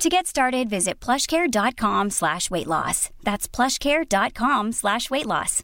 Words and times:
To 0.00 0.08
get 0.08 0.26
started, 0.26 0.70
visit 0.70 1.04
plushcare.com 1.04 2.10
slash 2.10 2.50
weight 2.50 2.66
loss. 2.66 3.10
That's 3.22 3.46
plushcare.com 3.56 4.72
slash 4.72 5.10
weight 5.10 5.26
loss. 5.26 5.62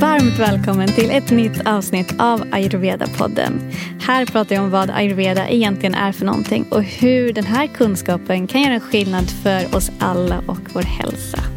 Varmt 0.00 0.38
välkommen 0.38 0.88
till 0.88 1.10
ett 1.10 1.30
nytt 1.30 1.66
avsnitt 1.66 2.20
av 2.20 2.40
Ayurveda-podden. 2.40 3.72
Här 4.00 4.26
pratar 4.26 4.54
jag 4.54 4.64
om 4.64 4.70
vad 4.70 4.90
ayurveda 4.90 5.48
egentligen 5.48 5.94
är 5.94 6.12
för 6.12 6.26
någonting 6.26 6.66
och 6.70 6.82
hur 6.82 7.32
den 7.32 7.44
här 7.44 7.66
kunskapen 7.66 8.46
kan 8.46 8.62
göra 8.62 8.80
skillnad 8.80 9.30
för 9.30 9.76
oss 9.76 9.90
alla 9.98 10.38
och 10.46 10.60
vår 10.74 10.82
hälsa. 10.82 11.55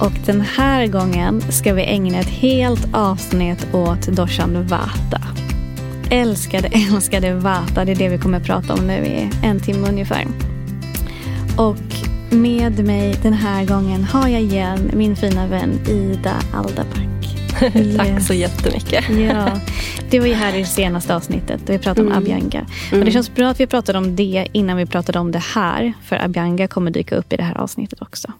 Och 0.00 0.12
den 0.26 0.40
här 0.40 0.86
gången 0.86 1.40
ska 1.40 1.74
vi 1.74 1.82
ägna 1.82 2.18
ett 2.18 2.28
helt 2.28 2.94
avsnitt 2.94 3.74
åt 3.74 4.02
doshan 4.06 4.66
Vata. 4.66 5.20
Älskade, 6.10 6.68
älskade 6.92 7.34
Vata. 7.34 7.84
Det 7.84 7.92
är 7.92 7.96
det 7.96 8.08
vi 8.08 8.18
kommer 8.18 8.38
att 8.38 8.46
prata 8.46 8.74
om 8.74 8.86
nu 8.86 9.06
i 9.06 9.30
en 9.42 9.60
timme 9.60 9.88
ungefär. 9.88 10.26
Och 11.56 11.76
med 12.30 12.84
mig 12.84 13.14
den 13.22 13.32
här 13.32 13.64
gången 13.64 14.04
har 14.04 14.28
jag 14.28 14.40
igen 14.40 14.90
min 14.94 15.16
fina 15.16 15.46
vän 15.46 15.80
Ida 15.88 16.34
Aldaback. 16.54 17.06
Tack 17.96 18.22
så 18.22 18.34
jättemycket. 18.34 19.04
ja, 19.08 19.60
det 20.10 20.20
var 20.20 20.26
ju 20.26 20.34
här 20.34 20.54
i 20.54 20.58
det 20.58 20.66
senaste 20.66 21.16
avsnittet 21.16 21.66
där 21.66 21.72
vi 21.72 21.78
pratade 21.78 22.06
om 22.06 22.12
mm. 22.12 22.18
Abhyanga. 22.18 22.66
Mm. 22.88 23.00
Och 23.00 23.04
det 23.04 23.12
känns 23.12 23.34
bra 23.34 23.48
att 23.48 23.60
vi 23.60 23.66
pratade 23.66 23.98
om 23.98 24.16
det 24.16 24.46
innan 24.52 24.76
vi 24.76 24.86
pratade 24.86 25.18
om 25.18 25.32
det 25.32 25.42
här. 25.54 25.92
För 26.02 26.24
Abhyanga 26.24 26.68
kommer 26.68 26.90
dyka 26.90 27.16
upp 27.16 27.32
i 27.32 27.36
det 27.36 27.42
här 27.42 27.58
avsnittet 27.58 28.02
också. 28.02 28.32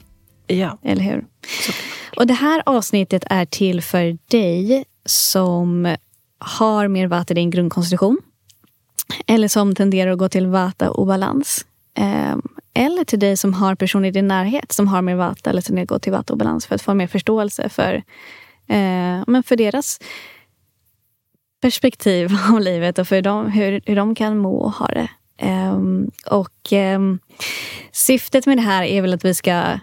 Ja. 0.50 0.78
Eller 0.82 1.02
hur? 1.02 1.24
Så. 1.66 1.72
Och 2.16 2.26
det 2.26 2.34
här 2.34 2.62
avsnittet 2.66 3.24
är 3.26 3.44
till 3.44 3.82
för 3.82 4.18
dig 4.30 4.84
som 5.04 5.96
har 6.38 6.88
mer 6.88 7.06
vata 7.06 7.32
i 7.32 7.34
din 7.34 7.50
grundkonstitution. 7.50 8.18
Eller 9.26 9.48
som 9.48 9.74
tenderar 9.74 10.10
att 10.10 10.18
gå 10.18 10.28
till 10.28 10.46
vata 10.46 10.90
obalans. 10.90 11.66
Um, 11.98 12.42
eller 12.74 13.04
till 13.04 13.18
dig 13.18 13.36
som 13.36 13.54
har 13.54 13.74
personer 13.74 14.08
i 14.08 14.10
din 14.10 14.28
närhet 14.28 14.72
som 14.72 14.88
har 14.88 15.02
mer 15.02 15.14
vata 15.14 15.50
eller 15.50 15.62
tenderar 15.62 15.82
att 15.82 15.88
gå 15.88 15.98
till 15.98 16.12
vata 16.12 16.32
obalans 16.32 16.66
för 16.66 16.74
att 16.74 16.82
få 16.82 16.94
mer 16.94 17.06
förståelse 17.06 17.68
för, 17.68 17.94
uh, 17.94 19.24
men 19.26 19.42
för 19.42 19.56
deras 19.56 20.00
perspektiv 21.62 22.30
av 22.52 22.60
livet 22.60 22.98
och 22.98 23.08
för 23.08 23.22
dem, 23.22 23.50
hur, 23.50 23.80
hur 23.86 23.96
de 23.96 24.14
kan 24.14 24.38
må 24.38 24.56
och 24.56 24.72
ha 24.72 24.86
det. 24.86 25.08
Um, 25.42 26.10
och 26.26 26.72
um, 26.72 27.18
syftet 27.92 28.46
med 28.46 28.58
det 28.58 28.62
här 28.62 28.82
är 28.82 29.02
väl 29.02 29.14
att 29.14 29.24
vi 29.24 29.34
ska 29.34 29.78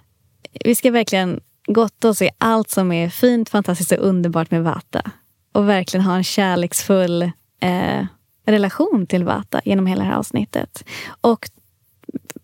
vi 0.66 0.76
ska 0.76 0.92
verkligen 0.92 1.40
gotta 1.67 2.09
oss 2.09 2.22
i 2.22 2.30
allt 2.38 2.70
som 2.70 2.92
är 2.92 3.09
fint, 3.09 3.50
fantastiskt 3.50 3.92
och 3.92 4.08
underbart 4.08 4.52
med 4.52 4.64
Vata. 4.64 5.12
Och 5.52 5.70
verkligen 5.70 6.06
ha 6.06 6.16
en 6.16 6.23
kärleksfull 6.23 7.22
eh, 7.62 8.06
relation 8.45 9.08
till 9.08 9.23
Vata 9.23 9.62
genom 9.66 9.86
hela 9.86 10.03
det 10.03 10.09
här 10.09 10.18
avsnittet. 10.18 10.84
Och 11.22 11.50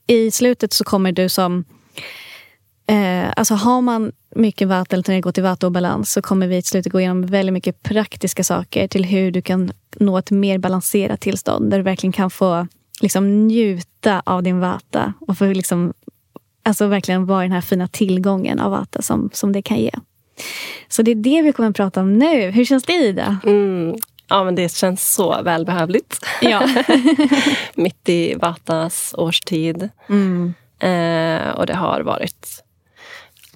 i 0.07 0.31
slutet 0.31 0.73
så 0.73 0.83
kommer 0.83 1.11
du 1.11 1.29
som... 1.29 1.65
Eh, 2.87 3.31
alltså 3.35 3.53
har 3.53 3.81
man 3.81 4.11
mycket 4.35 4.67
Vata 4.67 4.95
eller 4.95 5.21
går 5.21 5.31
till 5.31 5.43
Vata 5.43 5.65
och 5.65 5.71
balans 5.71 6.11
så 6.11 6.21
kommer 6.21 6.47
vi 6.47 6.57
i 6.57 6.61
slutet 6.61 6.91
gå 6.91 6.99
igenom 6.99 7.25
väldigt 7.25 7.53
mycket 7.53 7.83
praktiska 7.83 8.43
saker 8.43 8.87
till 8.87 9.05
hur 9.05 9.31
du 9.31 9.41
kan 9.41 9.71
nå 9.95 10.17
ett 10.17 10.31
mer 10.31 10.57
balanserat 10.57 11.21
tillstånd 11.21 11.71
där 11.71 11.77
du 11.77 11.83
verkligen 11.83 12.13
kan 12.13 12.29
få 12.29 12.67
liksom, 13.01 13.47
njuta 13.47 14.21
av 14.25 14.43
din 14.43 14.59
Vata 14.59 15.13
och 15.19 15.37
få 15.37 15.45
liksom, 15.45 15.93
Alltså 16.63 16.87
verkligen 16.87 17.25
vara 17.25 17.41
den 17.41 17.51
här 17.51 17.61
fina 17.61 17.87
tillgången 17.87 18.59
av 18.59 18.71
Vata 18.71 19.01
som, 19.01 19.29
som 19.33 19.51
det 19.51 19.61
kan 19.61 19.77
ge. 19.77 19.91
Så 20.87 21.01
det 21.01 21.11
är 21.11 21.15
det 21.15 21.41
vi 21.41 21.51
kommer 21.51 21.69
att 21.69 21.75
prata 21.75 22.01
om 22.01 22.17
nu. 22.17 22.51
Hur 22.51 22.65
känns 22.65 22.83
det 22.83 22.93
Ida? 22.93 23.37
Mm. 23.45 23.95
Ja, 24.27 24.43
men 24.43 24.55
det 24.55 24.75
känns 24.75 25.13
så 25.13 25.41
välbehövligt. 25.41 26.25
Ja. 26.41 26.67
Mitt 27.75 28.09
i 28.09 28.35
Vatas 28.35 29.15
årstid. 29.17 29.89
Mm. 30.09 30.53
Eh, 30.79 31.49
och 31.49 31.65
det 31.65 31.75
har 31.75 32.01
varit... 32.01 32.63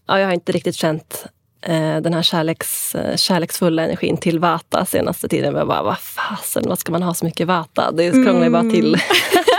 Ja, 0.07 0.19
jag 0.19 0.27
har 0.27 0.33
inte 0.33 0.51
riktigt 0.51 0.75
känt 0.75 1.25
eh, 1.61 1.97
den 1.97 2.13
här 2.13 2.21
kärleks, 2.21 2.95
eh, 2.95 3.15
kärleksfulla 3.15 3.83
energin 3.83 4.17
till 4.17 4.39
Vata 4.39 4.85
senaste 4.85 5.27
tiden. 5.27 5.55
Jag 5.55 5.67
bara, 5.67 5.83
vad 5.83 5.99
fasen, 5.99 6.63
vad 6.67 6.79
ska 6.79 6.91
man 6.91 7.03
ha 7.03 7.13
så 7.13 7.25
mycket 7.25 7.47
Vata? 7.47 7.91
Det 7.91 8.11
krånglar 8.11 8.31
ju 8.33 8.47
mm. 8.47 8.51
bara 8.51 8.71
till. 8.71 8.97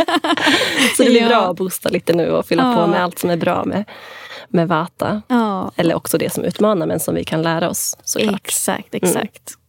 så 0.96 1.02
det 1.02 1.10
blir 1.10 1.22
ja. 1.22 1.28
bra 1.28 1.50
att 1.50 1.56
boosta 1.56 1.88
lite 1.88 2.12
nu 2.12 2.30
och 2.30 2.46
fylla 2.46 2.62
ja. 2.62 2.74
på 2.74 2.86
med 2.86 3.02
allt 3.02 3.18
som 3.18 3.30
är 3.30 3.36
bra 3.36 3.64
med, 3.64 3.84
med 4.48 4.68
Vata. 4.68 5.22
Ja. 5.28 5.72
Eller 5.76 5.94
också 5.94 6.18
det 6.18 6.32
som 6.32 6.44
utmanar 6.44 6.86
men 6.86 7.00
som 7.00 7.14
vi 7.14 7.24
kan 7.24 7.42
lära 7.42 7.70
oss 7.70 7.96
såklart. 8.04 8.46
Exakt, 8.46 8.94
exakt. 8.94 9.54
Mm. 9.54 9.60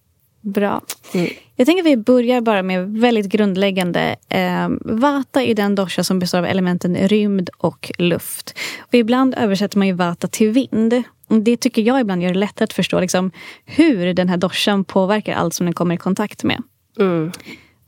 Bra. 0.53 0.81
Mm. 1.14 1.30
Jag 1.56 1.66
tänker 1.66 1.84
att 1.84 1.88
vi 1.88 1.97
börjar 1.97 2.41
bara 2.41 2.64
med 2.64 2.90
väldigt 2.90 3.25
grundläggande. 3.25 4.16
Eh, 4.30 4.70
vata 4.81 5.44
är 5.44 5.56
den 5.56 5.75
dosha 5.75 6.03
som 6.03 6.20
består 6.20 6.38
av 6.38 6.46
elementen 6.46 6.96
rymd 6.96 7.50
och 7.58 7.91
luft. 7.97 8.59
Och 8.80 8.94
ibland 8.94 9.36
översätter 9.38 9.78
man 9.78 9.88
ju 9.88 9.94
vata 9.94 10.28
till 10.28 10.50
vind. 10.50 11.03
Det 11.28 11.58
tycker 11.58 11.81
jag 11.81 12.02
ibland 12.02 12.24
gör 12.24 12.30
det 12.30 12.40
lättare 12.40 12.64
att 12.64 12.74
förstå 12.74 13.00
liksom, 13.00 13.31
hur 13.66 14.14
den 14.14 14.30
här 14.30 14.38
doshan 14.38 14.84
påverkar 14.84 15.36
allt 15.36 15.53
som 15.53 15.66
den 15.66 15.74
kommer 15.74 15.96
i 15.96 15.97
kontakt 15.97 16.44
med. 16.44 16.64
Mm. 17.00 17.31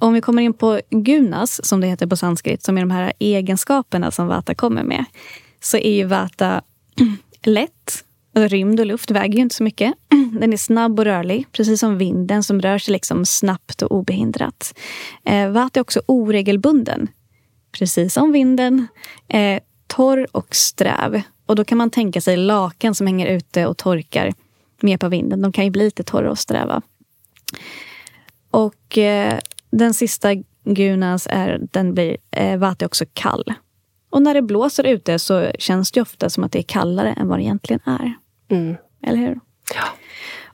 Om 0.04 0.14
vi 0.14 0.22
kommer 0.22 0.42
in 0.42 0.54
på 0.54 0.82
gunas, 0.90 1.66
som 1.66 1.82
det 1.82 1.88
heter 1.88 2.08
på 2.08 2.18
sanskrit, 2.18 2.64
som 2.64 2.78
är 2.78 2.82
de 2.82 2.92
här 2.92 3.14
egenskaperna 3.20 4.12
som 4.12 4.28
vata 4.28 4.56
kommer 4.56 4.84
med, 4.84 5.06
så 5.62 5.78
är 5.78 5.92
ju 5.92 6.04
vata 6.06 6.62
lätt. 7.44 8.04
Alltså, 8.36 8.56
rymd 8.56 8.80
och 8.80 8.86
luft 8.86 9.12
väger 9.12 9.36
ju 9.36 9.42
inte 9.42 9.56
så 9.56 9.64
mycket. 9.64 9.94
Den 10.40 10.54
är 10.54 10.58
snabb 10.58 11.00
och 11.00 11.06
rörlig, 11.06 11.48
precis 11.52 11.80
som 11.80 11.98
vinden 11.98 12.44
som 12.44 12.62
rör 12.62 12.78
sig 12.78 12.92
liksom 12.92 13.26
snabbt 13.26 13.82
och 13.82 13.92
obehindrat. 13.92 14.80
Eh, 15.26 15.50
vata 15.50 15.80
är 15.80 15.82
också 15.82 16.02
oregelbunden, 16.06 17.08
precis 17.72 18.14
som 18.14 18.32
vinden. 18.32 18.88
Eh, 19.28 19.60
torr 19.88 20.28
och 20.32 20.56
sträv. 20.56 21.22
Och 21.46 21.56
då 21.56 21.64
kan 21.64 21.78
man 21.78 21.90
tänka 21.90 22.22
sig 22.22 22.38
lakan 22.38 22.96
som 22.96 23.08
hänger 23.08 23.28
ute 23.28 23.66
och 23.66 23.78
torkar 23.78 24.34
med 24.82 25.00
på 25.00 25.10
vinden. 25.10 25.42
De 25.42 25.52
kan 25.52 25.64
ju 25.66 25.72
bli 25.72 25.84
lite 25.84 26.04
torra 26.04 26.32
och 26.32 26.40
sträva. 26.40 26.82
Och 28.52 28.98
eh, 28.98 29.40
den 29.78 29.94
sista 29.94 30.30
gunas 30.66 31.28
är, 31.30 31.60
den 31.72 31.94
blir 31.94 32.18
eh, 32.32 32.58
vati 32.58 32.86
också 32.86 33.06
kall. 33.14 33.54
Och 34.10 34.22
när 34.22 34.34
det 34.34 34.42
blåser 34.42 34.84
ute 34.84 35.20
så 35.20 35.52
känns 35.60 35.92
det 35.92 36.02
ofta 36.02 36.30
som 36.30 36.44
att 36.44 36.52
det 36.52 36.60
är 36.60 36.64
kallare 36.64 37.14
än 37.14 37.28
vad 37.28 37.40
det 37.40 37.44
egentligen 37.44 37.82
är. 37.86 38.14
Mm. 38.50 38.76
Eller 39.04 39.18
hur? 39.18 39.40
Ja. 39.76 39.84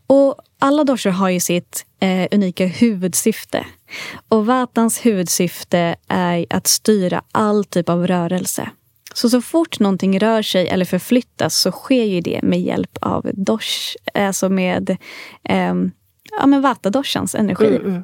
Och 0.07 0.35
alla 0.59 0.83
doshor 0.83 1.09
har 1.09 1.29
ju 1.29 1.39
sitt 1.39 1.85
eh, 1.99 2.27
unika 2.31 2.65
huvudsyfte. 2.65 3.65
Och 4.27 4.45
vatans 4.45 5.05
huvudsyfte 5.05 5.95
är 6.07 6.45
att 6.49 6.67
styra 6.67 7.21
all 7.31 7.65
typ 7.65 7.89
av 7.89 8.07
rörelse. 8.07 8.69
Så 9.13 9.29
så 9.29 9.41
fort 9.41 9.79
någonting 9.79 10.19
rör 10.19 10.41
sig 10.41 10.67
eller 10.67 10.85
förflyttas 10.85 11.55
så 11.55 11.71
sker 11.71 12.03
ju 12.03 12.21
det 12.21 12.39
med 12.43 12.61
hjälp 12.61 12.97
av 13.01 13.29
dosh, 13.33 13.95
alltså 14.13 14.49
med 14.49 14.89
eh, 15.43 15.73
ja, 16.39 16.45
men 16.45 16.61
vata-doshans 16.61 17.35
energi. 17.35 17.67
Mm, 17.67 17.85
mm. 17.85 18.03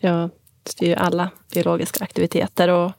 Jag 0.00 0.30
styr 0.64 0.96
alla 0.96 1.30
biologiska 1.54 2.04
aktiviteter 2.04 2.68
och, 2.68 2.92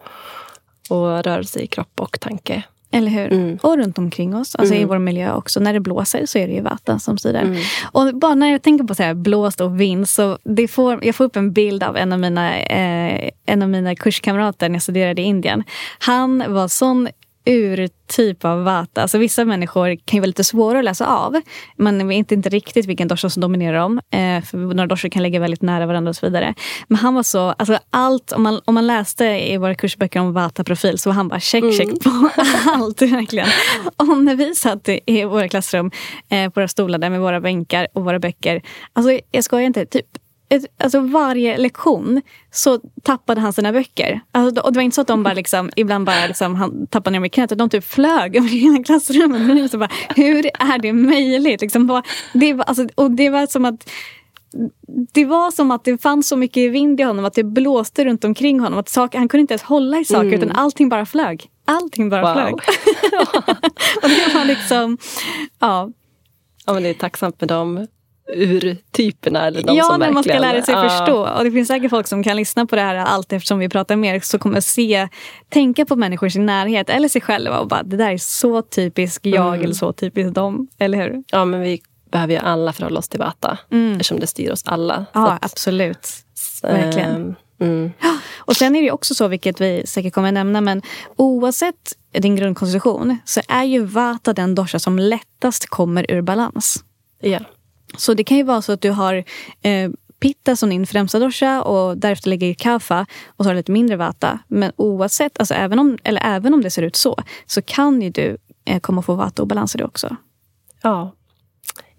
och 0.89 1.23
rörelse 1.23 1.59
i 1.59 1.67
kropp 1.67 1.99
och 1.99 2.19
tanke. 2.19 2.63
Eller 2.93 3.11
hur? 3.11 3.33
Mm. 3.33 3.57
Och 3.61 3.77
runt 3.77 3.97
omkring 3.97 4.35
oss, 4.35 4.55
alltså 4.55 4.73
mm. 4.73 4.83
i 4.83 4.85
vår 4.85 4.99
miljö 4.99 5.33
också. 5.33 5.59
När 5.59 5.73
det 5.73 5.79
blåser 5.79 6.25
så 6.25 6.37
är 6.37 6.47
det 6.47 6.53
ju 6.53 6.61
vatten 6.61 6.99
som 6.99 7.17
styr. 7.17 7.35
Mm. 7.35 7.57
Och 7.91 8.15
bara 8.15 8.35
när 8.35 8.51
jag 8.51 8.61
tänker 8.61 8.85
på 8.85 8.95
så 8.95 9.03
här, 9.03 9.13
blåst 9.13 9.61
och 9.61 9.81
vind, 9.81 10.09
så 10.09 10.37
det 10.43 10.67
får, 10.67 11.05
jag 11.05 11.15
får 11.15 11.25
upp 11.25 11.35
en 11.35 11.53
bild 11.53 11.83
av 11.83 11.97
en 11.97 12.13
av 12.13 12.19
mina, 12.19 12.59
eh, 12.59 13.29
en 13.45 13.61
av 13.61 13.69
mina 13.69 13.95
kurskamrater 13.95 14.69
när 14.69 14.75
jag 14.75 14.83
studerade 14.83 15.21
i 15.21 15.25
Indien. 15.25 15.63
Han 15.99 16.53
var 16.53 16.67
sån 16.67 17.07
urtyp 17.45 18.45
av 18.45 18.63
vata. 18.63 19.01
Alltså 19.01 19.17
vissa 19.17 19.45
människor 19.45 19.95
kan 20.05 20.17
ju 20.17 20.19
vara 20.19 20.27
lite 20.27 20.43
svåra 20.43 20.79
att 20.79 20.85
läsa 20.85 21.05
av. 21.05 21.41
Man 21.77 22.07
vet 22.07 22.31
inte 22.31 22.49
riktigt 22.49 22.85
vilken 22.85 23.07
dosha 23.07 23.29
som 23.29 23.41
dominerar 23.41 23.79
dem. 23.79 24.01
Eh, 24.11 24.43
för 24.43 24.57
några 24.57 24.87
doshor 24.87 25.09
kan 25.09 25.23
ligga 25.23 25.39
väldigt 25.39 25.61
nära 25.61 25.85
varandra 25.85 26.09
och 26.09 26.15
så 26.15 26.25
vidare. 26.25 26.53
Men 26.87 26.97
han 26.97 27.13
var 27.13 27.23
så, 27.23 27.39
alltså 27.39 27.79
allt, 27.89 28.31
om 28.31 28.43
man, 28.43 28.61
om 28.65 28.73
man 28.73 28.87
läste 28.87 29.25
i 29.25 29.57
våra 29.57 29.75
kursböcker 29.75 30.19
om 30.19 30.33
vata-profil 30.33 30.97
så 30.97 31.09
var 31.09 31.15
han 31.15 31.27
bara 31.27 31.39
check, 31.39 31.63
check 31.77 31.87
mm. 31.87 31.99
på 31.99 32.29
allt. 32.71 33.01
verkligen. 33.01 33.47
Och 33.97 34.23
när 34.23 34.35
vi 34.35 34.55
satt 34.55 34.89
i 35.05 35.23
våra 35.23 35.47
klassrum, 35.47 35.91
eh, 36.29 36.49
på 36.49 36.59
våra 36.59 36.67
stolar 36.67 36.99
där 36.99 37.09
med 37.09 37.21
våra 37.21 37.41
bänkar 37.41 37.87
och 37.93 38.03
våra 38.03 38.19
böcker. 38.19 38.61
Alltså 38.93 39.19
jag 39.31 39.43
skojar 39.43 39.65
inte, 39.65 39.85
typ 39.85 40.05
alltså 40.83 40.99
varje 40.99 41.57
lektion 41.57 42.21
så 42.51 42.79
tappade 43.03 43.41
han 43.41 43.53
sina 43.53 43.71
böcker. 43.71 44.21
Alltså, 44.31 44.61
och 44.61 44.73
det 44.73 44.77
var 44.77 44.83
inte 44.83 44.95
så 44.95 45.01
att 45.01 45.07
de 45.07 45.23
bara 45.23 45.33
liksom, 45.33 45.69
ibland 45.75 46.05
bara 46.05 46.27
liksom, 46.27 46.55
han 46.55 46.87
tappade 46.87 47.11
ner 47.11 47.19
dem 47.19 47.25
i 47.25 47.29
knät. 47.29 47.57
De 47.57 47.69
typ 47.69 47.83
flög 47.83 48.35
över 48.35 48.47
hela 48.47 48.83
klassrummet. 48.83 49.71
bara, 49.71 49.89
hur 50.15 50.45
är 50.45 50.79
det 50.79 50.93
möjligt? 50.93 51.61
Liksom, 51.61 52.01
det, 52.33 52.53
var, 52.53 52.65
alltså, 52.65 52.87
och 52.95 53.11
det 53.11 53.29
var 53.29 53.47
som 53.47 53.65
att 53.65 53.89
det 55.13 55.25
var 55.25 55.51
som 55.51 55.71
att 55.71 55.83
det 55.83 56.01
fanns 56.01 56.27
så 56.27 56.35
mycket 56.35 56.71
vind 56.71 56.99
i 56.99 57.03
honom, 57.03 57.25
att 57.25 57.33
det 57.33 57.43
blåste 57.43 58.05
runt 58.05 58.23
omkring 58.23 58.59
honom. 58.59 58.79
Att 58.79 58.89
saker, 58.89 59.17
han 59.17 59.27
kunde 59.27 59.41
inte 59.41 59.53
ens 59.53 59.63
hålla 59.63 59.99
i 59.99 60.05
saker, 60.05 60.27
mm. 60.27 60.33
utan 60.33 60.51
allting 60.51 60.89
bara 60.89 61.05
flög. 61.05 61.49
Allting 61.65 62.09
bara 62.09 62.21
wow. 62.21 62.33
flög. 62.33 62.53
och 64.03 64.09
det 64.09 64.33
var 64.33 64.45
liksom... 64.45 64.97
Ja. 65.59 65.89
ja 66.65 66.73
men 66.73 66.83
det 66.83 66.89
är 66.89 66.93
tacksamt 66.93 67.41
med 67.41 67.49
dem 67.49 67.87
urtyperna. 68.33 69.47
Eller 69.47 69.63
de 69.63 69.75
ja, 69.75 69.83
som 69.83 69.99
när 69.99 70.11
man 70.11 70.23
ska 70.23 70.39
lära 70.39 70.61
sig 70.61 70.75
ah. 70.75 70.89
förstå. 70.89 71.29
Och 71.37 71.43
det 71.43 71.51
finns 71.51 71.67
säkert 71.67 71.89
folk 71.89 72.07
som 72.07 72.23
kan 72.23 72.37
lyssna 72.37 72.65
på 72.65 72.75
det 72.75 72.81
här 72.81 72.95
allt 72.95 73.33
eftersom 73.33 73.59
vi 73.59 73.69
pratar 73.69 73.95
mer. 73.95 74.19
Så 74.19 74.39
kommer 74.39 74.61
se, 74.61 75.07
tänka 75.49 75.85
på 75.85 75.95
människor 75.95 76.27
i 76.27 76.31
sin 76.31 76.45
närhet 76.45 76.89
eller 76.89 77.07
sig 77.07 77.21
själva 77.21 77.59
och 77.59 77.67
bara 77.67 77.83
det 77.83 77.97
där 77.97 78.11
är 78.11 78.17
så 78.17 78.61
typiskt 78.61 79.25
jag 79.25 79.47
mm. 79.47 79.63
eller 79.63 79.73
så 79.73 79.93
typiskt 79.93 80.35
dem. 80.35 80.67
Eller 80.79 80.97
hur? 80.97 81.23
Ja, 81.31 81.45
men 81.45 81.61
vi 81.61 81.81
behöver 82.11 82.33
ju 82.33 82.39
alla 82.39 82.73
förhålla 82.73 82.99
oss 82.99 83.07
till 83.07 83.19
Vata 83.19 83.57
mm. 83.71 83.91
eftersom 83.91 84.19
det 84.19 84.27
styr 84.27 84.51
oss 84.51 84.63
alla. 84.65 85.05
Ja, 85.13 85.31
att, 85.31 85.45
absolut. 85.45 86.07
Så, 86.33 86.67
Verkligen. 86.67 87.35
Mm. 87.59 87.91
Och 88.37 88.55
sen 88.55 88.75
är 88.75 88.81
det 88.81 88.91
också 88.91 89.15
så, 89.15 89.27
vilket 89.27 89.61
vi 89.61 89.83
säkert 89.85 90.13
kommer 90.13 90.27
att 90.27 90.33
nämna, 90.33 90.61
men 90.61 90.81
oavsett 91.15 91.97
din 92.11 92.35
grundkonstitution 92.35 93.17
så 93.25 93.41
är 93.47 93.63
ju 93.63 93.85
Vata 93.85 94.33
den 94.33 94.55
dosha 94.55 94.79
som 94.79 94.99
lättast 94.99 95.69
kommer 95.69 96.11
ur 96.11 96.21
balans. 96.21 96.83
Ja. 97.21 97.39
Så 97.97 98.13
det 98.13 98.23
kan 98.23 98.37
ju 98.37 98.43
vara 98.43 98.61
så 98.61 98.71
att 98.71 98.81
du 98.81 98.89
har 98.89 99.23
eh, 99.61 99.91
Pitta 100.19 100.55
som 100.55 100.69
din 100.69 100.87
främsta 100.87 101.19
dosha 101.19 101.61
och 101.61 101.97
därefter 101.97 102.29
lägger 102.29 102.53
Kapha 102.53 103.05
och 103.27 103.45
så 103.45 103.49
har 103.49 103.53
du 103.53 103.59
lite 103.59 103.71
mindre 103.71 103.95
Vata. 103.95 104.39
Men 104.47 104.71
oavsett, 104.75 105.39
alltså 105.39 105.53
även 105.53 105.79
om, 105.79 105.97
eller 106.03 106.21
även 106.23 106.53
om 106.53 106.61
det 106.61 106.71
ser 106.71 106.81
ut 106.81 106.95
så, 106.95 107.17
så 107.45 107.61
kan 107.61 108.01
ju 108.01 108.09
du 108.09 108.37
eh, 108.65 108.79
komma 108.79 109.01
få 109.01 109.15
Vata 109.15 109.41
och 109.41 109.47
balans 109.47 109.75
i 109.75 109.77
det 109.77 109.85
också. 109.85 110.15
Ja, 110.81 111.11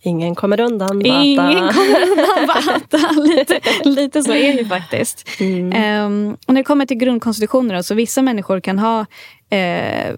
Ingen 0.04 0.34
kommer 0.34 0.60
undan 0.60 0.98
Vata. 0.98 1.08
Ingen 1.08 1.72
kommer 1.72 2.10
undan 2.10 2.46
Vata. 2.90 3.20
lite, 3.20 3.60
lite 3.84 4.22
så 4.22 4.32
är 4.32 4.56
det 4.56 4.64
faktiskt. 4.64 5.28
Mm. 5.40 6.06
Um, 6.06 6.36
och 6.46 6.54
när 6.54 6.60
det 6.60 6.64
kommer 6.64 6.86
till 6.86 6.96
grundkonstitutioner, 6.96 7.82
så 7.82 7.94
vissa 7.94 8.22
människor 8.22 8.60
kan 8.60 8.78
ha 8.78 9.00
uh, 9.00 10.16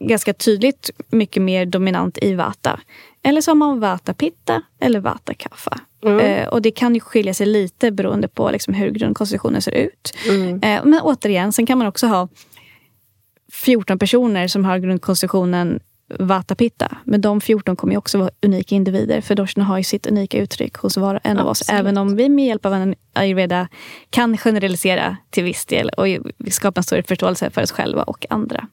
ganska 0.00 0.34
tydligt 0.34 0.90
mycket 1.10 1.42
mer 1.42 1.66
dominant 1.66 2.18
i 2.22 2.34
Vata. 2.34 2.80
Eller 3.22 3.40
så 3.40 3.50
har 3.50 3.56
man 3.56 3.80
Vata 3.80 4.14
Pitta 4.14 4.62
eller 4.80 5.00
Vata 5.00 5.34
Kapha. 5.34 5.80
Mm. 6.04 6.42
Uh, 6.42 6.48
och 6.48 6.62
det 6.62 6.70
kan 6.70 6.94
ju 6.94 7.00
skilja 7.00 7.34
sig 7.34 7.46
lite 7.46 7.90
beroende 7.90 8.28
på 8.28 8.50
liksom 8.50 8.74
hur 8.74 8.90
grundkonstitutionen 8.90 9.62
ser 9.62 9.74
ut. 9.74 10.14
Mm. 10.28 10.54
Uh, 10.54 10.84
men 10.84 11.00
återigen, 11.02 11.52
sen 11.52 11.66
kan 11.66 11.78
man 11.78 11.86
också 11.86 12.06
ha 12.06 12.28
14 13.52 13.98
personer 13.98 14.48
som 14.48 14.64
har 14.64 14.78
grundkonstitutionen 14.78 15.80
Vata 16.18 16.54
Pitta. 16.54 16.96
Men 17.04 17.20
de 17.20 17.40
14 17.40 17.76
kommer 17.76 17.94
ju 17.94 17.98
också 17.98 18.18
vara 18.18 18.30
unika 18.42 18.74
individer. 18.74 19.20
För 19.20 19.34
Doshna 19.34 19.64
har 19.64 19.78
ju 19.78 19.84
sitt 19.84 20.06
unika 20.06 20.38
uttryck 20.38 20.76
hos 20.76 20.96
var 20.96 21.14
och 21.14 21.20
en 21.24 21.38
av 21.38 21.46
oss. 21.46 21.68
Även 21.68 21.98
om 21.98 22.16
vi 22.16 22.28
med 22.28 22.46
hjälp 22.46 22.66
av 22.66 22.74
en 22.74 22.94
ayurveda 23.12 23.68
kan 24.10 24.36
generalisera 24.36 25.16
till 25.30 25.44
viss 25.44 25.66
del 25.66 25.88
och 25.88 26.06
skapa 26.50 26.80
en 26.80 26.84
större 26.84 27.02
förståelse 27.02 27.50
för 27.50 27.62
oss 27.62 27.72
själva 27.72 28.02
och 28.02 28.26
andra. 28.30 28.66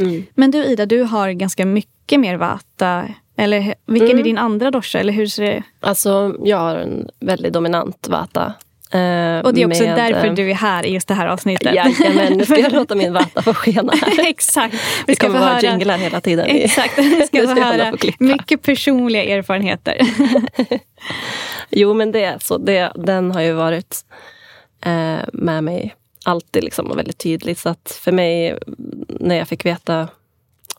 Mm. 0.00 0.22
Men 0.34 0.50
du 0.50 0.64
Ida, 0.64 0.86
du 0.86 1.02
har 1.02 1.30
ganska 1.30 1.66
mycket 1.66 2.20
mer 2.20 2.36
Vata. 2.36 3.08
Eller 3.40 3.74
vilken 3.86 4.08
mm. 4.08 4.18
är 4.18 4.22
din 4.22 4.38
andra 4.38 4.70
dosha? 4.70 4.98
Eller 4.98 5.12
hur 5.12 5.26
ser 5.26 5.42
det? 5.42 5.62
Alltså, 5.80 6.36
jag 6.44 6.56
har 6.56 6.76
en 6.76 7.08
väldigt 7.20 7.52
dominant 7.52 8.08
Vata. 8.08 8.54
Eh, 8.92 9.38
och 9.38 9.54
det 9.54 9.62
är 9.62 9.66
också 9.66 9.82
med, 9.82 9.96
därför 9.96 10.28
du 10.28 10.50
är 10.50 10.54
här 10.54 10.86
i 10.86 10.92
just 10.92 11.08
det 11.08 11.14
här 11.14 11.26
avsnittet. 11.26 11.74
Jajamän, 11.74 12.32
nu 12.32 12.44
ska 12.44 12.58
jag 12.58 12.72
låta 12.80 12.94
min 12.94 13.12
vata 13.12 13.42
få 13.42 13.54
skena 13.54 13.92
här. 13.92 14.28
Exakt. 14.28 14.74
Vi 15.06 15.14
ska 15.14 15.26
det 15.26 15.32
kommer 15.32 15.46
vara 15.46 15.60
jinglar 15.60 15.98
hela 15.98 16.20
tiden. 16.20 16.46
Exakt, 16.48 16.98
vi 16.98 17.26
ska, 17.26 17.42
få 17.42 17.60
höra 17.60 17.94
mycket 18.18 18.62
personliga 18.62 19.24
erfarenheter. 19.24 20.00
jo 21.70 21.94
men 21.94 22.12
det 22.12 22.24
är 22.24 22.38
så, 22.38 22.58
det, 22.58 22.92
den 22.94 23.30
har 23.30 23.40
ju 23.40 23.52
varit 23.52 24.04
eh, 24.84 25.18
med 25.32 25.64
mig 25.64 25.94
alltid 26.24 26.64
liksom, 26.64 26.90
och 26.90 26.98
väldigt 26.98 27.18
tydligt. 27.18 27.58
Så 27.58 27.68
att 27.68 28.00
för 28.04 28.12
mig, 28.12 28.58
när 29.08 29.34
jag 29.34 29.48
fick 29.48 29.64
veta 29.66 30.08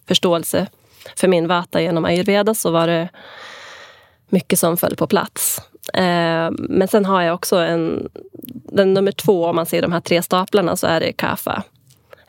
förståelse 0.07 0.67
för 1.15 1.27
min 1.27 1.47
vata 1.47 1.81
genom 1.81 2.05
ayurveda 2.05 2.53
så 2.53 2.71
var 2.71 2.87
det 2.87 3.09
mycket 4.29 4.59
som 4.59 4.77
föll 4.77 4.95
på 4.95 5.07
plats. 5.07 5.61
Eh, 5.93 6.51
men 6.51 6.87
sen 6.87 7.05
har 7.05 7.21
jag 7.21 7.35
också 7.35 7.55
en... 7.55 8.09
Den 8.73 8.93
nummer 8.93 9.11
två, 9.11 9.45
om 9.45 9.55
man 9.55 9.65
ser 9.65 9.81
de 9.81 9.91
här 9.91 10.01
tre 10.01 10.21
staplarna, 10.21 10.75
så 10.75 10.87
är 10.87 10.99
det 10.99 11.13
kafa. 11.13 11.63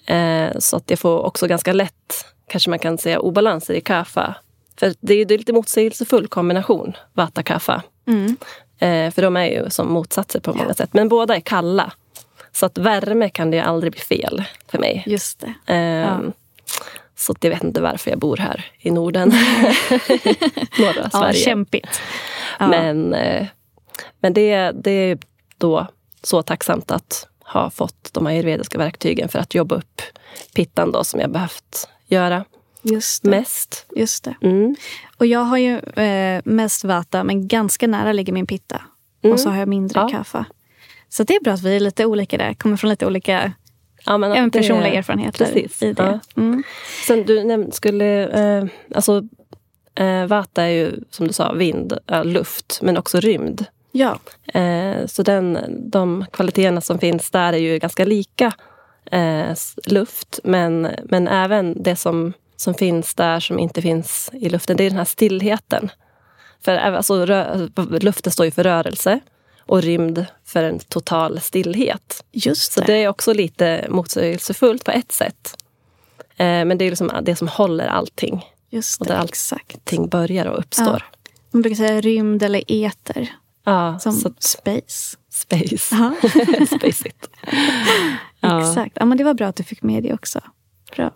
Eh, 0.06 0.58
så 0.58 0.76
att 0.76 0.90
jag 0.90 0.98
får 0.98 1.18
också 1.18 1.46
ganska 1.46 1.72
lätt, 1.72 2.26
kanske 2.48 2.70
man 2.70 2.78
kan 2.78 2.98
säga, 2.98 3.20
obalanser 3.20 3.74
i 3.74 3.80
kafa. 3.80 4.34
För 4.76 4.94
det 5.00 5.14
är, 5.14 5.32
är 5.32 5.38
lite 5.38 5.52
motsägelsefull 5.52 6.28
kombination, 6.28 6.96
vata 7.12 7.42
kafa. 7.42 7.82
Mm. 8.06 8.36
Eh, 8.78 9.14
för 9.14 9.22
de 9.22 9.36
är 9.36 9.46
ju 9.46 9.70
som 9.70 9.92
motsatser 9.92 10.40
på 10.40 10.54
många 10.54 10.74
sätt. 10.74 10.90
Men 10.92 11.08
båda 11.08 11.36
är 11.36 11.40
kalla. 11.40 11.92
Så 12.52 12.66
att 12.66 12.78
värme 12.78 13.28
kan 13.28 13.50
det 13.50 13.60
aldrig 13.60 13.92
bli 13.92 14.00
fel 14.00 14.44
för 14.68 14.78
mig. 14.78 15.02
Just 15.06 15.40
det. 15.40 15.74
Ja. 15.74 16.20
Så 17.22 17.34
jag 17.40 17.50
vet 17.50 17.64
inte 17.64 17.80
varför 17.80 18.10
jag 18.10 18.18
bor 18.18 18.36
här 18.36 18.64
i 18.78 18.90
Norden. 18.90 19.28
Norra 20.78 21.10
Sverige. 21.10 21.10
Ja, 21.12 21.32
kämpigt. 21.32 22.00
Ja. 22.58 22.68
Men, 22.68 23.14
eh, 23.14 23.46
men 24.20 24.32
det, 24.32 24.70
det 24.70 24.90
är 24.90 25.18
då 25.58 25.86
så 26.22 26.42
tacksamt 26.42 26.90
att 26.90 27.28
ha 27.44 27.70
fått 27.70 28.10
de 28.12 28.26
ayurvediska 28.26 28.78
verktygen 28.78 29.28
för 29.28 29.38
att 29.38 29.54
jobba 29.54 29.74
upp 29.74 30.02
pittan 30.54 30.92
då, 30.92 31.04
som 31.04 31.20
jag 31.20 31.30
behövt 31.30 31.88
göra 32.06 32.44
Just 32.82 33.24
mest. 33.24 33.86
Just 33.96 34.24
det. 34.24 34.34
Mm. 34.42 34.76
Och 35.16 35.26
jag 35.26 35.40
har 35.40 35.56
ju 35.56 35.78
eh, 35.78 36.42
mest 36.44 36.84
vata, 36.84 37.24
men 37.24 37.48
ganska 37.48 37.86
nära 37.86 38.12
ligger 38.12 38.32
min 38.32 38.46
pitta. 38.46 38.82
Mm. 39.22 39.34
Och 39.34 39.40
så 39.40 39.50
har 39.50 39.58
jag 39.58 39.68
mindre 39.68 40.00
ja. 40.00 40.08
kaffe. 40.08 40.44
Så 41.08 41.24
det 41.24 41.34
är 41.34 41.40
bra 41.40 41.52
att 41.52 41.62
vi 41.62 41.76
är 41.76 41.80
lite 41.80 42.06
olika 42.06 42.38
där. 42.38 42.54
Kommer 42.54 42.76
från 42.76 42.90
lite 42.90 43.06
olika 43.06 43.52
ja, 44.06 44.18
men, 44.18 44.32
även 44.32 44.50
personliga 44.50 44.90
det, 44.90 44.96
erfarenheter 44.96 45.44
precis, 45.44 45.82
i 45.82 45.92
det. 45.92 46.20
Ja. 46.34 46.42
Mm. 46.42 46.62
Sen 47.06 47.24
du 47.26 47.44
nämnde, 47.44 47.72
skulle, 47.72 48.28
eh, 48.28 48.64
alltså 48.94 49.22
Eh, 49.94 50.26
vata 50.26 50.62
är 50.62 50.68
ju 50.68 50.92
som 51.10 51.26
du 51.26 51.32
sa 51.32 51.52
vind, 51.52 51.98
äh, 52.06 52.24
luft, 52.24 52.78
men 52.82 52.96
också 52.96 53.20
rymd. 53.20 53.66
Ja. 53.92 54.18
Eh, 54.54 55.06
så 55.06 55.22
den, 55.22 55.58
de 55.90 56.24
kvaliteterna 56.32 56.80
som 56.80 56.98
finns 56.98 57.30
där 57.30 57.52
är 57.52 57.58
ju 57.58 57.78
ganska 57.78 58.04
lika 58.04 58.52
eh, 59.10 59.54
luft. 59.86 60.40
Men, 60.44 60.88
men 61.04 61.28
även 61.28 61.82
det 61.82 61.96
som, 61.96 62.32
som 62.56 62.74
finns 62.74 63.14
där 63.14 63.40
som 63.40 63.58
inte 63.58 63.82
finns 63.82 64.30
i 64.32 64.48
luften, 64.48 64.76
det 64.76 64.84
är 64.84 64.90
den 64.90 64.98
här 64.98 65.04
stillheten. 65.04 65.90
För 66.64 66.76
alltså, 66.76 67.26
rö, 67.26 67.68
luften 68.00 68.32
står 68.32 68.46
ju 68.46 68.52
för 68.52 68.64
rörelse 68.64 69.20
och 69.66 69.82
rymd 69.82 70.26
för 70.44 70.62
en 70.62 70.78
total 70.78 71.40
stillhet. 71.40 72.24
Just 72.32 72.74
det. 72.74 72.80
Så 72.80 72.86
det 72.86 72.92
är 72.94 73.08
också 73.08 73.32
lite 73.32 73.86
motsägelsefullt 73.90 74.84
på 74.84 74.90
ett 74.90 75.12
sätt. 75.12 75.56
Eh, 76.36 76.64
men 76.64 76.78
det 76.78 76.84
är 76.84 76.90
liksom 76.90 77.12
det 77.22 77.36
som 77.36 77.48
håller 77.48 77.86
allting. 77.86 78.44
Just 78.70 78.98
det, 78.98 79.02
och 79.02 79.06
där 79.06 79.24
exakt. 79.24 79.74
allting 79.74 80.08
börjar 80.08 80.46
och 80.46 80.58
uppstår. 80.58 80.86
Ja. 80.86 81.18
Man 81.50 81.62
brukar 81.62 81.76
säga 81.76 82.00
rymd 82.00 82.42
eller 82.42 82.62
eter. 82.66 83.28
Ja, 83.64 83.98
Som 83.98 84.12
så, 84.12 84.32
space. 84.38 85.16
Space. 85.30 85.96
space 86.76 87.08
it. 87.08 87.28
ja. 88.40 88.68
Exakt. 88.68 88.96
Ja, 89.00 89.04
men 89.04 89.18
det 89.18 89.24
var 89.24 89.34
bra 89.34 89.46
att 89.46 89.56
du 89.56 89.64
fick 89.64 89.82
med 89.82 90.02
det 90.02 90.12
också. 90.12 90.40
Bra. 90.96 91.10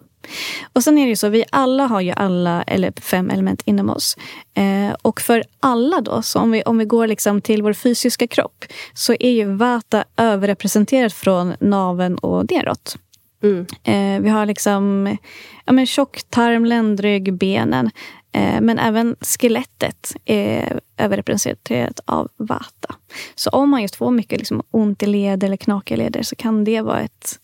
Och 0.72 0.82
sen 0.82 0.98
är 0.98 1.02
det 1.02 1.08
ju 1.08 1.16
så, 1.16 1.28
vi 1.28 1.44
alla 1.50 1.86
har 1.86 2.00
ju 2.00 2.12
alla 2.16 2.62
eller 2.62 2.92
fem 3.00 3.30
element 3.30 3.62
inom 3.64 3.90
oss. 3.90 4.16
Eh, 4.54 4.96
och 5.02 5.20
för 5.20 5.44
alla 5.60 6.00
då, 6.00 6.22
så 6.22 6.40
om 6.40 6.50
vi, 6.50 6.62
om 6.62 6.78
vi 6.78 6.84
går 6.84 7.06
liksom 7.06 7.40
till 7.40 7.62
vår 7.62 7.72
fysiska 7.72 8.26
kropp 8.26 8.64
så 8.94 9.12
är 9.20 9.30
ju 9.30 9.44
Vata 9.44 10.04
överrepresenterat 10.16 11.12
från 11.12 11.54
naven 11.60 12.18
och 12.18 12.50
neråt. 12.50 12.96
Mm. 13.42 13.66
Eh, 13.84 14.22
vi 14.22 14.28
har 14.28 14.46
liksom 14.46 15.16
ja, 15.64 15.72
men 15.72 15.86
tjocktarm, 15.86 16.64
ländrygg, 16.64 17.34
benen. 17.34 17.90
Eh, 18.32 18.60
men 18.60 18.78
även 18.78 19.16
skelettet 19.20 20.16
är 20.24 20.80
överrepresenterat 20.96 22.00
av 22.04 22.28
vata. 22.36 22.94
Så 23.34 23.50
om 23.50 23.70
man 23.70 23.82
just 23.82 23.96
får 23.96 24.10
mycket 24.10 24.38
liksom, 24.38 24.62
ont 24.70 25.02
i 25.02 25.06
led 25.06 25.44
eller 25.44 25.56
knakiga 25.56 25.96
leder 25.96 26.22
så 26.22 26.36
kan 26.36 26.64
det 26.64 26.80
vara 26.80 27.00
ett 27.00 27.38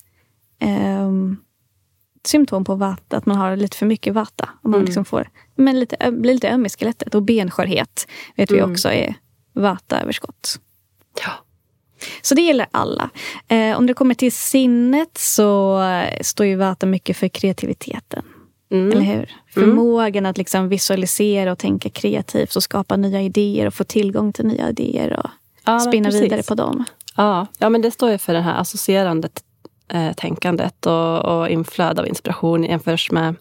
eh, 0.60 1.10
symptom 2.26 2.64
på 2.64 2.74
vata, 2.74 3.16
att 3.16 3.26
man 3.26 3.36
har 3.36 3.56
lite 3.56 3.76
för 3.76 3.86
mycket 3.86 4.14
vata. 4.14 4.48
Om 4.62 4.70
man 4.70 4.78
mm. 4.78 4.86
liksom 4.86 5.04
får, 5.04 5.28
men 5.54 5.80
lite, 5.80 6.10
blir 6.12 6.34
lite 6.34 6.50
öm 6.50 6.66
i 6.66 6.68
skelettet. 6.68 7.14
Och 7.14 7.22
benskörhet 7.22 8.06
vet 8.36 8.50
mm. 8.50 8.68
vi 8.68 8.72
också 8.72 8.88
är 8.88 9.14
vata-överskott. 9.52 10.60
Ja. 11.24 11.32
Så 12.22 12.34
det 12.34 12.42
gäller 12.42 12.66
alla. 12.70 13.10
Eh, 13.48 13.78
om 13.78 13.86
det 13.86 13.94
kommer 13.94 14.14
till 14.14 14.32
sinnet 14.32 15.18
så 15.18 15.80
står 16.20 16.46
ju 16.46 16.56
Vata 16.56 16.86
mycket 16.86 17.16
för 17.16 17.28
kreativiteten. 17.28 18.24
Mm. 18.70 18.92
Eller 18.92 19.02
hur? 19.02 19.30
Förmågan 19.54 20.18
mm. 20.18 20.30
att 20.30 20.38
liksom 20.38 20.68
visualisera 20.68 21.52
och 21.52 21.58
tänka 21.58 21.90
kreativt 21.90 22.56
och 22.56 22.62
skapa 22.62 22.96
nya 22.96 23.22
idéer 23.22 23.66
och 23.66 23.74
få 23.74 23.84
tillgång 23.84 24.32
till 24.32 24.46
nya 24.46 24.68
idéer. 24.68 25.18
Och 25.18 25.30
ja, 25.64 25.80
spinna 25.80 26.10
vidare 26.10 26.42
på 26.42 26.54
dem. 26.54 26.84
Ja, 27.16 27.46
ja, 27.58 27.68
men 27.68 27.82
det 27.82 27.90
står 27.90 28.10
ju 28.10 28.18
för 28.18 28.34
det 28.34 28.40
här 28.40 28.60
associerande 28.60 29.28
eh, 29.92 30.12
tänkandet 30.12 30.86
och, 30.86 31.24
och 31.24 31.48
inflöde 31.48 32.00
av 32.00 32.08
inspiration 32.08 32.64
jämförs 32.64 33.10
med 33.10 33.34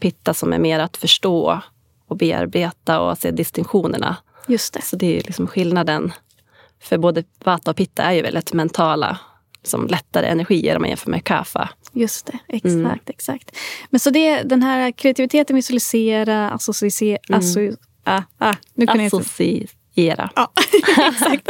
pitta 0.00 0.34
som 0.34 0.52
är 0.52 0.58
mer 0.58 0.78
att 0.78 0.96
förstå 0.96 1.60
och 2.06 2.16
bearbeta 2.16 3.00
och 3.00 3.18
se 3.18 3.30
distinktionerna. 3.30 4.16
Just 4.48 4.74
det. 4.74 4.82
Så 4.82 4.96
det 4.96 5.18
är 5.18 5.22
liksom 5.22 5.46
skillnaden. 5.46 6.12
För 6.80 6.98
både 6.98 7.24
vata 7.44 7.70
och 7.70 7.76
pitta 7.76 8.02
är 8.02 8.12
ju 8.12 8.22
väldigt 8.22 8.52
mentala, 8.52 9.18
som 9.62 9.86
lättare 9.86 10.26
energier 10.26 10.76
om 10.76 10.82
man 10.82 10.88
jämför 10.88 11.10
med 11.10 11.24
kafa. 11.24 11.68
Just 11.92 12.26
det, 12.26 12.38
exakt. 12.48 12.74
Mm. 12.74 12.98
exakt. 13.06 13.56
Men 13.90 14.00
så 14.00 14.10
det, 14.10 14.42
den 14.42 14.62
här 14.62 14.92
kreativiteten, 14.92 15.56
visualisera, 15.56 16.50
associera... 16.50 17.18
Mm. 17.28 17.40
Asso, 17.40 17.60
ah, 18.04 18.22
ah, 18.38 18.54
nu 18.74 18.86
kan 18.86 19.00
Associera. 19.00 19.68
Ja, 20.36 20.52
exakt. 21.12 21.48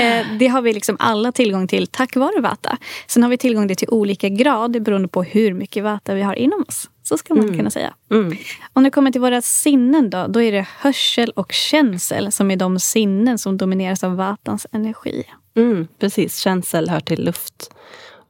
Eh, 0.00 0.26
det 0.38 0.46
har 0.46 0.62
vi 0.62 0.72
liksom 0.72 0.96
alla 1.00 1.32
tillgång 1.32 1.68
till 1.68 1.86
tack 1.86 2.16
vare 2.16 2.40
Vata. 2.40 2.78
Sen 3.06 3.22
har 3.22 3.30
vi 3.30 3.38
tillgång 3.38 3.74
till 3.74 3.88
olika 3.90 4.28
grad 4.28 4.82
beroende 4.82 5.08
på 5.08 5.22
hur 5.22 5.54
mycket 5.54 5.84
Vata 5.84 6.14
vi 6.14 6.22
har 6.22 6.34
inom 6.34 6.64
oss. 6.68 6.90
Så 7.02 7.18
ska 7.18 7.34
man 7.34 7.44
mm. 7.44 7.56
kunna 7.56 7.70
säga. 7.70 7.94
Mm. 8.10 8.36
Om 8.72 8.82
det 8.82 8.90
kommer 8.90 9.10
till 9.10 9.20
våra 9.20 9.42
sinnen 9.42 10.10
då, 10.10 10.26
då 10.26 10.42
är 10.42 10.52
det 10.52 10.66
hörsel 10.78 11.30
och 11.30 11.52
känsel 11.52 12.32
som 12.32 12.50
är 12.50 12.56
de 12.56 12.80
sinnen 12.80 13.38
som 13.38 13.56
domineras 13.56 14.04
av 14.04 14.16
Vatans 14.16 14.66
energi. 14.72 15.24
Mm, 15.56 15.88
precis, 15.98 16.38
känsel 16.38 16.88
hör 16.88 17.00
till 17.00 17.24
luft 17.24 17.70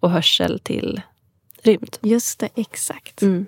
och 0.01 0.11
hörsel 0.11 0.61
till 0.61 1.01
rymd. 1.63 1.97
Just 2.03 2.39
det, 2.39 2.49
exakt. 2.55 3.23
Mm. 3.23 3.47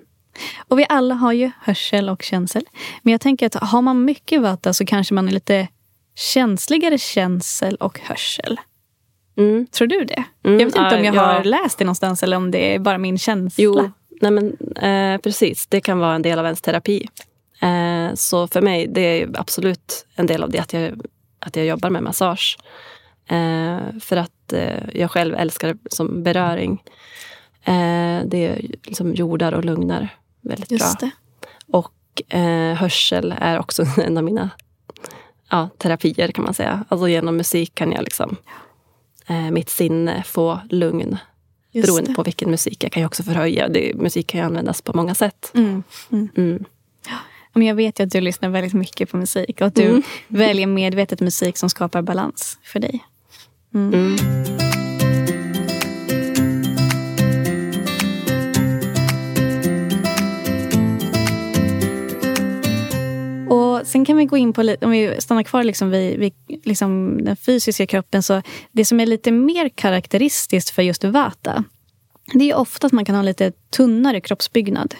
Och 0.67 0.79
vi 0.79 0.85
alla 0.89 1.15
har 1.15 1.33
ju 1.33 1.51
hörsel 1.61 2.09
och 2.09 2.21
känsel. 2.21 2.63
Men 3.01 3.11
jag 3.11 3.21
tänker 3.21 3.45
att 3.45 3.53
har 3.53 3.81
man 3.81 4.05
mycket 4.05 4.41
vata 4.41 4.73
så 4.73 4.85
kanske 4.85 5.13
man 5.13 5.27
är 5.27 5.31
lite 5.31 5.67
känsligare 6.15 6.97
känsel 6.97 7.75
och 7.75 7.99
hörsel. 7.99 8.59
Mm. 9.37 9.67
Tror 9.67 9.87
du 9.87 10.05
det? 10.05 10.23
Mm, 10.43 10.59
jag 10.59 10.65
vet 10.65 10.75
inte 10.75 10.97
om 10.97 11.05
jag 11.05 11.15
ja. 11.15 11.21
har 11.21 11.43
läst 11.43 11.77
det 11.77 11.85
någonstans 11.85 12.23
eller 12.23 12.37
om 12.37 12.51
det 12.51 12.75
är 12.75 12.79
bara 12.79 12.97
min 12.97 13.17
känsla. 13.17 13.63
Jo, 13.63 13.91
nej 14.21 14.31
men, 14.31 14.57
eh, 14.75 15.21
precis. 15.21 15.67
Det 15.67 15.81
kan 15.81 15.99
vara 15.99 16.15
en 16.15 16.21
del 16.21 16.39
av 16.39 16.45
ens 16.45 16.61
terapi. 16.61 17.07
Eh, 17.61 18.13
så 18.13 18.47
för 18.47 18.61
mig, 18.61 18.87
det 18.87 19.01
är 19.01 19.29
absolut 19.33 20.05
en 20.15 20.27
del 20.27 20.43
av 20.43 20.49
det 20.49 20.59
att 20.59 20.73
jag, 20.73 21.01
att 21.39 21.55
jag 21.55 21.65
jobbar 21.65 21.89
med 21.89 22.03
massage. 22.03 22.57
Eh, 23.27 23.99
för 23.99 24.17
att 24.17 24.53
eh, 24.53 24.83
jag 24.93 25.11
själv 25.11 25.35
älskar 25.35 25.77
som 25.89 26.23
beröring. 26.23 26.83
Eh, 27.63 28.19
det 28.25 28.47
är 28.47 28.61
liksom 28.83 29.13
jordar 29.15 29.51
och 29.51 29.65
lugnar 29.65 30.09
väldigt 30.41 30.71
Just 30.71 30.99
bra. 30.99 31.09
Det. 31.09 31.11
Och 31.77 32.33
eh, 32.35 32.75
hörsel 32.75 33.35
är 33.37 33.59
också 33.59 33.85
en 33.97 34.17
av 34.17 34.23
mina 34.23 34.49
ja, 35.49 35.69
terapier 35.77 36.31
kan 36.31 36.43
man 36.43 36.53
säga. 36.53 36.85
Alltså 36.89 37.07
genom 37.07 37.37
musik 37.37 37.75
kan 37.75 37.91
jag 37.91 38.03
liksom 38.03 38.35
eh, 39.27 39.51
mitt 39.51 39.69
sinne 39.69 40.23
få 40.23 40.59
lugn. 40.69 41.17
Just 41.71 41.87
beroende 41.87 42.11
det. 42.11 42.15
på 42.15 42.23
vilken 42.23 42.51
musik. 42.51 42.83
Jag 42.83 42.91
kan 42.91 43.01
ju 43.01 43.07
också 43.07 43.23
förhöja. 43.23 43.67
Det, 43.67 43.95
musik 43.95 44.27
kan 44.27 44.39
ju 44.39 44.45
användas 44.45 44.81
på 44.81 44.93
många 44.93 45.15
sätt. 45.15 45.51
Mm. 45.53 45.83
Mm. 46.11 46.29
Mm. 46.37 46.65
Men 47.53 47.67
jag 47.67 47.75
vet 47.75 47.99
ju 47.99 48.03
att 48.03 48.11
du 48.11 48.21
lyssnar 48.21 48.49
väldigt 48.49 48.73
mycket 48.73 49.09
på 49.09 49.17
musik 49.17 49.61
och 49.61 49.67
att 49.67 49.75
du 49.75 49.85
mm. 49.85 50.03
väljer 50.27 50.67
medvetet 50.67 51.19
musik 51.19 51.57
som 51.57 51.69
skapar 51.69 52.01
balans 52.01 52.59
för 52.63 52.79
dig. 52.79 53.05
Och 63.81 63.87
Sen 63.87 64.05
kan 64.05 64.17
vi 64.17 64.25
gå 64.25 64.37
in 64.37 64.53
på, 64.53 64.63
lite, 64.63 64.85
om 64.85 64.91
vi 64.91 65.15
stannar 65.21 65.43
kvar 65.43 65.63
liksom 65.63 65.89
vid, 65.89 66.19
vid 66.19 66.33
liksom 66.63 67.19
den 67.23 67.35
fysiska 67.35 67.87
kroppen. 67.87 68.23
så 68.23 68.41
Det 68.71 68.85
som 68.85 68.99
är 68.99 69.05
lite 69.05 69.31
mer 69.31 69.69
karaktäristiskt 69.69 70.69
för 70.69 70.81
just 70.81 71.03
Vata 71.03 71.63
det 72.33 72.51
är 72.51 72.55
ofta 72.55 72.87
att 72.87 72.93
man 72.93 73.05
kan 73.05 73.15
ha 73.15 73.21
lite 73.21 73.51
tunnare 73.69 74.21
kroppsbyggnad. 74.21 74.95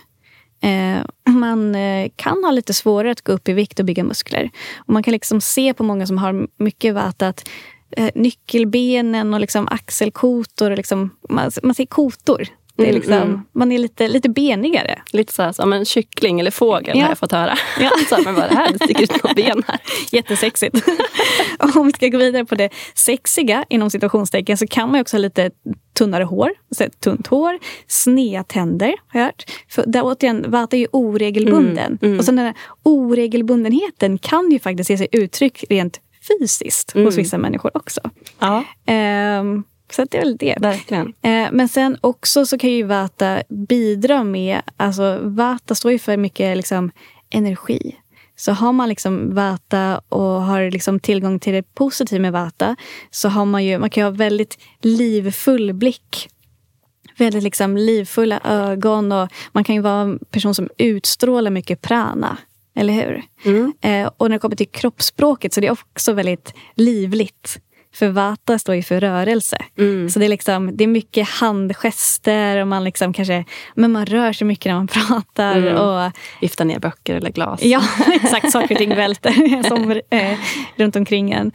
Eh, 0.61 1.31
man 1.33 1.75
eh, 1.75 2.11
kan 2.15 2.43
ha 2.43 2.51
lite 2.51 2.73
svårare 2.73 3.11
att 3.11 3.21
gå 3.21 3.31
upp 3.31 3.49
i 3.49 3.53
vikt 3.53 3.79
och 3.79 3.85
bygga 3.85 4.03
muskler. 4.03 4.49
Och 4.77 4.93
man 4.93 5.03
kan 5.03 5.11
liksom 5.11 5.41
se 5.41 5.73
på 5.73 5.83
många 5.83 6.07
som 6.07 6.17
har 6.17 6.47
mycket 6.57 6.95
Vata 6.95 7.27
att 7.27 7.49
eh, 7.91 8.09
nyckelbenen 8.15 9.33
och 9.33 9.39
liksom 9.39 9.67
axelkotor. 9.67 10.71
Och 10.71 10.77
liksom, 10.77 11.09
man, 11.29 11.51
man 11.63 11.75
ser 11.75 11.85
kotor. 11.85 12.47
Det 12.77 12.83
är 12.83 12.87
mm, 12.87 12.95
liksom, 12.95 13.13
mm, 13.13 13.41
Man 13.51 13.71
är 13.71 13.79
lite, 13.79 14.07
lite 14.07 14.29
benigare. 14.29 15.01
Lite 15.11 15.33
så 15.33 15.43
här, 15.43 15.51
som 15.51 15.73
en 15.73 15.85
kyckling 15.85 16.39
eller 16.39 16.51
fågel 16.51 16.97
ja. 16.97 17.03
har 17.03 17.09
jag 17.09 17.17
fått 17.17 17.31
höra. 17.31 17.57
Ja. 17.79 17.89
så 18.09 18.15
här, 18.15 18.23
men 18.23 18.35
vad 18.35 18.43
är 18.43 18.49
det 18.49 18.55
här? 18.55 18.73
Det 18.73 18.85
sticker 18.85 19.03
ut 19.03 19.23
några 19.23 19.33
ben 19.35 19.63
här. 19.67 19.79
Jättesexigt. 20.11 20.77
Om 21.75 21.85
vi 21.85 21.91
ska 21.91 22.07
gå 22.07 22.17
vidare 22.17 22.45
på 22.45 22.55
det 22.55 22.69
sexiga 22.95 23.65
inom 23.69 23.89
situationstecken 23.89 24.57
så 24.57 24.67
kan 24.67 24.91
man 24.91 25.01
också 25.01 25.17
ha 25.17 25.21
lite 25.21 25.51
tunnare 25.97 26.23
hår, 26.23 26.51
så 26.71 26.85
tunt 26.99 27.27
hår, 27.27 27.59
sneda 27.87 28.43
tänder 28.43 28.95
har 29.07 29.19
jag 29.19 29.25
hört. 29.25 29.43
För 29.69 29.83
där 29.87 30.01
återigen, 30.03 30.51
Vata 30.51 30.75
är 30.75 30.79
ju 30.79 30.87
oregelbunden. 30.91 31.85
Mm, 31.85 31.99
mm. 32.01 32.19
Och 32.19 32.25
så 32.25 32.31
den 32.31 32.45
här 32.45 32.53
oregelbundenheten 32.83 34.17
kan 34.17 34.51
ju 34.51 34.59
faktiskt 34.59 34.89
ge 34.89 34.97
sig 34.97 35.07
uttryck 35.11 35.63
rent 35.69 35.99
fysiskt 36.27 36.95
mm. 36.95 37.05
hos 37.05 37.17
vissa 37.17 37.37
människor 37.37 37.77
också. 37.77 38.01
Ja. 38.39 38.63
Um, 39.39 39.63
så 39.93 40.05
det 40.11 40.17
är 40.17 40.21
väl 40.21 40.37
det. 40.37 40.55
Verkligen. 40.59 41.07
Uh, 41.07 41.47
men 41.51 41.67
sen 41.67 41.97
också 42.01 42.45
så 42.45 42.57
kan 42.57 42.69
ju 42.69 42.83
Vata 42.83 43.43
bidra 43.49 44.23
med... 44.23 44.61
Alltså 44.77 45.19
Vata 45.21 45.75
står 45.75 45.91
ju 45.91 45.99
för 45.99 46.17
mycket 46.17 46.57
liksom, 46.57 46.91
energi. 47.29 47.95
Så 48.35 48.51
har 48.51 48.73
man 48.73 48.89
liksom 48.89 49.35
Vata 49.35 50.01
och 50.09 50.41
har 50.41 50.71
liksom 50.71 50.99
tillgång 50.99 51.39
till 51.39 51.53
det 51.53 51.73
positiva 51.73 52.21
med 52.21 52.31
Vata 52.31 52.75
så 53.11 53.29
har 53.29 53.45
man 53.45 53.65
ju, 53.65 53.79
man 53.79 53.89
kan 53.89 54.01
ju 54.01 54.05
ha 54.05 54.11
väldigt 54.11 54.57
livfull 54.81 55.73
blick. 55.73 56.29
Väldigt 57.17 57.43
liksom 57.43 57.77
livfulla 57.77 58.39
ögon 58.43 59.11
och 59.11 59.29
man 59.51 59.63
kan 59.63 59.75
ju 59.75 59.81
vara 59.81 60.01
en 60.01 60.19
person 60.31 60.55
som 60.55 60.69
utstrålar 60.77 61.51
mycket 61.51 61.81
prana. 61.81 62.37
Eller 62.75 62.93
hur? 62.93 63.23
Mm. 63.45 63.73
Eh, 63.81 64.11
och 64.17 64.29
när 64.29 64.35
det 64.35 64.39
kommer 64.39 64.55
till 64.55 64.69
kroppsspråket 64.69 65.53
så 65.53 65.59
är 65.59 65.61
det 65.61 65.71
också 65.71 66.13
väldigt 66.13 66.53
livligt. 66.75 67.59
För 67.93 68.09
vata 68.09 68.59
står 68.59 68.75
ju 68.75 68.83
för 68.83 68.99
rörelse. 68.99 69.57
Mm. 69.77 70.09
Så 70.09 70.19
det 70.19 70.25
är, 70.25 70.29
liksom, 70.29 70.77
det 70.77 70.83
är 70.83 70.87
mycket 70.87 71.29
handgester 71.29 72.57
och 72.57 72.67
man 72.67 72.83
liksom 72.83 73.13
kanske 73.13 73.45
men 73.75 73.91
man 73.91 74.05
rör 74.05 74.33
sig 74.33 74.47
mycket 74.47 74.65
när 74.65 74.73
man 74.73 74.87
pratar. 75.07 75.57
Mm. 75.57 75.75
Och, 75.75 76.11
Vifta 76.41 76.63
ner 76.63 76.79
böcker 76.79 77.15
eller 77.15 77.31
glas. 77.31 77.63
Ja, 77.63 77.83
exakt. 78.23 78.51
Saker 78.51 78.75
och 78.75 78.77
ting 78.79 78.95
välter 78.95 79.63
som, 79.63 80.01
eh, 80.09 80.37
runt 80.75 80.95
omkring 80.95 81.31
en. 81.31 81.51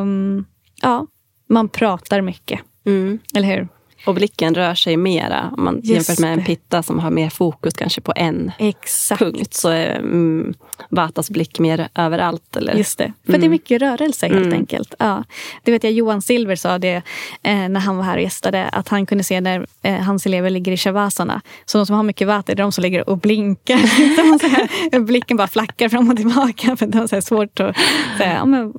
Um, 0.00 0.46
ja, 0.82 1.06
man 1.48 1.68
pratar 1.68 2.20
mycket. 2.20 2.60
Mm. 2.86 3.18
Eller 3.34 3.48
hur? 3.48 3.68
Och 4.04 4.14
blicken 4.14 4.54
rör 4.54 4.74
sig 4.74 4.96
mera. 4.96 5.50
Om 5.56 5.64
man 5.64 5.80
jämfört 5.82 6.18
med 6.18 6.32
en 6.32 6.44
pitta 6.44 6.82
som 6.82 6.98
har 6.98 7.10
mer 7.10 7.30
fokus 7.30 7.74
kanske 7.74 8.00
på 8.00 8.12
en 8.16 8.52
Exakt. 8.58 9.18
punkt 9.18 9.54
så 9.54 9.68
är 9.68 9.98
mm, 9.98 10.54
Vatas 10.88 11.30
blick 11.30 11.58
mer 11.58 11.88
överallt. 11.94 12.56
Eller? 12.56 12.74
Just 12.74 12.98
det, 12.98 13.12
för 13.24 13.28
mm. 13.28 13.40
det 13.40 13.44
är 13.44 13.46
mm. 13.46 13.50
mycket 13.50 13.82
rörelse 13.82 14.26
helt 14.26 14.46
mm. 14.46 14.52
enkelt. 14.52 14.94
Ja. 14.98 15.24
Det 15.62 15.72
vet 15.72 15.84
jag 15.84 15.92
Johan 15.92 16.22
Silver 16.22 16.56
sa 16.56 16.78
det 16.78 17.02
eh, 17.42 17.68
när 17.68 17.80
han 17.80 17.96
var 17.96 18.04
här 18.04 18.16
och 18.16 18.22
gästade. 18.22 18.68
Att 18.68 18.88
han 18.88 19.06
kunde 19.06 19.24
se 19.24 19.40
när 19.40 19.66
eh, 19.82 19.94
hans 19.94 20.26
elever 20.26 20.50
ligger 20.50 20.72
i 20.72 20.76
shavasana. 20.76 21.40
Så 21.64 21.78
de 21.78 21.86
som 21.86 21.96
har 21.96 22.02
mycket 22.02 22.28
vata 22.28 22.52
är 22.52 22.56
de 22.56 22.72
som 22.72 22.82
ligger 22.82 23.10
och 23.10 23.18
blinkar. 23.18 24.90
så 24.92 25.00
blicken 25.00 25.36
bara 25.36 25.48
flackar 25.48 25.88
fram 25.88 26.10
och 26.10 26.16
tillbaka. 26.16 26.76
För 26.76 26.86
de 26.86 26.98
har 26.98 27.06
så 27.06 27.20
svårt 27.20 27.60
att 27.60 27.76
säga, 28.18 28.34
ja, 28.34 28.44
men, 28.44 28.72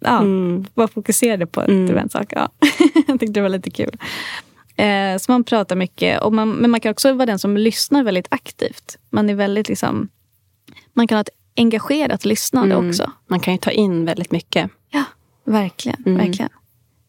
ja, 0.00 0.18
mm. 0.18 0.66
vara 0.74 0.88
fokuserade 0.88 1.46
på 1.46 1.60
mm. 1.60 1.98
en 1.98 2.10
sak. 2.10 2.32
Ja. 2.36 2.48
jag 3.06 3.20
tyckte 3.20 3.32
det 3.32 3.40
var 3.40 3.48
lite 3.48 3.70
kul. 3.70 3.96
Eh, 4.80 5.18
så 5.18 5.32
man 5.32 5.44
pratar 5.44 5.76
mycket. 5.76 6.22
Och 6.22 6.32
man, 6.32 6.50
men 6.50 6.70
man 6.70 6.80
kan 6.80 6.90
också 6.90 7.12
vara 7.12 7.26
den 7.26 7.38
som 7.38 7.56
lyssnar 7.56 8.02
väldigt 8.02 8.26
aktivt. 8.30 8.98
Man 9.10 9.30
är 9.30 9.34
väldigt 9.34 9.68
liksom... 9.68 10.08
Man 10.92 11.06
kan 11.06 11.16
ha 11.16 11.20
ett 11.20 11.30
engagerat 11.56 12.24
lyssnande 12.24 12.74
mm. 12.74 12.88
också. 12.88 13.10
Man 13.26 13.40
kan 13.40 13.54
ju 13.54 13.58
ta 13.58 13.70
in 13.70 14.04
väldigt 14.04 14.30
mycket. 14.30 14.70
Ja, 14.90 15.04
verkligen. 15.44 16.02
Mm. 16.06 16.18
verkligen. 16.18 16.50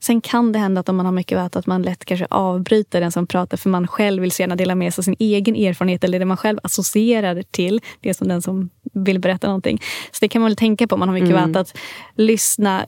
Sen 0.03 0.21
kan 0.21 0.51
det 0.51 0.59
hända 0.59 0.81
att 0.81 0.89
om 0.89 0.97
man 0.97 1.05
har 1.05 1.13
mycket 1.13 1.37
vett 1.37 1.55
att 1.55 1.67
man 1.67 1.81
lätt 1.81 2.05
kanske 2.05 2.27
avbryter 2.29 3.01
den 3.01 3.11
som 3.11 3.27
pratar 3.27 3.57
för 3.57 3.69
man 3.69 3.87
själv 3.87 4.21
vill 4.21 4.31
så 4.31 4.41
gärna 4.41 4.55
dela 4.55 4.75
med 4.75 4.93
sig 4.93 5.01
av 5.01 5.03
sin 5.03 5.15
egen 5.19 5.55
erfarenhet 5.55 6.03
eller 6.03 6.19
det 6.19 6.25
man 6.25 6.37
själv 6.37 6.59
associerar 6.63 7.43
till 7.51 7.81
det 7.99 8.13
som 8.13 8.27
den 8.27 8.41
som 8.41 8.69
vill 8.93 9.19
berätta 9.19 9.47
någonting. 9.47 9.81
Så 10.11 10.17
det 10.21 10.27
kan 10.27 10.41
man 10.41 10.49
väl 10.49 10.55
tänka 10.55 10.87
på 10.87 10.95
om 10.95 10.99
man 10.99 11.09
har 11.09 11.13
mycket 11.13 11.37
mm. 11.37 11.55
att 11.55 11.77
lyssna 12.15 12.85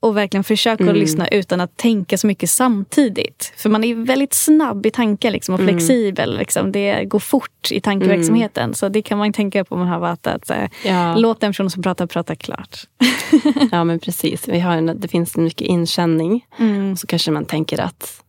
och 0.00 0.16
verkligen 0.16 0.44
försöka 0.44 0.82
mm. 0.82 0.94
att 0.94 0.98
lyssna 0.98 1.28
utan 1.28 1.60
att 1.60 1.76
tänka 1.76 2.18
så 2.18 2.26
mycket 2.26 2.50
samtidigt. 2.50 3.52
För 3.56 3.68
man 3.70 3.84
är 3.84 3.94
väldigt 3.94 4.34
snabb 4.34 4.86
i 4.86 4.90
tanken 4.90 5.32
liksom, 5.32 5.54
och 5.54 5.60
mm. 5.60 5.74
flexibel. 5.74 6.38
Liksom. 6.38 6.72
Det 6.72 7.04
går 7.04 7.18
fort 7.18 7.70
i 7.70 7.80
tankeverksamheten. 7.80 8.64
Mm. 8.64 8.74
Så 8.74 8.88
det 8.88 9.02
kan 9.02 9.18
man 9.18 9.32
tänka 9.32 9.64
på 9.64 9.76
har 9.76 9.98
varit 9.98 10.26
att 10.26 10.50
äh, 10.50 10.68
ja. 10.84 11.16
låt 11.16 11.40
den 11.40 11.52
personen 11.52 11.70
som 11.70 11.82
pratar 11.82 12.06
prata 12.06 12.34
klart. 12.34 12.80
ja 13.70 13.84
men 13.84 13.98
precis. 13.98 14.48
Vi 14.48 14.60
har 14.60 14.76
en, 14.76 15.00
det 15.00 15.08
finns 15.08 15.36
mycket 15.36 15.66
inkänning. 15.66 16.46
Mm. 16.58 16.96
Så 16.96 17.06
kanske 17.06 17.30
man 17.30 17.44
tänker 17.44 17.80
att 17.80 18.22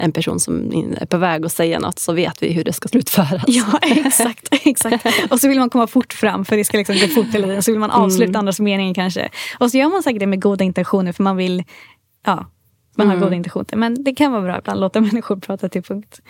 en 0.00 0.12
person 0.12 0.40
som 0.40 0.72
är 1.00 1.06
på 1.06 1.18
väg 1.18 1.46
att 1.46 1.52
säga 1.52 1.78
något 1.78 1.98
så 1.98 2.12
vet 2.12 2.42
vi 2.42 2.52
hur 2.52 2.64
det 2.64 2.72
ska 2.72 2.88
slutföras. 2.88 3.44
Ja, 3.46 3.78
exakt. 3.82 4.48
exakt. 4.64 5.06
Och 5.30 5.40
så 5.40 5.48
vill 5.48 5.58
man 5.58 5.70
komma 5.70 5.86
fort 5.86 6.12
fram 6.12 6.44
för 6.44 6.56
det 6.56 6.64
ska 6.64 6.78
liksom 6.78 6.96
gå 6.96 7.06
fort 7.06 7.34
hela 7.34 7.46
tiden. 7.46 7.62
Så 7.62 7.70
vill 7.70 7.80
man 7.80 7.90
avsluta 7.90 8.24
mm. 8.24 8.38
andras 8.38 8.60
mening 8.60 8.94
kanske. 8.94 9.28
Och 9.58 9.70
så 9.70 9.78
gör 9.78 9.88
man 9.88 10.02
säkert 10.02 10.20
det 10.20 10.26
med 10.26 10.42
goda 10.42 10.64
intentioner 10.64 11.12
för 11.12 11.22
man 11.22 11.36
vill 11.36 11.64
ja, 12.26 12.46
man 12.96 13.06
har 13.06 13.14
mm. 13.14 13.24
goda 13.24 13.36
intentioner. 13.36 13.76
Men 13.76 14.04
det 14.04 14.14
kan 14.14 14.32
vara 14.32 14.42
bra 14.42 14.58
ibland 14.58 14.76
att 14.76 14.80
låta 14.80 15.00
människor 15.10 15.36
prata 15.36 15.68
till 15.68 15.82
punkt. 15.82 16.20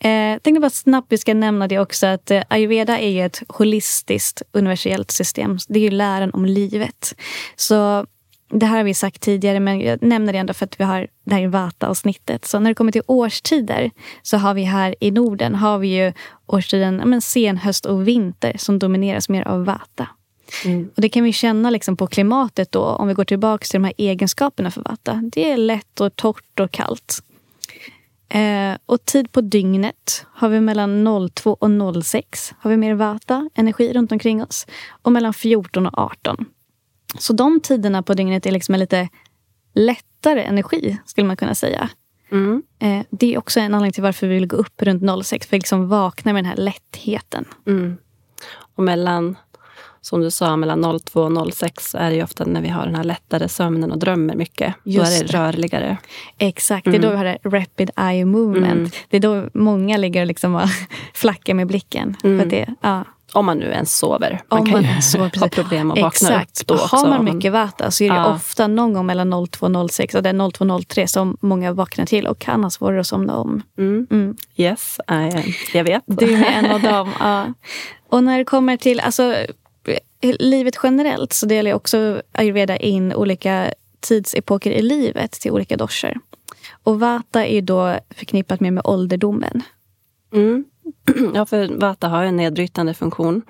Eh, 0.00 0.38
tänkte 0.42 0.60
bara 0.60 0.70
snabbt 0.70 1.06
vi 1.12 1.18
ska 1.18 1.34
nämna 1.34 1.68
det 1.68 1.78
också 1.78 2.06
att 2.06 2.30
eh, 2.30 2.42
ayurveda 2.48 2.98
är 2.98 3.26
ett 3.26 3.42
holistiskt 3.48 4.42
universellt 4.52 5.10
system. 5.10 5.58
Det 5.68 5.78
är 5.78 5.82
ju 5.82 5.90
läran 5.90 6.30
om 6.30 6.44
livet. 6.44 7.14
Så 7.56 8.06
det 8.50 8.66
här 8.66 8.76
har 8.76 8.84
vi 8.84 8.94
sagt 8.94 9.22
tidigare 9.22 9.60
men 9.60 9.80
jag 9.80 10.02
nämner 10.02 10.32
det 10.32 10.38
ändå 10.38 10.54
för 10.54 10.64
att 10.64 10.80
vi 10.80 10.84
har 10.84 11.06
det 11.24 11.34
här 11.34 11.46
vata-avsnittet. 11.46 12.44
Så 12.44 12.58
när 12.58 12.70
det 12.70 12.74
kommer 12.74 12.92
till 12.92 13.02
årstider 13.06 13.90
så 14.22 14.36
har 14.36 14.54
vi 14.54 14.62
här 14.62 14.94
i 15.00 15.10
Norden 15.10 15.54
har 15.54 15.78
vi 15.78 15.88
ju 15.88 16.12
årstiden 16.46 17.02
men, 17.04 17.20
sen 17.20 17.56
höst 17.56 17.86
och 17.86 18.08
vinter 18.08 18.52
som 18.58 18.78
domineras 18.78 19.28
mer 19.28 19.48
av 19.48 19.64
vata. 19.64 20.08
Mm. 20.64 20.90
Och 20.96 21.02
Det 21.02 21.08
kan 21.08 21.24
vi 21.24 21.32
känna 21.32 21.70
liksom 21.70 21.96
på 21.96 22.06
klimatet 22.06 22.72
då 22.72 22.84
om 22.84 23.08
vi 23.08 23.14
går 23.14 23.24
tillbaka 23.24 23.64
till 23.64 23.80
de 23.80 23.84
här 23.84 23.94
egenskaperna 23.96 24.70
för 24.70 24.82
vata. 24.82 25.22
Det 25.32 25.50
är 25.50 25.56
lätt 25.56 26.00
och 26.00 26.16
torrt 26.16 26.60
och 26.60 26.70
kallt. 26.70 27.22
Eh, 28.28 28.76
och 28.86 29.04
tid 29.04 29.32
på 29.32 29.40
dygnet 29.40 30.26
har 30.32 30.48
vi 30.48 30.60
mellan 30.60 31.04
02 31.34 31.56
och 31.60 32.04
06 32.04 32.54
har 32.58 32.70
vi 32.70 32.76
mer 32.76 32.94
vata, 32.94 33.50
energi 33.54 33.92
runt 33.92 34.12
omkring 34.12 34.42
oss. 34.42 34.66
Och 35.02 35.12
mellan 35.12 35.34
14 35.34 35.86
och 35.86 35.98
18. 35.98 36.46
Så 37.18 37.32
de 37.32 37.60
tiderna 37.60 38.02
på 38.02 38.14
dygnet 38.14 38.46
är 38.46 38.50
liksom 38.50 38.74
en 38.74 38.80
lite 38.80 39.08
lättare 39.74 40.42
energi, 40.42 40.98
skulle 41.04 41.26
man 41.26 41.36
kunna 41.36 41.54
säga. 41.54 41.90
Mm. 42.30 42.62
Eh, 42.78 43.06
det 43.10 43.34
är 43.34 43.38
också 43.38 43.60
en 43.60 43.74
anledning 43.74 43.92
till 43.92 44.02
varför 44.02 44.26
vi 44.26 44.34
vill 44.34 44.46
gå 44.46 44.56
upp 44.56 44.82
runt 44.82 45.24
06, 45.24 45.46
för 45.46 45.56
att 45.56 45.60
liksom 45.60 45.88
vakna 45.88 46.32
med 46.32 46.44
den 46.44 46.50
här 46.50 46.56
lättheten. 46.56 47.44
Mm. 47.66 47.96
Och 48.74 48.82
mellan 48.84 49.36
som 50.00 50.20
du 50.20 50.30
sa, 50.30 50.56
mellan 50.56 51.00
02 51.00 51.20
och 51.20 51.54
06 51.54 51.94
är 51.94 52.10
det 52.10 52.22
ofta 52.22 52.44
när 52.44 52.60
vi 52.60 52.68
har 52.68 52.86
den 52.86 52.94
här 52.94 53.04
lättare 53.04 53.48
sömnen 53.48 53.92
och 53.92 53.98
drömmer 53.98 54.34
mycket. 54.34 54.74
Just 54.84 55.20
då 55.20 55.24
är 55.24 55.28
det 55.28 55.38
rörligare. 55.38 55.96
Exakt, 56.38 56.84
det 56.84 56.96
är 56.96 56.98
då 56.98 57.08
mm. 57.08 57.10
vi 57.10 57.16
har 57.16 57.24
det 57.24 57.38
rapid 57.58 57.90
eye 57.96 58.24
movement. 58.24 58.72
Mm. 58.72 58.90
Det 59.08 59.16
är 59.16 59.20
då 59.20 59.48
många 59.54 59.96
ligger 59.96 60.20
och 60.20 60.26
liksom 60.26 60.68
flackar 61.14 61.54
med 61.54 61.66
blicken. 61.66 62.16
Mm. 62.24 62.38
För 62.40 62.46
det, 62.46 62.74
ja. 62.80 63.04
Om 63.32 63.46
man 63.46 63.58
nu 63.58 63.64
ens 63.64 63.98
sover. 63.98 64.40
Man 64.50 64.60
Om 64.60 64.66
kan 64.66 64.82
man 64.82 64.94
ju 64.94 65.02
sover, 65.02 65.32
ha 65.40 65.48
problem 65.48 65.90
att 65.90 66.00
vakna 66.00 66.28
Exakt. 66.28 66.60
upp 66.60 66.66
då 66.66 66.74
också. 66.74 66.96
Har 66.96 67.08
man 67.08 67.24
mycket 67.24 67.52
vata 67.52 67.90
så 67.90 68.04
är 68.04 68.10
det 68.10 68.16
ja. 68.16 68.34
ofta 68.34 68.66
någon 68.66 68.92
gång 68.92 69.06
mellan 69.06 69.46
02 69.48 69.66
och 69.66 69.90
06 69.90 70.14
och 70.14 70.22
det 70.22 70.28
är 70.28 70.50
02 70.50 70.64
och 70.74 70.88
03 70.88 71.08
som 71.08 71.36
många 71.40 71.72
vaknar 71.72 72.06
till 72.06 72.26
och 72.26 72.38
kan 72.38 72.62
ha 72.62 72.70
svårare 72.70 73.00
att 73.00 73.06
somna 73.06 73.36
om. 73.36 73.62
Mm. 73.78 74.06
Mm. 74.10 74.36
Yes, 74.56 75.00
I, 75.10 75.54
jag 75.76 75.84
vet. 75.84 76.02
Du 76.06 76.34
är 76.34 76.44
en 76.44 76.70
av 76.70 76.82
dem. 76.82 77.10
Ja. 77.20 77.52
Och 78.10 78.24
när 78.24 78.38
det 78.38 78.44
kommer 78.44 78.76
till 78.76 79.00
alltså, 79.00 79.34
livet 80.22 80.78
generellt 80.82 81.32
så 81.32 81.46
delar 81.46 81.70
jag 81.70 81.76
också 81.76 82.22
ayurveda 82.32 82.76
in 82.76 83.14
olika 83.14 83.72
tidsepoker 84.00 84.70
i 84.70 84.82
livet 84.82 85.32
till 85.32 85.50
olika 85.50 85.76
doshor. 85.76 86.14
Och 86.82 87.00
vata 87.00 87.46
är 87.46 87.62
då 87.62 87.98
förknippat 88.10 88.60
med, 88.60 88.72
med 88.72 88.86
ålderdomen. 88.86 89.62
Mm. 90.32 90.64
Ja, 91.34 91.46
för 91.46 91.80
vata 91.80 92.08
har 92.08 92.24
en 92.24 92.36
nedbrytande 92.36 92.94
funktion. 92.94 93.42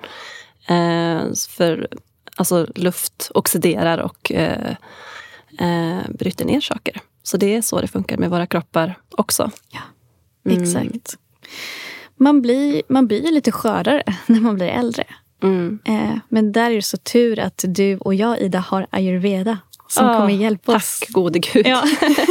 Eh, 0.67 1.33
för 1.49 1.87
alltså, 2.35 2.67
luft 2.75 3.31
oxiderar 3.33 3.97
och 3.97 4.31
eh, 4.31 4.75
eh, 5.59 5.99
bryter 6.09 6.45
ner 6.45 6.61
saker. 6.61 7.01
Så 7.23 7.37
det 7.37 7.55
är 7.55 7.61
så 7.61 7.81
det 7.81 7.87
funkar 7.87 8.17
med 8.17 8.29
våra 8.29 8.47
kroppar 8.47 8.95
också. 9.09 9.51
Ja, 9.69 9.81
mm. 10.51 10.63
exakt. 10.63 11.17
Man 12.15 12.41
blir, 12.41 12.81
man 12.89 13.07
blir 13.07 13.31
lite 13.31 13.51
skörare 13.51 14.03
när 14.25 14.39
man 14.41 14.55
blir 14.55 14.67
äldre. 14.67 15.03
Mm. 15.43 15.79
Eh, 15.85 16.17
men 16.29 16.51
där 16.51 16.71
är 16.71 16.75
det 16.75 16.81
så 16.81 16.97
tur 16.97 17.39
att 17.39 17.65
du 17.67 17.97
och 17.97 18.13
jag, 18.13 18.39
Ida, 18.39 18.59
har 18.59 18.87
ayurveda 18.89 19.57
som 19.89 20.07
oh, 20.07 20.17
kommer 20.17 20.33
hjälpa 20.33 20.75
oss. 20.75 20.99
Tack 20.99 21.09
gode 21.09 21.39
gud. 21.39 21.67
Ja. 21.67 21.83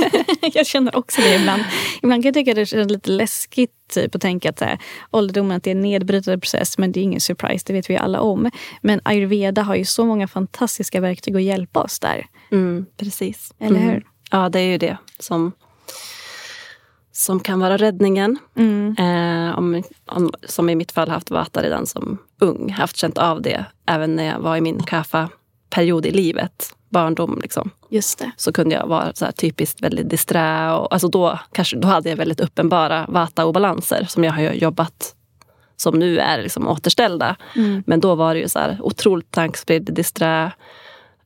jag 0.54 0.66
känner 0.66 0.96
också 0.96 1.20
det 1.20 1.34
ibland. 1.34 1.62
Ibland 2.02 2.22
kan 2.22 2.28
jag 2.28 2.34
tycka 2.34 2.54
det 2.54 2.66
känns 2.66 2.90
lite 2.90 3.10
läskigt 3.10 3.72
typ, 3.94 4.14
att 4.14 4.20
tänka 4.20 4.50
att 4.50 4.60
här, 4.60 4.78
ålderdomen 5.10 5.56
att 5.56 5.62
det 5.62 5.70
är 5.70 5.74
en 5.74 5.80
nedbrytande 5.80 6.38
process 6.38 6.78
men 6.78 6.92
det 6.92 7.00
är 7.00 7.02
ingen 7.02 7.20
surprise, 7.20 7.64
det 7.66 7.72
vet 7.72 7.90
vi 7.90 7.96
alla 7.96 8.20
om. 8.20 8.50
Men 8.80 9.00
ayurveda 9.04 9.62
har 9.62 9.74
ju 9.74 9.84
så 9.84 10.04
många 10.04 10.28
fantastiska 10.28 11.00
verktyg 11.00 11.36
att 11.36 11.42
hjälpa 11.42 11.82
oss 11.82 11.98
där. 11.98 12.26
Mm, 12.50 12.86
precis. 12.96 13.54
Eller 13.58 13.80
hur? 13.80 13.90
Mm. 13.90 14.02
Ja, 14.30 14.48
det 14.48 14.60
är 14.60 14.66
ju 14.66 14.78
det 14.78 14.96
som 15.18 15.52
som 17.12 17.40
kan 17.40 17.60
vara 17.60 17.76
räddningen. 17.76 18.38
Mm. 18.56 18.96
Eh, 18.98 19.58
om, 19.58 19.82
om, 20.06 20.30
som 20.42 20.70
i 20.70 20.74
mitt 20.74 20.92
fall 20.92 21.08
haft 21.08 21.30
Vata 21.30 21.62
redan 21.62 21.86
som 21.86 22.18
ung. 22.40 22.70
Haft 22.70 22.96
känt 22.96 23.18
av 23.18 23.42
det 23.42 23.64
även 23.86 24.16
när 24.16 24.24
jag 24.24 24.40
var 24.40 24.56
i 24.56 24.60
min 24.60 24.82
kaffa-period 25.68 26.06
i 26.06 26.10
livet. 26.10 26.74
Barndom 26.90 27.38
liksom. 27.42 27.70
Just 27.90 28.18
det. 28.18 28.30
Så 28.36 28.52
kunde 28.52 28.74
jag 28.74 28.86
vara 28.86 29.12
så 29.14 29.32
typiskt 29.32 29.82
väldigt 29.82 30.10
disträ. 30.10 30.72
Och, 30.72 30.92
alltså 30.92 31.08
då, 31.08 31.38
kanske, 31.52 31.76
då 31.76 31.88
hade 31.88 32.08
jag 32.08 32.16
väldigt 32.16 32.40
uppenbara 32.40 33.06
Vata-obalanser 33.08 34.04
som 34.08 34.24
jag 34.24 34.32
har 34.32 34.42
jobbat 34.42 35.14
som 35.76 35.98
nu 35.98 36.18
är 36.18 36.42
liksom 36.42 36.68
återställda. 36.68 37.36
Mm. 37.56 37.82
Men 37.86 38.00
då 38.00 38.14
var 38.14 38.34
det 38.34 38.40
ju 38.40 38.48
så 38.48 38.58
här 38.58 38.78
otroligt 38.80 39.30
tankspridd, 39.30 39.94
disträ. 39.94 40.52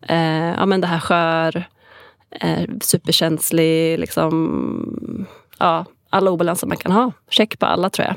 Eh, 0.02 0.50
ja, 0.57 0.66
men 0.66 0.81
det 0.81 0.87
här 0.87 1.00
skör, 1.00 1.68
eh, 2.31 2.68
superkänslig, 2.81 3.98
liksom 3.98 5.26
ja, 5.59 5.85
alla 6.11 6.31
obalanser 6.31 6.66
man 6.66 6.76
kan 6.76 6.92
ha. 6.92 7.12
Check 7.31 7.59
på 7.59 7.66
alla 7.66 7.90
tror 7.90 8.07
jag. 8.09 8.16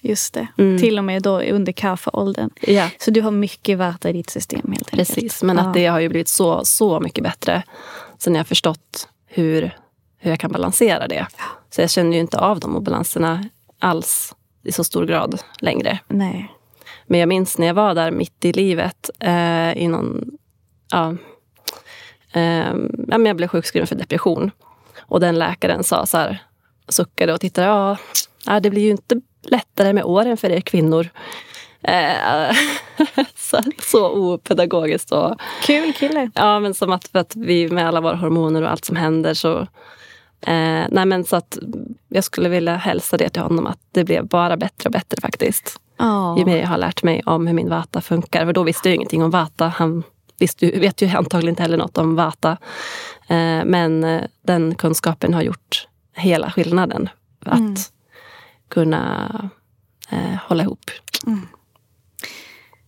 Just 0.00 0.34
det. 0.34 0.46
Mm. 0.58 0.78
Till 0.78 0.98
och 0.98 1.04
med 1.04 1.22
då 1.22 1.40
under 1.40 1.72
kaffeåldern. 1.72 2.50
Ja. 2.60 2.88
Så 2.98 3.10
du 3.10 3.20
har 3.20 3.30
mycket 3.30 3.78
vata 3.78 4.10
i 4.10 4.12
ditt 4.12 4.30
system 4.30 4.72
helt 4.72 4.92
enkelt. 4.92 5.08
Precis, 5.08 5.42
men 5.42 5.56
ja. 5.56 5.62
att 5.62 5.74
det 5.74 5.86
har 5.86 6.00
ju 6.00 6.08
blivit 6.08 6.28
så, 6.28 6.64
så 6.64 7.00
mycket 7.00 7.24
bättre 7.24 7.62
sen 8.18 8.34
jag 8.34 8.46
förstått 8.46 9.08
hur, 9.26 9.76
hur 10.18 10.30
jag 10.30 10.40
kan 10.40 10.52
balansera 10.52 11.08
det. 11.08 11.26
Så 11.70 11.80
jag 11.80 11.90
känner 11.90 12.12
ju 12.12 12.20
inte 12.20 12.38
av 12.38 12.60
de 12.60 12.76
obalanserna 12.76 13.44
alls 13.78 14.34
i 14.62 14.72
så 14.72 14.84
stor 14.84 15.06
grad 15.06 15.42
längre. 15.60 15.98
Nej. 16.08 16.54
Men 17.06 17.20
jag 17.20 17.28
minns 17.28 17.58
när 17.58 17.66
jag 17.66 17.74
var 17.74 17.94
där 17.94 18.10
mitt 18.10 18.44
i 18.44 18.52
livet 18.52 19.10
eh, 19.20 19.72
i 19.72 19.88
någon... 19.88 20.24
Ja, 20.90 21.16
eh, 22.32 22.74
jag 23.08 23.36
blev 23.36 23.48
sjukskriven 23.48 23.86
för 23.86 23.96
depression. 23.96 24.50
Och 25.00 25.20
den 25.20 25.38
läkaren 25.38 25.84
sa 25.84 26.06
så 26.06 26.18
här, 26.18 26.42
suckade 26.88 27.32
och 27.32 27.40
tittade. 27.40 27.66
Ja, 27.66 27.96
ja, 28.46 28.60
det 28.60 28.70
blir 28.70 28.82
ju 28.82 28.90
inte 28.90 29.20
lättare 29.42 29.92
med 29.92 30.04
åren 30.04 30.36
för 30.36 30.50
er 30.50 30.60
kvinnor. 30.60 31.08
Eh, 31.82 32.56
så, 33.36 33.62
så 33.78 34.10
opedagogiskt. 34.10 35.12
Och, 35.12 35.40
Kul 35.62 35.92
kille. 35.92 36.30
Ja, 36.34 36.60
men 36.60 36.74
som 36.74 36.92
att, 36.92 37.08
för 37.08 37.18
att 37.18 37.36
vi 37.36 37.68
med 37.68 37.88
alla 37.88 38.00
våra 38.00 38.16
hormoner 38.16 38.62
och 38.62 38.70
allt 38.70 38.84
som 38.84 38.96
händer 38.96 39.34
så 39.34 39.66
Eh, 40.42 40.86
nej 40.90 41.06
men 41.06 41.24
så 41.24 41.36
att 41.36 41.58
jag 42.08 42.24
skulle 42.24 42.48
vilja 42.48 42.76
hälsa 42.76 43.16
det 43.16 43.28
till 43.28 43.42
honom 43.42 43.66
att 43.66 43.78
det 43.92 44.04
blev 44.04 44.26
bara 44.26 44.56
bättre 44.56 44.88
och 44.88 44.92
bättre 44.92 45.20
faktiskt. 45.20 45.80
Oh. 45.98 46.34
Ju 46.38 46.44
mer 46.44 46.56
jag 46.56 46.66
har 46.66 46.78
lärt 46.78 47.02
mig 47.02 47.22
om 47.26 47.46
hur 47.46 47.54
min 47.54 47.68
vata 47.68 48.00
funkar. 48.00 48.46
För 48.46 48.52
då 48.52 48.62
visste 48.62 48.88
jag 48.88 48.96
ingenting 48.96 49.22
om 49.22 49.30
vata. 49.30 49.68
Han 49.68 50.02
visste, 50.38 50.70
vet 50.70 51.02
ju 51.02 51.08
antagligen 51.08 51.52
inte 51.52 51.62
heller 51.62 51.76
något 51.76 51.98
om 51.98 52.16
vata. 52.16 52.50
Eh, 53.28 53.64
men 53.64 54.04
eh, 54.04 54.22
den 54.42 54.74
kunskapen 54.74 55.34
har 55.34 55.42
gjort 55.42 55.88
hela 56.16 56.50
skillnaden. 56.50 57.08
Att 57.44 57.58
mm. 57.58 57.74
Kunna 58.70 59.50
eh, 60.10 60.38
hålla 60.48 60.62
ihop. 60.62 60.90
Mm. 61.26 61.48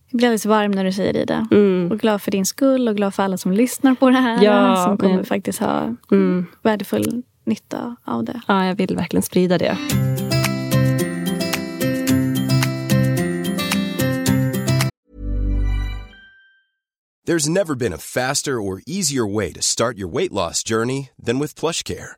Jag 0.09 0.17
blir 0.17 0.27
alldeles 0.27 0.45
varm 0.45 0.71
när 0.71 0.83
du 0.83 0.91
säger 0.91 1.13
det 1.13 1.21
Ida. 1.21 1.47
Mm. 1.51 1.91
Och 1.91 1.99
glad 1.99 2.21
för 2.21 2.31
din 2.31 2.45
skull 2.45 2.87
och 2.87 2.95
glad 2.95 3.13
för 3.13 3.23
alla 3.23 3.37
som 3.37 3.51
lyssnar 3.51 3.95
på 3.95 4.09
det 4.09 4.19
här. 4.19 4.43
Ja, 4.43 4.83
som 4.85 4.97
kommer 4.97 5.15
men... 5.15 5.25
faktiskt 5.25 5.59
ha 5.59 5.95
mm. 6.11 6.45
värdefull 6.61 7.23
nytta 7.45 7.95
av 8.03 8.23
det. 8.23 8.41
Ja, 8.47 8.65
jag 8.65 8.75
vill 8.75 8.95
verkligen 8.95 9.23
sprida 9.23 9.57
det. 9.57 9.77
There's 17.27 17.49
never 17.49 17.75
been 17.75 17.93
a 17.93 17.97
faster 17.97 18.61
or 18.61 18.81
easier 18.85 19.25
way 19.25 19.53
to 19.53 19.61
start 19.61 19.97
your 19.97 20.09
weight 20.09 20.33
loss 20.33 20.61
journey 20.61 21.09
than 21.25 21.39
with 21.39 21.55
plush 21.55 21.83
care. 21.83 22.17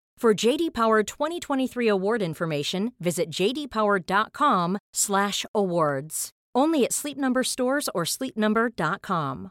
For 0.21 0.47
JD 0.47 0.73
Power 0.73 1.03
2023 1.03 1.87
award 1.87 2.21
information, 2.21 2.91
visit 2.99 3.29
jdpower.com/awards. 3.29 6.29
Only 6.57 6.85
at 6.85 6.93
Sleep 6.93 7.17
Number 7.17 7.43
stores 7.43 7.89
or 7.93 8.05
sleepnumber.com. 8.05 9.49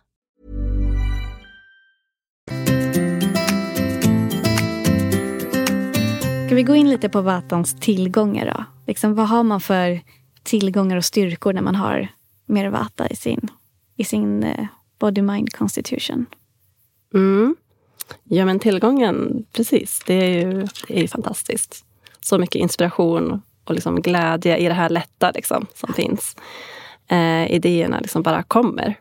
Ska 6.47 6.55
vi 6.55 6.63
gå 6.63 6.75
in 6.75 6.91
lite 6.91 7.09
på 7.09 7.21
Vatans 7.21 7.81
tillgångar 7.81 8.47
då? 8.47 8.65
Liksom, 8.87 9.15
vad 9.15 9.29
har 9.29 9.43
man 9.43 9.61
för 9.61 10.01
tillgångar 10.43 10.97
och 10.97 11.05
styrkor 11.05 11.53
när 11.53 11.63
man 11.63 11.75
har 11.75 12.09
mer 12.47 12.71
Vata 12.71 13.09
i 13.09 13.17
sin, 13.17 13.49
i 13.97 14.05
sin 14.05 14.45
uh, 14.45 14.67
body-mind 14.99 15.53
constitution? 15.53 16.27
Mm. 17.15 17.57
Ja, 18.25 18.45
men 18.45 18.59
tillgången, 18.59 19.47
precis. 19.53 20.03
Det 20.07 20.15
är 20.15 20.41
ju, 20.41 20.67
det 20.89 20.97
är 20.97 21.01
ju 21.01 21.09
fantastiskt. 21.09 21.85
Så 22.21 22.39
mycket 22.39 22.61
inspiration 22.61 23.43
och 23.65 23.75
liksom 23.75 24.03
glädje 24.03 24.57
i 24.57 24.69
det 24.69 24.75
här 24.75 24.89
lätta 24.89 25.31
liksom, 25.31 25.67
som 25.75 25.93
finns. 25.93 26.37
Eh, 27.09 27.53
idéerna 27.53 28.01
liksom 28.01 28.23
bara 28.23 28.43
kommer. 28.43 28.99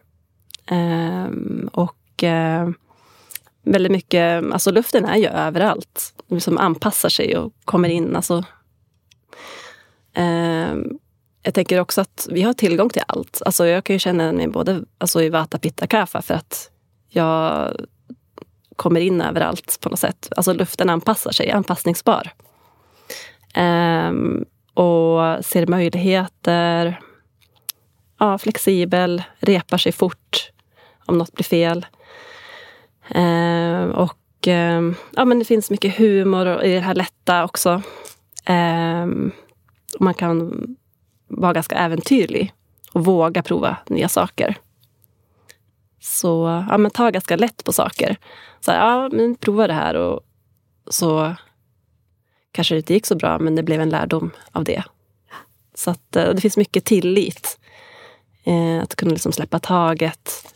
Eh, 0.65 1.27
och 1.71 2.23
eh, 2.23 2.69
väldigt 3.63 3.91
mycket, 3.91 4.43
alltså 4.53 4.71
luften 4.71 5.05
är 5.05 5.17
ju 5.17 5.27
överallt. 5.27 6.13
Den 6.27 6.35
liksom 6.35 6.57
anpassar 6.57 7.09
sig 7.09 7.37
och 7.37 7.53
kommer 7.65 7.89
in. 7.89 8.15
Alltså, 8.15 8.43
eh, 10.13 10.75
jag 11.43 11.53
tänker 11.53 11.79
också 11.79 12.01
att 12.01 12.27
vi 12.31 12.41
har 12.41 12.53
tillgång 12.53 12.89
till 12.89 13.03
allt. 13.07 13.41
Alltså 13.45 13.65
jag 13.65 13.83
kan 13.83 13.95
ju 13.95 13.99
känna 13.99 14.31
mig 14.31 14.47
både 14.47 14.81
alltså 14.97 15.21
i 15.21 15.29
Vata 15.29 15.57
Pitta 15.57 15.87
Kapha 15.87 16.21
för 16.21 16.33
att 16.33 16.71
jag 17.09 17.71
kommer 18.79 18.99
in 18.99 19.21
överallt 19.21 19.77
på 19.81 19.89
något 19.89 19.99
sätt. 19.99 20.29
Alltså 20.37 20.53
luften 20.53 20.89
anpassar 20.89 21.31
sig, 21.31 21.51
anpassningsbar. 21.51 22.31
Um, 23.57 24.45
och 24.73 25.45
ser 25.45 25.67
möjligheter. 25.67 26.99
Ja, 28.19 28.37
flexibel, 28.37 29.23
repar 29.39 29.77
sig 29.77 29.91
fort 29.91 30.51
om 31.05 31.17
något 31.17 31.33
blir 31.33 31.43
fel. 31.43 31.85
Um, 33.15 33.91
och 33.91 34.47
um, 34.47 34.95
ja, 35.15 35.25
men 35.25 35.39
det 35.39 35.45
finns 35.45 35.69
mycket 35.69 35.97
humor 35.97 36.63
i 36.63 36.73
det 36.73 36.79
här 36.79 36.95
lätta 36.95 37.43
också. 37.43 37.81
man 39.99 40.13
kan 40.13 40.65
vara 41.27 41.53
ganska 41.53 41.75
äventyrlig 41.75 42.53
och 42.93 43.05
våga 43.05 43.43
prova 43.43 43.77
nya 43.87 44.09
saker. 44.09 44.57
Så 45.99 46.65
ja, 46.69 46.77
men 46.77 46.91
ta 46.91 47.09
ganska 47.09 47.35
lätt 47.35 47.63
på 47.63 47.73
saker. 47.73 48.17
Så 48.59 48.71
här, 48.71 48.79
ja, 48.79 49.09
men 49.11 49.35
prova 49.35 49.67
det 49.67 49.73
här 49.73 49.95
och 49.95 50.19
så 50.89 51.35
kanske 52.51 52.75
det 52.75 52.77
inte 52.77 52.93
gick 52.93 53.05
så 53.05 53.15
bra, 53.15 53.39
men 53.39 53.55
det 53.55 53.63
blev 53.63 53.81
en 53.81 53.89
lärdom 53.89 54.31
av 54.51 54.63
det. 54.63 54.83
Så 55.73 55.91
att, 55.91 56.15
eh, 56.15 56.29
det 56.29 56.41
finns 56.41 56.57
mycket 56.57 56.85
tillit. 56.85 57.59
Eh, 58.43 58.83
att 58.83 58.95
kunna 58.95 59.11
liksom 59.11 59.31
släppa 59.31 59.59
taget 59.59 60.53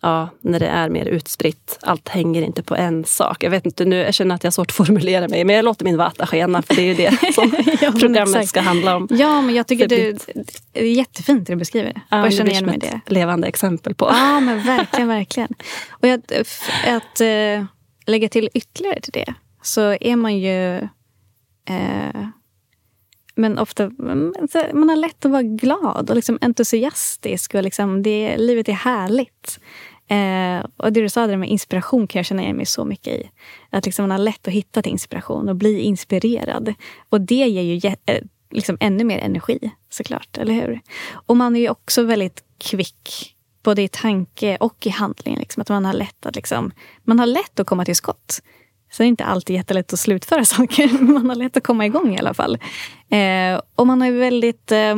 ja, 0.00 0.28
när 0.40 0.60
det 0.60 0.66
är 0.66 0.88
mer 0.88 1.04
utspritt. 1.06 1.78
Allt 1.82 2.08
hänger 2.08 2.42
inte 2.42 2.62
på 2.62 2.76
en 2.76 3.04
sak. 3.04 3.42
Jag 3.42 3.50
vet 3.50 3.66
inte, 3.66 3.84
nu, 3.84 3.96
jag 3.96 4.14
känner 4.14 4.34
att 4.34 4.44
jag 4.44 4.48
har 4.48 4.52
svårt 4.52 4.70
att 4.70 4.76
formulera 4.76 5.28
mig, 5.28 5.44
men 5.44 5.56
jag 5.56 5.64
låter 5.64 5.84
min 5.84 5.96
vata 5.96 6.26
skena, 6.26 6.62
för 6.62 6.74
det 6.74 6.82
är 6.82 6.86
ju 6.86 6.94
det 6.94 7.32
som 7.34 7.54
ja, 7.80 7.92
programmet 7.92 8.28
exakt. 8.28 8.48
ska 8.48 8.60
handla 8.60 8.96
om. 8.96 9.08
Ja, 9.10 9.40
men 9.40 9.54
jag 9.54 9.66
tycker 9.66 9.88
det, 9.88 10.26
det 10.72 10.80
är 10.80 10.84
jättefint 10.84 11.46
det 11.46 11.52
du 11.52 11.56
beskriver 11.56 11.92
det. 11.92 12.00
Ja, 12.10 12.24
jag 12.24 12.32
känner 12.32 12.50
igen 12.50 12.66
mig 12.66 12.78
det. 12.78 13.00
levande 13.06 13.48
exempel 13.48 13.94
på. 13.94 14.06
Ja, 14.06 14.40
men 14.40 14.62
verkligen, 14.62 15.08
verkligen. 15.08 15.54
Och 15.90 16.08
att, 16.08 16.32
att 16.86 17.20
äh, 17.20 17.64
lägga 18.06 18.28
till 18.28 18.50
ytterligare 18.54 19.00
till 19.00 19.12
det, 19.12 19.34
så 19.62 19.96
är 20.00 20.16
man 20.16 20.38
ju 20.38 20.76
äh, 21.68 22.28
men 23.38 23.58
ofta 23.58 23.90
man 24.72 24.88
har 24.88 24.96
lätt 24.96 25.24
att 25.24 25.30
vara 25.30 25.42
glad 25.42 26.10
och 26.10 26.16
liksom 26.16 26.38
entusiastisk. 26.40 27.54
Och 27.54 27.62
liksom 27.62 28.02
det, 28.02 28.36
livet 28.36 28.68
är 28.68 28.72
härligt. 28.72 29.60
Eh, 30.08 30.66
och 30.76 30.92
det 30.92 31.00
du 31.00 31.08
sa 31.08 31.26
där 31.26 31.36
med 31.36 31.48
inspiration 31.48 32.06
kan 32.06 32.18
jag 32.18 32.26
känna 32.26 32.42
igen 32.42 32.56
mig 32.56 32.66
så 32.66 32.84
mycket 32.84 33.14
i. 33.14 33.30
Att 33.70 33.86
liksom 33.86 34.02
man 34.02 34.10
har 34.10 34.18
lätt 34.18 34.48
att 34.48 34.54
hitta 34.54 34.82
till 34.82 34.92
inspiration 34.92 35.48
och 35.48 35.56
bli 35.56 35.80
inspirerad. 35.80 36.74
Och 37.08 37.20
det 37.20 37.34
ger 37.34 37.62
ju 37.62 37.94
eh, 38.06 38.22
liksom 38.50 38.76
ännu 38.80 39.04
mer 39.04 39.18
energi 39.18 39.70
såklart, 39.90 40.38
eller 40.38 40.54
hur? 40.54 40.80
Och 41.12 41.36
man 41.36 41.56
är 41.56 41.60
ju 41.60 41.68
också 41.68 42.02
väldigt 42.02 42.44
kvick, 42.58 43.34
både 43.62 43.82
i 43.82 43.88
tanke 43.88 44.56
och 44.56 44.86
i 44.86 44.90
handling. 44.90 45.36
Liksom, 45.36 45.60
att 45.60 45.68
man 45.68 45.84
har 45.84 45.92
lätt 45.92 46.26
att 46.26 46.36
liksom, 46.36 46.72
man 47.04 47.18
har 47.18 47.26
lätt 47.26 47.60
att 47.60 47.66
komma 47.66 47.84
till 47.84 47.96
skott. 47.96 48.40
Sen 48.90 49.04
är 49.04 49.06
det 49.06 49.10
inte 49.10 49.24
alltid 49.24 49.56
jättelätt 49.56 49.92
att 49.92 49.98
slutföra 49.98 50.44
saker, 50.44 50.88
men 50.92 51.14
man 51.14 51.28
har 51.28 51.36
lätt 51.36 51.56
att 51.56 51.62
komma 51.62 51.86
igång 51.86 52.14
i 52.14 52.18
alla 52.18 52.34
fall. 52.34 52.58
Eh, 53.10 53.60
och 53.74 53.86
man 53.86 54.00
har 54.00 54.08
ju 54.08 54.18
väldigt... 54.18 54.72
Eh, 54.72 54.96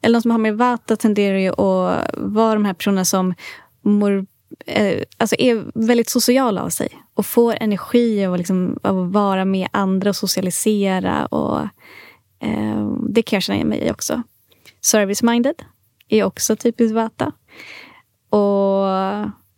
eller 0.00 0.18
de 0.18 0.22
som 0.22 0.30
har 0.30 0.38
med 0.38 0.56
Vata 0.56 0.96
tenderar 0.96 1.38
ju 1.38 1.48
att 1.48 2.10
vara 2.14 2.54
de 2.54 2.64
här 2.64 2.74
personerna 2.74 3.04
som 3.04 3.34
mor, 3.82 4.26
eh, 4.66 5.02
alltså 5.16 5.36
är 5.38 5.64
väldigt 5.74 6.08
sociala 6.08 6.62
av 6.62 6.68
sig. 6.68 6.88
Och 7.14 7.26
får 7.26 7.56
energi 7.60 8.26
av, 8.26 8.38
liksom, 8.38 8.78
av 8.82 8.98
att 8.98 9.12
vara 9.12 9.44
med 9.44 9.68
andra 9.70 10.10
och 10.10 10.16
socialisera. 10.16 11.26
Och, 11.26 11.60
eh, 12.40 12.88
det 13.08 13.22
kan 13.22 13.36
jag 13.36 13.42
känna 13.42 13.56
igen 13.56 13.68
mig 13.68 13.78
i 13.78 13.90
också. 13.90 14.22
Service-minded 14.80 15.62
är 16.08 16.24
också 16.24 16.56
typiskt 16.56 16.94
Vata. 16.94 17.32
Och 18.30 18.86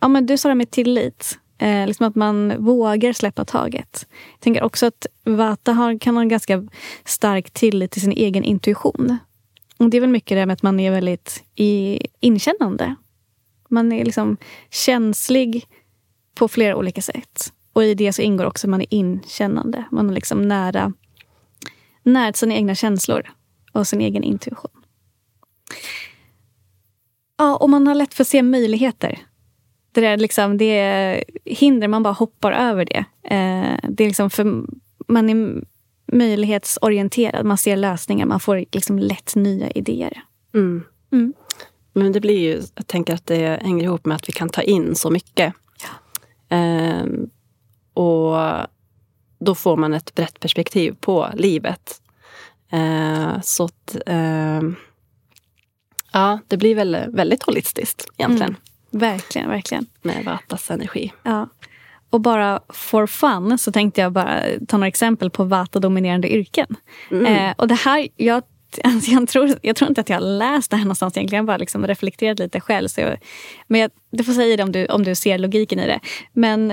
ja, 0.01 0.09
men 0.09 0.27
du 0.27 0.39
sa 0.39 0.49
det 0.49 0.55
med 0.55 0.71
tillit. 0.71 1.39
Eh, 1.59 1.87
liksom 1.87 2.07
att 2.07 2.15
man 2.15 2.65
vågar 2.65 3.13
släppa 3.13 3.45
taget. 3.45 4.07
Jag 4.33 4.41
tänker 4.41 4.63
också 4.63 4.87
att 4.87 5.07
Vata 5.25 5.73
har, 5.73 5.99
kan 5.99 6.15
ha 6.15 6.23
en 6.23 6.29
ganska 6.29 6.69
stark 7.05 7.51
tillit 7.51 7.91
till 7.91 8.03
sin 8.03 8.13
egen 8.13 8.45
intuition. 8.45 9.19
Och 9.79 9.91
det 9.91 9.97
är 9.97 10.01
väl 10.01 10.11
mycket 10.11 10.37
det 10.37 10.47
med 10.47 10.55
att 10.55 10.63
man 10.63 10.81
är 10.81 10.91
väldigt 10.91 11.45
i, 11.55 12.01
inkännande. 12.21 12.95
Man 13.69 13.93
är 13.93 14.05
liksom 14.05 14.37
känslig 14.71 15.67
på 16.35 16.49
flera 16.49 16.77
olika 16.77 17.03
sätt. 17.03 17.53
Och 17.73 17.85
i 17.85 17.95
det 17.95 18.13
så 18.13 18.23
ingår 18.23 18.45
också 18.45 18.67
att 18.67 18.71
man 18.71 18.81
är 18.81 18.95
inkännande. 18.95 19.85
Man 19.91 20.11
är 20.11 20.15
liksom 20.15 20.49
nära, 20.49 20.93
nära 22.03 22.33
sina 22.33 22.55
egna 22.55 22.75
känslor 22.75 23.31
och 23.73 23.87
sin 23.87 24.01
egen 24.01 24.25
intuition. 24.25 24.71
Ja, 27.39 27.57
och 27.57 27.71
man 27.71 27.87
har 27.87 27.95
lätt 27.95 28.15
för 28.15 28.25
att 28.25 28.29
se 28.29 28.43
möjligheter 28.43 29.27
det 30.01 30.07
är, 30.07 30.17
liksom, 30.17 30.59
det 30.59 30.79
är 30.79 31.25
hinder, 31.45 31.89
man 31.89 32.03
bara 32.03 32.15
hoppar 32.15 32.53
över 32.53 32.85
det. 32.85 33.05
Eh, 33.35 33.79
det 33.89 34.05
är 34.05 34.09
liksom 34.09 34.31
för, 34.31 34.65
man 35.09 35.31
är 35.31 35.65
möjlighetsorienterad, 36.13 37.47
man 37.47 37.59
ser 37.59 37.77
lösningar, 37.77 38.27
man 38.27 38.41
får 38.41 38.65
liksom 38.73 38.99
lätt 38.99 39.35
nya 39.35 39.71
idéer. 39.71 40.23
Mm. 40.55 40.85
Mm. 41.13 41.33
Men 41.93 42.13
det 42.13 42.21
blir 42.21 42.39
ju, 42.39 42.63
jag 42.75 42.87
tänker 42.87 43.15
att 43.15 43.27
det 43.27 43.63
hänger 43.63 43.85
ihop 43.85 44.07
med 44.07 44.15
att 44.15 44.29
vi 44.29 44.33
kan 44.33 44.49
ta 44.49 44.63
in 44.63 44.95
så 44.95 45.11
mycket. 45.11 45.55
Ja. 45.83 46.57
Eh, 46.57 47.05
och 47.95 48.37
då 49.39 49.55
får 49.55 49.77
man 49.77 49.95
ett 49.95 50.15
brett 50.15 50.41
perspektiv 50.41 50.97
på 51.01 51.29
livet. 51.35 52.03
Eh, 52.71 53.41
så 53.43 53.65
att, 53.65 53.97
eh, 54.07 54.63
ja, 56.13 56.39
det 56.49 56.57
blir 56.57 56.75
väl 56.75 56.97
väldigt 57.09 57.43
holistiskt 57.43 58.09
egentligen. 58.17 58.51
Mm. 58.51 58.61
Verkligen, 58.99 59.49
verkligen. 59.49 59.87
Med 60.03 60.25
Vatas 60.25 60.71
energi. 60.71 61.13
Ja. 61.23 61.49
Och 62.11 62.21
bara 62.21 62.61
for 62.69 63.07
fun 63.07 63.59
så 63.59 63.73
tänkte 63.73 64.01
jag 64.01 64.13
bara 64.13 64.43
ta 64.69 64.77
några 64.77 64.89
exempel 64.89 65.31
på 65.31 65.45
Vata-dominerande 65.45 66.29
yrken. 66.29 66.67
Mm. 67.11 67.27
Eh, 67.27 67.55
och 67.59 67.69
det 67.69 67.75
här, 67.75 68.09
jag, 68.17 68.43
alltså 68.85 69.11
jag, 69.11 69.29
tror, 69.29 69.59
jag 69.63 69.77
tror 69.77 69.89
inte 69.89 70.01
att 70.01 70.09
jag 70.09 70.17
har 70.17 70.27
läst 70.27 70.71
det 70.71 70.77
här 70.77 70.85
någonstans 70.85 71.17
egentligen. 71.17 71.39
Jag 71.39 71.47
bara 71.47 71.57
liksom 71.57 71.87
reflekterat 71.87 72.39
lite 72.39 72.61
själv. 72.61 72.89
Så 72.89 73.01
jag, 73.01 73.17
men 73.67 73.81
jag, 73.81 73.91
du 74.11 74.25
får 74.25 74.33
säga 74.33 74.57
det 74.57 74.63
om 74.63 74.73
du, 74.73 74.87
om 74.87 75.05
du 75.05 75.15
ser 75.15 75.39
logiken 75.39 75.81
i 75.81 75.87
det. 75.87 76.01
Men 76.33 76.73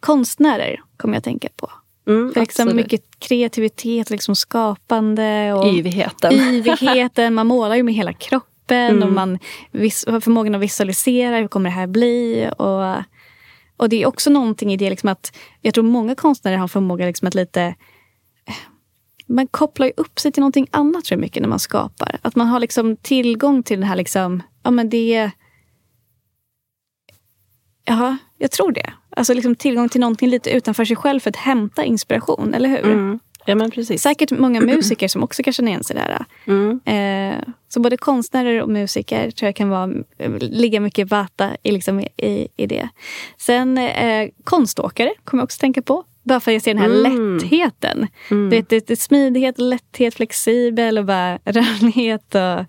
konstnärer 0.00 0.80
kommer 0.96 1.14
jag 1.14 1.18
att 1.18 1.24
tänka 1.24 1.48
på. 1.56 1.70
Mm, 2.08 2.32
För 2.32 2.40
liksom 2.40 2.76
mycket 2.76 3.00
kreativitet, 3.18 4.10
liksom 4.10 4.36
skapande. 4.36 5.52
Och 5.52 5.66
yvigheten. 5.74 6.32
yvigheten. 6.32 7.34
Man 7.34 7.46
målar 7.46 7.76
ju 7.76 7.82
med 7.82 7.94
hela 7.94 8.12
kroppen 8.12 8.55
kroppen 8.66 8.96
mm. 8.96 9.08
och 9.08 9.12
man 9.12 9.38
har 10.06 10.20
förmågan 10.20 10.54
att 10.54 10.60
visualisera 10.60 11.36
hur 11.36 11.48
kommer 11.48 11.70
det 11.70 11.76
här 11.76 11.86
bli. 11.86 12.50
Och, 12.58 13.04
och 13.76 13.88
det 13.88 14.02
är 14.02 14.06
också 14.06 14.30
någonting 14.30 14.72
i 14.72 14.76
det 14.76 14.90
liksom 14.90 15.08
att 15.08 15.36
jag 15.62 15.74
tror 15.74 15.84
många 15.84 16.14
konstnärer 16.14 16.56
har 16.56 16.68
förmåga 16.68 17.06
liksom 17.06 17.28
att 17.28 17.34
lite 17.34 17.74
man 19.28 19.46
kopplar 19.46 19.86
ju 19.86 19.92
upp 19.96 20.18
sig 20.18 20.32
till 20.32 20.40
någonting 20.40 20.66
annat 20.70 21.04
tror 21.04 21.16
jag 21.16 21.20
mycket 21.20 21.42
när 21.42 21.48
man 21.48 21.58
skapar. 21.58 22.18
Att 22.22 22.36
man 22.36 22.46
har 22.46 22.60
liksom 22.60 22.96
tillgång 22.96 23.62
till 23.62 23.80
den 23.80 23.88
här 23.88 23.96
liksom, 23.96 24.42
ja 24.62 24.70
men 24.70 24.88
det... 24.88 25.30
Ja, 27.84 28.16
jag 28.38 28.50
tror 28.50 28.72
det. 28.72 28.92
Alltså 29.10 29.34
liksom 29.34 29.54
tillgång 29.54 29.88
till 29.88 30.00
någonting 30.00 30.28
lite 30.28 30.50
utanför 30.50 30.84
sig 30.84 30.96
själv 30.96 31.20
för 31.20 31.30
att 31.30 31.36
hämta 31.36 31.84
inspiration, 31.84 32.54
eller 32.54 32.68
hur? 32.68 32.84
Mm. 32.84 33.18
Ja, 33.46 33.54
men 33.54 33.70
precis. 33.70 34.02
Säkert 34.02 34.30
många 34.30 34.60
musiker 34.74 35.08
som 35.08 35.22
också 35.22 35.42
kan 35.42 35.52
känna 35.52 35.68
igen 35.70 35.84
sig 35.84 35.96
där. 35.96 36.24
Mm. 36.46 36.80
Eh, 36.84 37.42
så 37.68 37.80
både 37.80 37.96
konstnärer 37.96 38.62
och 38.62 38.68
musiker 38.68 39.30
tror 39.30 39.46
jag 39.46 39.56
kan 39.56 39.68
vara, 39.68 39.90
ligga 40.40 40.80
mycket 40.80 41.10
vata 41.10 41.50
i, 41.62 41.70
liksom, 41.72 42.00
i, 42.00 42.48
i 42.56 42.66
det. 42.66 42.88
Sen 43.38 43.78
eh, 43.78 44.28
konståkare 44.44 45.10
kommer 45.24 45.40
jag 45.40 45.44
också 45.44 45.58
tänka 45.60 45.82
på. 45.82 46.04
Bara 46.22 46.40
för 46.40 46.50
att 46.50 46.54
jag 46.54 46.62
ser 46.62 46.74
den 46.74 46.82
här 46.82 47.06
Mm. 47.06 47.36
lättheten. 47.38 48.06
Mm. 48.30 48.50
Du 48.50 48.56
vet, 48.56 48.68
det, 48.68 48.86
det 48.86 48.96
smidighet, 49.00 49.58
lätthet, 49.58 50.14
flexibel 50.14 50.98
och 50.98 51.04
bara 51.04 51.36
rörlighet. 51.44 52.34
Och, 52.34 52.64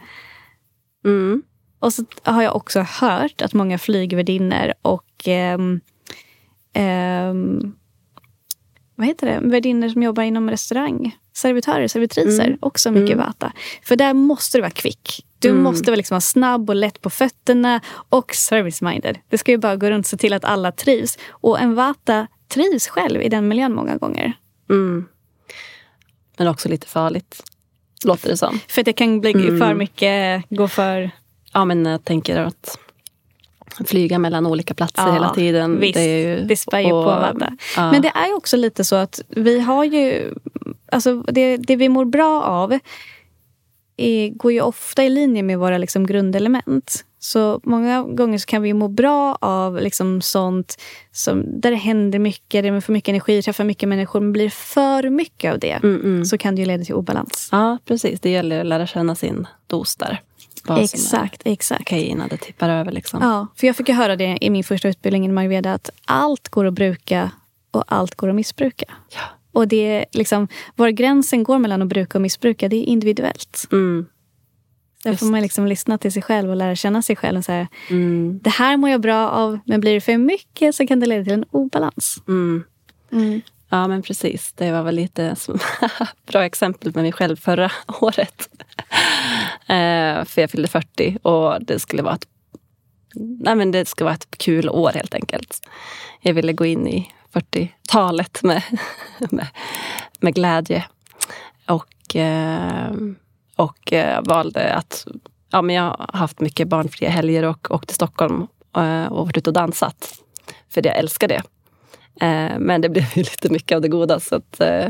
Mm. 1.05 1.41
och 1.79 1.93
så 1.93 2.05
har 2.23 2.43
jag 2.43 2.55
också 2.55 2.79
hört 2.81 3.41
att 3.41 3.53
många 3.53 3.77
flygvärdinnor 3.77 4.73
och 4.81 5.27
ehm, 5.27 5.79
ehm, 6.73 7.75
vad 8.97 9.07
heter 9.07 9.27
det? 9.27 9.47
värdinnor 9.49 9.89
som 9.89 10.03
jobbar 10.03 10.23
inom 10.23 10.49
restaurang, 10.49 11.15
servitörer, 11.33 11.87
servitriser, 11.87 12.45
Mm. 12.47 12.57
också 12.61 12.91
mycket 12.91 13.13
Mm. 13.15 13.25
vata. 13.25 13.51
För 13.83 13.95
där 13.95 14.13
måste 14.13 14.57
du 14.57 14.61
vara 14.61 14.71
kvick. 14.71 15.25
Du 15.39 15.49
Mm. 15.49 15.63
måste 15.63 15.91
vara 15.91 15.95
liksom 15.95 16.15
vara 16.15 16.21
snabb 16.21 16.69
och 16.69 16.75
lätt 16.75 17.01
på 17.01 17.09
fötterna 17.09 17.81
och 18.09 18.31
service-minded. 18.35 19.17
Det 19.29 19.37
ska 19.37 19.51
ju 19.51 19.57
bara 19.57 19.75
gå 19.75 19.89
runt 19.89 20.05
och 20.05 20.09
se 20.09 20.17
till 20.17 20.33
att 20.33 20.45
alla 20.45 20.71
trivs. 20.71 21.17
Och 21.29 21.59
en 21.59 21.75
vata 21.75 22.27
trivs 22.47 22.87
själv 22.87 23.21
i 23.21 23.29
den 23.29 23.47
miljön 23.47 23.73
många 23.75 23.97
gånger. 23.97 24.33
Mm. 24.69 25.05
Men 26.37 26.47
också 26.47 26.69
lite 26.69 26.87
farligt, 26.87 27.43
låter 28.05 28.29
det 28.29 28.37
som. 28.37 28.59
För 28.67 28.81
att 28.81 28.85
det 28.85 28.93
kan 28.93 29.21
bli 29.21 29.31
Mm. 29.31 29.59
för 29.59 29.73
mycket, 29.73 30.43
gå 30.49 30.67
för... 30.67 31.11
Ja, 31.53 31.65
men 31.65 31.85
jag 31.85 32.03
tänker 32.05 32.37
att 32.39 32.79
flyga 33.85 34.19
mellan 34.19 34.45
olika 34.45 34.73
platser 34.73 35.07
Ja, 35.07 35.13
hela 35.13 35.33
tiden. 35.33 35.79
visst. 35.79 35.97
är 35.97 36.17
ju, 36.17 36.45
Det 36.45 36.55
spär 36.57 36.79
ju 36.79 36.89
på 36.89 37.01
vata. 37.01 37.53
Ja. 37.75 37.91
Men 37.91 38.01
det 38.01 38.07
är 38.15 38.35
också 38.35 38.57
lite 38.57 38.83
så 38.83 38.95
att 38.95 39.21
vi 39.29 39.59
har 39.59 39.83
ju... 39.83 40.33
Alltså 40.91 41.21
det, 41.21 41.57
det 41.57 41.75
vi 41.75 41.89
mår 41.89 42.05
bra 42.05 42.43
av 42.43 42.79
är, 43.97 44.29
går 44.29 44.51
ju 44.51 44.61
ofta 44.61 45.03
i 45.03 45.09
linje 45.09 45.43
med 45.43 45.59
våra 45.59 45.77
liksom 45.77 46.05
grundelement. 46.07 47.03
Så 47.19 47.59
många 47.63 48.03
gånger 48.03 48.37
så 48.37 48.45
kan 48.45 48.61
vi 48.61 48.73
må 48.73 48.87
bra 48.87 49.37
av 49.41 49.81
liksom 49.81 50.21
sånt 50.21 50.75
som, 51.11 51.61
där 51.61 51.71
det 51.71 51.77
händer 51.77 52.19
mycket, 52.19 52.63
det 52.63 52.67
är 52.69 52.81
för 52.81 52.93
mycket 52.93 53.09
energi, 53.09 53.41
träffar 53.41 53.63
mycket 53.63 53.89
människor. 53.89 54.19
Men 54.19 54.31
blir 54.33 54.43
det 54.43 54.49
för 54.53 55.09
mycket 55.09 55.53
av 55.53 55.59
det 55.59 55.71
Mm, 55.83 56.01
mm. 56.01 56.25
så 56.25 56.37
kan 56.37 56.55
det 56.55 56.59
ju 56.61 56.65
leda 56.65 56.83
till 56.83 56.95
obalans. 56.95 57.49
Ja, 57.51 57.77
precis. 57.85 58.19
Det 58.19 58.29
gäller 58.29 58.59
att 58.59 58.65
lära 58.65 58.87
känna 58.87 59.15
sin 59.15 59.47
dos 59.67 59.95
där. 59.95 60.21
Vad 60.67 60.83
Exakt, 60.83 61.41
exakt. 61.45 61.81
Okej 61.81 62.03
innan 62.05 62.27
det 62.27 62.37
tippar 62.37 62.69
över. 62.69 62.91
Liksom. 62.91 63.21
Ja, 63.21 63.47
för 63.55 63.67
jag 63.67 63.75
fick 63.75 63.89
höra 63.89 64.15
det 64.15 64.37
i 64.41 64.49
min 64.49 64.63
första 64.63 64.87
utbildning 64.89 65.25
i 65.25 65.37
Ayurveda 65.39 65.73
att 65.73 65.89
allt 66.05 66.49
går 66.49 66.65
att 66.65 66.73
bruka 66.73 67.31
och 67.71 67.83
allt 67.87 68.15
går 68.15 68.29
att 68.29 68.35
missbruka. 68.35 68.85
Ja. 69.15 69.21
Och 69.51 69.67
det 69.67 69.95
är 69.97 70.05
liksom, 70.11 70.47
var 70.75 70.89
gränsen 70.89 71.43
går 71.43 71.59
mellan 71.59 71.81
att 71.81 71.87
bruka 71.87 72.17
och 72.17 72.21
missbruka, 72.21 72.67
det 72.69 72.75
är 72.75 72.83
individuellt. 72.83 73.67
Mm. 73.71 74.05
Där 75.03 75.11
Just. 75.11 75.19
får 75.19 75.27
man 75.31 75.41
liksom 75.41 75.67
lyssna 75.67 75.97
till 75.97 76.11
sig 76.11 76.21
själv 76.21 76.49
och 76.49 76.55
lära 76.55 76.75
känna 76.75 77.01
sig 77.01 77.15
själv. 77.15 77.37
Och 77.37 77.45
säga, 77.45 77.67
Mm. 77.89 78.39
det 78.43 78.49
här 78.49 78.77
mår 78.77 78.89
jag 78.89 79.01
bra 79.01 79.29
av, 79.29 79.59
men 79.65 79.79
blir 79.79 79.93
det 79.93 80.01
för 80.01 80.17
mycket 80.17 80.75
så 80.75 80.87
kan 80.87 80.99
det 80.99 81.05
leda 81.05 81.23
till 81.23 81.33
en 81.33 81.45
obalans. 81.51 82.17
Mm. 82.27 82.63
Ja, 83.69 83.87
men 83.87 84.01
precis. 84.01 84.53
Det 84.53 84.71
var 84.71 84.83
väl 84.83 84.95
lite 84.95 85.35
som 85.35 85.59
bra 86.27 86.45
exempel 86.45 86.91
med 86.95 87.03
mig 87.03 87.11
själv 87.11 87.35
förra 87.35 87.71
året. 88.01 88.49
eh, 89.67 90.25
för 90.25 90.41
jag 90.41 90.51
fyllde 90.51 90.67
40 90.67 91.17
och 91.21 91.61
det 91.61 91.79
skulle 91.79 92.01
vara 92.01 92.15
ett, 92.15 92.27
nej, 93.15 93.55
men 93.55 93.71
det 93.71 93.87
skulle 93.87 94.05
vara 94.05 94.15
ett 94.15 94.37
kul 94.37 94.69
år 94.69 94.91
helt 94.91 95.13
enkelt. 95.13 95.67
Jag 96.21 96.33
ville 96.33 96.53
gå 96.53 96.65
in 96.65 96.87
i 96.87 97.11
40-talet 97.33 98.43
med, 98.43 98.63
med, 99.31 99.47
med 100.19 100.35
glädje. 100.35 100.85
Och, 101.65 102.15
eh, 102.15 102.91
och 103.55 103.93
eh, 103.93 104.21
valde 104.23 104.73
att... 104.73 105.07
Ja, 105.51 105.61
men 105.61 105.75
jag 105.75 105.83
har 105.83 106.17
haft 106.17 106.39
mycket 106.39 106.67
barnfria 106.67 107.09
helger 107.09 107.43
och 107.43 107.71
åkt 107.71 107.87
till 107.87 107.95
Stockholm 107.95 108.47
eh, 108.77 109.05
och 109.05 109.25
varit 109.25 109.37
ute 109.37 109.49
och 109.49 109.53
dansat. 109.53 110.13
För 110.69 110.85
jag 110.85 110.97
älskar 110.97 111.27
det. 111.27 111.41
Eh, 112.21 112.59
men 112.59 112.81
det 112.81 112.89
blev 112.89 113.05
ju 113.15 113.23
lite 113.23 113.49
mycket 113.49 113.75
av 113.75 113.81
det 113.81 113.87
goda. 113.87 114.19
Så, 114.19 114.35
att, 114.35 114.61
eh, 114.61 114.87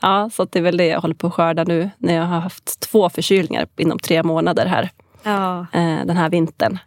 ja, 0.00 0.30
så 0.32 0.44
det 0.44 0.58
är 0.58 0.62
väl 0.62 0.76
det 0.76 0.86
jag 0.86 1.00
håller 1.00 1.14
på 1.14 1.26
att 1.26 1.34
skörda 1.34 1.64
nu. 1.64 1.90
När 1.98 2.14
jag 2.14 2.24
har 2.24 2.40
haft 2.40 2.80
två 2.80 3.10
förkylningar 3.10 3.66
inom 3.76 3.98
tre 3.98 4.22
månader 4.22 4.66
här. 4.66 4.90
Ja. 5.22 5.66
Eh, 5.72 6.06
den 6.06 6.16
här 6.16 6.30
vintern. 6.30 6.78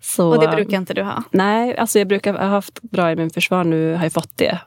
Så, 0.00 0.28
Och 0.28 0.40
det 0.40 0.48
brukar 0.48 0.76
inte 0.76 0.94
du 0.94 1.02
ha? 1.02 1.22
Nej, 1.30 1.76
alltså 1.76 1.98
jag 1.98 2.08
brukar 2.08 2.34
ha 2.34 2.46
haft 2.46 2.82
bra 2.82 3.12
immunförsvar. 3.12 3.64
Nu 3.64 3.94
har 3.94 4.02
jag 4.02 4.12
fått 4.12 4.36
det 4.36 4.58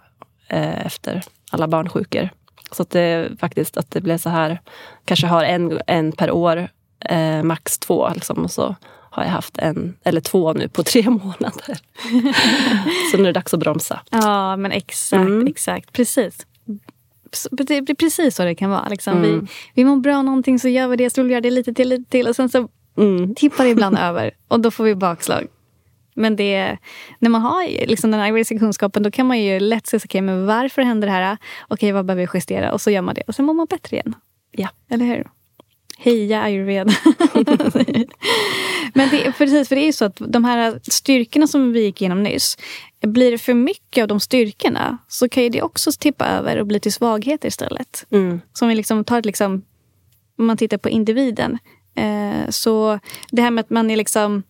efter 0.86 1.24
alla 1.52 1.68
barnsjukor. 1.68 2.30
Så 2.72 2.82
att 2.82 2.90
det 2.90 3.30
faktiskt 3.40 3.78
att 3.78 3.92
det 3.92 4.02
blev 4.02 4.18
så 4.18 4.30
här. 4.30 4.62
Kanske 5.06 5.28
har 5.28 5.44
en, 5.44 5.82
en 5.88 6.12
per 6.12 6.32
år, 6.32 6.68
eh, 7.00 7.44
max 7.44 7.80
två. 7.80 8.10
Liksom, 8.14 8.44
och 8.44 8.52
så 8.52 8.76
har 9.12 9.24
jag 9.24 9.30
haft 9.32 9.58
en 9.58 9.98
eller 10.04 10.22
två 10.22 10.54
nu 10.54 10.68
på 10.70 10.84
tre 10.84 11.02
månader. 11.10 11.78
så 13.12 13.18
nu 13.18 13.24
är 13.24 13.26
det 13.28 13.32
dags 13.32 13.54
att 13.54 13.60
bromsa. 13.60 14.00
Ja, 14.10 14.56
men 14.56 14.72
exakt. 14.72 15.14
Mm. 15.22 15.48
exakt. 15.48 15.94
Precis. 15.94 16.46
Det 17.52 17.72
är 17.72 17.96
precis 17.96 18.36
så 18.36 18.44
det 18.44 18.56
kan 18.56 18.70
vara. 18.70 18.88
Liksom. 18.90 19.18
Mm. 19.18 19.40
Vi, 19.40 19.48
vi 19.74 19.86
mår 19.86 19.98
bra 19.98 20.18
av 20.18 20.24
någonting 20.26 20.60
så 20.60 20.68
gör 20.68 20.88
vi 20.88 20.96
det, 20.96 21.10
så 21.10 21.24
vi 21.24 21.32
göra 21.32 21.42
det 21.42 21.52
lite 21.52 21.74
till, 21.74 21.90
lite 21.90 22.12
till. 22.12 22.28
Och 22.28 22.36
sen 22.36 22.50
så 22.50 22.68
Mm. 22.98 23.36
tippar 23.36 23.64
det 23.64 23.70
ibland 23.70 23.98
över 24.00 24.32
och 24.48 24.60
då 24.60 24.72
får 24.72 24.84
vi 24.84 24.96
bakslag. 24.96 25.48
Men 26.16 26.36
det, 26.36 26.78
när 27.20 27.30
man 27.30 27.42
har 27.42 27.88
liksom 27.88 28.12
den 28.12 28.20
ayurvediska 28.20 28.60
kunskapen 28.60 29.04
då 29.04 29.12
kan 29.12 29.26
man 29.26 29.40
ju 29.40 29.60
lätt 29.60 29.88
se, 29.88 29.98
okay, 29.98 30.22
men 30.22 30.46
varför 30.46 30.82
händer 30.82 31.08
det 31.08 31.12
här? 31.14 31.38
Okej, 31.68 31.92
vad 31.92 32.06
behöver 32.06 32.24
vi 32.24 32.30
justera? 32.34 32.72
Och 32.74 32.82
så 32.82 32.92
gör 32.92 33.02
man 33.02 33.16
det. 33.16 33.22
Och 33.28 33.36
sen 33.36 33.46
mår 33.46 33.54
man 33.54 33.66
bättre 33.70 33.96
igen. 33.98 34.16
Ja. 34.52 34.68
Eller 34.90 35.06
hur? 35.06 35.28
Heja 36.02 36.42
ayurveda. 36.42 36.94
men 38.94 39.10
det, 39.10 39.32
precis, 39.38 39.68
för 39.70 39.76
det 39.76 39.82
är 39.82 39.86
ju 39.86 39.94
så 39.94 40.06
att 40.06 40.22
de 40.28 40.46
här 40.46 40.80
styrkorna 40.84 41.48
som 41.48 41.72
vi 41.74 41.84
gick 41.84 42.02
igenom 42.02 42.24
nyss. 42.24 42.58
Blir 43.02 43.32
det 43.32 43.38
för 43.38 43.54
mycket 43.54 44.02
av 44.02 44.08
de 44.08 44.20
styrkorna 44.20 44.98
så 45.08 45.30
kan 45.30 45.44
ju 45.44 45.50
det 45.50 45.62
också 45.62 45.92
tippa 45.92 46.26
över 46.26 46.58
och 46.58 46.68
bli 46.68 46.80
till 46.80 46.94
svagheter 46.94 47.48
istället. 47.48 48.06
Mm. 48.12 48.42
Som 48.54 48.68
vi 48.68 48.76
liksom 48.76 49.04
tar 49.04 49.22
liksom, 49.22 49.62
om 50.38 50.46
man 50.46 50.58
tittar 50.58 50.78
på 50.78 50.90
individen. 50.90 51.58
Eh, 51.96 52.50
så 52.50 53.00
det 53.32 53.42
här 53.42 53.52
med 53.52 53.62
att 53.62 53.70
man 53.70 53.92
är 53.92 53.98
liksom 53.98 54.44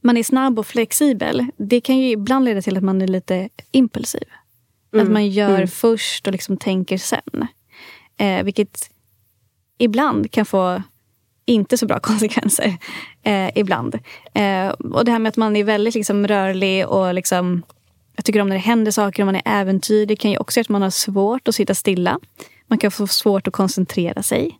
man 0.00 0.16
är 0.16 0.22
snabb 0.22 0.58
och 0.58 0.66
flexibel. 0.66 1.46
Det 1.56 1.80
kan 1.80 1.98
ju 1.98 2.10
ibland 2.10 2.44
leda 2.44 2.62
till 2.62 2.76
att 2.76 2.82
man 2.82 3.02
är 3.02 3.06
lite 3.06 3.48
impulsiv. 3.72 4.24
Mm. 4.92 5.06
Att 5.06 5.12
man 5.12 5.28
gör 5.28 5.54
Mm. 5.54 5.68
först 5.68 6.26
och 6.26 6.32
liksom 6.32 6.56
tänker 6.56 6.98
sen. 6.98 7.46
Eh, 8.16 8.42
vilket 8.44 8.89
ibland 9.80 10.30
kan 10.30 10.46
få 10.46 10.82
inte 11.44 11.78
så 11.78 11.86
bra 11.86 12.00
konsekvenser. 12.02 12.76
Eh, 13.22 13.58
ibland. 13.58 13.98
Eh, 14.34 14.68
och 14.68 15.04
det 15.04 15.12
här 15.12 15.18
med 15.18 15.30
att 15.30 15.36
man 15.36 15.56
är 15.56 15.64
väldigt 15.64 15.94
liksom 15.94 16.26
rörlig 16.26 16.88
och 16.88 17.14
liksom 17.14 17.62
jag 18.16 18.24
tycker 18.24 18.40
om 18.40 18.48
när 18.48 18.56
det 18.56 18.62
händer 18.62 18.90
saker 18.90 19.22
och 19.22 19.26
man 19.26 19.36
är 19.36 19.42
äventyrlig. 19.44 20.20
Kan 20.20 20.30
ju 20.30 20.38
också 20.38 20.58
göra 20.58 20.64
att 20.64 20.68
man 20.68 20.82
har 20.82 20.90
svårt 20.90 21.48
att 21.48 21.54
sitta 21.54 21.74
stilla. 21.74 22.18
Man 22.66 22.78
kan 22.78 22.90
få 22.90 23.06
svårt 23.06 23.46
att 23.46 23.52
koncentrera 23.52 24.22
sig. 24.22 24.58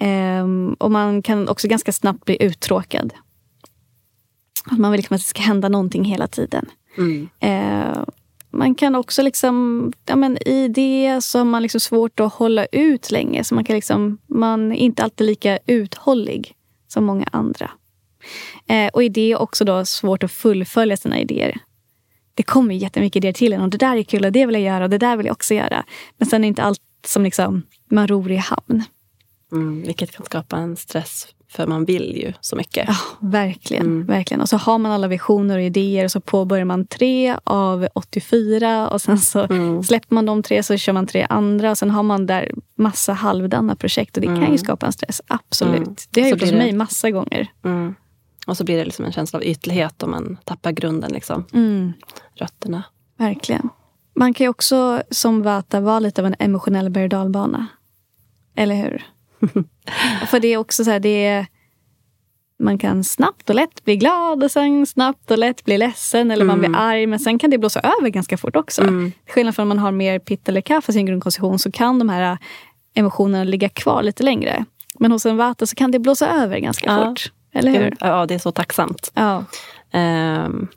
Ehm, 0.00 0.76
och 0.78 0.90
man 0.90 1.22
kan 1.22 1.48
också 1.48 1.68
ganska 1.68 1.92
snabbt 1.92 2.24
bli 2.24 2.42
uttråkad. 2.42 3.12
Att 4.70 4.78
man 4.78 4.92
vill 4.92 4.98
liksom 4.98 5.14
att 5.14 5.20
det 5.20 5.28
ska 5.28 5.42
hända 5.42 5.68
någonting 5.68 6.04
hela 6.04 6.26
tiden. 6.26 6.66
Mm. 6.98 7.28
Man 8.58 8.74
kan 8.74 8.94
också 8.94 9.22
liksom, 9.22 9.92
ja 10.06 10.16
men 10.16 10.48
i 10.48 10.68
det 10.68 11.20
så 11.24 11.38
har 11.38 11.44
man 11.44 11.62
liksom 11.62 11.80
svårt 11.80 12.20
att 12.20 12.32
hålla 12.32 12.66
ut 12.66 13.10
länge. 13.10 13.44
Så 13.44 13.54
man, 13.54 13.64
kan 13.64 13.76
liksom, 13.76 14.18
man 14.26 14.72
är 14.72 14.76
inte 14.76 15.04
alltid 15.04 15.26
lika 15.26 15.58
uthållig 15.66 16.54
som 16.88 17.04
många 17.04 17.28
andra. 17.32 17.70
Eh, 18.68 18.88
och 18.92 19.02
i 19.02 19.08
det 19.08 19.32
är 19.32 19.40
också 19.40 19.64
då 19.64 19.84
svårt 19.84 20.22
att 20.22 20.32
fullfölja 20.32 20.96
sina 20.96 21.18
idéer. 21.18 21.58
Det 22.34 22.42
kommer 22.42 22.74
jättemycket 22.74 23.16
idéer 23.16 23.32
till 23.32 23.52
en 23.52 23.60
och 23.60 23.70
det 23.70 23.78
där 23.78 23.96
är 23.96 24.02
kul 24.02 24.24
och 24.24 24.32
det 24.32 24.46
vill 24.46 24.54
jag 24.54 24.62
göra 24.62 24.84
och 24.84 24.90
det 24.90 24.98
där 24.98 25.16
vill 25.16 25.26
jag 25.26 25.32
också 25.32 25.54
göra. 25.54 25.84
Men 26.16 26.28
sen 26.28 26.44
är 26.44 26.48
inte 26.48 26.62
allt 26.62 26.80
som 27.06 27.24
liksom 27.24 27.62
man 27.90 28.08
ror 28.08 28.30
i 28.30 28.36
hamn. 28.36 28.84
Mm. 29.52 29.82
Vilket 29.82 30.12
kan 30.12 30.26
skapa 30.26 30.56
en 30.56 30.76
stress. 30.76 31.28
För 31.50 31.66
man 31.66 31.84
vill 31.84 32.16
ju 32.16 32.32
så 32.40 32.56
mycket. 32.56 32.84
Ja, 32.88 32.94
verkligen, 33.20 33.86
Mm. 33.86 34.06
verkligen. 34.06 34.40
Och 34.40 34.48
så 34.48 34.56
har 34.56 34.78
man 34.78 34.92
alla 34.92 35.08
visioner 35.08 35.56
och 35.58 35.62
idéer 35.64 36.04
och 36.04 36.10
så 36.10 36.20
påbörjar 36.20 36.64
man 36.64 36.86
tre 36.86 37.36
av 37.44 37.88
84 37.94 38.88
och 38.88 39.00
sen 39.02 39.18
så 39.18 39.40
Mm. 39.44 39.82
släpper 39.82 40.14
man 40.14 40.26
de 40.26 40.42
tre 40.42 40.62
så 40.62 40.76
kör 40.76 40.92
man 40.92 41.06
tre 41.06 41.26
andra 41.30 41.70
och 41.70 41.78
sen 41.78 41.90
har 41.90 42.02
man 42.02 42.26
där 42.26 42.52
massa 42.78 43.12
halvdana 43.12 43.76
projekt 43.76 44.16
och 44.16 44.20
det 44.20 44.26
kan 44.26 44.36
Mm. 44.36 44.52
ju 44.52 44.58
skapa 44.58 44.86
en 44.86 44.92
stress. 44.92 45.22
Absolut. 45.26 45.76
Mm. 45.80 45.94
Det 46.10 46.22
har 46.22 46.28
gjort 46.28 46.40
hos 46.40 46.50
det- 46.50 46.56
mig 46.56 46.72
massa 46.72 47.10
gånger. 47.10 47.46
Mm. 47.64 47.94
Och 48.46 48.56
så 48.56 48.64
blir 48.64 48.76
det 48.78 48.84
liksom 48.84 49.04
en 49.04 49.12
känsla 49.12 49.36
av 49.38 49.44
ytlighet 49.44 50.02
om 50.02 50.10
man 50.10 50.36
tappar 50.44 50.72
grunden, 50.72 51.12
liksom. 51.12 51.44
Mm, 51.52 51.92
rötterna. 52.34 52.82
verkligen. 53.18 53.68
Man 54.16 54.34
kan 54.34 54.44
ju 54.44 54.48
också 54.48 55.02
som 55.10 55.42
Vata 55.42 55.80
vara 55.80 55.98
lite 56.00 56.20
av 56.20 56.26
en 56.26 56.34
emotionell 56.38 56.90
berg 56.90 57.04
och 57.04 57.10
dalbana. 57.10 57.66
Eller 58.56 58.74
hur? 58.74 59.02
För 60.30 60.40
det 60.40 60.48
är 60.48 60.56
också 60.56 60.84
så 60.84 60.90
här, 60.90 61.00
det 61.00 61.26
är, 61.26 61.46
man 62.58 62.78
kan 62.78 63.04
snabbt 63.04 63.48
och 63.50 63.56
lätt 63.56 63.84
bli 63.84 63.96
glad 63.96 64.44
och 64.44 64.50
sen 64.50 64.86
snabbt 64.86 65.30
och 65.30 65.38
lätt 65.38 65.64
bli 65.64 65.78
ledsen 65.78 66.30
eller 66.30 66.44
man 66.44 66.58
blir 66.58 66.68
Mm. 66.68 66.80
arg. 66.80 67.06
Men 67.06 67.18
sen 67.18 67.38
kan 67.38 67.50
det 67.50 67.58
blåsa 67.58 67.80
över 67.80 68.08
ganska 68.08 68.36
fort 68.36 68.56
också. 68.56 68.82
Mm. 68.82 69.12
Till 69.24 69.32
skillnad 69.34 69.54
från 69.54 69.62
om 69.62 69.68
man 69.68 69.78
har 69.78 69.92
mer 69.92 70.18
pitta 70.18 70.50
eller 70.52 70.60
kaffe 70.60 70.92
i 70.92 70.94
sin 70.94 71.06
grundkonstitution 71.06 71.58
så 71.58 71.70
kan 71.72 71.98
de 71.98 72.08
här 72.08 72.38
emotionerna 72.94 73.44
ligga 73.44 73.68
kvar 73.68 74.02
lite 74.02 74.22
längre. 74.22 74.64
Men 74.98 75.12
hos 75.12 75.26
en 75.26 75.36
vata 75.36 75.66
så 75.66 75.74
kan 75.74 75.90
det 75.90 75.98
blåsa 75.98 76.28
över 76.28 76.58
ganska 76.58 76.86
Ja. 76.86 77.04
fort. 77.08 77.32
Eller 77.54 77.70
hur? 77.72 77.96
Ja, 78.00 78.26
det 78.26 78.34
är 78.34 78.38
så 78.38 78.52
tacksamt. 78.52 79.10
Ja. 79.14 79.44
Ehm, 79.92 80.68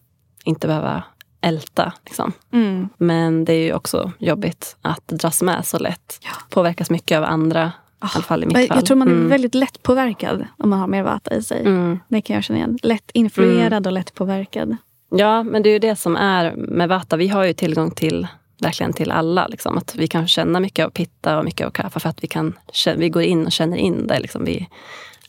inte 0.43 0.67
behöva 0.67 1.03
älta. 1.41 1.93
Liksom. 2.05 2.33
Mm. 2.53 2.89
Men 2.97 3.45
det 3.45 3.53
är 3.53 3.63
ju 3.65 3.73
också 3.73 4.11
jobbigt 4.19 4.75
att 4.81 5.07
dras 5.07 5.41
med 5.41 5.65
så 5.65 5.79
lätt. 5.79 6.19
Påverkas 6.49 6.89
mycket 6.89 7.17
av 7.17 7.23
andra. 7.23 7.71
I 8.03 8.07
alla 8.15 8.23
fall 8.23 8.43
i 8.43 8.45
mitt 8.45 8.57
Jag, 8.57 8.67
fall. 8.67 8.77
jag 8.77 8.85
tror 8.85 8.97
man 8.97 9.07
är 9.07 9.11
Mm. 9.11 9.29
väldigt 9.29 9.55
lätt 9.55 9.83
påverkad 9.83 10.45
om 10.57 10.69
man 10.69 10.79
har 10.79 10.87
mer 10.87 11.03
vata 11.03 11.35
i 11.35 11.43
sig. 11.43 11.59
Mm. 11.61 11.99
Det 12.07 12.21
kan 12.21 12.33
jag 12.35 12.43
känna 12.43 12.57
igen. 12.59 12.79
Lätt 12.83 13.11
influerad 13.13 13.87
och 13.87 13.93
lätt 13.93 14.13
påverkad. 14.13 14.77
Ja, 15.09 15.43
men 15.43 15.63
det 15.63 15.69
är 15.69 15.71
ju 15.71 15.79
det 15.79 15.95
som 15.95 16.15
är 16.15 16.51
med 16.55 16.89
Vata. 16.89 17.17
Vi 17.17 17.27
har 17.27 17.43
ju 17.43 17.53
tillgång 17.53 17.91
till 17.91 18.27
verkligen 18.61 18.93
till 18.93 19.11
alla. 19.11 19.47
Liksom. 19.47 19.77
Att 19.77 19.95
vi 19.95 20.07
kan 20.07 20.27
känna 20.27 20.59
mycket 20.59 20.85
av 20.85 20.89
pitta 20.89 21.39
och 21.39 21.45
mycket 21.45 21.67
av 21.67 21.71
kaffe 21.71 21.99
för 21.99 22.09
att 22.09 22.23
vi, 22.23 22.27
kan, 22.27 22.53
vi 22.97 23.09
går 23.09 23.23
in 23.23 23.45
och 23.45 23.51
känner 23.51 23.77
in 23.77 24.07
det. 24.07 24.19
Liksom. 24.19 24.45
Vi, 24.45 24.67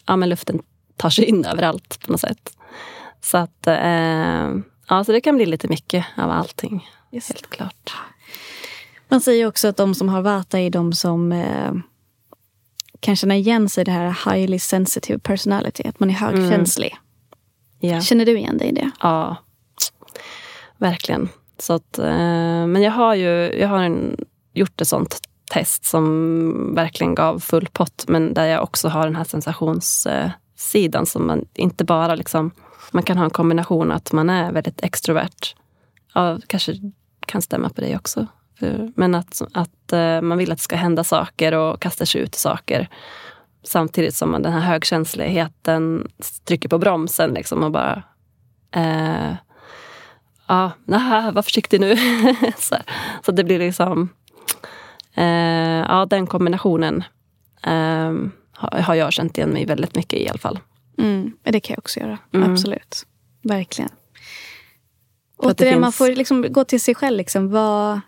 ja, 0.06 0.16
men 0.16 0.28
luften 0.28 0.62
tar 0.96 1.10
sig 1.10 1.24
in 1.24 1.44
överallt 1.52 1.98
på 2.06 2.12
något 2.12 2.20
sätt. 2.20 2.56
Så 3.20 3.38
att 3.38 3.66
eh, 3.66 4.50
ja, 4.88 5.04
så 5.06 5.12
det 5.12 5.20
kan 5.20 5.36
bli 5.36 5.46
lite 5.46 5.68
mycket 5.68 6.06
av 6.16 6.30
allting. 6.30 6.88
Helt 7.12 7.50
klart. 7.50 7.92
Man 9.08 9.20
säger 9.20 9.46
också 9.46 9.68
att 9.68 9.76
de 9.76 9.94
som 9.94 10.08
har 10.08 10.22
vata 10.22 10.60
är 10.60 10.70
de 10.70 10.92
som 10.92 11.32
eh, 11.32 11.72
kan 13.02 13.16
känna 13.16 13.36
igen 13.36 13.68
sig 13.68 13.80
i 13.80 13.84
det 13.84 13.90
här 13.90 14.32
highly 14.32 14.58
sensitive 14.58 15.18
personality. 15.18 15.82
Att 15.88 16.00
man 16.00 16.10
är 16.10 16.14
högkänslig. 16.14 16.96
Ja. 17.80 18.00
Känner 18.00 18.26
du 18.26 18.38
igen 18.38 18.58
dig 18.58 18.68
i 18.68 18.72
det? 18.72 18.90
Ja, 19.00 19.36
verkligen. 20.78 21.28
Så 21.58 21.72
att, 21.72 21.98
eh, 21.98 22.66
men 22.66 22.82
jag 22.82 22.92
har 22.92 23.14
ju 23.14 23.58
jag 23.60 23.68
har 23.68 23.82
en, 23.82 24.16
gjort 24.54 24.80
ett 24.80 24.88
sånt 24.88 25.20
test 25.50 25.84
som 25.84 26.74
verkligen 26.74 27.14
gav 27.14 27.38
full 27.38 27.68
pott. 27.72 28.04
Men 28.08 28.34
där 28.34 28.46
jag 28.46 28.62
också 28.62 28.88
har 28.88 29.04
den 29.04 29.16
här 29.16 29.24
sensationssidan 29.24 31.06
som 31.06 31.26
man 31.26 31.44
inte 31.54 31.84
bara 31.84 32.14
liksom... 32.14 32.50
Man 32.90 33.02
kan 33.02 33.18
ha 33.18 33.24
en 33.24 33.30
kombination 33.30 33.92
att 33.92 34.12
man 34.12 34.30
är 34.30 34.52
väldigt 34.52 34.82
extrovert. 34.82 35.54
Ja, 36.14 36.38
kanske 36.46 36.92
kan 37.26 37.42
stämma 37.42 37.68
på 37.68 37.80
dig 37.80 37.96
också. 37.96 38.26
För, 38.62 38.92
men 38.96 39.14
att, 39.14 39.42
att 39.52 39.92
eh, 39.92 40.20
man 40.20 40.38
vill 40.38 40.52
att 40.52 40.58
det 40.58 40.64
ska 40.64 40.76
hända 40.76 41.04
saker 41.04 41.52
och 41.52 41.82
kasta 41.82 42.06
sig 42.06 42.20
ut 42.20 42.36
i 42.36 42.38
saker. 42.38 42.88
Samtidigt 43.64 44.14
som 44.14 44.30
man 44.30 44.42
den 44.42 44.52
här 44.52 44.60
högkänsligheten 44.60 46.08
trycker 46.44 46.68
på 46.68 46.78
bromsen 46.78 47.30
liksom 47.30 47.62
och 47.62 47.70
bara 47.72 48.02
Eh, 48.74 49.34
ja, 50.48 50.72
naha, 50.84 51.30
var 51.30 51.42
försiktig 51.42 51.80
nu. 51.80 51.96
så, 52.58 52.76
så 53.24 53.32
det 53.32 53.44
blir 53.44 53.58
liksom... 53.58 54.08
Eh, 55.14 55.24
ja, 55.88 56.06
den 56.10 56.26
kombinationen 56.26 57.04
eh, 57.62 58.12
har, 58.52 58.94
jag 58.94 59.12
känt 59.12 59.38
igen 59.38 59.50
mig 59.50 59.66
väldigt 59.66 59.94
mycket 59.96 60.18
i 60.18 60.24
i 60.24 60.28
alla 60.28 60.38
fall. 60.38 60.58
Mm, 60.98 61.32
det 61.42 61.60
kan 61.60 61.74
jag 61.74 61.78
också 61.78 62.00
göra. 62.00 62.18
Mm. 62.34 62.52
Absolut. 62.52 63.06
Verkligen. 63.42 63.90
Återigen, 65.36 65.80
man 65.80 65.92
finns- 65.92 65.96
får 65.96 66.16
liksom 66.16 66.52
gå 66.52 66.64
till 66.64 66.80
sig 66.80 66.94
själv. 66.94 67.16
Liksom, 67.16 67.50
vad, 67.50 68.00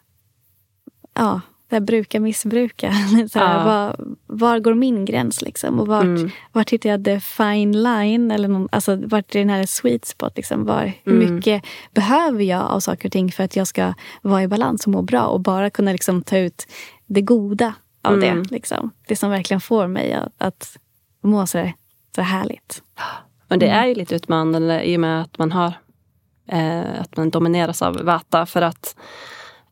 ja, 1.14 1.40
det 1.68 1.76
här 1.76 1.80
bruka, 1.80 2.20
missbruka. 2.20 2.92
Så 3.32 3.38
här, 3.38 3.58
Ja. 3.58 3.64
var, 3.64 3.96
var 4.26 4.58
går 4.58 4.74
min 4.74 5.04
gräns? 5.04 5.42
Liksom? 5.42 5.80
Och 5.80 5.86
vart, 5.86 6.04
Mm. 6.04 6.30
vart 6.52 6.70
hittar 6.70 6.90
jag 6.90 7.04
the 7.04 7.20
fine 7.20 7.82
line? 7.82 8.30
Eller 8.30 8.48
någon, 8.48 8.68
alltså, 8.72 8.96
vart 8.96 9.34
är 9.34 9.38
den 9.38 9.50
här 9.50 9.66
sweet 9.66 10.04
spot? 10.04 10.32
Liksom? 10.36 10.64
Var, 10.64 10.92
hur 11.04 11.12
Mm. 11.22 11.34
mycket 11.34 11.62
behöver 11.94 12.42
jag 12.44 12.62
av 12.62 12.80
saker 12.80 13.08
och 13.08 13.12
ting 13.12 13.32
för 13.32 13.44
att 13.44 13.56
jag 13.56 13.66
ska 13.66 13.94
vara 14.22 14.42
i 14.42 14.48
balans 14.48 14.86
och 14.86 14.92
må 14.92 15.02
bra? 15.02 15.22
Och 15.26 15.40
bara 15.40 15.70
kunna 15.70 15.92
liksom, 15.92 16.22
ta 16.22 16.38
ut 16.38 16.66
det 17.06 17.22
goda 17.22 17.74
av 18.02 18.14
Mm. 18.14 18.42
det. 18.42 18.50
Liksom. 18.50 18.90
Det 19.08 19.16
som 19.16 19.30
verkligen 19.30 19.60
får 19.60 19.86
mig 19.86 20.12
att, 20.12 20.32
att 20.38 20.76
må 21.22 21.46
så, 21.46 21.58
där, 21.58 21.72
så 22.14 22.22
härligt. 22.22 22.82
Men 23.48 23.58
Mm. 23.58 23.68
det 23.68 23.74
är 23.78 23.86
ju 23.86 23.94
lite 23.94 24.14
utmanande 24.14 24.82
i 24.90 24.96
och 24.96 25.00
med 25.00 25.20
att 25.22 25.38
man 25.38 25.52
har 25.52 25.72
eh, 26.48 27.00
att 27.00 27.16
man 27.16 27.30
domineras 27.30 27.82
av 27.82 27.94
Vata. 28.04 28.46
För 28.46 28.62
att, 28.62 28.96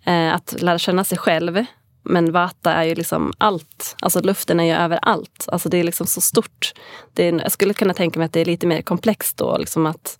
eh, 0.04 0.34
att 0.34 0.62
lära 0.62 0.78
känna 0.78 1.04
sig 1.04 1.18
själv. 1.18 1.64
Men 2.04 2.32
Vata 2.32 2.72
är 2.72 2.84
ju 2.84 2.94
liksom 2.94 3.32
allt. 3.38 3.96
Alltså 4.00 4.20
luften 4.20 4.60
är 4.60 4.64
ju 4.64 4.72
överallt. 4.72 5.44
Alltså 5.48 5.68
det 5.68 5.78
är 5.78 5.84
liksom 5.84 6.06
så 6.06 6.20
stort. 6.20 6.72
Det 7.12 7.28
är, 7.28 7.32
jag 7.32 7.52
skulle 7.52 7.74
kunna 7.74 7.94
tänka 7.94 8.18
mig 8.18 8.26
att 8.26 8.32
det 8.32 8.40
är 8.40 8.44
lite 8.44 8.66
mer 8.66 8.82
komplext 8.82 9.36
då. 9.36 9.58
Liksom 9.58 9.86
att 9.86 10.18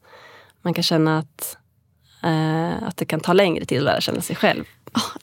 man 0.62 0.74
kan 0.74 0.82
känna 0.82 1.18
att, 1.18 1.56
eh, 2.22 2.88
att 2.88 2.96
det 2.96 3.04
kan 3.04 3.20
ta 3.20 3.32
längre 3.32 3.64
tid 3.64 3.78
att 3.78 3.84
lära 3.84 4.00
känna 4.00 4.20
sig 4.20 4.36
själv. 4.36 4.64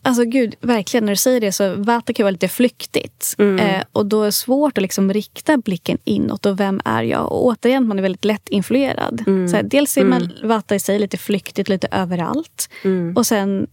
Alltså 0.01 0.23
gud, 0.23 0.55
verkligen 0.61 1.05
när 1.05 1.11
du 1.11 1.17
säger 1.17 1.41
det 1.41 1.51
så 1.51 1.75
Vata 1.75 2.13
kan 2.13 2.23
vara 2.23 2.31
lite 2.31 2.47
flyktigt. 2.47 3.35
Mm. 3.37 3.59
Eh, 3.59 3.83
och 3.91 4.05
då 4.05 4.21
är 4.21 4.25
det 4.25 4.31
svårt 4.31 4.77
att 4.77 4.81
liksom 4.81 5.13
rikta 5.13 5.57
blicken 5.57 5.97
inåt. 6.03 6.45
Och 6.45 6.59
vem 6.59 6.81
är 6.85 7.03
jag? 7.03 7.31
Och 7.31 7.45
återigen, 7.45 7.87
man 7.87 7.97
är 7.97 8.03
väldigt 8.03 8.25
lätt 8.25 8.49
influerad. 8.49 9.23
Mm. 9.27 9.47
Så 9.47 9.55
här, 9.55 9.63
dels 9.63 9.97
är 9.97 10.03
man 10.03 10.31
Vata 10.43 10.75
i 10.75 10.79
sig 10.79 10.99
lite 10.99 11.17
flyktigt, 11.17 11.69
lite 11.69 11.87
överallt. 11.91 12.69
Mm. 12.83 13.17
Och 13.17 13.25
sen 13.25 13.67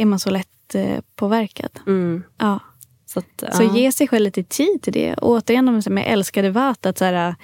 är 0.00 0.04
man 0.06 0.18
så 0.18 0.30
lätt 0.30 0.74
eh, 0.74 0.98
påverkad. 1.16 1.70
Mm. 1.86 2.22
Ja. 2.38 2.60
Så, 3.06 3.18
att, 3.18 3.54
Så 3.56 3.62
ja. 3.62 3.76
ge 3.76 3.92
sig 3.92 4.08
själv 4.08 4.24
lite 4.24 4.42
tid 4.42 4.82
till 4.82 4.92
det. 4.92 5.14
Och 5.14 5.30
återigen, 5.30 5.82
med 5.86 6.04
älskade 6.06 6.50
Vata. 6.50 6.88
Att 6.88 6.98
så 6.98 7.04
här, 7.04 7.34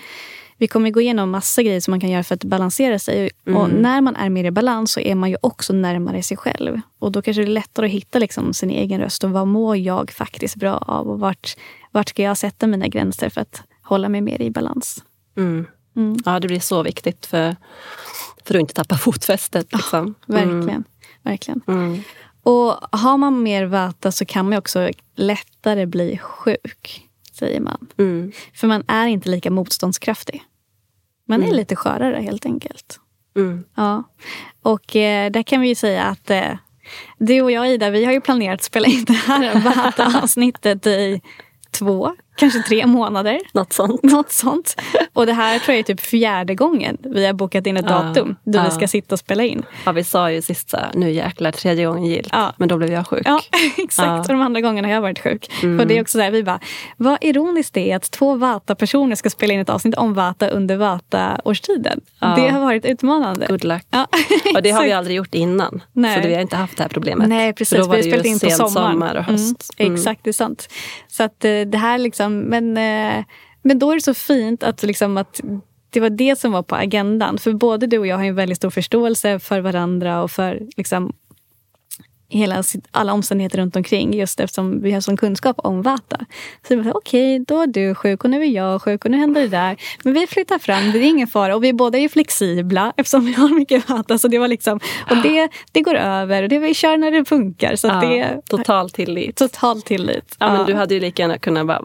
vi 0.59 0.69
kommer 0.69 0.91
gå 0.91 1.01
igenom 1.01 1.31
massa 1.31 1.63
grejer 1.63 1.81
som 1.81 1.93
man 1.93 2.01
kan 2.01 2.11
göra 2.11 2.23
för 2.23 2.35
att 2.35 2.45
balansera 2.45 2.99
sig. 2.99 3.31
Och 3.47 3.65
Mm. 3.65 3.71
när 3.71 4.01
man 4.01 4.17
är 4.17 4.29
mer 4.31 4.45
i 4.45 4.51
balans 4.51 4.93
så 4.93 5.01
är 5.01 5.15
man 5.15 5.31
ju 5.31 5.37
också 5.41 5.73
närmare 5.73 6.23
sig 6.23 6.37
själv. 6.37 6.81
Och 6.99 7.13
då 7.13 7.23
kanske 7.23 7.43
det 7.43 7.49
är 7.49 7.51
lättare 7.51 7.87
att 7.87 7.93
hitta 7.93 8.19
liksom 8.19 8.55
sin 8.55 8.71
egen 8.71 9.01
röst. 9.01 9.25
Och 9.25 9.31
vad 9.31 9.47
mår 9.47 9.77
jag 9.77 10.11
faktiskt 10.11 10.57
bra 10.57 10.77
av? 10.77 11.09
Och 11.09 11.21
vart, 11.21 11.57
vart 11.91 12.09
ska 12.09 12.23
jag 12.23 12.39
sätta 12.39 12.67
mina 12.67 12.89
gränser 12.89 13.29
för 13.29 13.41
att 13.41 13.63
hålla 13.83 14.09
mig 14.09 14.21
mer 14.21 14.43
i 14.43 14.51
balans? 14.51 15.05
Mm. 15.37 15.67
Mm. 15.97 16.17
Ja, 16.25 16.41
det 16.41 16.49
blir 16.49 16.61
så 16.61 16.83
viktigt 16.83 17.27
för, 17.27 17.57
för 18.45 18.55
att 18.55 18.61
inte 18.61 18.75
tappa 18.75 18.97
fotfästet. 18.99 19.73
Liksom. 19.73 20.15
Verkligen. 20.27 20.85
verkligen. 21.23 21.61
Mm. 22.47 22.57
Och 22.57 22.79
har 22.91 23.17
man 23.17 23.43
mer 23.43 23.65
vata 23.65 24.13
så 24.13 24.25
kan 24.25 24.49
man 24.49 24.59
också 24.59 24.91
lättare 25.15 25.87
bli 25.87 26.19
sjuk, 26.19 27.09
säger 27.33 27.61
man. 27.61 27.87
Mm. 27.99 28.33
För 28.55 28.67
man 28.67 28.85
är 28.89 29.07
inte 29.07 29.29
lika 29.29 29.51
motståndskraftig. 29.51 30.43
Man 31.29 31.43
är 31.43 31.53
lite 31.53 31.77
skörare 31.77 32.23
helt 32.23 32.47
enkelt. 32.47 33.01
Mm. 33.37 33.65
Ja. 33.75 34.03
Och 34.63 34.97
eh, 34.97 35.31
där 35.31 35.43
kan 35.43 35.61
vi 35.61 35.69
ju 35.69 35.75
säga 35.75 36.05
att 36.05 36.31
eh, 36.31 36.57
du 37.19 37.43
och 37.43 37.51
jag 37.51 37.71
Ida, 37.71 37.91
vi 37.91 38.05
har 38.05 38.13
ju 38.13 38.21
planerat 38.21 38.55
att 38.55 38.63
spela 38.63 38.87
in 38.87 39.05
det 39.05 39.13
här 39.13 39.61
Vata-avsnittet 39.65 40.87
i 40.87 41.21
två, 41.71 42.17
kanske 42.37 42.59
tre 42.63 42.87
månader. 42.87 43.41
Något 43.53 43.73
sånt. 43.73 44.03
Något 44.03 44.33
sånt. 44.33 44.81
Och 45.13 45.27
det 45.27 45.33
här 45.33 45.59
tror 45.59 45.73
jag 45.75 45.79
är 45.79 45.83
typ 45.83 46.01
fjärde 46.01 46.55
gången 46.55 46.97
vi 47.03 47.27
har 47.27 47.33
bokat 47.33 47.67
in 47.67 47.77
ett 47.77 47.85
Ja. 47.89 48.03
datum 48.03 48.37
då 48.45 48.59
vi 48.61 48.65
Ja. 48.65 48.71
ska 48.71 48.89
sitta 48.89 49.15
och 49.15 49.19
spela 49.19 49.43
in. 49.45 49.63
Ja, 49.87 49.93
vi 49.93 50.05
sa 50.05 50.31
ju 50.31 50.43
sist 50.43 50.75
nu 50.95 51.11
jäklar, 51.11 51.53
tredje 51.53 51.87
gången 51.87 52.05
gillt. 52.05 52.29
Ja. 52.33 52.53
Men 52.57 52.69
då 52.69 52.77
blev 52.77 52.93
jag 52.93 53.07
sjuk. 53.07 53.23
Ja, 53.27 53.41
exakt. 53.77 54.29
Och 54.29 54.35
de 54.35 54.41
andra 54.43 54.61
gångerna 54.61 54.89
har 54.89 54.95
jag 54.95 55.01
varit 55.03 55.19
sjuk. 55.19 55.53
För 55.61 55.85
det 55.85 55.97
är 55.99 56.01
också 56.03 56.19
där 56.19 56.31
vi 56.31 56.43
bara, 56.43 56.61
vad 56.97 57.19
ironiskt 57.21 57.75
det 57.75 57.91
är 57.93 57.97
att 57.97 58.11
två 58.11 58.35
Vata-personer 58.35 59.17
ska 59.17 59.31
spela 59.31 59.55
in 59.55 59.61
ett 59.61 59.71
avsnitt 59.71 59.95
om 59.95 60.15
Vata 60.15 60.49
under 60.49 60.77
Vata-årstiden. 60.77 62.01
Det 62.21 62.49
har 62.49 62.61
varit 62.61 62.85
utmanande. 62.85 63.47
Good 63.49 63.65
luck. 63.65 63.85
Och 64.55 64.63
det 64.63 64.71
har 64.71 64.85
vi 64.85 64.93
aldrig 64.93 65.17
gjort 65.17 65.35
innan. 65.35 65.83
Nej. 65.93 66.23
Så 66.23 66.29
vi 66.29 66.35
har 66.35 66.41
inte 66.43 66.57
haft 66.57 66.77
det 66.77 66.83
här 66.83 66.91
problemet. 66.91 67.29
Nej, 67.29 67.49
För 67.49 67.53
precis. 67.53 67.79
då 67.79 67.85
var 67.85 67.97
Vi 67.97 68.03
har 68.03 68.09
spelat 68.09 68.27
in 68.27 68.35
på 68.41 68.47
sen 68.51 68.51
sommaren. 68.69 68.93
sommar 68.93 69.15
och 69.15 69.25
höst. 69.25 69.71
Mm, 69.79 69.95
exakt, 69.95 70.21
det 70.25 70.31
är 70.31 70.33
sant. 70.33 70.69
Så 71.09 71.23
att 71.23 71.45
eh, 71.45 71.61
det 71.61 71.79
här 71.79 71.99
liksom, 71.99 72.24
men, 72.29 72.77
eh, 72.77 73.25
men 73.63 73.79
då 73.79 73.91
är 73.91 73.95
det 73.95 74.01
så 74.01 74.15
fint 74.15 74.63
att, 74.63 74.83
liksom, 74.83 75.17
att 75.17 75.41
det 75.91 76.01
var 76.01 76.11
det 76.11 76.39
som 76.39 76.53
var 76.53 76.63
på 76.63 76.77
agendan. 76.77 77.39
För 77.39 77.53
både 77.53 77.87
du 77.87 77.99
och 77.99 78.07
jag 78.07 78.17
har 78.17 78.25
en 78.25 78.35
väldigt 78.35 78.59
stor 78.59 78.71
förståelse 78.71 79.39
för 79.39 79.61
varandra 79.61 80.23
och 80.23 80.31
för 80.31 80.63
liksom, 80.77 81.13
hela, 82.29 82.63
alla 82.91 83.13
omständigheter 83.13 83.59
runt 83.59 83.77
omkring 83.77 84.15
just 84.15 84.41
eftersom 84.41 84.83
vi 84.83 84.93
har 84.93 85.01
sån 85.01 85.17
kunskap 85.17 85.57
om 85.59 85.83
Vata. 85.83 86.27
Så 86.69 86.91
okej, 86.95 87.39
då 87.39 87.61
är 87.61 87.67
du 87.67 87.95
sjuk 87.95 88.25
och 88.25 88.31
nu 88.31 88.43
är 88.43 88.51
jag 88.51 88.83
sjuk 88.83 89.05
och 89.05 89.11
nu 89.11 89.17
händer 89.17 89.41
det 89.41 89.49
där. 89.49 89.77
Men 90.05 90.13
vi 90.15 90.27
flyttar 90.27 90.59
fram, 90.59 90.93
det 90.93 90.99
är 90.99 91.03
ingen 91.03 91.27
fara. 91.27 91.57
Och 91.57 91.65
vi 91.65 91.73
båda 91.73 91.99
är 91.99 92.09
flexibla 92.09 92.93
eftersom 92.97 93.27
vi 93.27 93.33
har 93.33 93.49
mycket 93.49 93.89
Vata. 93.89 94.19
Så 94.19 94.29
det 94.29 94.39
var 94.39 94.49
liksom, 94.49 94.81
och 95.11 95.17
det, 95.23 95.49
det 95.73 95.81
går 95.81 95.95
över 95.95 96.43
och 96.43 96.49
det 96.49 96.59
vi 96.59 96.75
kör 96.75 96.97
när 96.97 97.11
det 97.11 97.25
funkar. 97.25 97.77
Så 97.77 97.87
Ja, 97.87 98.01
det 98.01 98.41
total 98.51 98.91
tillit. 98.91 99.37
total 99.37 99.83
tillit. 99.83 100.37
Ja, 100.39 100.53
men 100.53 100.67
du 100.67 100.75
hade 100.75 100.95
ju 100.95 101.01
lika 101.01 101.23
gärna 101.23 101.39
kunnat 101.39 101.67
bara, 101.67 101.83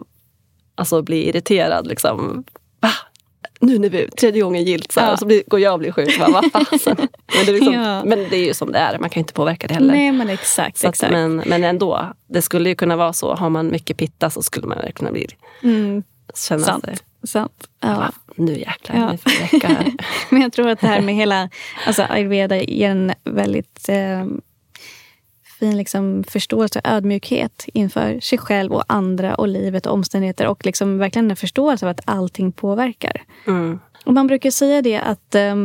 alltså, 0.80 1.02
bli 1.02 1.28
irriterad. 1.28 1.86
Liksom. 1.86 2.44
Va? 2.80 2.90
Nu 3.60 3.78
när 3.78 3.88
vi 3.90 4.08
tredje 4.10 4.42
gången 4.42 4.64
gillt 4.64 4.92
så 4.92 5.00
här, 5.00 5.06
Ja. 5.06 5.12
och 5.12 5.18
så 5.18 5.26
blir, 5.26 5.42
går 5.46 5.60
jag 5.60 5.72
och 5.72 5.78
blir 5.78 5.92
sjuk. 5.92 6.18
Bara, 6.18 6.30
Vad 6.30 6.52
fasen? 6.52 6.96
men, 6.98 7.44
det 7.46 7.50
är 7.50 7.52
liksom, 7.52 7.74
Ja. 7.84 8.04
men 8.04 8.18
det 8.30 8.36
är 8.36 8.46
ju 8.46 8.54
som 8.54 8.72
det 8.72 8.78
är, 8.78 8.98
man 8.98 9.10
kan 9.10 9.20
ju 9.20 9.22
inte 9.22 9.32
påverka 9.32 9.66
det 9.66 9.74
heller. 9.74 9.94
Nej 9.94 10.12
men 10.12 10.28
exakt. 10.30 10.84
Att, 10.84 10.88
exakt. 10.90 11.12
men, 11.12 11.36
men 11.46 11.64
ändå, 11.64 12.12
det 12.28 12.42
skulle 12.42 12.68
ju 12.68 12.74
kunna 12.74 12.96
vara 12.96 13.12
så. 13.12 13.34
Har 13.34 13.50
man 13.50 13.70
mycket 13.70 13.96
pitta 13.96 14.30
så 14.30 14.42
skulle 14.42 14.66
man 14.66 14.78
kunna 14.94 15.12
bli, 15.12 15.26
Mm, 15.62 16.02
känna 16.34 16.62
Sant. 16.64 16.84
sig 16.84 16.96
Sant. 17.24 17.68
Ja. 17.80 18.10
Nu 18.34 18.58
jäklar, 18.58 18.96
ja. 18.96 19.12
nu 19.12 19.18
får 19.18 19.66
här. 19.68 19.92
Men 20.30 20.42
jag 20.42 20.52
tror 20.52 20.68
att 20.68 20.80
det 20.80 20.86
här 20.86 21.00
med 21.00 21.14
hela 21.14 21.48
alltså 21.86 22.02
ayurveda 22.02 22.56
ger 22.62 22.90
en 22.90 23.12
väldigt 23.24 23.88
eh, 23.88 24.24
fin 25.60 25.76
liksom, 25.76 26.24
förståelse 26.24 26.78
och 26.78 26.90
ödmjukhet 26.90 27.64
inför 27.74 28.20
sig 28.20 28.38
själv 28.38 28.72
och 28.72 28.84
andra 28.86 29.34
och 29.34 29.48
livet 29.48 29.86
och 29.86 29.92
omständigheter. 29.92 30.46
Och 30.46 30.66
liksom 30.66 30.98
verkligen 30.98 31.30
en 31.30 31.36
förståelse 31.36 31.86
av 31.86 31.90
att 31.90 32.00
allting 32.04 32.52
påverkar. 32.52 33.22
Mm. 33.46 33.78
Och 34.04 34.14
man 34.14 34.26
brukar 34.26 34.50
säga 34.50 34.82
det 34.82 34.98
att 34.98 35.34
eh, 35.34 35.56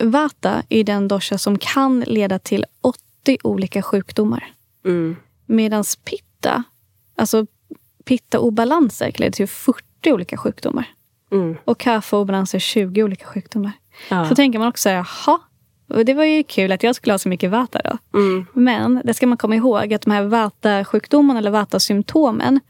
Vata 0.00 0.62
är 0.68 0.84
den 0.84 1.08
dosha 1.08 1.38
som 1.38 1.58
kan 1.58 2.00
leda 2.00 2.38
till 2.38 2.64
80 2.80 3.38
olika 3.44 3.82
sjukdomar. 3.82 4.52
Mm. 4.84 5.16
Medan 5.46 5.84
Pitta, 6.04 6.64
alltså 7.16 7.46
Pitta-obalanser 8.04 9.12
leda 9.16 9.32
till 9.32 9.48
40 9.48 10.12
olika 10.12 10.36
sjukdomar. 10.36 10.86
Mm. 11.32 11.56
Och 11.64 11.80
Kapha-obalanser 11.80 12.58
20 12.58 13.02
olika 13.02 13.26
sjukdomar. 13.26 13.72
Ja. 14.10 14.28
Så 14.28 14.34
tänker 14.34 14.58
man 14.58 14.68
också, 14.68 14.90
jaha, 14.90 15.40
det 15.96 16.14
var 16.14 16.24
ju 16.24 16.42
kul 16.42 16.72
att 16.72 16.82
jag 16.82 16.94
skulle 16.94 17.12
ha 17.12 17.18
så 17.18 17.28
mycket 17.28 17.50
vata 17.50 17.80
då. 17.84 18.18
Mm. 18.18 18.46
Men 18.52 19.02
det 19.04 19.14
ska 19.14 19.26
man 19.26 19.38
komma 19.38 19.56
ihåg 19.56 19.94
att 19.94 20.02
de 20.02 20.10
här 20.10 20.22
vata-sjukdomarna 20.22 21.38
eller 21.38 21.50
vata-symptomen 21.50 22.60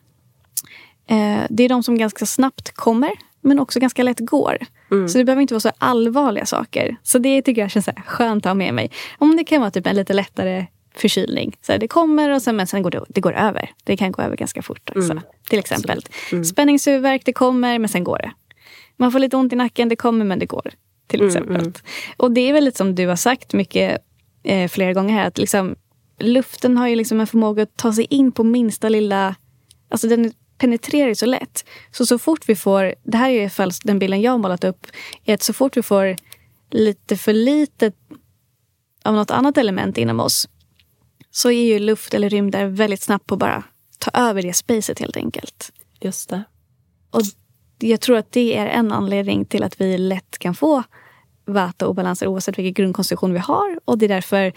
eh, 1.07 1.41
det 1.51 1.64
är 1.64 1.68
de 1.68 1.83
som 1.83 1.99
ganska 1.99 2.27
snabbt 2.27 2.75
kommer 2.75 3.11
men 3.41 3.59
också 3.59 3.81
ganska 3.81 4.03
lätt 4.03 4.20
går. 4.20 4.59
Mm. 4.91 5.09
Så 5.09 5.18
det 5.18 5.25
behöver 5.25 5.43
inte 5.43 5.55
vara 5.55 5.61
så 5.61 5.70
allvarliga 5.79 6.47
saker. 6.47 6.97
Så 7.03 7.18
det 7.18 7.43
tycker 7.43 7.62
jag 7.62 7.70
känns 7.70 7.85
så 7.85 7.93
skönt 8.07 8.47
att 8.47 8.51
ha 8.51 8.55
med 8.55 8.75
mig. 8.75 8.91
Om 9.18 9.37
det 9.37 9.45
kan 9.45 9.61
vara 9.61 9.70
typ 9.70 9.87
en 9.87 9.97
lite 9.97 10.12
lättare 10.12 10.66
förkylning. 10.95 11.57
Så 11.62 11.77
det 11.77 11.89
kommer 11.89 12.31
och 12.31 12.43
sen, 12.43 12.57
men 12.57 12.66
sen 12.66 12.83
går 12.83 12.91
det, 12.91 13.05
det 13.09 13.20
går 13.20 13.33
över. 13.33 13.70
Det 13.85 13.97
kan 13.97 14.12
gå 14.12 14.23
över 14.23 14.37
ganska 14.37 14.62
fort 14.62 14.91
också. 14.91 15.11
Mm. 15.11 15.23
Till 15.49 15.59
exempel. 15.59 16.01
Mm. 16.33 16.45
Spänningshuvudvärk, 16.45 17.23
det 17.25 17.33
kommer 17.33 17.79
men 17.79 17.89
sen 17.89 18.05
går 18.05 18.18
det. 18.18 18.33
Man 18.97 19.12
får 19.12 19.18
lite 19.18 19.37
ont 19.37 19.53
i 19.53 19.57
nacken, 19.57 19.89
det 19.89 19.97
kommer 19.97 20.25
men 20.25 20.39
det 20.39 20.47
går. 20.47 20.73
Till 21.13 21.21
mm, 21.21 21.29
exempel. 21.29 21.57
Mm. 21.57 21.73
Och 22.17 22.33
det 22.33 22.41
är 22.41 22.53
väl 22.53 22.65
lite 22.65 22.77
som 22.77 22.95
du 22.95 23.09
har 23.09 23.17
sagt 23.17 23.53
mycket 23.53 24.03
eh, 24.43 24.69
flera 24.69 24.93
gånger 24.93 25.15
här. 25.15 25.27
Att 25.27 25.39
liksom, 25.39 25.77
luften 26.19 26.77
har 26.77 26.89
ju 26.89 26.97
liksom 26.97 27.21
en 27.21 27.27
förmåga 27.27 27.63
att 27.63 27.77
ta 27.77 27.93
sig 27.93 28.05
in 28.05 28.33
på 28.33 28.45
minsta 28.45 28.89
lilla... 28.89 29.35
Alltså 29.89 30.09
den 30.09 30.33
penetrerar 30.59 31.09
ju 31.09 31.15
så 31.15 31.27
lätt. 31.27 31.65
Så 31.91 32.07
så 32.07 32.19
fort 32.19 32.49
vi 32.49 32.57
får, 32.57 32.95
det 33.03 33.17
här 33.17 33.31
är 33.31 33.47
i 33.47 33.49
fall 33.49 33.71
den 33.85 33.99
bilden 33.99 34.21
jag 34.21 34.33
har 34.33 34.39
målat 34.39 34.65
upp, 34.65 34.87
är 35.25 35.35
att 35.35 35.43
så 35.43 35.53
fort 35.53 35.77
vi 35.77 35.83
får 35.83 36.17
lite 36.71 37.17
för 37.17 37.33
lite 37.33 37.93
av 39.05 39.15
något 39.15 39.31
annat 39.31 39.59
element 39.59 39.99
inom 39.99 40.21
oss 40.21 40.49
så 41.31 41.51
är 41.51 41.65
ju 41.65 41.79
luft 41.79 42.15
eller 42.15 42.31
rymder 42.31 42.67
väldigt 42.67 43.03
snabbt 43.03 43.27
på 43.27 43.35
att 43.35 43.39
bara 43.39 43.65
ta 43.99 44.11
över 44.15 44.43
det 44.43 44.53
spacet 44.53 44.99
helt 44.99 45.17
enkelt. 45.17 45.73
Just 46.01 46.31
det. 46.31 46.45
Och 47.11 47.23
jag 47.79 48.01
tror 48.01 48.17
att 48.17 48.33
det 48.33 48.57
är 48.57 48.67
en 48.67 48.93
anledning 48.93 49.45
till 49.45 49.63
att 49.63 49.81
vi 49.81 49.99
lätt 49.99 50.39
kan 50.39 50.55
få 50.55 50.83
vata 51.45 51.86
obalanser 51.86 52.26
oavsett 52.26 52.59
vilken 52.59 52.84
grundkonstitution 52.84 53.32
vi 53.32 53.38
har. 53.38 53.78
Och 53.84 53.99
det 53.99 54.07
är 54.07 54.09
därför 54.09 54.53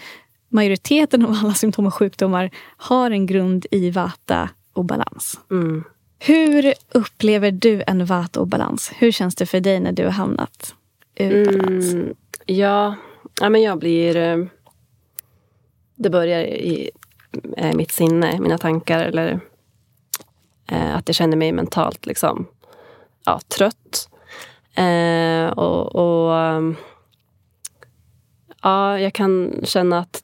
majoriteten 0.48 1.26
av 1.26 1.30
alla 1.30 1.54
symptom 1.54 1.86
och 1.86 1.94
sjukdomar 1.94 2.50
har 2.76 3.10
en 3.10 3.26
grund 3.26 3.66
i 3.70 3.90
vata 3.90 4.48
obalans. 4.72 5.40
Mm. 5.50 5.84
Hur 6.18 6.74
upplever 6.92 7.50
du 7.50 7.82
en 7.86 8.04
vata-obalans? 8.04 8.92
Hur 8.96 9.12
känns 9.12 9.34
det 9.34 9.46
för 9.46 9.60
dig 9.60 9.80
när 9.80 9.92
du 9.92 10.04
har 10.04 10.10
hamnat 10.10 10.74
ur 11.14 11.44
balans? 11.44 11.92
Mm, 11.92 12.14
ja, 12.46 12.94
ja, 13.40 13.48
men 13.48 13.62
jag 13.62 13.78
blir... 13.78 14.16
Eh, 14.16 14.46
det 15.94 16.10
börjar 16.10 16.40
i 16.42 16.90
eh, 17.56 17.76
mitt 17.76 17.92
sinne, 17.92 18.40
mina 18.40 18.58
tankar 18.58 19.04
eller 19.04 19.40
eh, 20.70 20.96
att 20.96 21.08
jag 21.08 21.14
känner 21.14 21.36
mig 21.36 21.52
mentalt 21.52 22.06
liksom, 22.06 22.46
ja, 23.24 23.40
trött. 23.48 24.08
Eh, 24.76 25.48
och, 25.48 25.96
och 25.96 26.38
ehm, 26.38 26.76
ja, 28.62 29.00
jag 29.00 29.12
kan 29.12 29.60
känna 29.64 29.98
att 29.98 30.22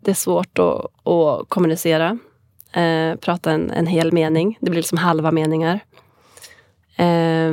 det 0.00 0.10
är 0.10 0.14
svårt 0.14 0.58
att, 0.58 1.08
att 1.08 1.48
kommunicera 1.48 2.18
eh, 2.72 3.14
prata 3.16 3.52
en, 3.52 3.70
en 3.70 3.86
hel 3.86 4.12
mening. 4.12 4.58
Det 4.60 4.70
blir 4.70 4.80
liksom 4.80 4.98
halva 4.98 5.30
meningar. 5.30 5.80
Eh, 6.96 7.52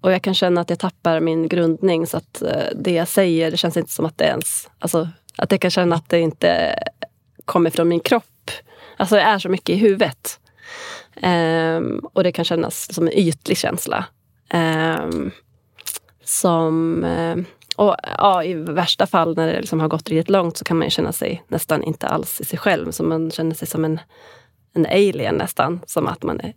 och 0.00 0.12
jag 0.12 0.22
kan 0.22 0.34
känna 0.34 0.60
att 0.60 0.70
jag 0.70 0.78
tappar 0.78 1.20
min 1.20 1.48
grundning 1.48 2.06
så 2.06 2.16
att 2.16 2.42
eh, 2.42 2.64
det 2.74 2.92
jag 2.92 3.08
säger, 3.08 3.50
det 3.50 3.56
känns 3.56 3.76
inte 3.76 3.92
som 3.92 4.04
att 4.04 4.18
det 4.18 4.24
ens... 4.24 4.70
Alltså, 4.78 5.08
att 5.36 5.52
jag 5.52 5.60
kan 5.60 5.70
känna 5.70 5.96
att 5.96 6.08
det 6.08 6.20
inte 6.20 6.74
kommer 7.44 7.70
från 7.70 7.88
min 7.88 8.00
kropp. 8.00 8.50
Alltså 8.96 9.14
det 9.14 9.22
är 9.22 9.38
så 9.38 9.48
mycket 9.48 9.76
i 9.76 9.78
huvudet. 9.78 10.40
Um, 11.22 12.06
och 12.12 12.24
det 12.24 12.32
kan 12.32 12.44
kännas 12.44 12.94
som 12.94 13.06
en 13.06 13.12
ytlig 13.12 13.58
känsla. 13.58 14.04
Um, 14.54 15.30
som... 16.30 17.04
Uh, 17.04 17.44
och 17.76 17.96
ja, 18.18 18.44
I 18.44 18.54
värsta 18.54 19.06
fall 19.06 19.36
när 19.36 19.46
det 19.46 19.60
liksom 19.60 19.80
har 19.80 19.88
gått 19.88 20.08
riktigt 20.08 20.30
långt 20.30 20.56
så 20.56 20.64
kan 20.64 20.78
man 20.78 20.90
känna 20.90 21.12
sig 21.12 21.44
nästan 21.48 21.82
inte 21.82 22.06
alls 22.06 22.40
i 22.40 22.44
sig 22.44 22.58
själv. 22.58 22.90
Så 22.90 23.02
man 23.02 23.30
känner 23.30 23.54
sig 23.54 23.68
som 23.68 23.84
en, 23.84 24.00
en 24.74 24.86
alien 24.86 25.34
nästan. 25.34 25.80
Som 25.86 26.06
att 26.06 26.22
man 26.22 26.40
är 26.40 26.54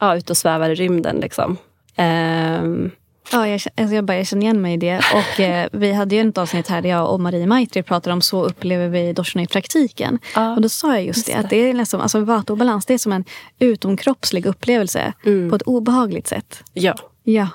ja, 0.00 0.16
ute 0.16 0.32
och 0.32 0.36
svävar 0.36 0.70
i 0.70 0.74
rymden. 0.74 1.16
Liksom. 1.16 1.56
Um, 1.98 2.90
Ja, 3.32 3.48
jag, 3.48 3.60
alltså 3.76 3.94
jag, 3.94 4.04
bara, 4.04 4.16
jag 4.16 4.26
känner 4.26 4.42
igen 4.42 4.62
mig 4.62 4.74
i 4.74 4.76
det. 4.76 5.00
Och, 5.14 5.40
eh, 5.40 5.68
vi 5.72 5.92
hade 5.92 6.14
ju 6.14 6.28
ett 6.28 6.38
avsnitt 6.38 6.68
här 6.68 6.82
där 6.82 6.88
jag 6.88 7.12
och 7.12 7.20
Marie 7.20 7.46
Maitri 7.46 7.82
pratade 7.82 8.14
om 8.14 8.20
så 8.20 8.44
upplever 8.44 8.88
vi 8.88 9.12
doshorna 9.12 9.42
i 9.42 9.46
praktiken. 9.46 10.18
Ja, 10.34 10.54
och 10.54 10.62
då 10.62 10.68
sa 10.68 10.94
jag 10.94 11.04
just, 11.04 11.16
just 11.16 11.26
det, 11.26 11.34
att 11.34 11.50
det 11.50 11.56
är 11.56 11.74
liksom, 11.74 12.00
alltså 12.00 12.20
vata 12.20 12.56
balans 12.56 12.86
det 12.86 12.94
är 12.94 12.98
som 12.98 13.12
en 13.12 13.24
utomkroppslig 13.58 14.46
upplevelse 14.46 15.12
mm. 15.24 15.50
på 15.50 15.56
ett 15.56 15.62
obehagligt 15.62 16.26
sätt. 16.26 16.62
Ja. 16.72 16.94
ja. 17.22 17.48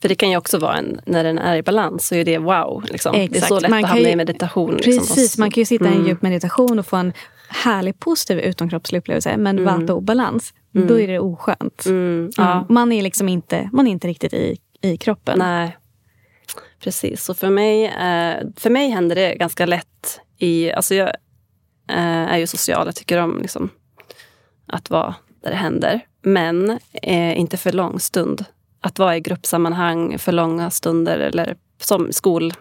För 0.00 0.08
det 0.08 0.14
kan 0.14 0.30
ju 0.30 0.36
också 0.36 0.58
vara 0.58 0.76
en, 0.76 1.00
när 1.06 1.24
den 1.24 1.38
är 1.38 1.56
i 1.56 1.62
balans 1.62 2.06
så 2.06 2.14
är 2.14 2.24
det 2.24 2.38
wow. 2.38 2.84
Liksom. 2.90 3.12
Det 3.12 3.36
är 3.36 3.40
så 3.40 3.60
lätt 3.60 3.70
man 3.70 3.84
att 3.84 3.90
hamna 3.90 4.08
ju, 4.08 4.10
i 4.10 4.16
meditation. 4.16 4.74
Liksom, 4.74 4.92
precis, 4.92 5.16
liksom. 5.16 5.40
man 5.40 5.50
kan 5.50 5.60
ju 5.60 5.64
sitta 5.64 5.84
mm. 5.84 5.92
i 5.92 5.96
en 5.96 6.00
mm. 6.00 6.08
djup 6.08 6.22
meditation 6.22 6.78
och 6.78 6.86
få 6.86 6.96
en 6.96 7.12
härlig 7.48 8.00
positiv 8.00 8.38
utomkroppslig 8.38 8.98
upplevelse. 8.98 9.36
Men 9.36 9.58
mm. 9.58 9.80
vata 9.80 9.94
obalans, 9.94 10.54
mm. 10.74 10.86
då 10.86 11.00
är 11.00 11.08
det 11.08 11.18
oskönt. 11.18 11.86
Mm. 11.86 12.30
Ja. 12.36 12.66
Man 12.68 12.92
är 12.92 13.02
liksom 13.02 13.28
inte, 13.28 13.70
man 13.72 13.86
är 13.86 13.90
inte 13.90 14.08
riktigt 14.08 14.34
i, 14.34 14.56
i 14.80 14.96
kroppen. 14.96 15.38
Nej, 15.38 15.76
precis. 16.80 17.24
Så 17.24 17.34
för 17.34 17.50
mig, 17.50 17.84
eh, 17.84 18.46
för 18.56 18.70
mig 18.70 18.88
händer 18.88 19.16
det 19.16 19.34
ganska 19.34 19.66
lätt 19.66 20.20
i... 20.38 20.72
Alltså 20.72 20.94
jag 20.94 21.08
eh, 21.88 22.32
är 22.32 22.38
ju 22.38 22.46
social, 22.46 22.86
jag 22.86 22.96
tycker 22.96 23.18
om 23.18 23.38
liksom, 23.42 23.70
att 24.66 24.90
vara 24.90 25.14
där 25.42 25.50
det 25.50 25.56
händer. 25.56 26.00
Men 26.22 26.70
eh, 27.02 27.40
inte 27.40 27.56
för 27.56 27.72
lång 27.72 28.00
stund 28.00 28.44
att 28.80 28.98
vara 28.98 29.16
i 29.16 29.20
gruppsammanhang 29.20 30.18
för 30.18 30.32
långa 30.32 30.70
stunder 30.70 31.18
eller 31.18 31.56
som 31.80 32.12
skol, 32.12 32.52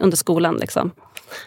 under 0.00 0.16
skolan. 0.16 0.56
Liksom. 0.56 0.90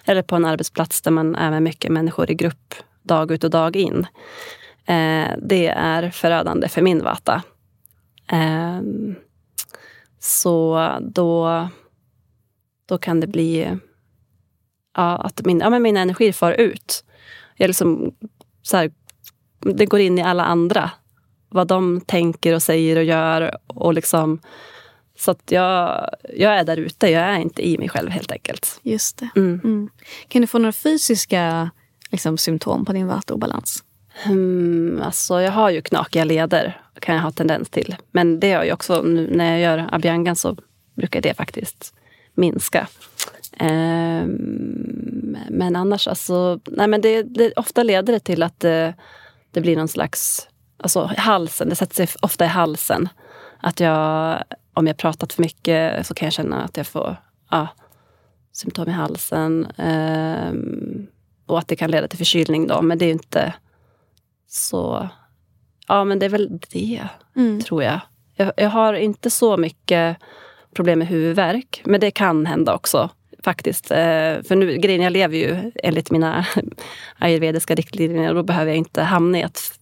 Eller 0.06 0.22
på 0.22 0.36
en 0.36 0.46
arbetsplats 0.46 1.02
där 1.02 1.12
man 1.12 1.36
är 1.36 1.52
med 1.52 1.64
mycket 1.64 1.92
människor 1.92 2.32
i 2.32 2.36
grupp 2.36 2.76
dag 3.04 3.32
ut 3.32 3.44
och 3.44 3.50
dag 3.50 3.76
in. 3.76 4.08
Eh, 4.86 5.28
det 5.42 5.68
är 5.68 6.10
förödande 6.10 6.70
för 6.70 6.82
min 6.82 7.04
vata. 7.04 7.44
Eh, 8.32 8.82
så 10.20 10.90
då, 11.02 11.68
då 12.86 12.98
kan 12.98 13.20
det 13.20 13.28
bli 13.28 13.78
ja, 14.96 15.18
att 15.18 15.46
min, 15.46 15.60
ja, 15.60 15.70
men 15.70 15.82
min 15.82 15.98
energi 15.98 16.34
far 16.34 16.52
ut. 16.52 17.04
Jag 17.56 17.68
liksom, 17.68 18.16
så 18.62 18.78
här, 18.78 18.92
det 19.60 19.86
går 19.86 20.00
in 20.00 20.18
i 20.18 20.22
alla 20.22 20.46
andra 20.46 20.92
vad 21.50 21.68
de 21.68 22.02
tänker 22.02 22.56
och 22.56 22.64
säger 22.64 22.96
och 22.96 23.04
gör. 23.04 23.58
Och 23.68 23.94
liksom, 23.94 24.40
så 25.18 25.32
att 25.32 25.52
jag, 25.52 26.10
jag 26.36 26.54
är 26.60 26.64
där 26.64 26.78
ute, 26.78 27.08
jag 27.08 27.24
är 27.24 27.38
inte 27.38 27.68
i 27.68 27.78
mig 27.78 27.90
själv 27.90 28.10
helt 28.10 28.32
enkelt. 28.32 28.80
Just 28.84 29.18
det. 29.18 29.30
Mm. 29.36 29.62
Mm. 29.64 29.90
Kan 30.28 30.42
du 30.42 30.48
få 30.48 30.58
några 30.58 30.72
fysiska 30.72 31.70
liksom, 32.12 32.38
symptom 32.38 32.86
på 32.86 32.94
din 32.94 33.08
vattuobalans? 33.08 33.84
Mm, 34.26 35.02
alltså 35.02 35.42
jag 35.42 35.52
har 35.52 35.70
ju 35.70 35.82
knakiga 35.82 36.24
leder, 36.24 36.82
kan 37.00 37.16
jag 37.16 37.22
ha 37.22 37.32
tendens 37.32 37.70
till. 37.70 37.96
Men 38.12 38.40
det 38.40 38.54
har 38.54 38.64
jag 38.64 38.74
också, 38.74 39.02
när 39.02 39.52
jag 39.52 39.62
gör 39.62 39.90
abhyangan 39.92 40.36
så 40.36 40.58
brukar 40.96 41.22
det 41.22 41.34
faktiskt 41.34 41.94
minska. 42.34 42.88
Um, 43.60 45.38
men 45.50 45.76
annars, 45.76 46.08
alltså, 46.08 46.60
nej 46.66 46.88
men 46.88 47.02
det, 47.02 47.24
det, 47.24 47.54
ofta 47.54 47.84
leder 47.84 48.14
det 48.14 48.20
till 48.20 48.44
att 48.44 48.60
det, 48.60 48.94
det 49.52 49.62
blir 49.62 49.76
någon 49.76 49.88
slags 49.88 50.49
alltså 50.80 51.12
halsen, 51.18 51.70
det 51.70 51.76
sätter 51.76 51.96
sig 51.96 52.08
ofta 52.22 52.46
i 52.46 52.48
halsen. 52.48 53.10
Att 53.60 53.80
jag, 53.80 54.44
om 54.74 54.88
jag 54.88 54.98
pratat 54.98 55.34
för 55.34 55.42
mycket 55.42 56.08
så 56.08 56.14
kan 56.14 56.26
jag 56.26 56.34
känna 56.34 56.64
att 56.64 56.78
jag 56.78 56.88
får 56.88 57.16
ja, 57.52 57.68
symptom 58.52 58.90
i 58.90 58.92
halsen. 58.92 59.66
Eh, 59.66 60.54
och 61.46 61.60
att 61.60 61.68
det 61.68 61.76
kan 61.76 61.92
leda 61.92 62.08
till 62.08 62.18
förkylning 62.18 62.68
då, 62.68 62.82
men 62.82 62.98
det 62.98 63.06
är 63.06 63.12
inte 63.12 63.54
så... 64.48 65.10
Ja, 65.88 66.04
men 66.04 66.20
det 66.20 66.26
är 66.26 66.30
väl 66.30 66.60
det, 66.70 67.08
mm. 67.36 67.62
tror 67.62 67.84
jag. 67.84 68.00
jag. 68.36 68.52
jag. 68.58 68.70
har 68.70 68.94
inte 68.94 69.30
så 69.30 69.58
mycket 69.58 70.18
problem 70.74 71.00
med 71.00 71.08
huvudvärk, 71.08 71.82
men 71.86 72.00
det 72.00 72.12
kan 72.12 72.46
hända 72.46 72.76
också 72.76 73.10
faktiskt. 73.44 73.92
Eh, 73.92 74.42
för 74.48 74.56
nu, 74.56 74.78
grejen, 74.78 75.02
jag 75.02 75.14
lever 75.14 75.38
ju 75.38 75.72
enligt 75.76 76.12
mina 76.12 76.46
ayurvediska 77.18 77.76
riktlinjer 77.76 78.30
och 78.30 78.36
då 78.36 78.44
behöver 78.44 78.72
jag 78.72 78.78
inte 78.78 79.02
hamna 79.02 79.40
i 79.40 79.44
att 79.44 79.79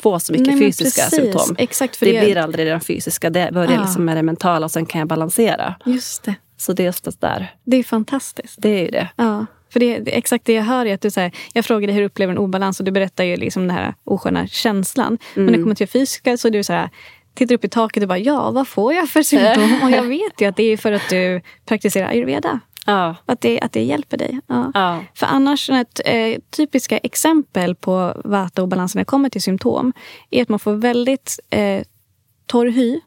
få 0.00 0.20
så 0.20 0.32
mycket 0.32 0.46
Nej, 0.46 0.58
fysiska 0.58 1.02
precis. 1.02 1.18
symptom. 1.18 1.56
Exakt, 1.58 1.96
för 1.96 2.06
det, 2.06 2.12
det, 2.12 2.20
blir 2.24 2.36
aldrig 2.36 2.66
det 2.66 2.80
fysiska, 2.80 3.30
det 3.30 3.50
börjar 3.52 3.78
Ah. 3.78 3.82
liksom 3.82 4.04
med 4.04 4.16
det 4.16 4.22
mentala 4.22 4.64
och 4.66 4.70
sen 4.70 4.86
kan 4.86 4.98
jag 4.98 5.08
balansera. 5.08 5.74
Just 5.84 6.22
det. 6.22 6.34
Så 6.56 6.72
det 6.72 6.82
är 6.82 6.84
just 6.84 7.04
det 7.04 7.20
där. 7.20 7.54
Det 7.64 7.76
är 7.76 7.82
fantastiskt. 7.84 8.54
Det 8.58 8.68
är 8.68 8.82
ju 8.84 8.90
det. 8.90 9.08
Ja, 9.16 9.46
för 9.72 9.80
det, 9.80 9.98
det, 9.98 10.10
exakt 10.18 10.44
det 10.44 10.52
jag 10.52 10.62
hör 10.62 10.86
är 10.86 10.94
att 10.94 11.00
du 11.00 11.10
säger, 11.10 11.32
jag 11.52 11.64
frågade 11.64 11.92
hur 11.92 12.00
du 12.00 12.06
upplever 12.06 12.32
en 12.32 12.38
obalans 12.38 12.80
och 12.80 12.84
du 12.84 12.90
berättar 12.90 13.24
ju 13.24 13.36
liksom 13.36 13.68
den 13.68 13.76
här 13.76 13.94
osköna 14.04 14.46
känslan. 14.46 15.18
Men 15.34 15.46
när 15.46 15.52
det 15.52 15.62
kommer 15.62 15.74
till 15.74 15.86
det 15.86 15.92
fysiska 15.92 16.36
så 16.36 16.48
är 16.48 16.52
du 16.52 16.64
så 16.64 16.72
här, 16.72 16.90
tittar 17.34 17.54
upp 17.54 17.64
i 17.64 17.68
taket 17.68 18.02
och 18.02 18.08
bara, 18.08 18.18
ja, 18.18 18.50
vad 18.50 18.68
får 18.68 18.94
jag 18.94 19.08
för 19.08 19.22
symptom? 19.22 19.80
och 19.82 19.90
jag 19.90 20.02
vet 20.02 20.40
ju 20.40 20.46
att 20.46 20.56
det 20.56 20.62
är 20.62 20.76
för 20.76 20.92
att 20.92 21.08
du 21.10 21.40
praktiserar 21.66 22.08
ayurveda. 22.08 22.60
Ja. 22.90 23.16
Att 23.26 23.40
det, 23.40 23.60
att 23.60 23.72
det 23.72 23.82
hjälper 23.82 24.16
dig. 24.16 24.40
Ja. 24.46 24.70
Ja. 24.74 25.04
För 25.14 25.26
annars, 25.26 25.70
ett 25.70 26.00
eh, 26.04 26.38
typiska 26.50 26.98
exempel 26.98 27.74
på 27.74 28.22
vata-obalans 28.24 28.94
när 28.94 29.00
det 29.00 29.04
kommer 29.04 29.28
till 29.28 29.42
symptom 29.42 29.92
är 30.30 30.42
att 30.42 30.48
man 30.48 30.58
får 30.58 30.72
väldigt 30.72 31.38
eh, 31.50 31.82
torr 32.46 32.66
hy, 32.66 33.00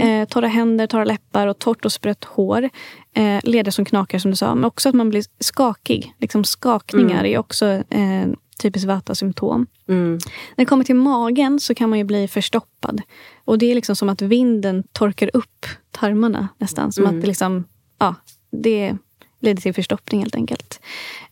eh, 0.00 0.28
torra 0.28 0.46
händer, 0.46 0.86
torra 0.86 1.04
läppar 1.04 1.46
och 1.46 1.58
torrt 1.58 1.84
och 1.84 1.92
sprött 1.92 2.24
hår. 2.24 2.70
Eh, 3.14 3.40
leder 3.42 3.70
som 3.70 3.84
knakar 3.84 4.18
som 4.18 4.30
du 4.30 4.36
sa, 4.36 4.54
men 4.54 4.64
också 4.64 4.88
att 4.88 4.94
man 4.94 5.10
blir 5.10 5.24
skakig. 5.40 6.14
Liksom 6.18 6.44
skakningar 6.44 7.24
är 7.24 7.38
också 7.38 7.66
eh, 7.66 8.26
typiskt 8.62 8.88
vata-symptom. 8.88 9.66
Mm. 9.88 10.12
När 10.56 10.64
det 10.64 10.64
kommer 10.64 10.84
till 10.84 10.96
magen 10.96 11.60
så 11.60 11.74
kan 11.74 11.90
man 11.90 11.98
ju 11.98 12.04
bli 12.04 12.28
förstoppad. 12.28 13.02
Och 13.44 13.58
det 13.58 13.70
är 13.70 13.74
liksom 13.74 13.96
som 13.96 14.08
att 14.08 14.22
vinden 14.22 14.84
torkar 14.92 15.30
upp 15.34 15.66
tarmarna 15.90 16.48
nästan. 16.58 16.92
Som 16.92 17.06
att 17.06 17.20
det 17.20 17.26
liksom, 17.26 17.64
ja, 17.98 18.14
det 18.50 18.96
leder 19.44 19.62
till 19.62 19.74
förstoppning 19.74 20.20
helt 20.20 20.34
enkelt. 20.34 20.80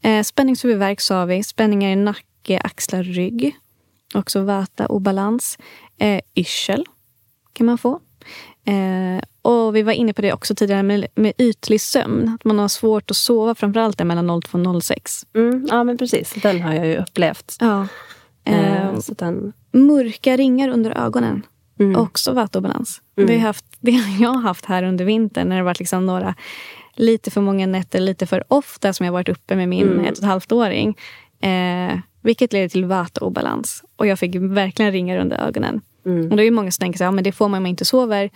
Eh, 0.03 0.23
spänningshuvudvärk 0.23 1.01
sa 1.01 1.25
vi, 1.25 1.43
spänningar 1.43 1.91
i 1.91 1.97
nacke, 1.97 2.61
axlar, 2.65 3.03
rygg. 3.03 3.57
Också 4.15 4.43
vata, 4.43 4.87
obalans. 4.87 5.59
Eh, 5.99 6.21
yrsel 6.35 6.85
kan 7.53 7.67
man 7.67 7.79
få. 7.79 8.01
Eh, 8.65 9.23
och 9.43 9.77
vi 9.77 9.83
var 9.83 9.93
inne 9.93 10.13
på 10.13 10.23
det 10.23 10.33
också 10.33 10.55
tidigare 10.55 10.83
med, 10.83 11.07
med 11.15 11.33
ytlig 11.39 11.81
sömn. 11.81 12.29
Att 12.29 12.45
man 12.45 12.59
har 12.59 12.69
svårt 12.69 13.11
att 13.11 13.17
sova, 13.17 13.55
framförallt 13.55 14.05
mellan 14.05 14.43
02 14.43 14.59
och 14.59 14.85
06. 14.85 15.27
Mm. 15.35 15.67
ja, 15.71 15.85
men 15.85 15.99
precis. 15.99 16.35
Den 16.43 16.63
har 16.63 16.75
jag 16.75 16.87
ju 16.87 16.97
upplevt. 16.97 17.57
Ja. 17.61 17.87
Eh, 18.45 18.83
Eh, 18.93 19.01
så 19.01 19.15
den, 19.15 19.53
mörka 19.73 20.37
ringar 20.37 20.69
under 20.69 20.91
ögonen. 20.91 21.43
Mm. 21.81 22.01
Också 22.01 22.33
vattobalans. 22.33 23.03
Det, 23.15 23.23
har 23.23 23.33
jag 23.33 23.41
haft, 23.41 23.65
det 23.81 23.93
har 23.93 24.23
jag 24.23 24.35
haft 24.35 24.65
här 24.65 24.83
under 24.83 25.05
vintern 25.05 25.49
när 25.49 25.57
det 25.57 25.63
varit 25.63 25.79
liksom 25.79 26.07
några 26.07 26.35
lite 26.95 27.31
för 27.31 27.41
många 27.41 27.67
nätter, 27.67 28.01
lite 28.01 28.27
för 28.27 28.45
ofta 28.49 28.93
som 28.93 29.07
jag 29.07 29.13
varit 29.13 29.29
uppe 29.29 29.57
med 29.57 29.69
min 29.69 30.01
ett 30.01 30.13
och 30.13 30.19
ett 30.19 30.25
halvt 30.25 30.53
åring. 30.53 30.99
Eh, 31.41 31.99
vilket 32.23 32.53
leder 32.53 32.69
till 32.69 32.85
vattobalans. 32.85 33.85
Och 33.97 34.07
jag 34.07 34.19
fick 34.19 34.35
verkligen 34.35 34.93
ringar 34.93 35.19
under 35.19 35.47
ögonen. 35.47 35.81
Och 36.31 36.37
det 36.37 36.43
är 36.43 36.45
ju 36.45 36.51
många 36.51 36.71
som 36.71 36.81
tänker 36.81 36.99
så 36.99 37.05
här, 37.05 37.09
ja, 37.09 37.13
men 37.13 37.25
det 37.25 37.33
får 37.33 37.49
man 37.49 37.57
om 37.57 37.63
man 37.63 37.71
inte 37.71 37.85
sover. 37.85 38.31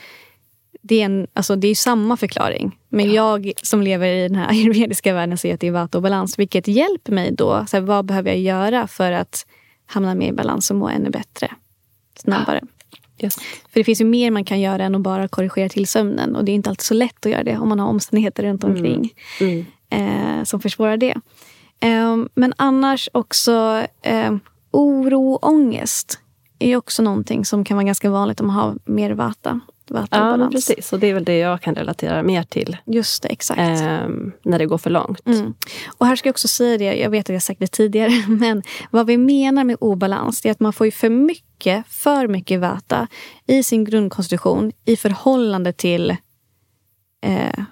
Det 0.83 1.01
är, 1.01 1.05
en, 1.05 1.27
alltså, 1.33 1.57
det 1.57 1.69
är 1.69 1.75
samma 1.75 2.17
förklaring. 2.17 2.79
Men 2.89 3.13
jag 3.13 3.53
som 3.63 3.83
lever 3.83 4.07
i 4.07 4.29
den 4.29 4.37
här 4.37 4.49
ayurvediska 4.51 5.15
världen 5.15 5.39
säger 5.39 5.55
att 5.55 5.61
det 5.61 5.67
är 5.67 5.73
vata-obalans. 5.73 6.39
Vilket 6.39 6.69
hjälper 6.69 7.13
mig 7.13 7.33
då. 7.33 7.65
Så 7.69 7.77
här, 7.77 7.85
vad 7.85 8.05
behöver 8.05 8.31
jag 8.31 8.39
göra 8.39 8.87
för 8.87 9.13
att 9.13 9.47
hamna 9.87 10.15
mer 10.15 10.29
i 10.29 10.33
balans 10.33 10.71
och 10.71 10.77
må 10.77 10.89
ännu 10.89 11.11
bättre? 11.11 11.51
Snabbare. 12.19 12.61
Just. 13.19 13.41
För 13.41 13.81
det 13.81 13.85
finns 13.85 14.01
ju 14.01 14.05
mer 14.05 14.31
man 14.31 14.45
kan 14.45 14.61
göra 14.61 14.85
än 14.85 14.95
att 14.95 15.01
bara 15.01 15.29
korrigera 15.29 15.69
till 15.69 15.87
sömnen. 15.87 16.37
Och 16.37 16.45
det 16.45 16.53
är 16.53 16.55
inte 16.55 16.71
alltid 16.71 16.83
så 16.85 16.95
lätt 16.95 17.27
att 17.27 17.33
göra 17.33 17.45
det 17.45 17.59
om 17.59 17.69
man 17.69 17.79
har 17.81 17.89
omständigheter 17.89 18.43
runt 18.43 18.65
omkring 18.65 19.11
Mm. 19.41 19.65
eh, 19.91 20.45
som 20.45 20.61
försvårar 20.61 20.97
det. 20.97 21.15
Eh, 21.81 22.17
men 22.35 22.53
annars 22.57 23.09
också 23.13 23.83
eh, 24.03 24.37
oro 24.71 25.33
och 25.33 25.49
ångest 25.49 26.19
är 26.59 26.77
också 26.77 27.03
någonting 27.03 27.45
som 27.45 27.65
kan 27.65 27.77
vara 27.77 27.85
ganska 27.85 28.11
vanligt 28.11 28.41
om 28.41 28.47
man 28.47 28.57
har 28.57 28.75
mer 28.85 29.11
vata. 29.11 29.61
Vata 29.91 30.17
Ja, 30.41 30.49
precis. 30.53 30.93
Och 30.93 30.99
det 31.01 31.07
är 31.07 31.15
väl 31.15 31.25
det 31.25 31.39
jag 31.39 31.61
kan 31.61 31.75
relatera 31.75 32.23
mer 32.23 32.43
till. 32.43 32.77
Just 32.87 33.23
det, 33.23 33.29
exakt. 33.29 33.61
ehm, 33.61 34.33
när 34.43 34.59
det 34.59 34.67
går 34.67 34.79
för 34.79 34.91
långt. 34.91 35.27
Mm. 35.27 35.55
Och 35.99 36.07
här 36.07 36.17
ska 36.17 36.29
jag 36.29 36.33
också 36.33 36.49
säga 36.49 36.79
det, 36.79 36.95
jag 37.01 37.11
vet 37.11 37.31
att 37.31 37.33
jag 37.35 37.43
sagt 37.43 37.61
det 37.61 37.67
tidigare, 37.73 38.11
men 38.29 38.63
vad 38.91 39.07
vi 39.07 39.17
menar 39.17 39.65
med 39.65 39.77
obalans 39.81 40.47
är 40.47 40.51
att 40.51 40.61
man 40.61 40.73
får 40.73 40.87
ju 40.87 40.91
för 40.91 41.09
mycket, 41.11 41.87
för 41.89 42.29
mycket 42.29 42.61
vata 42.61 43.07
i 43.47 43.63
sin 43.63 43.85
grundkonstitution 43.85 44.73
i 44.85 44.97
förhållande 44.97 45.73
till 45.73 46.11
eh, 47.25 47.65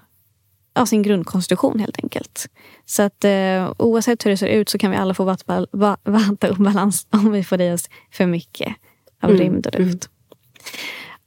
ja, 0.75 0.87
sin 0.87 1.03
grundkonstitution 1.03 1.79
helt 1.81 1.99
enkelt. 2.03 2.47
Så 2.87 3.03
att 3.03 3.25
eh, 3.25 3.73
oavsett 3.79 4.27
hur 4.27 4.31
det 4.31 4.37
ser 4.37 4.47
ut 4.49 4.69
så 4.69 4.79
kan 4.79 4.91
vi 4.91 4.97
alla 4.97 5.15
få 5.15 5.25
vata- 5.25 5.67
va- 5.73 5.97
vata-obalans 6.05 7.07
om 7.11 7.33
vi 7.33 7.45
får 7.45 7.61
i 7.61 7.73
oss 7.73 7.89
för 8.13 8.27
mycket 8.27 8.75
av 9.23 9.31
Mm. 9.31 9.43
rymd 9.43 9.67
och 9.67 9.79
luft. 9.81 10.09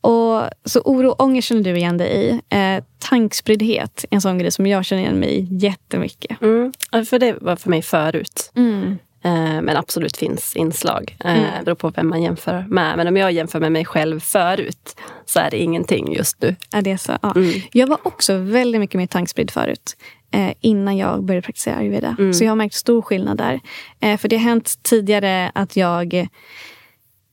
Och, 0.08 0.50
så 0.66 0.82
oro 0.86 1.10
och 1.10 1.22
ångest 1.22 1.48
känner 1.48 1.64
du 1.64 1.78
igen 1.78 1.98
dig 1.98 2.12
i. 2.16 2.56
Eh, 2.58 2.84
tankspriddhet 3.00 4.06
är 4.10 4.16
en 4.16 4.22
sån 4.22 4.38
grej 4.38 4.52
som 4.52 4.68
jag 4.68 4.86
känner 4.86 5.02
igen 5.02 5.20
mig 5.20 5.40
i 5.40 5.48
jättemycket. 5.52 6.42
Mm. 6.42 6.74
För 7.06 7.20
det 7.20 7.36
var 7.42 7.56
för 7.56 7.70
mig 7.70 7.82
förut. 7.82 8.52
Mm. 8.56 8.98
Eh, 9.24 9.62
men 9.62 9.78
absolut 9.78 10.18
finns 10.18 10.56
inslag. 10.56 11.18
Eh, 11.26 11.64
beror 11.66 11.76
på 11.76 11.90
vem 11.90 12.10
man 12.10 12.22
jämför 12.22 12.66
med. 12.70 12.98
Men 12.98 13.08
om 13.08 13.18
jag 13.18 13.32
jämför 13.32 13.60
med 13.60 13.72
mig 13.72 13.86
själv 13.86 14.20
förut 14.20 14.96
så 15.26 15.40
är 15.40 15.52
det 15.52 15.58
ingenting 15.58 16.14
just 16.14 16.42
nu. 16.42 16.56
Är 16.74 16.82
det 16.82 16.98
så? 16.98 17.18
Ja. 17.22 17.34
Mm. 17.36 17.62
Jag 17.72 17.88
var 17.88 18.00
också 18.04 18.38
väldigt 18.38 18.82
mycket 18.82 18.98
mer 18.98 19.08
tankspridd 19.08 19.52
förut. 19.52 19.98
Eh, 20.32 20.54
innan 20.62 20.98
jag 20.98 21.24
började 21.24 21.46
praktisera 21.46 21.76
ayurveda. 21.76 22.16
Mm. 22.20 22.34
Så 22.34 22.44
jag 22.44 22.52
har 22.52 22.56
märkt 22.56 22.76
stor 22.76 23.02
skillnad 23.02 23.38
där. 23.38 23.60
Eh, 24.00 24.18
för 24.18 24.28
det 24.28 24.36
har 24.36 24.44
hänt 24.44 24.80
tidigare 24.84 25.52
att 25.56 25.76
jag 25.76 26.28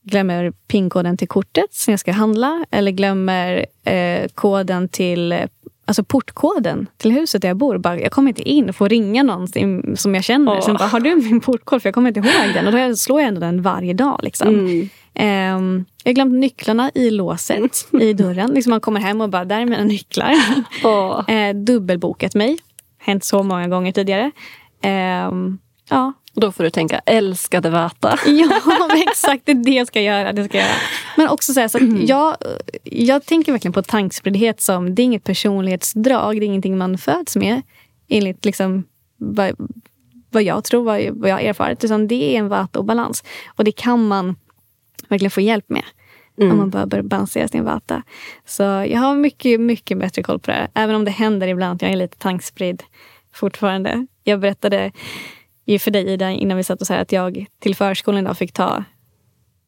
glömmer 0.05 0.51
pinkoden 0.67 1.17
till 1.17 1.27
kortet 1.27 1.73
som 1.73 1.91
jag 1.91 1.99
ska 1.99 2.11
handla. 2.11 2.65
Eller 2.71 2.91
glömmer 2.91 3.65
eh, 3.83 4.27
koden 4.35 4.89
till 4.89 5.35
Alltså 5.87 6.03
portkoden 6.03 6.87
till 6.97 7.11
huset 7.11 7.41
där 7.41 7.49
jag 7.49 7.57
bor. 7.57 7.77
Bara, 7.77 7.99
jag 7.99 8.11
kommer 8.11 8.29
inte 8.29 8.49
in 8.49 8.69
och 8.69 8.75
får 8.75 8.89
ringa 8.89 9.23
någon 9.23 9.47
som- 9.97 10.15
jag 10.15 10.23
känner. 10.23 10.51
Åh. 10.51 10.61
Sen 10.61 10.75
bara, 10.75 10.87
har 10.87 10.99
du 10.99 11.15
min 11.15 11.41
portkod? 11.41 11.81
För 11.81 11.87
jag 11.89 11.93
kommer 11.93 12.07
inte 12.07 12.19
ihåg 12.19 12.53
den. 12.53 12.65
Och 12.67 12.73
då 12.89 12.95
slår 12.95 13.21
jag 13.21 13.27
ändå 13.27 13.39
den 13.41 13.61
varje 13.61 13.93
dag. 13.93 14.19
Liksom. 14.23 14.47
Mm. 14.47 14.89
Ehm, 15.13 15.85
jag 16.03 16.09
har 16.09 16.15
glömt 16.15 16.33
nycklarna 16.33 16.91
i 16.95 17.09
låset 17.11 17.87
i 18.01 18.13
dörren. 18.23 18.51
Liksom 18.51 18.69
man 18.69 18.79
kommer 18.81 18.99
hem 18.99 19.21
och 19.21 19.29
bara, 19.29 19.45
där 19.45 19.59
är 19.61 19.65
mina 19.65 19.83
nycklar. 19.83 20.33
Åh. 20.83 21.29
Eh, 21.35 21.55
dubbelbokat 21.55 22.35
mig. 22.35 22.57
Hänt 22.97 23.23
så 23.23 23.43
många 23.43 23.67
gånger 23.67 23.91
tidigare. 23.91 24.31
Ehm, 24.81 25.57
ja. 25.89 26.13
Och 26.35 26.41
Då 26.41 26.51
får 26.51 26.63
du 26.63 26.69
tänka, 26.69 27.01
älskade 27.05 27.69
Vata. 27.69 28.19
ja, 28.25 28.89
exakt. 29.07 29.45
Det 29.45 29.51
är 29.51 29.55
det 29.55 29.71
jag 29.71 29.87
ska 29.87 30.01
göra. 30.01 30.33
Det 30.33 30.43
ska 30.43 30.57
jag 30.57 30.67
göra. 30.67 30.77
Men 31.17 31.29
också 31.29 31.53
så, 31.53 31.59
här, 31.59 31.67
så 31.67 31.77
att 31.77 32.09
jag, 32.09 32.37
jag 32.83 33.25
tänker 33.25 33.51
verkligen 33.51 33.73
på 33.73 33.81
tankspriddhet 33.81 34.61
som, 34.61 34.95
det 34.95 35.01
är 35.01 35.03
inget 35.03 35.23
personlighetsdrag. 35.23 36.39
Det 36.39 36.45
är 36.45 36.47
ingenting 36.47 36.77
man 36.77 36.97
föds 36.97 37.35
med. 37.35 37.61
Enligt 38.07 38.45
liksom 38.45 38.83
vad, 39.17 39.55
vad 40.31 40.43
jag 40.43 40.63
tror, 40.63 40.83
vad, 40.83 41.01
vad 41.09 41.29
jag 41.29 41.35
har 41.35 41.41
erfarit. 41.41 41.83
Utan 41.83 42.07
det 42.07 42.35
är 42.35 42.39
en 42.39 42.47
vata 42.47 42.79
och 42.79 42.85
balans. 42.85 43.23
Och 43.47 43.63
det 43.63 43.71
kan 43.71 44.07
man 44.07 44.35
verkligen 45.07 45.31
få 45.31 45.41
hjälp 45.41 45.69
med. 45.69 45.83
Om 46.37 46.57
man 46.57 46.69
behöver 46.69 47.01
balansera 47.01 47.47
sin 47.47 47.63
vata. 47.63 48.03
Så 48.45 48.63
jag 48.63 48.99
har 48.99 49.15
mycket, 49.15 49.59
mycket 49.59 49.99
bättre 49.99 50.23
koll 50.23 50.39
på 50.39 50.51
det 50.51 50.57
här. 50.57 50.69
Även 50.73 50.95
om 50.95 51.05
det 51.05 51.11
händer 51.11 51.47
ibland 51.47 51.75
att 51.75 51.81
jag 51.81 51.91
är 51.91 51.95
lite 51.95 52.17
tankspridd 52.17 52.83
fortfarande. 53.33 54.07
Jag 54.23 54.39
berättade 54.39 54.91
ju 55.65 55.79
för 55.79 55.91
dig 55.91 56.13
Ida 56.13 56.31
innan 56.31 56.57
vi 56.57 56.63
satt 56.63 56.81
och 56.81 56.87
sa 56.87 56.95
att 56.95 57.11
jag 57.11 57.45
till 57.59 57.75
förskolan 57.75 58.23
idag 58.23 58.37
fick 58.37 58.51
ta 58.51 58.83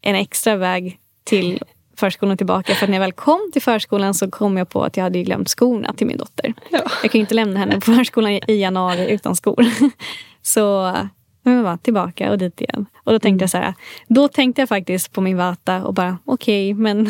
en 0.02 0.16
extra 0.16 0.56
väg 0.56 1.00
till 1.24 1.64
förskolan 1.98 2.38
tillbaka. 2.38 2.76
För 2.76 2.86
att 2.86 2.90
när 2.90 2.98
jag 2.98 3.02
väl 3.02 3.14
kom 3.14 3.50
till 3.54 3.62
förskolan 3.62 4.14
så 4.14 4.32
kom 4.32 4.58
jag 4.58 4.70
på 4.70 4.84
att 4.84 4.98
jag 4.98 5.04
hade 5.04 5.24
glömt 5.24 5.50
skorna 5.50 5.94
till 5.94 6.08
min 6.08 6.18
dotter. 6.18 6.54
Ja. 6.72 6.82
Jag 7.02 7.12
kan 7.12 7.20
ju 7.20 7.20
inte 7.20 7.34
lämna 7.34 7.60
henne 7.60 7.76
på 7.76 7.82
förskolan 7.82 8.32
i 8.32 8.62
januari 8.62 9.12
utan 9.12 9.36
skor. 9.36 9.66
Så 10.42 10.94
men 11.44 11.64
var 11.64 11.78
tillbaka 11.78 12.32
och 12.32 12.38
dit 12.38 12.62
igen. 12.62 12.86
Och 13.04 13.12
då 13.12 13.20
tänkte 13.20 13.44
jag 13.44 13.50
så 13.50 13.58
här, 13.58 13.74
då 14.08 14.28
tänkte 14.28 14.62
jag 14.62 14.70
faktiskt 14.70 15.12
på 15.12 15.22
min 15.22 15.38
vata 15.38 15.84
och 15.84 15.94
bara 15.94 16.18
okej, 16.26 16.74
men 16.74 17.10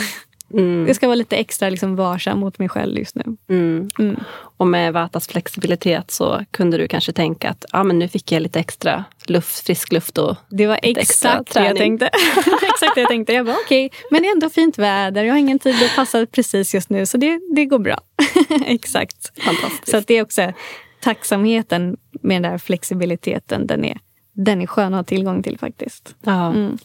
Mm. 0.53 0.87
jag 0.87 0.95
ska 0.95 1.07
vara 1.07 1.15
lite 1.15 1.35
extra 1.35 1.69
liksom 1.69 1.95
varsam 1.95 2.39
mot 2.39 2.59
mig 2.59 2.69
själv 2.69 2.97
just 2.97 3.15
nu. 3.15 3.23
Mm. 3.49 3.89
Mm. 3.99 4.19
Och 4.57 4.67
med 4.67 4.93
Vatas 4.93 5.27
flexibilitet 5.27 6.11
så 6.11 6.45
kunde 6.51 6.77
du 6.77 6.87
kanske 6.87 7.11
tänka 7.11 7.49
att 7.49 7.65
ah, 7.71 7.83
men 7.83 7.99
nu 7.99 8.07
fick 8.07 8.31
jag 8.31 8.41
lite 8.41 8.59
extra 8.59 9.03
luft, 9.25 9.65
frisk 9.65 9.91
luft. 9.91 10.17
Och, 10.17 10.35
Det 10.49 10.67
var 10.67 10.79
exakt 10.83 11.53
det 11.53 11.65
jag 11.65 11.77
tänkte. 11.77 12.05
exakt 12.73 12.95
det 12.95 13.01
jag 13.01 13.09
tänkte. 13.09 13.33
Jag 13.33 13.45
bara 13.45 13.57
okej, 13.65 13.91
men 14.11 14.21
det 14.21 14.27
är 14.27 14.31
ändå 14.31 14.49
fint 14.49 14.77
väder. 14.77 15.23
Jag 15.23 15.33
har 15.33 15.39
ingen 15.39 15.59
tid 15.59 15.75
att 15.83 15.95
passa 15.95 16.25
precis 16.25 16.73
just 16.73 16.89
nu, 16.89 17.05
så 17.05 17.17
det, 17.17 17.39
det 17.55 17.65
går 17.65 17.79
bra. 17.79 17.99
exakt. 18.65 19.43
Fantastiskt. 19.43 19.89
Så 19.89 19.97
att 19.97 20.07
det 20.07 20.17
är 20.17 20.21
också 20.21 20.53
tacksamheten 20.99 21.97
med 22.21 22.41
den 22.41 22.51
där 22.51 22.57
flexibiliteten. 22.57 23.67
Den 23.67 23.85
är, 23.85 23.97
den 24.37 24.61
är 24.61 24.67
skön 24.67 24.93
att 24.93 24.97
ha 24.97 25.03
tillgång 25.03 25.43
till 25.43 25.59
faktiskt. 25.59 26.15
ja. 26.21 26.47
Mm. 26.47 26.77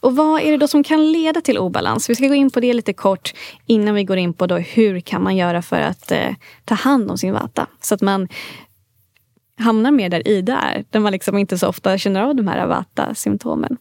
Och 0.00 0.16
vad 0.16 0.40
är 0.40 0.50
det 0.50 0.56
då 0.56 0.68
som 0.68 0.84
kan 0.84 1.12
leda 1.12 1.40
till 1.40 1.58
obalans? 1.58 2.10
Vi 2.10 2.14
ska 2.14 2.26
gå 2.26 2.34
in 2.34 2.50
på 2.50 2.60
det 2.60 2.72
lite 2.72 2.92
kort 2.92 3.32
innan 3.66 3.94
vi 3.94 4.04
går 4.04 4.16
in 4.16 4.32
på 4.32 4.46
då 4.46 4.56
hur 4.56 5.00
kan 5.00 5.22
man 5.22 5.36
göra 5.36 5.62
för 5.62 5.80
att 5.80 6.12
eh, 6.12 6.34
ta 6.64 6.74
hand 6.74 7.10
om 7.10 7.18
sin 7.18 7.32
vata. 7.32 7.66
Så 7.80 7.94
att 7.94 8.00
man 8.00 8.28
hamnar 9.58 9.90
mer 9.90 10.08
där 10.08 10.28
Ida 10.28 10.58
är. 10.58 10.84
Där 10.90 11.00
man 11.00 11.12
liksom 11.12 11.38
inte 11.38 11.58
så 11.58 11.68
ofta 11.68 11.98
känner 11.98 12.22
av 12.22 12.34
de 12.34 12.48
här 12.48 12.66
vata-symptomen. 12.66 13.76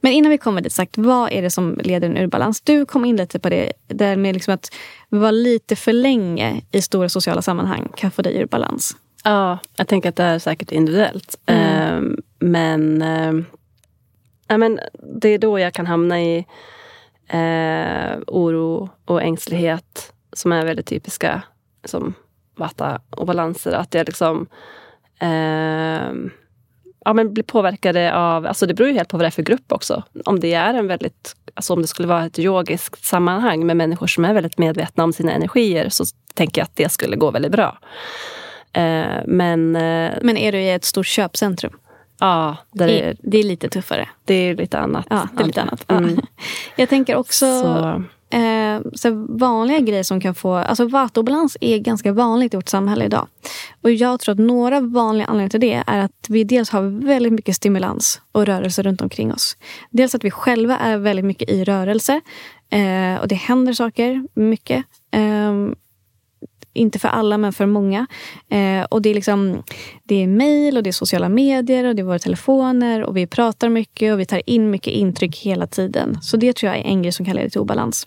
Men 0.00 0.12
innan 0.12 0.30
vi 0.30 0.38
kommer 0.38 0.60
dit, 0.60 0.72
sagt, 0.72 0.98
vad 0.98 1.32
är 1.32 1.42
det 1.42 1.50
som 1.50 1.80
leder 1.84 2.08
en 2.08 2.16
ur 2.16 2.26
balans? 2.26 2.60
Du 2.60 2.86
kom 2.86 3.04
in 3.04 3.16
lite 3.16 3.38
på 3.38 3.48
det 3.48 3.72
där 3.88 4.16
med 4.16 4.34
liksom 4.34 4.54
att 4.54 4.72
vara 5.08 5.30
lite 5.30 5.76
för 5.76 5.92
länge 5.92 6.62
i 6.70 6.82
stora 6.82 7.08
sociala 7.08 7.42
sammanhang 7.42 7.88
kan 7.96 8.10
få 8.10 8.22
dig 8.22 8.36
ur 8.36 8.46
balans. 8.46 8.96
Ja, 9.24 9.58
jag 9.76 9.88
tänker 9.88 10.08
att 10.08 10.16
det 10.16 10.22
är 10.22 10.38
säkert 10.38 10.72
individuellt. 10.72 11.38
Mm. 11.46 12.14
Eh, 12.14 12.18
men, 12.40 13.02
eh, 13.02 14.58
men 14.58 14.80
det 15.18 15.28
är 15.28 15.38
då 15.38 15.58
jag 15.58 15.74
kan 15.74 15.86
hamna 15.86 16.20
i 16.20 16.46
eh, 17.28 18.18
oro 18.26 18.88
och 19.04 19.22
ängslighet 19.22 20.12
som 20.32 20.52
är 20.52 20.64
väldigt 20.64 20.86
typiska 20.86 21.42
som 21.84 22.14
vata 22.56 23.00
och 23.10 23.26
balanser. 23.26 23.72
Att 23.72 23.94
jag 23.94 24.06
liksom 24.06 24.46
eh, 25.18 26.12
ja, 27.04 27.12
men 27.12 27.34
blir 27.34 27.44
påverkade 27.44 28.14
av... 28.14 28.46
Alltså 28.46 28.66
det 28.66 28.74
beror 28.74 28.88
ju 28.88 28.94
helt 28.94 29.08
på 29.08 29.16
vad 29.16 29.24
det 29.24 29.28
är 29.28 29.30
för 29.30 29.42
grupp 29.42 29.72
också. 29.72 30.02
Om 30.24 30.40
det 30.40 30.54
är 30.54 30.74
en 30.74 30.86
väldigt... 30.86 31.36
Alltså 31.54 31.72
om 31.72 31.82
det 31.82 31.88
skulle 31.88 32.08
vara 32.08 32.26
ett 32.26 32.38
yogiskt 32.38 33.04
sammanhang 33.04 33.66
med 33.66 33.76
människor 33.76 34.06
som 34.06 34.24
är 34.24 34.34
väldigt 34.34 34.58
medvetna 34.58 35.04
om 35.04 35.12
sina 35.12 35.32
energier 35.32 35.88
så 35.88 36.04
tänker 36.34 36.60
jag 36.60 36.64
att 36.64 36.76
det 36.76 36.88
skulle 36.88 37.16
gå 37.16 37.30
väldigt 37.30 37.52
bra. 37.52 37.78
Eh, 38.72 39.22
men, 39.26 39.76
eh, 39.76 40.12
men 40.22 40.36
är 40.36 40.52
du 40.52 40.58
i 40.58 40.70
ett 40.70 40.84
stort 40.84 41.06
köpcentrum? 41.06 41.72
Ja, 42.20 42.56
det 42.72 43.00
är, 43.00 43.16
det 43.22 43.38
är 43.38 43.42
lite 43.42 43.68
tuffare. 43.68 44.08
Det 44.24 44.34
är 44.34 44.56
lite 44.56 44.78
annat. 44.78 45.06
Ja, 45.10 45.28
det 45.36 45.42
är 45.42 45.46
lite 45.46 45.62
annat. 45.62 45.90
Mm. 45.90 46.20
Jag 46.76 46.88
tänker 46.88 47.16
också... 47.16 47.62
Så. 47.62 48.02
Eh, 48.32 48.80
så 48.94 49.26
vanliga 49.28 49.78
grejer 49.78 50.02
som 50.02 50.20
kan 50.20 50.34
få... 50.34 50.54
Alltså 50.54 50.88
vattenbalans 50.88 51.56
är 51.60 51.78
ganska 51.78 52.12
vanligt 52.12 52.54
i 52.54 52.56
vårt 52.56 52.68
samhälle 52.68 53.04
idag. 53.04 53.26
Och 53.82 53.90
jag 53.90 54.20
tror 54.20 54.32
att 54.32 54.38
några 54.38 54.80
vanliga 54.80 55.26
anledningar 55.26 55.50
till 55.50 55.60
det 55.60 55.82
är 55.86 55.98
att 55.98 56.26
vi 56.28 56.44
dels 56.44 56.70
har 56.70 57.06
väldigt 57.06 57.32
mycket 57.32 57.56
stimulans 57.56 58.20
och 58.32 58.46
rörelse 58.46 58.82
runt 58.82 59.00
omkring 59.00 59.32
oss. 59.32 59.56
Dels 59.90 60.14
att 60.14 60.24
vi 60.24 60.30
själva 60.30 60.78
är 60.78 60.98
väldigt 60.98 61.24
mycket 61.24 61.50
i 61.50 61.64
rörelse. 61.64 62.20
Eh, 62.70 63.20
och 63.20 63.28
det 63.28 63.34
händer 63.34 63.72
saker 63.72 64.28
mycket. 64.34 64.84
Eh, 65.10 65.52
inte 66.72 66.98
för 66.98 67.08
alla, 67.08 67.38
men 67.38 67.52
för 67.52 67.66
många. 67.66 68.06
Eh, 68.48 68.82
och 68.82 69.02
det 69.02 69.10
är 69.10 69.14
liksom 69.14 69.62
det 70.04 70.22
är 70.22 70.26
mejl 70.26 70.76
och 70.76 70.82
det 70.82 70.90
är 70.90 70.92
sociala 70.92 71.28
medier 71.28 71.84
och 71.84 71.94
det 71.94 72.02
är 72.02 72.04
våra 72.04 72.18
telefoner 72.18 73.04
och 73.04 73.16
vi 73.16 73.26
pratar 73.26 73.68
mycket 73.68 74.12
och 74.12 74.20
vi 74.20 74.26
tar 74.26 74.42
in 74.46 74.70
mycket 74.70 74.92
intryck 74.92 75.38
hela 75.38 75.66
tiden. 75.66 76.18
Så 76.22 76.36
det 76.36 76.56
tror 76.56 76.72
jag 76.72 76.80
är 76.80 76.84
en 76.84 77.02
grej 77.02 77.12
som 77.12 77.26
kan 77.26 77.36
leda 77.36 77.50
till 77.50 77.60
obalans. 77.60 78.06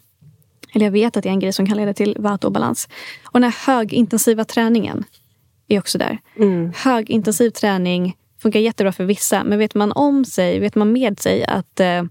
Eller 0.74 0.86
jag 0.86 0.92
vet 0.92 1.18
att 1.18 1.24
det 1.24 1.30
är 1.30 1.34
en 1.34 1.40
grej 1.40 1.54
som 1.54 1.68
kan 1.68 1.78
leda 1.78 1.94
till 1.94 2.16
vattobalans. 2.20 2.90
Och 3.26 3.40
den 3.40 3.44
här 3.44 3.74
högintensiva 3.74 4.46
träningen 4.46 5.04
är 5.68 5.80
också 5.80 5.98
där. 5.98 6.20
Mm. 6.38 6.72
Högintensiv 6.76 7.50
träning 7.50 8.18
funkar 8.42 8.60
jättebra 8.60 8.92
för 8.92 9.04
vissa. 9.04 9.44
Men 9.44 9.60
vet 9.60 9.76
man 9.76 9.92
om 9.92 10.26
sig, 10.26 10.60
vet 10.60 10.76
man 10.76 10.92
med 10.92 11.20
sig 11.20 11.46
att 11.46 11.80
eh, 11.80 12.04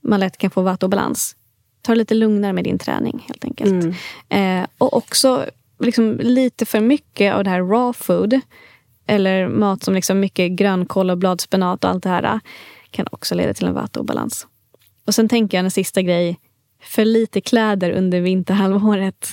man 0.00 0.20
lätt 0.20 0.38
kan 0.38 0.50
få 0.50 0.62
vattobalans. 0.62 1.36
Ta 1.82 1.92
det 1.92 1.98
lite 1.98 2.14
lugnare 2.14 2.52
med 2.52 2.64
din 2.64 2.78
träning 2.78 3.24
helt 3.28 3.44
enkelt. 3.44 3.84
Mm. 4.28 4.62
Eh, 4.62 4.66
och 4.78 4.96
också 4.96 5.46
liksom, 5.78 6.16
lite 6.20 6.66
för 6.66 6.80
mycket 6.80 7.34
av 7.34 7.44
det 7.44 7.50
här 7.50 7.62
raw 7.62 7.92
food. 7.92 8.40
Eller 9.06 9.48
mat 9.48 9.82
som 9.82 9.94
liksom 9.94 10.20
mycket 10.20 10.52
grönkål 10.52 11.10
och 11.10 11.18
bladspenat 11.18 11.84
och 11.84 11.90
allt 11.90 12.02
det 12.02 12.08
här. 12.08 12.40
Kan 12.90 13.06
också 13.10 13.34
leda 13.34 13.54
till 13.54 13.66
en 13.66 13.74
vattobalans. 13.74 14.46
Och 15.06 15.14
sen 15.14 15.28
tänker 15.28 15.58
jag 15.58 15.64
en 15.64 15.70
sista 15.70 16.02
grej 16.02 16.40
för 16.82 17.04
lite 17.04 17.40
kläder 17.40 17.90
under 17.90 18.20
vinterhalvåret. 18.20 19.28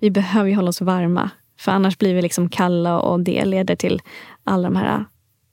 Vi 0.00 0.10
behöver 0.10 0.48
ju 0.48 0.56
hålla 0.56 0.68
oss 0.68 0.80
varma. 0.80 1.30
För 1.58 1.72
annars 1.72 1.98
blir 1.98 2.14
vi 2.14 2.22
liksom 2.22 2.48
kalla 2.48 3.00
och 3.00 3.20
det 3.20 3.44
leder 3.44 3.76
till 3.76 4.02
alla 4.44 4.70
de 4.70 4.76
här 4.76 5.04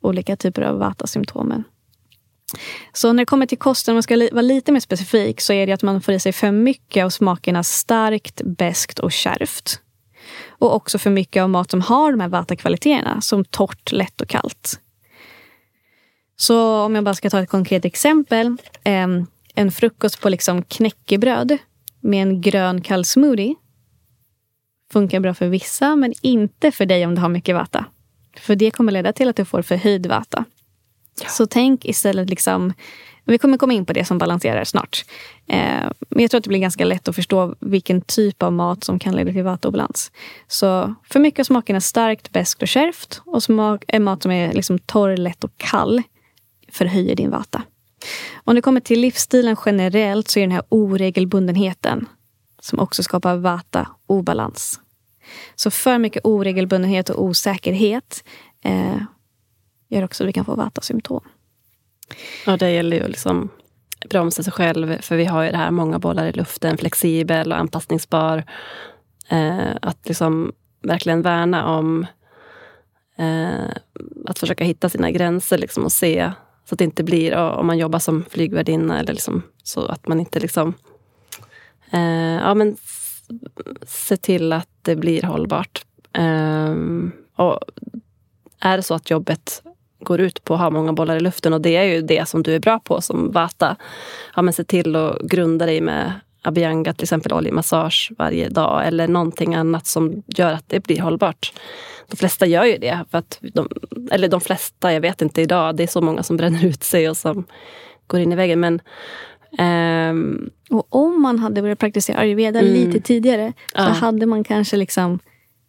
olika 0.02 0.36
typer 0.36 0.62
av 0.62 0.80
vata-symptomen. 0.80 1.64
Så 2.94 3.14
när 3.14 3.22
det 3.22 3.26
kommer 3.26 3.46
till 3.46 3.58
kosten, 3.58 3.92
om 3.92 3.96
man 3.96 4.04
ska 4.04 4.30
vara 4.32 4.42
lite 4.42 4.72
mer 4.72 4.80
specifik, 4.80 5.42
så 5.42 5.54
är 5.54 5.68
det 5.68 5.74
att 5.74 5.84
man 5.84 6.02
får 6.02 6.14
i 6.14 6.20
sig 6.20 6.34
för 6.34 6.52
mycket 6.52 7.06
av 7.06 7.10
smakerna 7.10 7.64
starkt, 7.64 8.42
beskt 8.46 9.00
och 9.00 9.12
kärvt. 9.12 9.80
Och 10.48 10.76
också 10.76 10.98
för 10.98 11.10
mycket 11.10 11.44
av 11.44 11.50
mat 11.50 11.72
som 11.72 11.82
har 11.82 12.12
de 12.12 12.20
här 12.20 12.28
vata-kvaliteterna, 12.28 13.22
som 13.22 13.46
torrt, 13.46 13.92
lätt 13.92 14.22
och 14.22 14.28
kallt. 14.28 14.80
Så 16.36 16.82
om 16.82 16.96
jag 16.96 17.04
bara 17.04 17.16
ska 17.16 17.30
ta 17.30 17.40
ett 17.40 17.50
konkret 17.50 17.86
exempel. 17.86 18.58
Ehm, 18.84 19.26
en 19.56 19.72
frukost 19.72 20.22
på 20.22 20.30
liksom 20.30 20.64
knäckebröd 20.64 21.58
med 22.00 22.22
en 22.22 22.42
grön 22.42 22.82
kall 22.82 23.06
smoothie 23.06 23.56
funkar 24.92 25.20
bra 25.20 25.34
för 25.34 25.48
vissa, 25.48 25.96
men 25.96 26.14
inte 26.22 26.72
för 26.72 26.86
dig 26.86 27.06
om 27.06 27.16
du 27.16 27.22
har 27.22 27.30
mycket 27.30 27.56
vata. 27.56 27.86
För 28.38 28.56
det 28.56 28.72
kommer 28.72 28.92
leda 28.92 29.14
till 29.14 29.30
att 29.30 29.36
du 29.36 29.46
får 29.46 29.62
förhöjd 29.62 30.06
vata. 30.06 30.46
Ja. 31.24 31.30
Så 31.30 31.46
tänk 31.46 31.86
istället 31.86 32.30
liksom... 32.30 32.74
Vi 33.24 33.38
kommer 33.38 33.58
komma 33.58 33.74
in 33.74 33.86
på 33.86 33.94
det 33.94 34.06
som 34.06 34.18
balanserar 34.18 34.64
snart. 34.64 35.06
Eh, 35.48 35.90
men 36.10 36.22
jag 36.22 36.32
tror 36.32 36.38
att 36.38 36.44
det 36.44 36.48
blir 36.48 36.60
ganska 36.60 36.86
lätt 36.86 37.08
att 37.08 37.16
förstå 37.16 37.56
vilken 37.60 38.02
typ 38.02 38.44
av 38.44 38.54
mat 38.54 38.84
som 38.84 39.00
kan 39.00 39.16
leda 39.16 39.32
till 39.32 39.44
vattenobalans. 39.44 40.12
Så 40.48 40.96
för 41.10 41.20
mycket 41.20 41.40
av 41.40 41.44
smaken 41.44 41.76
är 41.76 41.80
starkt, 41.80 42.32
beskt 42.32 42.62
och 42.62 42.68
kärvt. 42.68 43.22
Och 43.26 43.44
smak 43.44 43.84
är 43.88 44.00
mat 44.00 44.22
som 44.22 44.32
är 44.32 44.54
liksom 44.54 44.80
torr, 44.80 45.18
lätt 45.18 45.44
och 45.44 45.52
kall 45.58 46.04
förhöjer 46.72 47.16
din 47.16 47.30
vata. 47.30 47.64
Om 48.44 48.56
det 48.56 48.62
kommer 48.62 48.80
till 48.80 49.00
livsstilen 49.00 49.56
generellt 49.66 50.28
så 50.28 50.40
är 50.40 50.44
den 50.44 50.52
här 50.52 50.64
oregelbundenheten 50.70 52.08
som 52.62 52.80
också 52.80 53.04
skapar 53.04 53.36
vata 53.36 53.88
obalans. 54.08 54.80
Så 55.56 55.72
för 55.72 55.98
mycket 55.98 56.26
oregelbundenhet 56.26 57.10
och 57.10 57.24
osäkerhet 57.24 58.24
eh, 58.64 59.02
gör 59.92 60.04
också 60.04 60.24
att 60.24 60.28
vi 60.28 60.34
kan 60.34 60.46
få 60.46 60.56
vata-symptom. 60.56 61.24
Ja, 62.46 62.58
det 62.58 62.72
gäller 62.72 62.98
ju 62.98 63.08
liksom 63.08 63.50
bromsa 64.10 64.44
sig 64.44 64.54
själv, 64.54 65.02
för 65.02 65.16
vi 65.16 65.26
har 65.26 65.44
ju 65.44 65.52
det 65.52 65.58
här 65.58 65.72
många 65.72 66.00
bollar 66.00 66.26
i 66.26 66.32
luften, 66.32 66.78
flexibel 66.78 67.52
och 67.52 67.58
anpassningsbar. 67.58 68.44
Eh, 69.30 69.76
att 69.82 70.08
liksom 70.08 70.52
verkligen 70.82 71.22
värna 71.22 71.68
om 71.78 72.06
eh, 73.18 73.70
att 74.28 74.40
försöka 74.40 74.64
hitta 74.64 74.90
sina 74.90 75.12
gränser 75.12 75.58
liksom, 75.58 75.84
och 75.84 75.92
se 75.92 76.32
så 76.66 76.76
att 76.76 76.80
det 76.80 76.86
inte 76.86 77.04
blir, 77.04 77.36
om 77.36 77.68
man 77.68 77.78
jobbar 77.78 78.00
som 78.00 78.26
flygvärdinna, 78.30 79.00
eller 79.00 79.14
liksom, 79.14 79.44
så 79.64 79.86
att 79.86 80.08
man 80.08 80.20
inte 80.20 80.40
liksom... 80.40 80.74
Eh, 81.92 82.36
ja, 82.36 82.54
men 82.54 82.78
se 83.88 84.18
till 84.18 84.54
att 84.54 84.70
det 84.82 84.96
blir 84.96 85.24
hållbart. 85.24 85.86
Eh, 86.14 86.76
och 87.36 87.60
är 88.60 88.78
det 88.78 88.84
så 88.84 88.94
att 88.94 89.10
jobbet 89.10 89.64
går 90.04 90.22
ut 90.22 90.44
på 90.44 90.54
att 90.54 90.60
ha 90.60 90.70
många 90.70 90.94
bollar 90.94 91.16
i 91.16 91.20
luften 91.20 91.54
och 91.54 91.62
det 91.62 91.76
är 91.76 91.84
ju 91.84 92.02
det 92.02 92.28
som 92.28 92.44
du 92.44 92.56
är 92.56 92.60
bra 92.60 92.80
på 92.80 93.02
som 93.02 93.32
Vata. 93.32 93.76
Ja, 94.36 94.42
men 94.42 94.54
se 94.54 94.64
till 94.64 94.96
att 94.96 95.22
grunda 95.22 95.66
dig 95.66 95.82
med 95.82 96.14
Abhyanga, 96.42 96.94
till 96.94 97.04
exempel 97.04 97.34
oljemassage 97.34 98.12
varje 98.18 98.50
dag 98.50 98.88
eller 98.88 99.08
någonting 99.08 99.56
annat 99.56 99.88
som 99.88 100.24
gör 100.28 100.54
att 100.54 100.70
det 100.70 100.80
blir 100.80 101.02
hållbart. 101.02 101.54
De 102.08 102.18
flesta 102.18 102.46
gör 102.46 102.66
ju 102.66 102.78
det. 102.78 103.06
För 103.12 103.18
att 103.18 103.40
de, 103.54 103.70
eller 104.12 104.28
de 104.28 104.42
flesta, 104.42 104.94
jag 104.94 105.02
vet 105.02 105.22
inte 105.22 105.42
idag. 105.42 105.76
Det 105.76 105.84
är 105.84 105.88
så 105.88 106.02
många 106.02 106.24
som 106.24 106.38
bränner 106.38 106.66
ut 106.66 106.84
sig 106.84 107.10
och 107.10 107.18
som 107.18 107.46
går 108.08 108.20
in 108.20 108.32
i 108.32 108.36
väggen. 108.36 108.60
Men, 108.60 108.82
um, 110.10 110.50
och 110.70 110.88
om 110.90 111.22
man 111.22 111.40
hade 111.40 111.62
börjat 111.62 111.80
praktisera 111.80 112.18
ayurveda 112.18 112.60
mm, 112.60 112.74
lite 112.74 113.00
tidigare 113.00 113.54
så 113.58 113.82
ja. 113.82 113.84
hade 113.84 114.26
man 114.26 114.44
kanske 114.44 114.78
liksom 114.78 115.20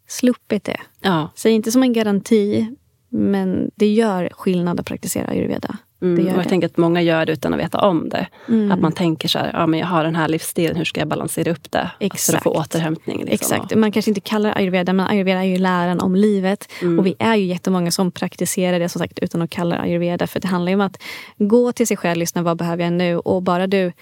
sluppit 0.08 0.64
det. 0.64 0.80
Ja. 1.00 1.30
Så 1.34 1.48
inte 1.48 1.72
som 1.72 1.82
en 1.82 1.92
garanti, 1.92 2.76
men 3.12 3.70
det 3.74 3.86
gör 3.86 4.28
skillnad 4.32 4.80
att 4.80 4.86
praktisera 4.86 5.26
ayurveda. 5.26 5.76
Mm, 6.02 6.26
och 6.26 6.32
jag 6.32 6.44
det. 6.44 6.48
tänker 6.48 6.66
att 6.66 6.76
många 6.76 7.02
gör 7.02 7.26
det 7.26 7.32
utan 7.32 7.54
att 7.54 7.60
veta 7.60 7.78
om 7.78 8.08
det. 8.08 8.26
Mm. 8.48 8.72
Att 8.72 8.80
man 8.80 8.92
tänker 8.92 9.28
så 9.28 9.38
här, 9.38 9.50
ja, 9.52 9.66
men 9.66 9.80
jag 9.80 9.86
har 9.86 10.04
den 10.04 10.16
här 10.16 10.28
livsstilen, 10.28 10.76
hur 10.76 10.84
ska 10.84 11.00
jag 11.00 11.08
balansera 11.08 11.50
upp 11.50 11.70
det? 11.70 11.90
Exakt. 12.00 12.26
För 12.26 12.36
att 12.36 12.42
få 12.42 12.50
återhämtning. 12.50 13.24
Liksom. 13.24 13.34
Exakt. 13.34 13.74
Man 13.74 13.92
kanske 13.92 14.10
inte 14.10 14.20
kallar 14.20 14.56
ayurveda, 14.56 14.92
men 14.92 15.06
ayurveda 15.06 15.38
är 15.38 15.44
ju 15.44 15.58
läran 15.58 16.00
om 16.00 16.16
livet. 16.16 16.68
Mm. 16.82 16.98
Och 16.98 17.06
vi 17.06 17.14
är 17.18 17.36
ju 17.36 17.44
jättemånga 17.44 17.90
som 17.90 18.12
praktiserar 18.12 18.78
det 18.78 18.88
som 18.88 18.98
sagt 18.98 19.18
utan 19.18 19.42
att 19.42 19.50
kalla 19.50 19.74
det 19.74 19.82
ayurveda. 19.82 20.26
För 20.26 20.40
det 20.40 20.48
handlar 20.48 20.70
ju 20.70 20.74
om 20.74 20.80
att 20.80 21.02
gå 21.38 21.72
till 21.72 21.86
sig 21.86 21.96
själv, 21.96 22.18
lyssna, 22.18 22.42
vad 22.42 22.56
behöver 22.56 22.84
jag 22.84 22.92
nu? 22.92 23.18
Och 23.18 23.42
bara 23.42 23.66
du 23.66 23.92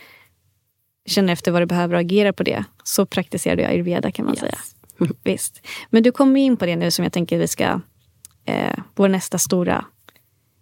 känner 1.07 1.33
efter 1.33 1.53
vad 1.53 1.63
du 1.63 1.67
behöver 1.67 1.95
och 1.95 2.01
agerar 2.01 2.33
på 2.33 2.43
det, 2.43 2.65
så 2.85 3.07
praktiserar 3.07 3.57
du 3.57 3.65
ayurveda 3.65 4.11
kan 4.11 4.25
man 4.25 4.35
yes. 4.35 4.41
säga. 4.41 4.59
Visst. 5.25 5.67
Men 5.91 6.03
du 6.03 6.13
kommer 6.13 6.41
in 6.41 6.57
på 6.57 6.67
det 6.67 6.77
nu 6.77 6.91
som 6.91 7.03
jag 7.03 7.13
tänker 7.13 7.39
vi 7.39 7.49
ska, 7.49 7.81
eh, 8.45 8.79
vår 8.95 9.09
nästa 9.09 9.39
stora 9.39 9.85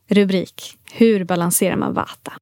Rubrik 0.09 0.79
Hur 0.93 1.25
balanserar 1.25 1.77
man 1.77 1.95
vata? 1.95 2.33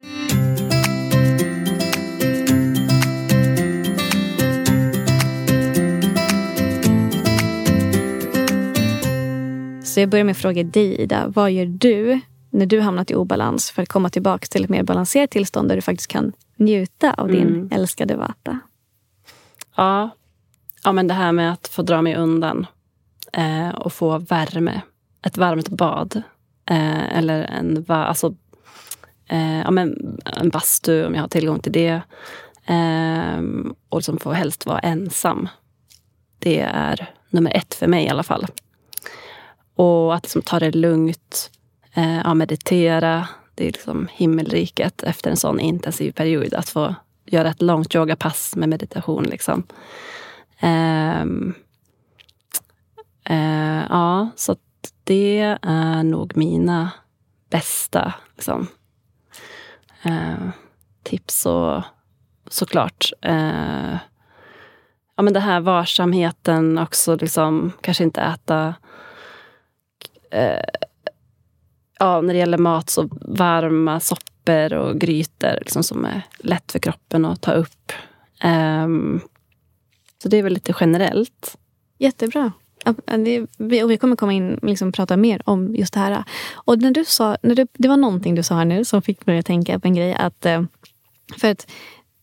Så 9.85 10.01
jag 10.01 10.09
börjar 10.09 10.25
med 10.25 10.33
att 10.33 10.39
fråga 10.39 10.63
dig 10.63 11.03
Ida. 11.03 11.29
Vad 11.29 11.51
gör 11.53 11.67
du 11.67 12.21
när 12.51 12.67
du 12.67 12.81
hamnat 12.81 13.11
i 13.11 13.15
obalans 13.15 13.71
för 13.71 13.83
att 13.83 13.89
komma 13.89 14.11
tillbaka 14.11 14.47
till 14.47 14.65
ett 14.65 14.71
mer 14.71 14.83
balanserat 14.83 15.31
tillstånd 15.31 15.69
där 15.69 15.77
du 15.77 15.83
faktiskt 15.83 16.11
kan 16.11 16.33
njuta 16.57 17.15
av 17.15 17.29
din 17.29 17.49
mm. 17.49 17.69
älskade 17.73 18.17
vata? 18.17 18.59
Ja. 19.77 20.11
ja, 20.85 20.93
men 20.93 21.09
det 21.09 21.15
här 21.15 21.33
med 21.33 21.53
att 21.53 21.69
få 21.69 21.83
dra 21.83 22.03
mig 22.03 22.17
undan 22.17 22.67
eh, 23.33 23.69
och 23.69 23.93
få 23.93 24.19
värme. 24.19 24.83
Ett 25.27 25.37
varmt 25.37 25.69
bad 25.69 26.23
Eh, 26.71 27.19
eller 27.19 27.43
en, 27.43 27.85
alltså, 27.89 28.35
eh, 29.29 29.59
ja, 29.59 29.71
men 29.71 30.19
en 30.25 30.49
bastu 30.49 31.07
om 31.07 31.15
jag 31.15 31.21
har 31.21 31.29
tillgång 31.29 31.61
till 31.61 31.73
det. 31.73 32.01
Eh, 32.67 33.43
och 33.89 34.05
som 34.05 34.19
får 34.19 34.33
helst 34.33 34.67
vara 34.67 34.79
ensam. 34.79 35.49
Det 36.39 36.61
är 36.61 37.11
nummer 37.31 37.57
ett 37.57 37.75
för 37.75 37.87
mig 37.87 38.05
i 38.05 38.09
alla 38.09 38.23
fall. 38.23 38.47
Och 39.75 40.15
att 40.15 40.23
liksom 40.23 40.43
ta 40.43 40.59
det 40.59 40.75
lugnt, 40.75 41.51
eh, 41.95 42.19
ja, 42.19 42.35
meditera. 42.35 43.29
Det 43.55 43.65
är 43.65 43.73
liksom 43.73 44.09
himmelriket 44.13 45.03
efter 45.03 45.31
en 45.31 45.37
sån 45.37 45.61
intensiv 45.61 46.13
period. 46.13 46.55
Att 46.55 46.69
få 46.69 46.95
göra 47.25 47.49
ett 47.49 47.63
långt 47.63 47.95
yogapass 47.95 48.57
med 48.57 48.69
meditation. 48.69 49.25
Liksom. 49.25 49.63
Eh, 50.61 51.21
eh, 53.25 53.85
ja, 53.89 54.31
så 54.37 54.57
det 55.07 55.59
är 55.63 56.03
nog 56.03 56.37
mina 56.37 56.91
bästa 57.51 58.15
liksom, 58.35 58.67
eh, 60.03 60.49
tips. 61.03 61.47
Och 61.47 61.83
såklart 62.49 63.13
eh, 63.23 63.97
ja, 65.17 65.23
men 65.23 65.33
det 65.33 65.41
här 65.41 65.61
varsamheten 65.61 66.79
också. 66.79 67.17
Liksom, 67.17 67.73
kanske 67.81 68.05
inte 68.05 68.21
äta 68.21 68.75
eh, 70.31 70.65
ja, 71.99 72.21
när 72.21 72.35
det 72.35 72.39
gäller 72.39 72.59
mat 72.59 72.91
så 72.91 73.09
varma 73.21 74.01
soppor 74.01 74.73
och 74.73 75.01
grytor 75.01 75.59
liksom, 75.61 75.83
som 75.83 76.05
är 76.05 76.23
lätt 76.39 76.73
för 76.73 76.79
kroppen 76.79 77.25
att 77.25 77.43
ta 77.43 77.53
upp. 77.53 77.93
Ehm, 78.41 79.21
så 80.23 80.29
det 80.29 80.37
är 80.37 80.43
väl 80.43 80.53
lite 80.53 80.75
generellt. 80.81 81.59
Jättebra. 81.99 82.53
Och 82.87 83.91
vi 83.91 83.97
kommer 83.97 84.17
komma 84.17 84.33
in 84.33 84.55
och 84.55 84.69
liksom 84.69 84.93
prata 84.93 85.17
mer 85.17 85.43
om 85.45 85.77
just 85.77 85.95
det 85.95 86.01
här. 86.01 86.25
Och 86.55 86.79
när 86.79 86.91
du 86.91 87.05
sa, 87.05 87.37
när 87.43 87.55
du, 87.55 87.67
det 87.73 87.89
var 87.89 87.97
någonting 87.97 88.35
du 88.35 88.43
sa 88.43 88.55
här 88.55 88.65
nu 88.65 88.85
som 88.85 89.03
fick 89.03 89.27
mig 89.27 89.39
att 89.39 89.47
tänka 89.47 89.79
på 89.79 89.89
en 89.89 89.95
grej. 89.95 90.15
Att, 90.15 90.47
eh, 90.47 90.63
för 91.39 91.51
att 91.51 91.67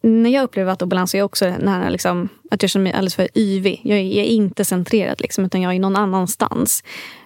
när 0.02 0.30
jag 0.30 0.44
upplever 0.44 0.72
vattobalans 0.72 1.14
är 1.14 1.18
jag 1.18 1.26
också 1.26 1.46
nära 1.60 1.90
liksom, 1.90 2.30
att 2.52 2.62
jag 2.62 2.70
känner 2.70 2.84
mig 2.84 2.94
alldeles 2.94 3.16
för 3.16 3.28
yvig. 3.36 3.82
Jag 3.84 4.00
är, 4.00 4.04
jag 4.04 4.26
är 4.26 4.30
inte 4.30 4.66
centrerad, 4.66 5.22
liksom, 5.22 5.46
utan 5.46 5.62
jag 5.62 5.76
är 5.76 5.80
någon 5.80 5.96
annanstans. 5.96 6.84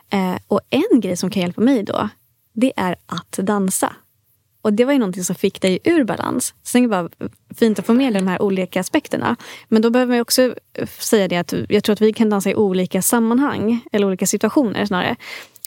Eh, 0.10 0.36
och 0.48 0.62
en 0.70 1.02
grej 1.02 1.18
som 1.18 1.30
kan 1.30 1.42
hjälpa 1.42 1.62
mig 1.62 1.84
då, 1.84 2.10
det 2.54 2.74
är 2.76 2.96
att 3.06 3.32
dansa. 3.32 3.96
Och 4.68 4.74
det 4.74 4.86
var 4.86 4.94
ju 4.94 5.00
någonting 5.00 5.24
som 5.24 5.36
fick 5.36 5.62
dig 5.62 5.80
ur 5.84 6.04
balans. 6.04 6.54
Sen 6.64 6.84
är 6.84 6.88
det 6.88 6.90
bara 6.90 7.30
fint 7.56 7.80
att 7.80 7.86
få 7.86 7.94
med 7.94 8.14
de 8.14 8.28
här 8.28 8.42
olika 8.42 8.80
aspekterna. 8.80 9.36
Men 9.68 9.82
då 9.82 9.90
behöver 9.90 10.14
man 10.14 10.22
också 10.22 10.42
eh, 10.74 10.88
säga 11.00 11.28
det 11.28 11.38
att 11.38 11.54
jag 11.70 11.84
tror 11.84 11.94
att 11.94 12.02
vi 12.02 12.14
kan 12.14 12.30
dansa 12.30 12.50
i 12.50 12.56
olika 12.56 13.02
sammanhang. 13.02 13.80
Eller 13.92 14.08
olika 14.08 14.28
situationer 14.28 14.86
snarare. 14.86 15.16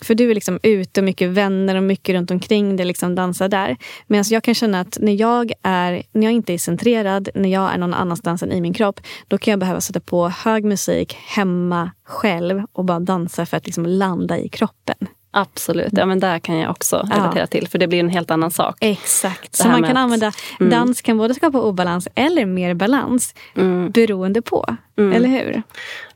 För 0.03 0.15
du 0.15 0.31
är 0.31 0.35
liksom 0.35 0.59
ute 0.63 1.01
och 1.01 1.05
mycket 1.05 1.31
vänner 1.31 1.75
och 1.75 1.83
mycket 1.83 2.15
runt 2.15 2.31
omkring 2.31 2.77
dig, 2.77 2.87
liksom 2.87 3.15
dansar 3.15 3.49
där. 3.49 3.77
Medan 4.07 4.25
jag 4.29 4.45
kan 4.45 4.55
känna 4.55 4.81
att 4.81 4.99
när 5.01 5.13
jag, 5.13 5.53
är, 5.63 6.03
när 6.13 6.23
jag 6.23 6.33
inte 6.33 6.53
är 6.53 6.59
centrerad, 6.59 7.29
när 7.35 7.49
jag 7.49 7.75
är 7.75 7.79
någon 7.79 7.95
annanstans 7.95 8.43
än 8.43 8.53
i 8.53 8.61
min 8.61 8.75
kropp, 8.75 9.01
då 9.29 9.39
kan 9.39 9.53
jag 9.53 9.61
behöva 9.61 9.81
sätta 9.81 10.01
på 10.01 10.29
hög 10.29 10.65
musik 10.65 11.15
hemma 11.15 11.91
själv 12.05 12.63
och 12.73 12.85
bara 12.85 13.01
dansa 13.01 13.47
för 13.47 13.57
att 13.57 13.67
liksom 13.67 13.87
landa 13.87 14.39
i 14.39 14.49
kroppen. 14.49 14.97
Absolut, 15.31 15.93
ja 15.93 16.07
men 16.07 16.21
där 16.21 16.39
kan 16.39 16.57
jag 16.57 16.71
också 16.71 16.97
relatera 17.11 17.43
ja. 17.43 17.47
till. 17.47 17.69
För 17.69 17.79
det 17.79 17.87
blir 17.87 18.01
en 18.01 18.09
helt 18.09 18.31
annan 18.31 18.51
sak. 18.51 18.77
Exakt, 18.81 19.57
så 19.57 19.69
man 19.69 19.83
kan 19.83 19.97
att, 19.97 20.03
använda 20.03 20.33
mm. 20.61 20.71
dans 20.71 21.03
kan 21.03 21.19
både 21.19 21.35
skapa 21.35 21.61
obalans 21.61 22.09
eller 22.15 22.47
mer 22.47 22.75
balans 22.75 23.35
mm. 23.57 23.91
beroende 23.91 24.43
på. 24.43 24.77
Mm. 24.99 25.13
Eller 25.13 25.29
hur? 25.29 25.63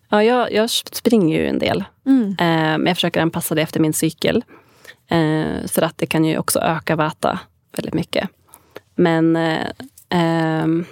Ja, 0.08 0.24
jag, 0.24 0.52
jag 0.52 0.70
springer 0.70 1.38
ju 1.38 1.48
en 1.48 1.58
del. 1.58 1.84
Mm. 2.06 2.28
Eh, 2.28 2.78
men 2.78 2.86
jag 2.86 2.96
försöker 2.96 3.20
anpassa 3.20 3.54
det 3.54 3.62
efter 3.62 3.80
min 3.80 3.92
cykel. 3.92 4.44
Eh, 5.08 5.66
för 5.68 5.82
att 5.82 5.98
det 5.98 6.06
kan 6.06 6.24
ju 6.24 6.38
också 6.38 6.58
öka 6.60 6.96
vata 6.96 7.38
väldigt 7.76 7.94
mycket. 7.94 8.28
Men 8.94 9.36
eh, 9.36 9.66
ehm, 10.08 10.84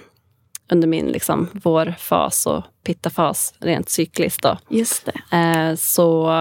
under 0.71 0.87
min 0.87 1.05
liksom, 1.05 1.49
vårfas 1.53 2.45
och 2.45 2.63
pittafas, 2.83 3.53
rent 3.59 3.89
cykliskt, 3.89 4.43
då, 4.43 4.57
Just 4.69 5.05
det. 5.05 5.37
Eh, 5.37 5.75
så 5.75 6.31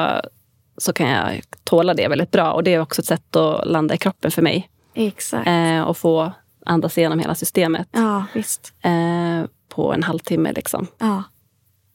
så 0.77 0.93
kan 0.93 1.09
jag 1.09 1.43
tåla 1.65 1.95
det 1.95 2.09
väldigt 2.09 2.31
bra. 2.31 2.53
Och 2.53 2.65
det 2.65 2.75
är 2.75 2.81
också 2.81 3.03
ett 3.03 3.07
sätt 3.07 3.37
att 3.37 3.67
landa 3.67 3.95
i 3.95 3.99
kroppen 3.99 4.31
för 4.31 4.43
mig. 4.43 4.69
Exakt. 4.95 5.49
Eh, 5.49 5.81
och 5.81 5.97
få 5.97 6.33
andas 6.67 6.99
igenom 6.99 7.19
hela 7.19 7.35
systemet. 7.35 7.89
Ja, 7.93 8.25
visst. 8.33 8.73
Eh, 8.83 9.49
på 9.69 9.93
en 9.93 10.03
halvtimme 10.03 10.53
liksom. 10.53 10.87
Ja. 10.99 11.23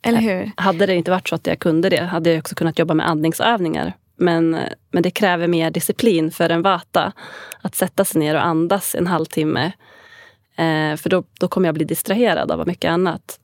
Eller 0.01 0.19
hur? 0.19 0.43
Eh, 0.43 0.49
hade 0.55 0.85
det 0.85 0.95
inte 0.95 1.11
varit 1.11 1.27
så 1.27 1.35
att 1.35 1.47
jag 1.47 1.59
kunde 1.59 1.89
det 1.89 2.03
hade 2.03 2.29
jag 2.29 2.39
också 2.39 2.55
kunnat 2.55 2.79
jobba 2.79 2.93
med 2.93 3.09
andningsövningar. 3.09 3.93
Men, 4.15 4.57
men 4.91 5.03
det 5.03 5.11
kräver 5.11 5.47
mer 5.47 5.71
disciplin 5.71 6.31
för 6.31 6.49
en 6.49 6.61
vata. 6.61 7.13
Att 7.61 7.75
sätta 7.75 8.05
sig 8.05 8.19
ner 8.19 8.35
och 8.35 8.45
andas 8.45 8.95
en 8.95 9.07
halvtimme. 9.07 9.71
Eh, 10.55 10.95
för 10.95 11.09
då, 11.09 11.23
då 11.39 11.47
kommer 11.47 11.67
jag 11.67 11.75
bli 11.75 11.85
distraherad 11.85 12.51
av 12.51 12.67
mycket 12.67 12.91
annat. 12.91 13.39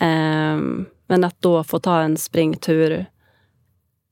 Eh, 0.00 0.58
men 1.06 1.24
att 1.24 1.42
då 1.42 1.64
få 1.64 1.78
ta 1.78 2.00
en 2.00 2.16
springtur 2.16 3.06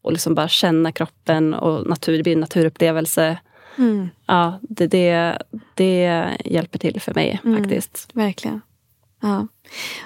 och 0.08 0.12
liksom 0.12 0.34
bara 0.34 0.48
känna 0.48 0.92
kroppen 0.92 1.54
och 1.54 1.86
natur, 1.86 2.16
det 2.16 2.22
blir 2.22 2.32
en 2.32 2.40
naturupplevelse. 2.40 3.38
Mm. 3.78 4.08
Ja, 4.26 4.58
det, 4.62 4.86
det, 4.86 5.38
det 5.74 6.28
hjälper 6.44 6.78
till 6.78 7.00
för 7.00 7.14
mig 7.14 7.40
mm, 7.44 7.58
faktiskt. 7.58 8.10
Verkligen. 8.12 8.60
Ja. 9.22 9.46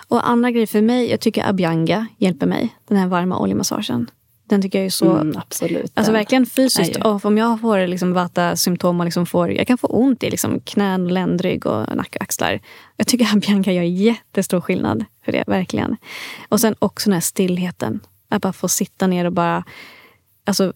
Och 0.08 0.28
andra 0.28 0.50
grejer 0.50 0.66
för 0.66 0.82
mig, 0.82 1.10
jag 1.10 1.20
tycker 1.20 1.48
Abhyanga 1.48 2.06
hjälper 2.18 2.46
mig. 2.46 2.76
Den 2.88 2.98
här 2.98 3.06
varma 3.06 3.38
oljemassagen. 3.38 4.10
Den 4.44 4.62
tycker 4.62 4.78
jag 4.78 4.86
är 4.86 4.90
så... 4.90 5.16
Mm, 5.16 5.36
absolut. 5.36 5.92
Alltså 5.94 6.12
verkligen 6.12 6.46
fysiskt. 6.46 6.96
Och 6.96 7.24
om 7.24 7.38
jag 7.38 7.60
får 7.60 7.86
liksom 7.86 8.12
vata-symptom 8.12 9.00
och 9.00 9.04
liksom 9.04 9.26
får, 9.26 9.52
jag 9.52 9.66
kan 9.66 9.78
få 9.78 9.86
ont 9.86 10.22
i 10.22 10.30
liksom 10.30 10.60
knän, 10.60 11.08
ländrygg 11.08 11.66
och 11.66 11.96
nacke 11.96 12.18
och 12.18 12.22
axlar. 12.22 12.60
Jag 12.96 13.06
tycker 13.06 13.32
Abhyanga 13.32 13.72
gör 13.72 13.82
jättestor 13.82 14.60
skillnad 14.60 15.04
för 15.24 15.32
det. 15.32 15.44
Verkligen. 15.46 15.96
Och 16.48 16.60
sen 16.60 16.74
också 16.78 17.10
den 17.10 17.14
här 17.14 17.20
stillheten. 17.20 18.00
Att 18.32 18.42
bara 18.42 18.52
få 18.52 18.68
sitta 18.68 19.06
ner 19.06 19.24
och 19.24 19.32
bara, 19.32 19.64
alltså, 20.46 20.72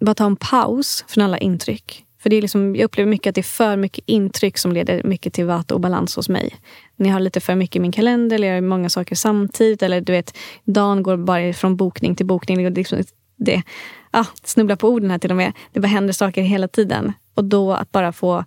bara 0.00 0.14
ta 0.14 0.26
en 0.26 0.36
paus 0.36 1.04
från 1.08 1.24
alla 1.24 1.38
intryck. 1.38 2.04
För 2.22 2.30
det 2.30 2.36
är 2.36 2.42
liksom, 2.42 2.76
jag 2.76 2.84
upplever 2.84 3.10
mycket 3.10 3.30
att 3.30 3.34
det 3.34 3.40
är 3.40 3.42
för 3.42 3.76
mycket 3.76 4.04
intryck 4.06 4.58
som 4.58 4.72
leder 4.72 5.02
mycket 5.04 5.32
till 5.32 5.44
vata 5.44 5.74
och 5.74 5.80
balans 5.80 6.16
hos 6.16 6.28
mig. 6.28 6.56
När 6.96 7.08
jag 7.08 7.14
har 7.14 7.20
lite 7.20 7.40
för 7.40 7.54
mycket 7.54 7.76
i 7.76 7.80
min 7.80 7.92
kalender, 7.92 8.36
eller 8.36 8.48
jag 8.48 8.54
gör 8.54 8.60
många 8.60 8.90
saker 8.90 9.14
samtidigt. 9.14 9.82
Eller 9.82 10.00
du 10.00 10.12
vet, 10.12 10.36
dagen 10.64 11.02
går 11.02 11.16
bara 11.16 11.52
från 11.52 11.76
bokning 11.76 12.14
till 12.14 12.26
bokning. 12.26 12.66
Och 12.66 12.72
liksom, 12.72 13.02
det, 13.36 13.62
ah, 14.10 14.26
snubblar 14.44 14.76
på 14.76 14.88
orden 14.88 15.10
här 15.10 15.18
till 15.18 15.30
och 15.30 15.36
med. 15.36 15.52
Det 15.72 15.80
bara 15.80 15.88
händer 15.88 16.12
saker 16.12 16.42
hela 16.42 16.68
tiden. 16.68 17.12
Och 17.34 17.44
då 17.44 17.72
att 17.72 17.92
bara 17.92 18.12
få 18.12 18.44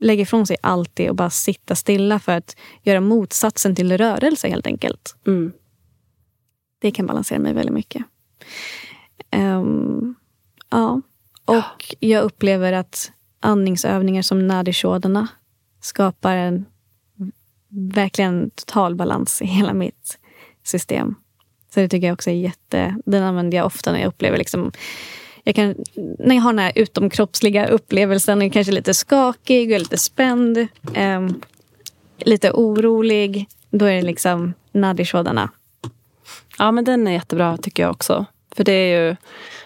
lägga 0.00 0.22
ifrån 0.22 0.46
sig 0.46 0.56
allt 0.60 0.90
det 0.94 1.10
och 1.10 1.16
bara 1.16 1.30
sitta 1.30 1.74
stilla 1.74 2.18
för 2.18 2.32
att 2.32 2.56
göra 2.82 3.00
motsatsen 3.00 3.74
till 3.74 3.98
rörelse 3.98 4.48
helt 4.48 4.66
enkelt. 4.66 5.16
Mm. 5.26 5.52
Det 6.84 6.90
kan 6.90 7.06
balansera 7.06 7.38
mig 7.38 7.52
väldigt 7.52 7.74
mycket. 7.74 8.04
Um, 9.36 10.14
ja. 10.70 11.00
Och 11.44 11.94
jag 11.98 12.22
upplever 12.22 12.72
att 12.72 13.12
andningsövningar 13.40 14.22
som 14.22 14.46
nadishodana 14.46 15.28
skapar 15.80 16.36
en 16.36 16.64
verkligen 17.68 18.50
total 18.50 18.94
balans 18.94 19.42
i 19.42 19.46
hela 19.46 19.74
mitt 19.74 20.18
system. 20.64 21.14
Så 21.74 21.80
det 21.80 21.88
tycker 21.88 22.06
jag 22.06 22.14
också 22.14 22.30
är 22.30 22.34
jätte... 22.34 22.96
Den 23.06 23.22
använder 23.22 23.58
jag 23.58 23.66
ofta 23.66 23.92
när 23.92 23.98
jag 23.98 24.08
upplever 24.08 24.38
liksom 24.38 24.72
jag 25.44 25.54
kan, 25.54 25.74
när 26.18 26.34
jag 26.34 26.42
har 26.42 26.52
den 26.52 26.58
här 26.58 26.72
utomkroppsliga 26.74 27.66
upplevelsen, 27.66 28.40
jag 28.40 28.52
kanske 28.52 28.72
lite 28.72 28.94
skakig 28.94 29.72
och 29.72 29.78
lite 29.78 29.98
spänd, 29.98 30.58
eh, 30.94 31.28
lite 32.18 32.50
orolig, 32.52 33.46
då 33.70 33.84
är 33.84 33.94
det 33.94 34.02
liksom 34.02 34.54
nadishodana 34.72 35.50
Ja, 36.58 36.70
men 36.70 36.84
den 36.84 37.06
är 37.06 37.12
jättebra 37.12 37.56
tycker 37.56 37.82
jag 37.82 37.90
också. 37.90 38.26
För 38.56 38.64
det 38.64 38.72
är 38.72 39.06
ju, 39.06 39.16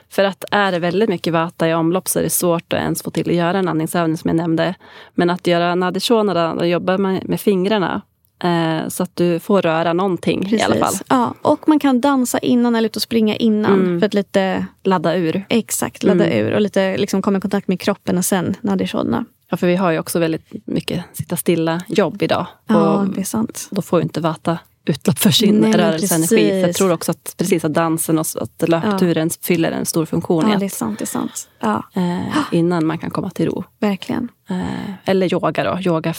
för 0.09 0.24
att 0.24 0.45
är 0.51 0.72
det 0.72 0.78
väldigt 0.78 1.09
mycket 1.09 1.32
vata 1.32 1.68
i 1.68 1.74
omlopp 1.74 2.09
så 2.09 2.18
är 2.18 2.22
det 2.22 2.30
svårt 2.30 2.72
att 2.72 2.78
ens 2.78 3.03
få 3.03 3.11
till 3.11 3.30
att 3.30 3.36
göra 3.36 3.59
en 3.59 3.68
andningsövning 3.68 4.16
som 4.16 4.28
jag 4.28 4.36
nämnde. 4.36 4.74
Men 5.14 5.30
att 5.30 5.47
göra 5.47 5.74
nadishonara, 5.74 6.55
då 6.55 6.64
jobbar 6.64 6.99
man 6.99 7.20
med 7.22 7.41
fingrarna. 7.41 8.03
Eh, 8.45 8.89
så 8.89 9.03
att 9.03 9.16
du 9.16 9.41
får 9.41 9.62
röra 9.62 9.93
någonting 9.93 10.43
Precis. 10.43 10.61
i 10.61 10.62
alla 10.62 10.76
fall. 10.76 10.95
Ja, 11.09 11.34
och 11.43 11.68
man 11.68 11.78
kan 11.78 12.01
dansa 12.01 12.39
innan 12.39 12.76
eller 12.76 12.86
ut 12.89 12.97
och 12.97 13.03
springa 13.03 13.36
innan. 13.36 13.80
Mm. 13.80 14.01
För 14.01 14.07
att 14.07 14.14
lite 14.14 14.66
ladda 14.84 15.16
ur. 15.16 15.45
Exakt, 15.49 16.03
ladda 16.03 16.26
mm. 16.26 16.47
ur 16.47 16.53
och 16.53 16.61
lite 16.61 16.97
liksom 16.97 17.22
komma 17.22 17.39
i 17.39 17.41
kontakt 17.41 17.68
med 17.68 17.80
kroppen 17.80 18.18
och 18.18 18.24
sen 18.24 18.57
nadishonara. 18.61 19.24
Ja, 19.51 19.57
för 19.57 19.66
vi 19.66 19.76
har 19.76 19.91
ju 19.91 19.99
också 19.99 20.18
väldigt 20.18 20.66
mycket 20.66 21.05
sitta 21.12 21.36
stilla 21.36 21.82
jobb 21.89 22.22
idag. 22.22 22.47
Ja, 22.66 23.07
det 23.14 23.20
är 23.20 23.24
sant. 23.24 23.68
Då 23.70 23.82
får 23.82 23.99
ju 23.99 24.03
inte 24.03 24.20
vata 24.20 24.59
utlopp 24.89 25.18
för 25.18 25.30
sin 25.30 25.61
Nej, 25.61 25.72
rörelseenergi. 25.72 26.51
För 26.51 26.66
jag 26.66 26.74
tror 26.74 26.93
också 26.93 27.11
att, 27.11 27.34
precis 27.36 27.64
att 27.64 27.74
dansen 27.74 28.18
och 28.18 28.26
att 28.41 28.68
löpturen 28.68 29.28
ja. 29.28 29.39
fyller 29.43 29.72
en 29.72 29.86
stor 29.86 30.07
funktion. 30.07 30.51
Ja, 30.51 30.59
det 30.59 30.64
är 30.64 30.68
sant. 30.68 30.99
Det 30.99 31.05
är 31.05 31.07
sant. 31.07 31.49
Ja. 31.61 31.82
Eh, 31.95 32.39
innan 32.53 32.86
man 32.86 32.99
kan 32.99 33.11
komma 33.11 33.30
till 33.30 33.47
ro. 33.47 33.64
Verkligen. 33.80 34.28
Eh, 34.51 35.11
eller 35.11 35.34
yoga 35.34 35.64
då. 35.64 35.80
Yoga 35.80 36.14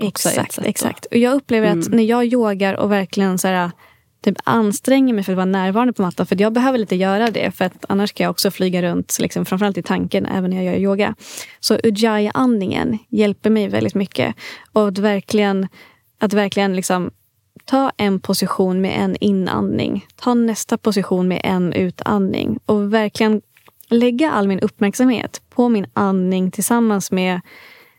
Exakt. 0.00 0.58
exakt. 0.58 1.04
Och 1.04 1.16
jag 1.16 1.34
upplever 1.34 1.66
mm. 1.66 1.80
att 1.80 1.88
när 1.88 2.02
jag 2.02 2.26
yogar 2.26 2.74
och 2.74 2.92
verkligen 2.92 3.38
så 3.38 3.48
här, 3.48 3.70
typ 4.24 4.36
anstränger 4.44 5.14
mig 5.14 5.24
för 5.24 5.32
att 5.32 5.36
vara 5.36 5.44
närvarande 5.46 5.92
på 5.92 6.02
mattan. 6.02 6.26
För 6.26 6.40
jag 6.40 6.52
behöver 6.52 6.78
lite 6.78 6.96
göra 6.96 7.30
det. 7.30 7.50
För 7.50 7.64
att 7.64 7.84
annars 7.88 8.12
kan 8.12 8.24
jag 8.24 8.30
också 8.30 8.50
flyga 8.50 8.82
runt, 8.82 9.16
liksom, 9.20 9.44
framförallt 9.44 9.78
i 9.78 9.82
tanken, 9.82 10.26
även 10.26 10.50
när 10.50 10.62
jag 10.62 10.64
gör 10.64 10.80
yoga. 10.80 11.14
Så 11.60 11.74
ujjayi-andningen 11.84 12.98
hjälper 13.08 13.50
mig 13.50 13.68
väldigt 13.68 13.94
mycket. 13.94 14.34
Och 14.72 14.88
att 14.88 14.98
verkligen, 14.98 15.68
att 16.20 16.32
verkligen 16.32 16.76
liksom 16.76 17.10
ta 17.70 17.92
en 17.96 18.20
position 18.20 18.80
med 18.80 19.04
en 19.04 19.16
inandning. 19.20 20.06
Ta 20.16 20.34
nästa 20.34 20.78
position 20.78 21.28
med 21.28 21.40
en 21.44 21.72
utandning. 21.72 22.58
Och 22.66 22.94
verkligen 22.94 23.42
lägga 23.88 24.30
all 24.30 24.48
min 24.48 24.60
uppmärksamhet 24.60 25.42
på 25.50 25.68
min 25.68 25.86
andning 25.92 26.50
tillsammans 26.50 27.12
med 27.12 27.40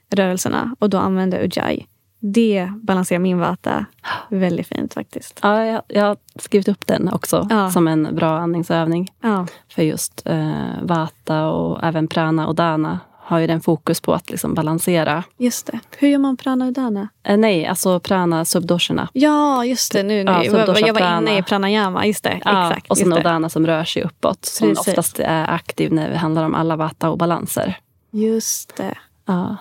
rörelserna. 0.09 0.75
Och 0.79 0.89
då 0.89 0.97
använda 0.97 1.39
ujjayi 1.39 1.87
det 2.23 2.71
balanserar 2.75 3.19
min 3.19 3.39
vata 3.39 3.85
väldigt 4.29 4.67
fint 4.67 4.93
faktiskt. 4.93 5.39
Ja, 5.43 5.65
jag, 5.65 5.81
jag 5.87 6.05
har 6.05 6.17
skrivit 6.35 6.67
upp 6.67 6.87
den 6.87 7.09
också 7.13 7.47
ja. 7.49 7.71
som 7.71 7.87
en 7.87 8.15
bra 8.15 8.37
andningsövning. 8.37 9.11
Ja. 9.21 9.47
För 9.69 9.83
just 9.83 10.21
eh, 10.25 10.81
vata 10.81 11.47
och 11.47 11.83
även 11.83 12.07
prana 12.07 12.47
och 12.47 12.55
dana 12.55 12.99
har 13.23 13.39
ju 13.39 13.47
den 13.47 13.61
fokus 13.61 14.01
på 14.01 14.13
att 14.13 14.29
liksom 14.29 14.53
balansera. 14.53 15.23
Just 15.37 15.65
det. 15.65 15.79
Hur 15.97 16.07
gör 16.07 16.17
man 16.17 16.37
prana 16.37 16.65
och 16.65 16.73
dana? 16.73 17.09
Eh, 17.23 17.37
nej, 17.37 17.65
alltså 17.65 17.99
prana 17.99 18.45
subdosherna. 18.45 19.09
Ja, 19.13 19.65
just 19.65 19.91
det. 19.91 20.03
Nu, 20.03 20.23
nu. 20.23 20.31
Ja, 20.31 20.43
jag 20.43 20.93
var 20.93 21.17
inne 21.17 21.37
i 21.37 21.43
pranayama. 21.43 22.05
Just 22.05 22.23
det. 22.23 22.41
Ja, 22.45 22.67
Exakt, 22.67 22.89
och 22.89 22.97
sen 22.97 23.13
odana 23.13 23.49
som 23.49 23.67
rör 23.67 23.83
sig 23.83 24.03
uppåt. 24.03 24.45
Som 24.45 24.69
Precis. 24.69 24.87
oftast 24.87 25.19
är 25.19 25.51
aktiv 25.51 25.93
när 25.93 26.09
det 26.09 26.17
handlar 26.17 26.43
om 26.43 26.55
alla 26.55 26.75
vata 26.75 27.09
och 27.09 27.17
balanser. 27.17 27.77
Just 28.11 28.77
det. 28.77 28.97
Ja. 29.25 29.57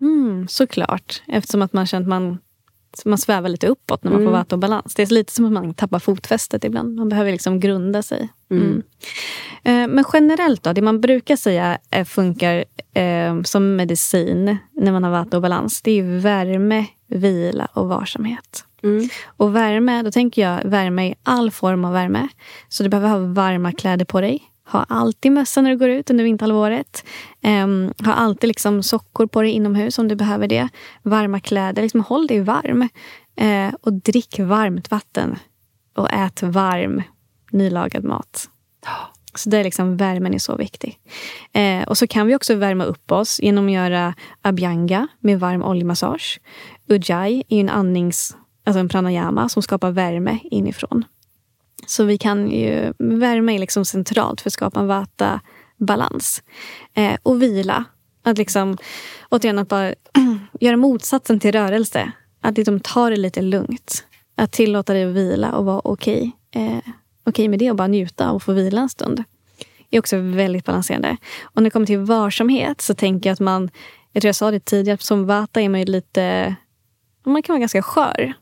Mm, 0.00 0.48
såklart. 0.48 1.22
Eftersom 1.26 1.62
att 1.62 1.72
man 1.72 1.86
känner 1.86 2.02
att 2.02 2.08
man, 2.08 2.38
man 3.04 3.18
svävar 3.18 3.48
lite 3.48 3.66
uppåt 3.66 4.04
när 4.04 4.10
man 4.10 4.20
mm. 4.20 4.32
får 4.32 4.32
och 4.52 4.58
balans. 4.58 4.94
Det 4.94 5.02
är 5.02 5.06
lite 5.06 5.32
som 5.32 5.44
att 5.44 5.52
man 5.52 5.74
tappar 5.74 5.98
fotfästet 5.98 6.64
ibland. 6.64 6.96
Man 6.96 7.08
behöver 7.08 7.32
liksom 7.32 7.60
grunda 7.60 8.02
sig. 8.02 8.28
Mm. 8.50 8.62
mm. 8.62 8.82
Eh, 9.62 9.94
men 9.94 10.04
generellt 10.12 10.62
då, 10.62 10.72
det 10.72 10.82
man 10.82 11.00
brukar 11.00 11.36
säga 11.36 11.78
funkar 12.04 12.64
eh, 12.94 13.42
som 13.42 13.76
medicin 13.76 14.56
när 14.72 14.92
man 14.92 15.04
har 15.04 15.10
och 15.34 15.42
balans. 15.42 15.82
Det 15.82 15.90
är 15.90 16.20
värme, 16.20 16.86
vila 17.06 17.68
och 17.72 17.88
varsamhet. 17.88 18.64
Mm. 18.82 19.08
Och 19.26 19.56
värme, 19.56 20.02
då 20.02 20.10
tänker 20.10 20.42
jag 20.42 20.64
värme 20.64 21.08
i 21.08 21.14
all 21.22 21.50
form 21.50 21.84
av 21.84 21.92
värme. 21.92 22.28
Så 22.68 22.82
du 22.82 22.88
behöver 22.88 23.08
ha 23.08 23.18
varma 23.18 23.72
kläder 23.72 24.04
på 24.04 24.20
dig. 24.20 24.42
Ha 24.70 24.86
alltid 24.88 25.32
mössa 25.32 25.60
när 25.60 25.70
du 25.70 25.76
går 25.76 25.88
ut 25.88 26.10
under 26.10 26.24
vinterhalvåret. 26.24 27.04
Um, 27.42 27.92
ha 28.04 28.12
alltid 28.12 28.48
liksom 28.48 28.82
sockor 28.82 29.26
på 29.26 29.42
dig 29.42 29.50
inomhus 29.50 29.98
om 29.98 30.08
du 30.08 30.14
behöver 30.14 30.48
det. 30.48 30.68
Varma 31.02 31.40
kläder. 31.40 31.82
Liksom 31.82 32.00
håll 32.00 32.26
dig 32.26 32.40
varm. 32.40 32.88
Uh, 33.40 33.74
och 33.80 33.92
drick 33.92 34.38
varmt 34.38 34.90
vatten. 34.90 35.38
Och 35.96 36.12
ät 36.12 36.42
varm, 36.42 37.02
nylagad 37.50 38.04
mat. 38.04 38.48
Så 39.34 39.50
där 39.50 39.64
liksom 39.64 39.96
värmen 39.96 40.34
är 40.34 40.38
så 40.38 40.56
viktig. 40.56 40.98
Eh, 41.52 41.88
och 41.88 41.98
så 41.98 42.06
kan 42.06 42.26
vi 42.26 42.34
också 42.34 42.54
värma 42.54 42.84
upp 42.84 43.12
oss 43.12 43.40
genom 43.40 43.66
att 43.66 43.72
göra 43.72 44.14
abhyanga 44.42 45.08
med 45.20 45.40
varm 45.40 45.62
oljemassage. 45.62 46.40
Ujjayi 46.88 47.42
är 47.48 47.60
en 47.60 47.68
andnings, 47.68 48.36
alltså 48.64 48.80
en 48.80 48.88
pranayama 48.88 49.48
som 49.48 49.62
skapar 49.62 49.90
värme 49.90 50.38
inifrån. 50.44 51.04
Så 51.88 52.04
vi 52.04 52.18
kan 52.18 52.50
ju, 52.50 52.92
värme 52.98 53.54
är 53.54 53.58
liksom 53.58 53.84
centralt 53.84 54.40
för 54.40 54.48
att 54.48 54.52
skapa 54.52 54.80
en 54.80 54.86
vata-balans. 54.86 56.42
Eh, 56.94 57.16
och 57.22 57.42
vila. 57.42 57.84
Att 58.22 58.38
liksom, 58.38 58.78
återigen, 59.30 59.58
att 59.58 59.68
bara 59.68 59.94
göra 60.60 60.76
motsatsen 60.76 61.40
till 61.40 61.52
rörelse. 61.52 62.12
Att 62.40 62.56
liksom 62.56 62.80
ta 62.80 63.10
det 63.10 63.16
lite 63.16 63.42
lugnt. 63.42 64.04
Att 64.36 64.52
tillåta 64.52 64.92
dig 64.92 65.04
att 65.04 65.14
vila 65.14 65.52
och 65.52 65.64
vara 65.64 65.80
okej. 65.84 66.32
Okay. 66.50 66.62
Eh, 66.62 66.78
okej 66.78 66.92
okay 67.24 67.48
med 67.48 67.58
det 67.58 67.70
och 67.70 67.76
bara 67.76 67.88
njuta 67.88 68.30
och 68.30 68.42
få 68.42 68.52
vila 68.52 68.80
en 68.80 68.88
stund. 68.88 69.24
Det 69.90 69.96
är 69.96 70.00
också 70.00 70.16
väldigt 70.16 70.64
balanserande. 70.64 71.16
Och 71.42 71.62
när 71.62 71.64
det 71.64 71.70
kommer 71.70 71.86
till 71.86 71.98
varsamhet 71.98 72.80
så 72.80 72.94
tänker 72.94 73.30
jag 73.30 73.32
att 73.34 73.40
man, 73.40 73.70
jag 74.12 74.20
tror 74.20 74.28
jag 74.28 74.36
sa 74.36 74.50
det 74.50 74.64
tidigare, 74.64 74.98
som 74.98 75.26
vata 75.26 75.60
är 75.60 75.68
man 75.68 75.80
ju 75.80 75.86
lite, 75.86 76.54
man 77.26 77.42
kan 77.42 77.52
vara 77.52 77.60
ganska 77.60 77.82
skör. 77.82 78.32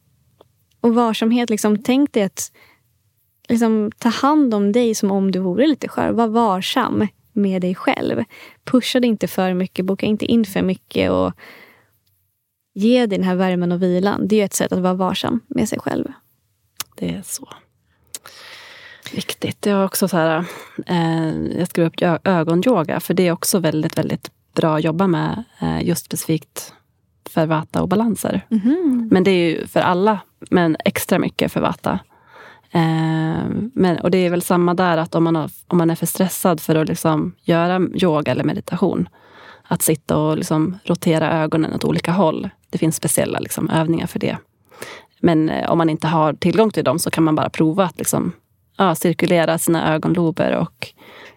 Och 0.81 0.95
varsamhet, 0.95 1.51
liksom, 1.51 1.83
tänk 1.83 2.13
dig 2.13 2.23
att 2.23 2.53
liksom, 3.49 3.93
ta 3.99 4.09
hand 4.09 4.55
om 4.55 4.73
dig 4.73 4.95
som 4.95 5.11
om 5.11 5.31
du 5.31 5.39
vore 5.39 5.67
lite 5.67 5.89
skör. 5.89 6.11
Var 6.11 6.29
varsam 6.29 7.09
med 7.33 7.63
dig 7.63 7.75
själv. 7.75 8.25
Pusha 8.65 9.01
dig 9.01 9.09
inte 9.09 9.29
för 9.29 9.55
mycket, 9.55 9.85
boka 9.85 10.07
inte 10.07 10.25
in 10.25 10.45
för 10.45 10.63
mycket. 10.63 11.11
och 11.11 11.33
Ge 12.75 13.07
dig 13.07 13.19
den 13.19 13.27
här 13.27 13.35
värmen 13.35 13.73
och 13.73 13.83
vilan. 13.83 14.29
Det 14.29 14.41
är 14.41 14.45
ett 14.45 14.55
sätt 14.55 14.73
att 14.73 14.79
vara 14.79 14.95
varsam 14.95 15.41
med 15.47 15.69
sig 15.69 15.79
själv. 15.79 16.13
Det 16.97 17.15
är 17.15 17.23
så 17.23 17.49
viktigt. 19.13 19.67
Jag 19.67 19.77
har 19.77 19.85
också 19.85 20.09
så 20.09 20.17
här, 20.17 20.45
eh, 20.87 21.59
jag 21.59 21.69
skrev 21.69 21.87
upp 21.87 21.95
ögonyoga, 22.25 23.01
för 23.01 23.15
det 23.15 23.29
är 23.29 23.33
också 23.33 23.59
väldigt, 23.59 23.99
väldigt 23.99 24.31
bra 24.55 24.77
att 24.77 24.85
jobba 24.85 25.07
med 25.07 25.45
eh, 25.61 25.83
just 25.83 26.05
specifikt 26.05 26.73
för 27.29 27.47
vata 27.47 27.83
och 27.83 27.89
balanser. 27.89 28.47
Mm. 28.51 29.09
Men 29.13 29.25
det 29.25 29.31
är 29.31 29.51
ju 29.51 29.67
för 29.67 29.81
alla, 29.81 30.21
men 30.51 30.77
extra 30.85 31.19
mycket 31.19 31.53
för 31.53 31.61
vata. 31.61 31.99
Eh, 32.71 33.47
men, 33.73 33.99
och 34.03 34.11
det 34.11 34.19
är 34.19 34.31
väl 34.31 34.43
samma 34.43 34.75
där, 34.75 34.97
att 34.97 35.15
om 35.15 35.25
man, 35.25 35.37
har, 35.37 35.51
om 35.67 35.79
man 35.79 35.91
är 35.91 35.95
för 35.95 36.07
stressad 36.07 36.61
för 36.61 36.75
att 36.75 36.89
liksom 36.89 37.35
göra 37.43 37.81
yoga 37.95 38.33
eller 38.33 38.45
meditation, 38.45 39.09
att 39.63 39.83
sitta 39.83 40.17
och 40.17 40.37
liksom 40.37 40.79
rotera 40.85 41.33
ögonen 41.43 41.75
åt 41.75 41.85
olika 41.85 42.13
håll. 42.13 42.49
Det 42.71 42.79
finns 42.79 42.97
speciella 42.97 43.39
liksom, 43.39 43.71
övningar 43.71 44.07
för 44.07 44.19
det. 44.19 44.37
Men 45.21 45.51
eh, 45.51 45.71
om 45.71 45.79
man 45.79 45.91
inte 45.91 46.07
har 46.07 46.33
tillgång 46.33 46.71
till 46.71 46.85
dem 46.85 46.99
så 46.99 47.11
kan 47.11 47.25
man 47.25 47.35
bara 47.35 47.51
prova 47.51 47.85
att 47.85 47.99
liksom, 47.99 48.33
ja, 48.77 48.95
cirkulera 48.95 49.59
sina 49.59 49.95
ögonlober 49.95 50.57
och 50.57 50.89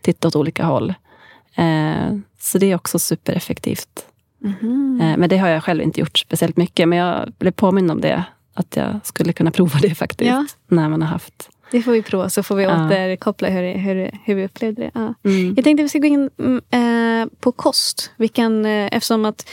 titta 0.02 0.28
åt 0.28 0.36
olika 0.36 0.66
håll. 0.66 0.94
Eh, 1.56 2.18
så 2.40 2.58
det 2.58 2.72
är 2.72 2.76
också 2.76 3.00
supereffektivt. 3.00 4.06
Mm. 4.44 5.02
Eh, 5.02 5.18
men 5.18 5.30
det 5.30 5.38
har 5.38 5.48
jag 5.48 5.64
själv 5.64 5.82
inte 5.82 6.00
gjort 6.00 6.18
speciellt 6.18 6.58
mycket. 6.58 6.88
Men 6.88 6.98
jag 6.98 7.34
blev 7.38 7.52
påmind 7.52 7.92
om 7.92 8.02
det 8.02 8.24
att 8.60 8.76
jag 8.76 9.00
skulle 9.04 9.34
kunna 9.34 9.52
prova 9.52 9.80
det 9.80 9.96
faktiskt. 9.96 10.30
Ja. 10.30 10.46
När 10.68 10.90
man 10.90 11.02
har 11.02 11.10
haft 11.10 11.50
det 11.72 11.82
får 11.82 11.92
vi 11.92 12.02
prova 12.02 12.30
så 12.30 12.44
får 12.44 12.56
vi 12.56 12.64
ja. 12.64 12.86
återkoppla 12.86 13.50
hur, 13.50 13.78
hur, 13.78 14.20
hur 14.24 14.36
vi 14.36 14.46
upplevde 14.46 14.82
det. 14.82 14.92
Ja. 14.94 15.14
Mm. 15.24 15.54
Jag 15.56 15.64
tänkte 15.64 15.82
att 15.82 15.86
vi 15.86 15.90
ska 15.90 16.00
gå 16.00 16.06
in 16.06 16.30
eh, 16.70 17.26
på 17.40 17.52
kost. 17.52 18.12
Vilken, 18.18 18.66
eh, 18.66 18.90
eftersom 18.92 19.26
att 19.26 19.50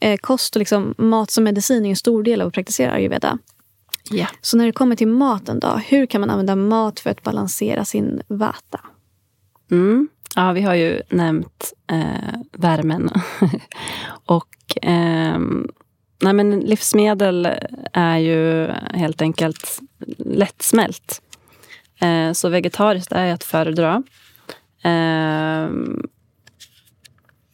eh, 0.00 0.16
kost 0.16 0.56
och 0.56 0.60
liksom, 0.60 0.94
mat 0.98 1.30
som 1.30 1.44
medicin 1.44 1.86
är 1.86 1.90
en 1.90 1.96
stor 1.96 2.22
del 2.22 2.40
av 2.40 2.48
att 2.48 2.54
praktisera 2.54 2.92
ayurveda. 2.92 3.38
Ja. 4.10 4.26
Så 4.40 4.56
när 4.56 4.66
det 4.66 4.72
kommer 4.72 4.96
till 4.96 5.08
maten, 5.08 5.60
då, 5.60 5.80
hur 5.86 6.06
kan 6.06 6.20
man 6.20 6.30
använda 6.30 6.56
mat 6.56 7.00
för 7.00 7.10
att 7.10 7.22
balansera 7.22 7.84
sin 7.84 8.22
vata? 8.28 8.80
Mm. 9.70 10.08
Ja, 10.36 10.52
vi 10.52 10.62
har 10.62 10.74
ju 10.74 11.02
nämnt 11.08 11.72
värmen. 12.52 13.10
och 14.24 14.56
ehm, 14.82 15.68
Nej, 16.22 16.32
men 16.32 16.60
livsmedel 16.60 17.48
är 17.92 18.18
ju 18.18 18.68
helt 18.94 19.22
enkelt 19.22 19.80
lättsmält. 20.18 21.22
Eh, 22.00 22.32
så 22.32 22.48
vegetariskt 22.48 23.12
är 23.12 23.32
att 23.32 23.44
föredra. 23.44 24.02
Eh, 24.82 25.70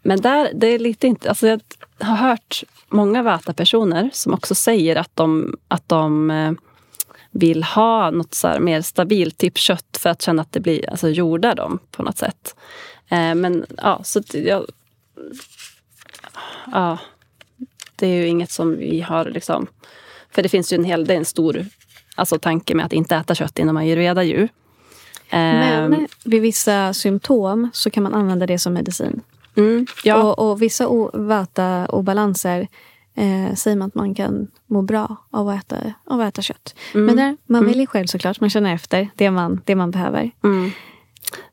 men 0.03 0.21
där, 0.21 0.51
det 0.55 0.67
är 0.67 0.79
lite 0.79 1.07
inte... 1.07 1.29
Alltså 1.29 1.47
jag 1.47 1.61
har 1.99 2.17
hört 2.17 2.65
många 2.89 3.23
Vata-personer 3.23 4.11
som 4.13 4.35
också 4.35 4.55
säger 4.55 4.97
att 4.97 5.17
de, 5.17 5.57
att 5.69 5.89
de 5.89 6.31
eh, 6.31 6.53
vill 7.31 7.63
ha 7.63 8.11
något 8.11 8.35
så 8.35 8.61
mer 8.61 8.81
stabilt, 8.81 9.39
typ 9.39 9.59
kött, 9.59 9.99
för 10.01 10.11
att 10.11 10.23
känna 10.23 10.43
att 10.43 10.53
det 10.53 10.61
blir 10.61 10.91
alltså, 10.91 11.09
jordar 11.09 11.55
dem 11.55 11.79
på 11.91 12.03
något 12.03 12.19
sätt. 12.19 12.57
Eh, 13.09 13.35
men 13.35 13.67
ja, 13.77 14.01
så 14.05 14.23
jag... 14.33 14.67
Ja, 16.73 16.99
det 17.97 18.07
är 18.07 18.21
ju 18.21 18.27
inget 18.27 18.51
som 18.51 18.77
vi 18.77 19.01
har 19.01 19.25
liksom... 19.25 19.67
För 20.31 20.43
det 20.43 20.49
finns 20.49 20.73
ju 20.73 20.75
en 20.75 20.85
hel, 20.85 21.05
det 21.05 21.15
är 21.15 21.19
en 21.19 21.25
stor 21.25 21.67
alltså, 22.15 22.39
tanke 22.39 22.75
med 22.75 22.87
att 22.87 22.93
inte 22.93 23.17
äta 23.17 23.35
kött 23.35 23.59
inom 23.59 23.77
ayurveda 23.77 24.23
ju. 24.23 24.49
Men 25.31 25.95
um, 25.95 26.07
vid 26.25 26.43
vissa 26.43 26.95
symptom 26.95 27.71
så 27.73 27.91
kan 27.91 28.03
man 28.03 28.15
använda 28.15 28.47
det 28.47 28.59
som 28.59 28.73
medicin. 28.73 29.21
Mm, 29.57 29.87
ja. 30.05 30.23
och, 30.23 30.51
och 30.51 30.63
vissa 30.63 30.89
vata 31.13 31.87
obalanser 31.87 32.69
eh, 33.15 33.55
säger 33.55 33.77
man 33.77 33.89
att 33.89 33.95
man 33.95 34.15
kan 34.15 34.49
må 34.67 34.83
bra 34.83 35.17
av 35.31 35.49
att 35.49 35.65
äta, 35.65 35.93
av 36.05 36.21
att 36.21 36.29
äta 36.29 36.43
kött. 36.43 36.75
Mm. 36.95 37.07
Men 37.07 37.17
där, 37.17 37.37
man 37.47 37.59
mm. 37.59 37.71
väljer 37.71 37.87
själv 37.87 38.07
såklart. 38.07 38.41
Man 38.41 38.51
känner 38.51 38.75
efter 38.75 39.09
det 39.15 39.31
man, 39.31 39.61
det 39.65 39.75
man 39.75 39.91
behöver. 39.91 40.31
Mm. 40.45 40.71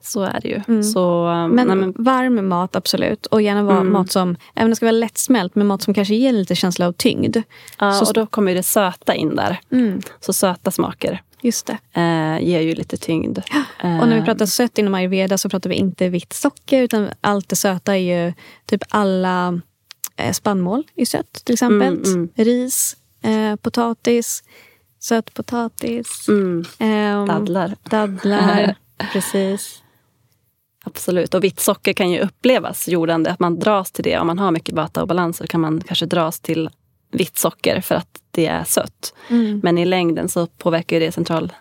Så 0.02 0.22
är 0.22 0.40
det 0.42 0.48
ju. 0.48 0.62
Mm. 0.68 0.84
Så, 0.84 1.26
men, 1.52 1.68
nej, 1.68 1.76
men, 1.76 1.94
varm 1.98 2.48
mat, 2.48 2.76
absolut. 2.76 3.26
Och 3.26 3.42
gärna 3.42 3.64
vara 3.64 3.80
mm. 3.80 3.94
mat 3.94 4.12
som, 4.12 4.36
även 4.56 4.66
om 4.66 4.70
det 4.70 4.76
ska 4.76 4.86
vara 4.86 4.92
lättsmält, 4.92 5.56
men 5.56 5.68
mat 5.68 5.82
som 5.82 5.94
kanske 5.94 6.16
ger 6.16 6.32
lite 6.32 6.56
känsla 6.56 6.88
av 6.88 6.92
tyngd. 6.92 7.38
Ja, 7.80 7.92
så, 7.92 8.06
och 8.06 8.14
då 8.14 8.26
kommer 8.26 8.56
det 8.56 8.64
söta 8.64 9.16
in 9.16 9.36
där. 9.36 9.60
Mm. 9.72 10.02
Så 10.20 10.34
söta 10.34 10.72
smaker 10.72 11.22
Just 11.44 11.66
det. 11.66 11.78
Eh, 11.94 12.48
ger 12.48 12.62
ju 12.62 12.76
lite 12.76 12.98
tyngd. 12.98 13.38
Eh. 13.84 14.00
Och 14.00 14.08
när 14.08 14.20
vi 14.20 14.26
pratar 14.26 14.46
sött 14.46 14.78
inom 14.78 14.94
ayurveda 14.94 15.38
så 15.38 15.50
pratar 15.50 15.70
vi 15.70 15.76
inte 15.76 16.10
vitt 16.10 16.34
socker, 16.34 16.82
utan 16.82 17.10
allt 17.22 17.50
det 17.50 17.56
söta 17.56 17.98
är 17.98 18.26
ju 18.26 18.34
typ 18.66 18.84
alla 18.90 19.62
eh, 20.16 20.32
spannmål 20.32 20.84
är 20.96 21.06
sött 21.06 21.34
till 21.46 21.54
exempel. 21.54 21.94
Mm, 21.94 22.14
mm. 22.14 22.30
Ris, 22.36 22.98
eh, 23.22 23.56
potatis, 23.56 24.44
Sötpotatis. 25.04 26.28
Mm. 26.28 26.66
ehm, 26.80 27.28
Dadlar. 27.28 27.76
Dadlar, 27.84 28.76
precis. 28.98 29.84
Absolut. 30.84 31.34
Och 31.34 31.44
vitt 31.44 31.60
socker 31.60 31.94
kan 31.94 32.12
ju 32.12 32.20
upplevas 32.20 32.88
jordande. 32.88 33.30
Att 33.30 33.40
man 33.40 33.60
dras 33.60 33.92
till 33.92 34.04
det. 34.04 34.18
Om 34.18 34.28
man 34.28 34.40
har 34.40 34.52
mycket 34.52 34.76
vata 34.76 35.04
obalanser 35.04 35.48
kan 35.48 35.62
man 35.62 35.82
kanske 35.82 36.06
dras 36.06 36.40
till 36.40 36.70
vitt 37.12 37.38
socker 37.38 37.82
för 37.82 37.96
att 37.96 38.22
det 38.32 38.46
är 38.46 38.64
sött. 38.64 39.14
Mm. 39.30 39.60
Men 39.64 39.78
i 39.78 39.86
längden 39.86 40.30
så 40.30 40.48
påverkar 40.48 41.00
det 41.00 41.12
central, 41.12 41.54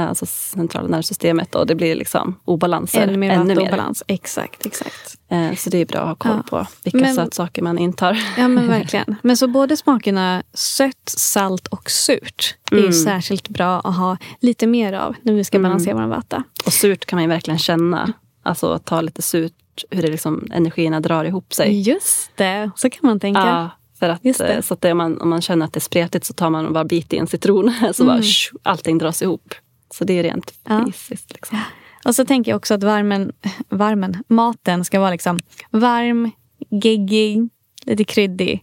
alltså 0.00 0.26
centrala 0.26 0.88
nervsystemet 0.88 1.54
och 1.54 1.66
det 1.66 1.74
blir 1.74 1.94
liksom 1.94 2.40
obalanser. 2.44 3.00
Ännu 3.02 3.16
mer 3.16 3.38
vattenbalans. 3.38 4.02
Exakt, 4.06 4.66
exakt. 4.66 5.16
Eh, 5.30 5.54
Så 5.54 5.70
det 5.70 5.78
är 5.78 5.86
bra 5.86 6.00
att 6.00 6.06
ha 6.08 6.14
koll 6.14 6.32
Ja. 6.36 6.42
på 6.50 6.66
vilka 6.84 6.98
Men- 6.98 7.14
sötsaker 7.14 7.62
man 7.62 7.78
intar. 7.78 8.18
Ja 8.38 8.48
men 8.48 8.68
verkligen. 8.78 9.16
Men 9.22 9.36
så 9.36 9.48
både 9.48 9.76
smakerna 9.76 10.42
sött, 10.54 11.02
salt 11.16 11.66
och 11.68 11.90
surt 11.90 12.54
är 12.70 12.78
Mm. 12.78 12.92
särskilt 12.92 13.48
bra 13.48 13.80
att 13.80 13.96
ha 13.96 14.16
lite 14.40 14.66
mer 14.66 14.92
av 14.92 15.14
när 15.22 15.32
vi 15.32 15.44
ska 15.44 15.58
balansera 15.58 15.94
vår 15.94 16.06
vata. 16.06 16.42
Och 16.66 16.72
surt 16.72 17.04
kan 17.06 17.16
man 17.16 17.24
ju 17.24 17.28
verkligen 17.28 17.58
känna. 17.58 18.12
Alltså 18.42 18.78
ta 18.78 19.00
lite 19.00 19.22
surt, 19.22 19.52
hur 19.90 20.02
det 20.02 20.08
liksom, 20.08 20.48
energierna 20.52 21.00
drar 21.00 21.24
ihop 21.24 21.54
sig. 21.54 21.80
Just 21.80 22.30
det, 22.36 22.70
så 22.76 22.90
kan 22.90 23.00
man 23.02 23.20
tänka. 23.20 23.40
Ja, 23.40 23.70
för 23.98 24.08
att, 24.08 24.40
eh, 24.40 24.60
så 24.60 24.74
att 24.74 24.80
det, 24.80 24.92
om, 24.92 24.98
man, 24.98 25.20
om 25.20 25.28
man 25.28 25.40
känner 25.42 25.66
att 25.66 25.72
det 25.72 25.78
är 25.78 25.80
spretigt 25.80 26.24
så 26.26 26.32
tar 26.32 26.50
man 26.50 26.72
bara 26.72 26.84
bit 26.84 27.12
i 27.12 27.16
en 27.18 27.26
citron. 27.26 27.72
Så 27.94 28.04
bara, 28.04 28.12
Mm. 28.12 28.22
sh, 28.22 28.52
allting 28.62 28.98
dras 28.98 29.22
ihop. 29.22 29.54
Så 29.98 30.04
det 30.04 30.12
är 30.18 30.22
rent 30.22 30.54
Ja. 30.64 30.84
fysiskt. 30.86 31.32
Liksom. 31.32 31.58
Och 32.04 32.14
så 32.14 32.24
tänker 32.24 32.50
jag 32.52 32.56
också 32.56 32.74
att 32.74 32.82
varmen, 32.82 33.32
varmen, 33.68 34.24
maten 34.28 34.84
ska 34.84 35.00
vara 35.00 35.10
liksom 35.10 35.38
varm, 35.70 36.30
geggig, 36.70 37.48
lite 37.84 38.04
kryddig. 38.04 38.62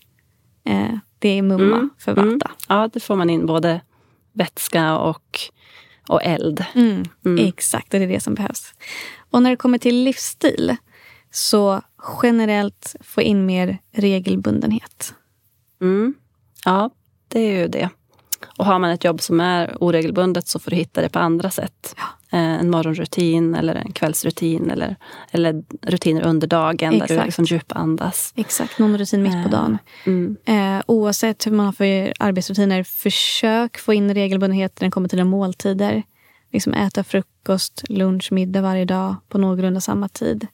Eh, 0.66 0.96
det 1.20 1.30
är 1.30 1.42
mumma 1.42 1.76
Mm, 1.78 1.90
för 1.98 2.12
vata. 2.12 2.22
mm. 2.28 2.40
Ja, 2.68 2.90
det 2.94 3.00
får 3.00 3.16
man 3.16 3.30
in 3.30 3.46
både 3.46 3.82
vätska 4.34 4.98
och, 4.98 5.40
och 6.10 6.24
eld. 6.24 6.66
Mm, 6.76 7.04
Mm. 7.26 7.48
Exakt, 7.48 7.94
och 7.94 8.00
det 8.00 8.06
är 8.06 8.10
det 8.10 8.20
som 8.20 8.34
behövs. 8.36 8.74
Och 9.32 9.42
när 9.44 9.50
det 9.50 9.56
kommer 9.56 9.78
till 9.78 10.04
livsstil 10.04 10.76
så 11.32 11.82
generellt 12.24 12.96
få 13.02 13.22
in 13.22 13.46
mer 13.46 13.78
regelbundenhet. 13.92 15.14
Mm. 15.82 16.14
Ja, 16.66 16.90
det 17.28 17.40
är 17.40 17.62
ju 17.62 17.68
det. 17.68 17.90
Och 18.58 18.66
har 18.66 18.80
man 18.80 18.90
ett 18.90 19.04
jobb 19.04 19.22
som 19.22 19.40
är 19.40 19.78
oregelbundet 19.80 20.48
så 20.48 20.60
får 20.60 20.72
du 20.72 20.78
hitta 20.78 21.02
det 21.02 21.10
på 21.10 21.20
andra 21.20 21.50
sätt. 21.52 21.96
Eh, 22.32 22.40
En 22.40 22.70
morgonrutin 22.70 23.56
eller 23.56 23.76
en 23.76 23.92
kvällsrutin 23.92 24.72
eller, 24.72 24.96
eller 25.32 25.64
rutiner 25.82 26.22
under 26.22 26.48
dagen 26.48 26.92
där 27.00 27.08
du 27.08 27.14
Exakt. 27.14 27.26
liksom 27.26 27.46
djupandas. 27.46 28.34
Exakt, 28.36 28.80
någon 28.80 28.98
rutin 28.98 29.24
mitt 29.24 29.44
på 29.44 29.50
dagen. 29.50 29.78
Mm. 30.06 30.38
Eh, 30.46 30.84
oavsett 30.88 31.48
hur 31.48 31.52
man 31.52 31.66
har 31.66 31.74
för 31.74 32.14
arbetsrutiner, 32.20 32.84
försök 32.84 33.78
få 33.78 33.94
in 33.94 34.14
regelbundenhet 34.14 34.82
när 34.82 34.88
det 34.88 34.92
kommer 34.92 35.10
till 35.10 35.18
dina 35.18 35.30
måltider. 35.30 36.04
Liksom 36.52 36.74
äta 36.74 37.04
frukost, 37.04 37.84
lunch, 37.90 38.32
middag 38.32 38.62
varje 38.62 38.86
dag 38.86 39.16
på 39.30 39.38
någorlunda 39.38 39.82
samma 39.82 40.10
tid. 40.10 40.48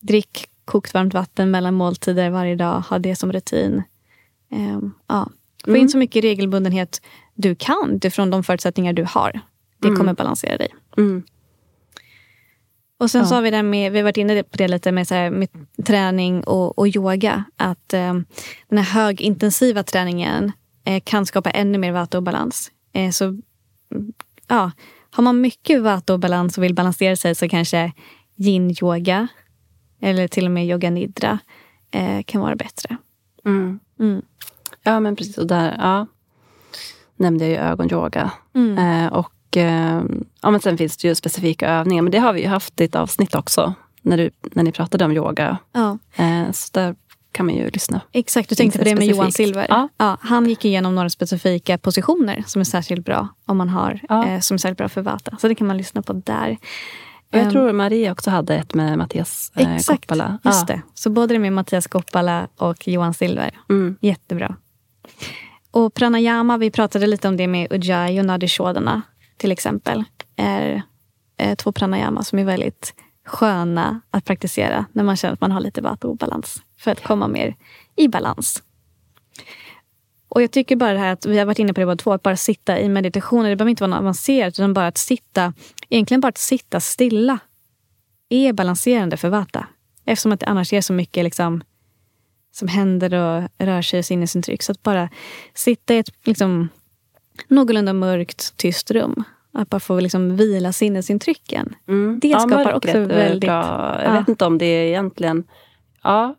Drick 0.00 0.46
kokt 0.64 0.94
varmt 0.94 1.14
vatten 1.14 1.50
mellan 1.50 1.74
måltider 1.74 2.30
varje 2.30 2.56
dag. 2.56 2.80
Ha 2.80 2.98
det 2.98 3.16
som 3.16 3.32
rutin. 3.32 3.82
Eh, 4.52 4.78
ja. 5.06 5.28
Få 5.64 5.70
Mm. 5.70 5.80
in 5.82 5.88
så 5.88 5.98
mycket 5.98 6.24
regelbundenhet 6.24 7.02
du 7.34 7.54
kan 7.54 7.92
utifrån 7.96 8.30
de 8.30 8.44
förutsättningar 8.44 8.92
du 8.92 9.04
har. 9.04 9.40
Det 9.78 9.88
kommer 9.96 10.14
balansera 10.14 10.56
dig. 10.56 10.68
Mm. 10.96 11.22
Och 12.98 13.10
sen 13.10 13.20
Ja. 13.20 13.26
så 13.26 13.34
har 13.34 13.42
vi 13.42 13.50
det 13.50 13.62
med, 13.62 13.92
vi 13.92 13.98
har 13.98 14.04
varit 14.04 14.16
inne 14.16 14.42
på 14.42 14.56
det 14.56 14.68
lite 14.68 14.92
med, 14.92 15.08
så 15.08 15.14
här, 15.14 15.30
med 15.30 15.48
träning 15.84 16.44
och, 16.44 16.78
och 16.78 16.88
yoga. 16.88 17.44
Att 17.56 17.92
eh, 17.92 18.14
den 18.68 18.78
här 18.78 19.02
högintensiva 19.02 19.82
träningen 19.82 20.52
eh, 20.84 21.02
kan 21.04 21.26
skapa 21.26 21.50
ännu 21.50 21.78
mer 21.78 21.92
vata 21.92 22.16
och 22.18 22.22
balans. 22.22 22.72
Eh, 22.92 23.10
så 23.10 23.24
mm, 23.24 23.42
ja, 24.48 24.70
har 25.10 25.22
man 25.22 25.40
mycket 25.40 25.82
vata 25.82 26.12
och 26.12 26.20
balans 26.20 26.58
och 26.58 26.64
vill 26.64 26.74
balansera 26.74 27.16
sig 27.16 27.34
så 27.34 27.48
kanske 27.48 27.92
yin-yoga 28.36 29.28
eller 30.00 30.28
till 30.28 30.44
och 30.44 30.50
med 30.50 30.66
yoga 30.66 30.90
nidra 30.90 31.38
eh, 31.90 32.22
kan 32.26 32.40
vara 32.40 32.56
bättre. 32.56 32.96
Mm. 33.46 33.80
Ja, 34.82 35.00
men 35.00 35.16
precis. 35.16 35.38
Och 35.38 35.46
där 35.46 35.76
ja, 35.78 36.06
nämnde 37.16 37.44
jag 37.46 37.50
ju 37.52 37.56
ögonyoga. 37.70 38.30
Mm. 38.54 38.78
Eh, 39.06 39.12
och 39.12 39.56
eh, 39.56 40.02
ja, 40.42 40.50
men 40.50 40.60
sen 40.60 40.78
finns 40.78 40.96
det 40.96 41.08
ju 41.08 41.14
specifika 41.14 41.68
övningar. 41.68 42.02
Men 42.02 42.12
det 42.12 42.18
har 42.18 42.32
vi 42.32 42.40
ju 42.42 42.48
haft 42.48 42.80
i 42.80 42.84
ett 42.84 42.94
avsnitt 42.94 43.34
också. 43.34 43.74
När, 44.02 44.16
du, 44.16 44.30
när 44.52 44.62
ni 44.62 44.72
pratade 44.72 45.04
om 45.04 45.12
yoga. 45.12 45.58
Ja, 45.72 45.98
Eh, 46.16 46.50
så 46.52 46.68
där 46.72 46.94
kan 47.32 47.46
man 47.46 47.54
ju 47.54 47.70
lyssna. 47.70 48.00
exakt. 48.12 48.48
Du 48.48 48.54
tänkte 48.54 48.78
på 48.78 48.84
det 48.84 48.90
med 48.90 48.96
Specifikt. 48.98 49.16
Johan 49.18 49.32
Silver. 49.32 49.88
Ja. 49.98 50.16
han 50.20 50.46
gick 50.46 50.64
igenom 50.64 50.94
några 50.94 51.10
specifika 51.10 51.78
positioner 51.78 52.44
som 52.46 52.60
är 52.60 52.64
särskilt 52.64 53.04
bra 53.04 53.28
om 53.46 53.56
man 53.56 53.68
har, 53.68 54.00
Ja. 54.08 54.26
eh, 54.26 54.40
som 54.40 54.54
är 54.54 54.58
särskilt 54.58 54.78
bra 54.78 54.88
för 54.88 55.02
vata. 55.02 55.36
Så 55.40 55.48
det 55.48 55.54
kan 55.54 55.66
man 55.66 55.76
lyssna 55.76 56.02
på 56.02 56.12
där. 56.12 56.56
Och 57.32 57.38
jag 57.38 57.42
Ehm, 57.44 57.50
tror 57.50 57.72
Maria 57.72 58.12
också 58.12 58.30
hade 58.30 58.54
ett 58.56 58.74
med 58.74 58.98
Mattias 58.98 59.52
eh, 59.54 59.74
Exakt, 59.76 60.00
Koppala. 60.06 60.38
just 60.44 60.66
det. 60.66 60.82
Så 60.94 61.10
både 61.10 61.34
det 61.34 61.38
med 61.38 61.52
Mattias 61.52 61.86
Koppala 61.86 62.48
och 62.56 62.88
Johan 62.88 63.14
Silver. 63.14 63.50
Mm. 63.68 63.96
Jättebra. 64.00 64.56
Och 65.70 65.94
pranayama, 65.94 66.58
vi 66.58 66.70
pratade 66.70 67.06
lite 67.06 67.28
om 67.28 67.36
det 67.36 67.46
med 67.46 67.72
Ujjayi 67.72 68.20
och 68.20 68.24
nadishodana 68.24 69.02
till 69.36 69.52
exempel. 69.52 70.04
är 70.36 70.82
eh, 71.36 71.54
två 71.54 71.72
pranayama 71.72 72.22
som 72.22 72.38
är 72.38 72.44
väldigt 72.44 72.94
sköna 73.26 74.00
att 74.10 74.24
praktisera 74.24 74.86
när 74.92 75.04
man 75.04 75.16
känner 75.16 75.34
att 75.34 75.40
man 75.40 75.52
har 75.52 75.60
lite 75.60 75.80
vata-obalans. 75.80 76.62
För 76.78 76.90
att 76.90 77.02
komma 77.02 77.28
mer 77.28 77.56
i 77.96 78.08
balans. 78.08 78.62
Och 80.28 80.42
jag 80.42 80.50
tycker 80.50 80.76
bara 80.76 80.92
det 80.92 80.98
här 80.98 81.12
att 81.12 81.26
vi 81.26 81.38
har 81.38 81.46
varit 81.46 81.58
inne 81.58 81.74
på 81.74 81.80
det 81.80 81.86
båda 81.86 81.96
två, 81.96 82.12
att 82.12 82.22
bara 82.22 82.36
sitta 82.36 82.80
i 82.80 82.88
meditationer. 82.88 83.50
Det 83.50 83.56
behöver 83.56 83.70
inte 83.70 83.82
vara 83.82 83.90
något 83.90 84.00
avancerat, 84.00 84.58
utan 84.58 84.74
bara 84.74 84.86
att 84.86 84.98
sitta, 84.98 85.52
egentligen 85.88 86.20
bara 86.20 86.28
att 86.28 86.38
sitta 86.38 86.80
stilla 86.80 87.38
är 88.28 88.52
balanserande 88.52 89.16
för 89.16 89.28
vata. 89.28 89.66
Eftersom 90.04 90.32
att 90.32 90.40
det 90.40 90.46
annars 90.46 90.72
är 90.72 90.80
så 90.80 90.92
mycket 90.92 91.24
liksom, 91.24 91.62
som 92.52 92.68
händer 92.68 93.14
och 93.14 93.48
rör 93.58 93.82
sig 93.82 93.98
i 94.00 94.02
sinnesintryck. 94.02 94.62
Så 94.62 94.72
att 94.72 94.82
bara 94.82 95.08
sitta 95.54 95.94
i 95.94 95.98
ett 95.98 96.10
liksom, 96.26 96.68
någorlunda 97.48 97.92
mörkt, 97.92 98.56
tyst 98.56 98.90
rum. 98.90 99.24
Att 99.52 99.70
bara 99.70 99.80
få 99.80 100.00
liksom 100.00 100.36
vila 100.36 100.72
sinnesintrycken. 100.72 101.74
Mm. 101.88 102.18
Det 102.22 102.30
skapar 102.30 102.48
mörkret 102.48 102.74
också 102.76 102.98
väldigt- 103.00 103.40
Bra. 103.40 103.96
Jag 104.04 104.14
Ja. 104.14 104.18
vet 104.18 104.28
inte 104.28 104.44
om 104.44 104.58
det 104.58 104.64
är 104.66 104.84
egentligen... 104.86 105.44
Ja, 106.02 106.34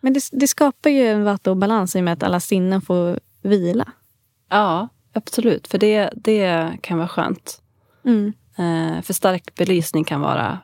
Men 0.00 0.12
det, 0.12 0.20
det 0.32 0.48
skapar 0.48 0.90
ju 0.90 1.06
en 1.06 1.24
vata-obalans 1.24 1.96
i 1.96 2.00
och 2.00 2.04
med 2.04 2.12
att 2.12 2.22
alla 2.22 2.40
sinnen 2.40 2.80
får 2.82 3.20
vila. 3.42 3.92
ja 4.50 4.88
absolut. 5.12 5.68
För 5.68 5.78
det, 5.78 6.10
det 6.16 6.70
kan 6.80 6.98
vara 6.98 7.08
skönt. 7.08 7.62
Mm. 8.04 8.32
Eh, 8.56 9.02
för 9.02 9.12
stark 9.12 9.54
belysning 9.54 10.04
kan 10.04 10.20
vara 10.20 10.58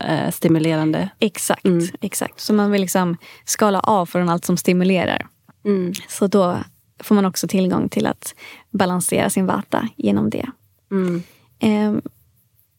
eh, 0.00 0.30
stimulerande. 0.30 1.08
Exakt, 1.18 1.64
Mm. 1.64 1.86
exakt. 2.00 2.40
Så 2.40 2.54
man 2.54 2.70
vill 2.70 2.80
liksom 2.80 3.16
skala 3.44 3.80
av 3.80 4.06
från 4.06 4.28
allt 4.28 4.44
som 4.44 4.56
stimulerar. 4.56 5.26
Mm. 5.64 5.92
Så 6.08 6.26
då 6.26 6.58
får 7.02 7.14
man 7.14 7.24
också 7.24 7.48
tillgång 7.48 7.88
till 7.88 8.06
att 8.06 8.34
balansera 8.70 9.30
sin 9.30 9.46
vata 9.46 9.88
genom 9.96 10.30
det. 10.30 10.46
Mm. 10.90 11.22
Eh, 11.58 12.02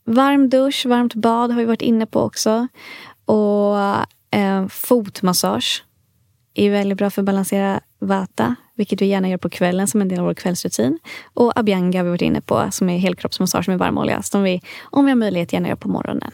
varm 0.05 0.49
dusch, 0.49 0.85
varmt 0.85 1.15
bad 1.15 1.51
har 1.51 1.59
vi 1.59 1.65
varit 1.65 1.81
inne 1.81 2.05
på 2.05 2.19
också. 2.21 2.67
Och 3.25 3.77
eh, 4.31 4.67
fotmassage 4.69 5.83
är 6.53 6.69
väldigt 6.69 6.97
bra 6.97 7.09
för 7.09 7.21
att 7.21 7.25
balansera 7.25 7.79
vata, 7.99 8.55
vilket 8.75 9.01
vi 9.01 9.05
gärna 9.05 9.29
gör 9.29 9.37
på 9.37 9.49
kvällen 9.49 9.87
som 9.87 10.01
en 10.01 10.07
del 10.07 10.19
av 10.19 10.25
vår 10.25 10.33
kvällsrutin. 10.33 10.99
Och 11.33 11.59
abhyanga 11.59 11.99
har 11.99 12.03
vi 12.03 12.09
varit 12.09 12.21
inne 12.21 12.41
på, 12.41 12.67
som 12.71 12.89
är 12.89 12.97
helkroppsmassage 12.97 13.67
med 13.67 13.79
varmolja, 13.79 14.21
som 14.21 14.43
vi 14.43 14.61
om 14.83 15.05
vi 15.05 15.11
har 15.11 15.15
möjlighet 15.15 15.53
gärna 15.53 15.67
gör 15.67 15.75
på 15.75 15.89
morgonen. 15.89 16.31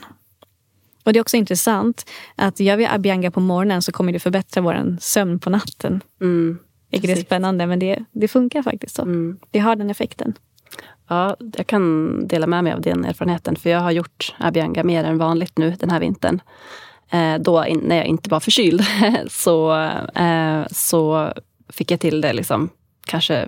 Och 1.03 1.13
det 1.13 1.19
är 1.19 1.21
också 1.21 1.37
intressant 1.37 2.09
att 2.35 2.59
gör 2.59 2.77
vi 2.77 2.85
abhyanga 2.85 3.31
på 3.31 3.39
morgonen 3.39 3.81
så 3.81 3.91
kommer 3.91 4.13
det 4.13 4.19
förbättra 4.19 4.61
vår 4.61 4.97
sömn 4.99 5.39
på 5.39 5.49
natten. 5.49 6.01
Mm. 6.21 6.59
Vilket 6.91 7.09
är 7.09 7.15
spännande, 7.15 7.67
men 7.67 7.79
det, 7.79 8.05
det 8.11 8.27
funkar 8.27 8.63
faktiskt 8.63 8.95
så. 8.95 9.01
Mm. 9.01 9.39
Det 9.51 9.59
har 9.59 9.75
den 9.75 9.89
effekten. 9.89 10.33
Ja, 11.07 11.35
jag 11.57 11.67
kan 11.67 12.27
dela 12.27 12.47
med 12.47 12.63
mig 12.63 12.73
av 12.73 12.81
den 12.81 13.05
erfarenheten. 13.05 13.55
För 13.55 13.69
jag 13.69 13.79
har 13.79 13.91
gjort 13.91 14.35
abhyanga 14.37 14.83
mer 14.83 15.03
än 15.03 15.17
vanligt 15.17 15.57
nu 15.57 15.75
den 15.79 15.89
här 15.89 15.99
vintern. 15.99 16.41
Eh, 17.09 17.35
då 17.35 17.65
in, 17.65 17.79
när 17.79 17.95
jag 17.95 18.05
inte 18.05 18.29
var 18.29 18.39
förkyld 18.39 18.85
så, 19.29 19.73
eh, 20.15 20.61
så 20.71 21.33
fick 21.69 21.91
jag 21.91 21.99
till 21.99 22.21
det 22.21 22.33
liksom, 22.33 22.69
kanske 23.05 23.47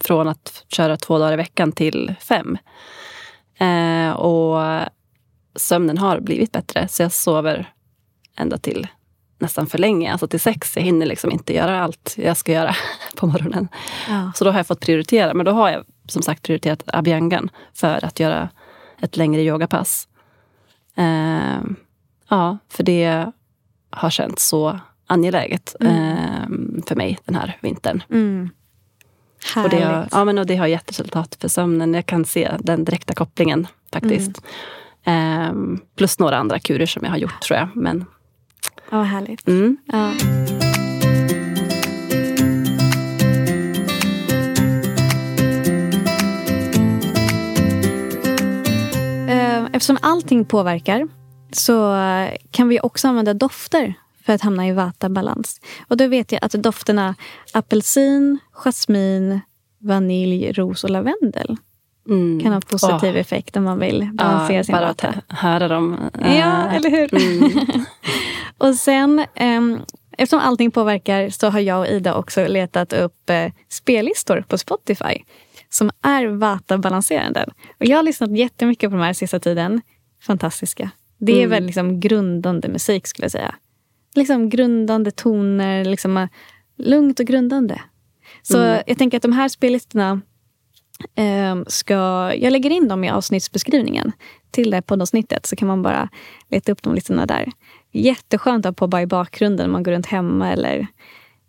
från 0.00 0.28
att 0.28 0.64
köra 0.68 0.96
två 0.96 1.18
dagar 1.18 1.32
i 1.32 1.36
veckan 1.36 1.72
till 1.72 2.14
fem. 2.20 2.58
Eh, 3.58 4.10
och 4.10 4.60
sömnen 5.56 5.98
har 5.98 6.20
blivit 6.20 6.52
bättre 6.52 6.88
så 6.88 7.02
jag 7.02 7.12
sover 7.12 7.72
ända 8.36 8.58
till 8.58 8.86
nästan 9.38 9.66
för 9.66 9.78
länge, 9.78 10.12
alltså 10.12 10.28
till 10.28 10.40
sex. 10.40 10.76
Jag 10.76 10.82
hinner 10.82 11.06
liksom 11.06 11.30
inte 11.32 11.54
göra 11.54 11.82
allt 11.82 12.14
jag 12.18 12.36
ska 12.36 12.52
göra 12.52 12.74
på 13.16 13.26
morgonen. 13.26 13.68
Ja. 14.08 14.32
Så 14.34 14.44
då 14.44 14.50
har 14.50 14.58
jag 14.58 14.66
fått 14.66 14.80
prioritera. 14.80 15.34
Men 15.34 15.46
då 15.46 15.52
har 15.52 15.70
jag 15.70 15.84
som 16.08 16.22
sagt 16.22 16.42
prioriterat 16.42 16.82
abhyangan 16.86 17.50
för 17.74 18.04
att 18.04 18.20
göra 18.20 18.48
ett 19.00 19.16
längre 19.16 19.42
yogapass. 19.42 20.08
Eh, 20.96 21.60
ja, 22.28 22.58
för 22.68 22.82
det 22.82 23.32
har 23.90 24.10
känts 24.10 24.48
så 24.48 24.80
angeläget 25.06 25.76
eh, 25.80 26.46
för 26.86 26.94
mig 26.94 27.18
den 27.24 27.34
här 27.34 27.58
vintern. 27.60 28.02
Mm. 28.10 28.50
Och 29.56 29.68
det, 29.68 29.80
har, 29.80 30.08
ja, 30.10 30.24
men 30.24 30.38
och 30.38 30.46
det 30.46 30.56
har 30.56 30.66
gett 30.66 30.90
resultat 30.90 31.36
för 31.40 31.48
sömnen. 31.48 31.94
Jag 31.94 32.06
kan 32.06 32.24
se 32.24 32.52
den 32.58 32.84
direkta 32.84 33.14
kopplingen 33.14 33.66
faktiskt. 33.92 34.38
Mm. 34.38 34.50
Um, 35.06 35.80
plus 35.96 36.18
några 36.18 36.36
andra 36.36 36.58
kurer 36.58 36.86
som 36.86 37.04
jag 37.04 37.10
har 37.10 37.18
gjort 37.18 37.40
tror 37.40 37.58
jag. 37.58 37.68
Men, 37.74 38.04
ja, 38.90 38.96
vad 38.96 39.06
härligt. 39.06 39.48
Mm. 39.48 39.76
Ja. 39.86 40.10
Ehm, 49.28 49.66
eftersom 49.72 49.98
allting 50.02 50.44
påverkar 50.44 51.08
så 51.52 51.94
kan 52.50 52.68
vi 52.68 52.80
också 52.80 53.08
använda 53.08 53.34
dofter 53.34 53.94
för 54.24 54.32
att 54.32 54.42
hamna 54.42 54.68
i 54.68 54.72
vata-balans. 54.72 55.60
Och 55.88 55.96
då 55.96 56.06
vet 56.06 56.32
jag 56.32 56.44
att 56.44 56.52
dofterna 56.52 57.14
apelsin, 57.52 58.38
jasmin, 58.52 59.40
vanilj, 59.78 60.52
ros 60.52 60.84
och 60.84 60.90
lavendel 60.90 61.56
mm. 62.08 62.40
kan 62.40 62.52
ha 62.52 62.60
positiv 62.60 63.14
oh. 63.14 63.20
effekt 63.20 63.56
om 63.56 63.64
man 63.64 63.78
vill 63.78 64.10
balansera 64.12 64.56
ja, 64.56 64.64
sin 64.64 64.72
bara 64.72 64.86
vata. 64.86 65.06
Bara 65.06 65.36
höra 65.36 65.68
dem. 65.68 66.10
Ja, 66.12 66.28
uh, 66.28 66.74
eller 66.74 66.90
hur? 66.90 67.14
Mm. 67.14 67.84
och 68.58 68.74
sen, 68.74 69.24
um, 69.40 69.80
eftersom 70.18 70.40
allting 70.40 70.70
påverkar 70.70 71.30
så 71.30 71.48
har 71.48 71.60
jag 71.60 71.80
och 71.80 71.86
Ida 71.86 72.14
också 72.14 72.46
letat 72.46 72.92
upp 72.92 73.30
uh, 73.30 73.52
spellistor 73.68 74.44
på 74.48 74.58
Spotify 74.58 75.22
som 75.68 75.90
är 76.02 76.26
vata-balanserande. 76.26 77.46
Och 77.80 77.86
jag 77.86 77.96
har 77.96 78.02
lyssnat 78.02 78.36
jättemycket 78.36 78.90
på 78.90 78.96
de 78.96 79.02
här 79.02 79.12
sista 79.12 79.40
tiden. 79.40 79.82
Fantastiska. 80.22 80.90
Det 81.18 81.32
är 81.32 81.44
mm. 81.44 81.50
väl 81.50 81.66
liksom 81.66 82.00
grundande 82.00 82.68
musik 82.68 83.06
skulle 83.06 83.24
jag 83.24 83.32
säga. 83.32 83.54
Liksom 84.14 84.48
grundande 84.48 85.10
toner, 85.10 85.84
liksom 85.84 86.28
lugnt 86.78 87.20
och 87.20 87.26
grundande. 87.26 87.80
Så 88.42 88.58
mm. 88.58 88.82
jag 88.86 88.98
tänker 88.98 89.16
att 89.16 89.22
de 89.22 89.32
här 89.32 89.48
spellistorna 89.48 90.10
eh, 90.10 90.18
Ehm, 91.14 91.64
ska... 91.68 91.94
Jag 92.34 92.50
lägger 92.52 92.70
in 92.70 92.88
dem 92.88 93.04
i 93.04 93.10
avsnittsbeskrivningen 93.10 94.12
till 94.50 94.70
det 94.70 94.82
poddavsnittet 94.82 95.46
så 95.46 95.56
kan 95.56 95.68
man 95.68 95.82
bara 95.82 96.08
leta 96.50 96.72
upp 96.72 96.82
de 96.82 96.94
listorna 96.94 97.26
där. 97.26 97.52
Jätteskönt 97.92 98.66
att 98.66 98.80
ha 98.80 98.88
på 98.88 99.00
i 99.00 99.06
bakgrunden 99.06 99.66
när 99.66 99.72
man 99.72 99.82
går 99.82 99.92
runt 99.92 100.06
hemma 100.06 100.52
eller 100.52 100.86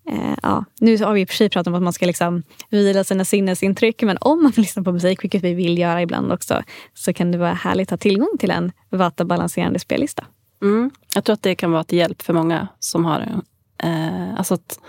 Eh, 0.10 0.36
ja, 0.43 0.66
nu 0.80 0.98
har 0.98 1.14
vi 1.14 1.22
i 1.22 1.26
och 1.26 1.30
för 1.30 1.36
sig 1.36 1.50
pratat 1.50 1.68
om 1.68 1.76
att 1.76 1.84
man 1.84 1.93
ska 1.93 2.06
liksom 2.06 2.43
vila 2.70 3.04
sina 3.04 3.26
sinnesintryck 3.26 4.02
men 4.02 4.18
om 4.22 4.43
man 4.43 4.52
vill 4.52 4.62
lyssna 4.62 4.84
på 4.84 4.91
musik, 4.91 5.24
vilket 5.24 5.43
vi 5.43 5.54
vill 5.54 5.78
göra 5.78 6.02
ibland 6.02 6.32
också, 6.32 6.64
så 6.93 7.14
kan 7.14 7.32
det 7.32 7.38
vara 7.38 7.54
härligt 7.54 7.88
att 7.88 7.91
ha 7.91 7.98
tillgång 7.98 8.38
till 8.39 8.52
en 8.52 8.72
vatabalanserande 8.89 9.80
spellista. 9.80 10.26
Mm. 10.62 10.91
Jag 11.16 11.24
tror 11.24 11.34
att 11.34 11.41
det 11.41 11.56
kan 11.56 11.72
vara 11.72 11.84
till 11.84 11.98
hjälp 11.98 12.22
för 12.22 12.34
många 12.34 12.68
som 12.80 13.06
har... 13.06 13.41
Eh, 13.84 14.38
alltså 14.38 14.54
att 14.54 14.80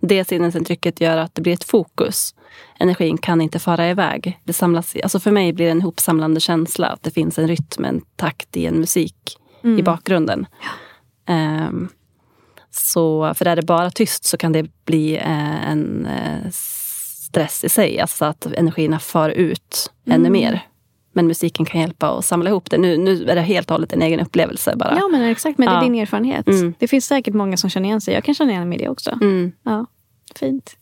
det 0.00 0.24
sinnesintrycket 0.24 1.00
gör 1.00 1.16
att 1.16 1.34
det 1.34 1.42
blir 1.42 1.52
ett 1.52 1.64
fokus. 1.64 2.34
Energin 2.78 3.18
kan 3.18 3.40
inte 3.40 3.58
fara 3.58 3.90
iväg. 3.90 4.40
Det 4.44 4.52
samlas, 4.52 4.96
alltså 5.02 5.20
för 5.20 5.30
mig 5.30 5.52
blir 5.52 5.66
det 5.66 5.72
en 5.72 5.82
hopsamlande 5.82 6.40
känsla 6.40 6.86
att 6.86 7.02
det 7.02 7.10
finns 7.10 7.38
en 7.38 7.48
rytm, 7.48 7.84
en 7.84 8.00
takt 8.16 8.56
i 8.56 8.66
en 8.66 8.80
musik 8.80 9.38
mm. 9.64 9.78
i 9.78 9.82
bakgrunden. 9.82 10.46
Ja. 11.26 11.34
Eh, 11.34 11.70
så, 12.70 13.34
för 13.34 13.46
är 13.46 13.56
det 13.56 13.62
bara 13.62 13.90
tyst 13.90 14.24
så 14.24 14.36
kan 14.36 14.52
det 14.52 14.84
bli 14.84 15.16
eh, 15.16 15.70
en 15.70 16.06
eh, 16.06 16.50
stress 16.50 17.64
i 17.64 17.68
sig. 17.68 18.00
Alltså 18.00 18.24
att 18.24 18.46
energierna 18.46 18.98
far 18.98 19.30
ut 19.30 19.92
mm. 20.06 20.20
ännu 20.20 20.30
mer. 20.30 20.66
Men 21.12 21.26
musiken 21.26 21.66
kan 21.66 21.80
hjälpa 21.80 22.10
att 22.10 22.24
samla 22.24 22.50
ihop 22.50 22.70
det. 22.70 22.78
Nu, 22.78 22.96
nu 22.96 23.24
är 23.24 23.34
det 23.34 23.40
helt 23.40 23.70
och 23.70 23.74
hållet 23.74 23.92
en 23.92 24.02
egen 24.02 24.20
upplevelse. 24.20 24.76
bara. 24.76 24.96
Ja, 24.96 25.08
men 25.08 25.22
exakt. 25.22 25.58
Men 25.58 25.68
det 25.68 25.74
är 25.74 25.80
din 25.80 25.94
erfarenhet. 25.94 26.46
Mm. 26.46 26.74
Det 26.78 26.88
finns 26.88 27.06
säkert 27.06 27.34
många 27.34 27.56
som 27.56 27.70
känner 27.70 27.88
igen 27.88 28.00
sig. 28.00 28.14
Jag 28.14 28.24
kan 28.24 28.34
känna 28.34 28.52
igen 28.52 28.68
mig 28.68 28.78
i 28.78 28.82
det 28.82 28.88
också. 28.88 29.10
Mm. 29.10 29.52
Ja, 29.62 29.86
fint. 30.34 30.76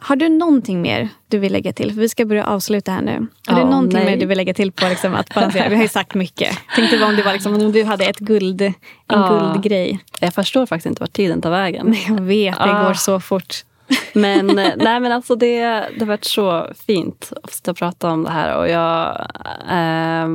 Har 0.00 0.16
du 0.16 0.28
någonting 0.28 0.82
mer 0.82 1.08
du 1.28 1.38
vill 1.38 1.52
lägga 1.52 1.72
till? 1.72 1.92
För 1.92 2.00
vi 2.00 2.08
ska 2.08 2.24
börja 2.24 2.46
avsluta 2.46 2.92
här 2.92 3.02
nu. 3.02 3.26
Har 3.46 3.56
oh, 3.56 3.64
du 3.64 3.70
någonting 3.70 3.98
nej. 3.98 4.06
mer 4.06 4.16
du 4.16 4.26
vill 4.26 4.36
lägga 4.36 4.54
till 4.54 4.72
på 4.72 4.88
liksom, 4.88 5.14
att 5.14 5.34
balansera? 5.34 5.68
Vi 5.68 5.74
har 5.74 5.82
ju 5.82 5.88
sagt 5.88 6.14
mycket. 6.14 6.58
Tänkte 6.74 6.98
bara 6.98 7.08
om 7.08 7.16
det 7.16 7.22
var 7.22 7.32
liksom, 7.32 7.54
om 7.54 7.72
du 7.72 7.84
hade 7.84 8.04
ett 8.04 8.18
guld, 8.18 8.60
en 8.62 8.74
oh. 9.08 9.52
guldgrej. 9.52 9.98
Jag 10.20 10.34
förstår 10.34 10.66
faktiskt 10.66 10.86
inte 10.86 11.00
vart 11.00 11.12
tiden 11.12 11.40
tar 11.40 11.50
vägen. 11.50 11.86
Nej, 11.90 12.04
jag 12.08 12.20
vet, 12.20 12.58
det 12.58 12.70
oh. 12.70 12.86
går 12.86 12.94
så 12.94 13.20
fort. 13.20 13.64
Men, 14.12 14.58
eh, 14.58 14.72
nej, 14.76 15.00
men 15.00 15.12
alltså 15.12 15.36
det, 15.36 15.60
det 15.60 16.00
har 16.00 16.06
varit 16.06 16.24
så 16.24 16.66
fint 16.86 17.32
att 17.42 17.76
prata 17.76 18.10
om 18.10 18.24
det 18.24 18.30
här. 18.30 18.56
Och 18.56 18.68
jag 18.68 19.26
eh, 19.70 20.28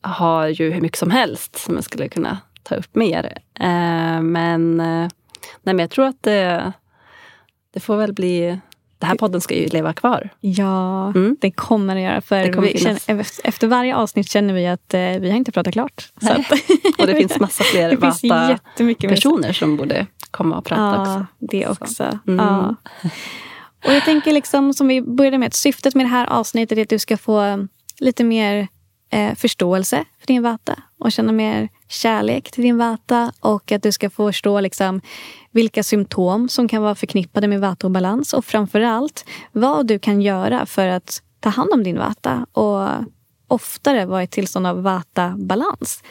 har 0.00 0.46
ju 0.46 0.70
hur 0.70 0.80
mycket 0.80 0.98
som 0.98 1.10
helst 1.10 1.58
som 1.58 1.74
jag 1.74 1.84
skulle 1.84 2.08
kunna 2.08 2.38
ta 2.62 2.74
upp 2.74 2.94
mer. 2.94 3.38
Eh, 3.60 4.20
men, 4.20 4.76
nej, 4.76 5.08
men 5.62 5.78
jag 5.78 5.90
tror 5.90 6.06
att 6.06 6.22
det 6.22 6.72
det 7.74 7.80
får 7.80 7.96
väl 7.96 8.12
bli... 8.12 8.60
Den 8.98 9.08
här 9.08 9.16
podden 9.16 9.40
ska 9.40 9.54
ju 9.54 9.66
leva 9.66 9.92
kvar. 9.92 10.30
Ja, 10.40 11.08
mm. 11.08 11.36
det 11.40 11.50
kommer 11.50 11.94
det 11.94 12.00
göra. 12.00 12.20
För 12.20 12.62
vi 12.62 12.78
känner, 12.78 13.26
efter 13.44 13.66
varje 13.66 13.96
avsnitt 13.96 14.30
känner 14.30 14.54
vi 14.54 14.66
att 14.66 14.94
eh, 14.94 15.00
vi 15.00 15.30
har 15.30 15.36
inte 15.36 15.52
pratat 15.52 15.72
klart. 15.72 16.12
och 16.98 17.06
det 17.06 17.14
finns 17.14 17.40
massa 17.40 17.64
fler 17.64 17.96
vata 17.96 18.58
personer 19.08 19.52
som 19.52 19.76
borde 19.76 20.06
komma 20.30 20.58
och 20.58 20.64
prata 20.64 20.82
ja, 20.82 21.02
också. 21.02 21.26
det 21.38 21.66
också. 21.66 22.18
Mm. 22.26 22.46
Ja. 22.46 22.74
Och 23.86 23.92
jag 23.92 24.04
tänker 24.04 24.32
liksom, 24.32 24.74
som 24.74 24.88
vi 24.88 25.02
började 25.02 25.38
med, 25.38 25.46
att 25.46 25.54
syftet 25.54 25.94
med 25.94 26.06
det 26.06 26.10
här 26.10 26.26
avsnittet 26.26 26.78
är 26.78 26.82
att 26.82 26.88
du 26.88 26.98
ska 26.98 27.16
få 27.16 27.68
lite 27.98 28.24
mer 28.24 28.68
eh, 29.10 29.34
förståelse 29.34 30.04
för 30.20 30.26
din 30.26 30.42
vata 30.42 30.82
och 30.98 31.12
känna 31.12 31.32
mer 31.32 31.68
kärlek 31.88 32.50
till 32.50 32.62
din 32.62 32.78
vata 32.78 33.32
och 33.40 33.72
att 33.72 33.82
du 33.82 33.92
ska 33.92 34.10
få 34.10 34.28
förstå 34.28 34.60
liksom, 34.60 35.00
vilka 35.58 35.82
symptom 35.82 36.48
som 36.48 36.68
kan 36.68 36.82
vara 36.82 36.94
förknippade 36.94 37.48
med 37.48 37.60
vata 37.60 37.86
och 38.36 38.44
framförallt 38.44 39.24
och 39.52 39.60
vad 39.60 39.86
du 39.86 39.98
kan 39.98 40.22
göra 40.22 40.66
för 40.66 40.86
att 40.88 41.22
ta 41.40 41.48
hand 41.48 41.70
om 41.72 41.82
din 41.82 41.98
vata 41.98 42.46
och 42.52 42.88
oftare 43.48 44.06
vara 44.06 44.20
i 44.20 44.24
ett 44.24 44.30
tillstånd 44.30 44.66
av 44.66 44.82
vata-balans. 44.82 46.02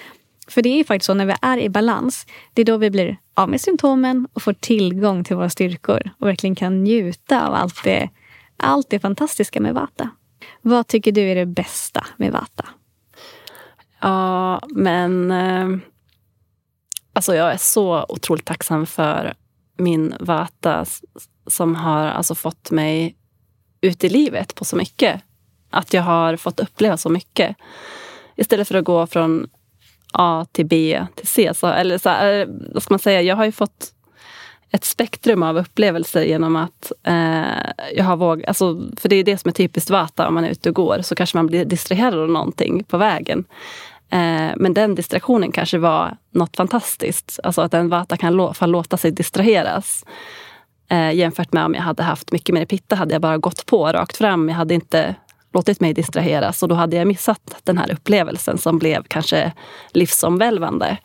För 0.47 0.61
det 0.61 0.69
är 0.69 0.77
ju 0.77 0.83
faktiskt 0.83 1.05
så 1.05 1.13
när 1.13 1.25
vi 1.25 1.35
är 1.41 1.57
i 1.57 1.69
balans, 1.69 2.25
det 2.53 2.61
är 2.61 2.65
då 2.65 2.77
vi 2.77 2.89
blir 2.89 3.17
av 3.33 3.49
med 3.49 3.61
symptomen 3.61 4.27
och 4.33 4.41
får 4.41 4.53
tillgång 4.53 5.23
till 5.23 5.35
våra 5.35 5.49
styrkor 5.49 6.09
och 6.19 6.27
verkligen 6.27 6.55
kan 6.55 6.83
njuta 6.83 7.47
av 7.47 7.53
allt 7.53 7.83
det, 7.83 8.09
allt 8.57 8.89
det 8.89 8.99
fantastiska 8.99 9.59
med 9.59 9.73
vata. 9.73 10.09
Vad 10.61 10.87
tycker 10.87 11.11
du 11.11 11.21
är 11.21 11.35
det 11.35 11.45
bästa 11.45 12.05
med 12.17 12.31
vata? 12.31 12.65
Ja, 14.01 14.61
men 14.67 15.31
eh, 15.31 15.79
alltså 17.17 17.35
jag 17.35 17.51
är 17.51 17.57
så 17.57 18.05
otroligt 18.09 18.45
tacksam 18.45 18.85
för 18.85 19.33
min 19.77 20.15
Vata 20.19 20.85
som 21.47 21.75
har 21.75 22.05
alltså 22.05 22.35
fått 22.35 22.71
mig 22.71 23.15
ut 23.81 24.03
i 24.03 24.09
livet 24.09 24.55
på 24.55 24.65
så 24.65 24.75
mycket. 24.75 25.21
Att 25.69 25.93
jag 25.93 26.01
har 26.01 26.35
fått 26.35 26.59
uppleva 26.59 26.97
så 26.97 27.09
mycket. 27.09 27.55
Istället 28.35 28.67
för 28.67 28.75
att 28.75 28.85
gå 28.85 29.07
från 29.07 29.49
A 30.13 30.45
till 30.51 30.65
B 30.65 31.05
till 31.15 31.27
C. 31.27 31.53
Så, 31.53 31.67
eller 31.67 31.97
så, 31.97 32.09
eh, 32.09 32.47
vad 32.73 32.83
ska 32.83 32.93
man 32.93 32.99
säga? 32.99 33.21
Jag 33.21 33.35
har 33.35 33.45
ju 33.45 33.51
fått 33.51 33.93
ett 34.71 34.83
spektrum 34.83 35.43
av 35.43 35.57
upplevelser 35.57 36.21
genom 36.21 36.55
att 36.55 36.91
eh, 37.03 37.71
jag 37.95 38.03
har 38.03 38.17
vågat... 38.17 38.47
Alltså, 38.47 38.81
för 38.97 39.09
det 39.09 39.15
är 39.15 39.23
det 39.23 39.37
som 39.37 39.49
är 39.49 39.53
typiskt 39.53 39.89
Vata 39.89 40.27
om 40.27 40.33
man 40.33 40.45
är 40.45 40.49
ute 40.49 40.69
och 40.69 40.75
går. 40.75 40.99
Så 41.01 41.15
kanske 41.15 41.37
man 41.37 41.47
blir 41.47 41.65
distraherad 41.65 42.19
av 42.19 42.29
någonting 42.29 42.83
på 42.83 42.97
vägen. 42.97 43.45
Eh, 44.09 44.51
men 44.55 44.73
den 44.73 44.95
distraktionen 44.95 45.51
kanske 45.51 45.77
var 45.77 46.17
något 46.31 46.57
fantastiskt. 46.57 47.39
Alltså 47.43 47.61
att 47.61 47.73
en 47.73 47.89
Vata 47.89 48.17
kan 48.17 48.33
lå 48.33 48.53
låta 48.61 48.97
sig 48.97 49.11
distraheras. 49.11 50.05
Eh, 50.89 51.11
jämfört 51.11 51.53
med 51.53 51.65
om 51.65 51.73
jag 51.73 51.81
hade 51.81 52.03
haft 52.03 52.31
mycket 52.31 52.55
mer 52.55 52.65
pitta 52.65 52.95
hade 52.95 53.15
jag 53.15 53.21
bara 53.21 53.37
gått 53.37 53.65
på 53.65 53.87
rakt 53.87 54.17
fram. 54.17 54.49
Jag 54.49 54.55
hade 54.55 54.73
inte 54.73 55.15
låtit 55.53 55.79
mig 55.79 55.93
distraheras 55.93 56.63
och 56.63 56.69
då 56.69 56.75
hade 56.75 56.95
jag 56.95 57.07
missat 57.07 57.55
den 57.63 57.77
här 57.77 57.91
upplevelsen 57.91 58.57
som 58.57 58.79
blev 58.79 59.03
kanske 59.03 59.53
livsomvälvande. 59.91 60.97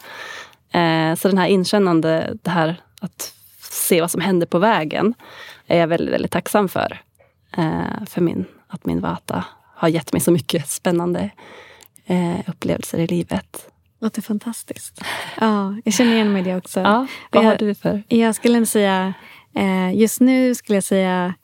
Eh, 0.72 1.14
så 1.14 1.28
den 1.28 1.38
här 1.38 1.46
inkännande, 1.46 2.36
det 2.42 2.50
här 2.50 2.80
att 3.00 3.34
se 3.70 4.00
vad 4.00 4.10
som 4.10 4.20
händer 4.20 4.46
på 4.46 4.58
vägen 4.58 5.14
är 5.66 5.78
jag 5.78 5.86
väldigt, 5.86 6.14
väldigt 6.14 6.32
tacksam 6.32 6.68
för. 6.68 7.00
Eh, 7.56 8.04
för 8.06 8.20
min, 8.20 8.44
att 8.68 8.86
min 8.86 9.00
Vata 9.00 9.44
har 9.74 9.88
gett 9.88 10.12
mig 10.12 10.20
så 10.20 10.30
mycket 10.30 10.68
spännande 10.68 11.30
eh, 12.06 12.38
upplevelser 12.46 12.98
i 12.98 13.06
livet. 13.06 13.68
Låter 14.00 14.22
fantastiskt. 14.22 15.00
Ja, 15.40 15.76
jag 15.84 15.94
känner 15.94 16.12
igen 16.12 16.32
mig 16.32 16.42
i 16.42 16.44
det 16.44 16.56
också. 16.56 16.80
Ja, 16.80 17.06
vad 17.30 17.44
jag, 17.44 17.50
har 17.50 17.56
du 17.56 17.74
för? 17.74 18.02
Jag 18.08 18.34
skulle 18.34 18.66
säga, 18.66 19.14
eh, 19.54 19.94
just 19.94 20.20
nu 20.20 20.54
skulle 20.54 20.76
jag 20.76 20.84
säga 20.84 21.34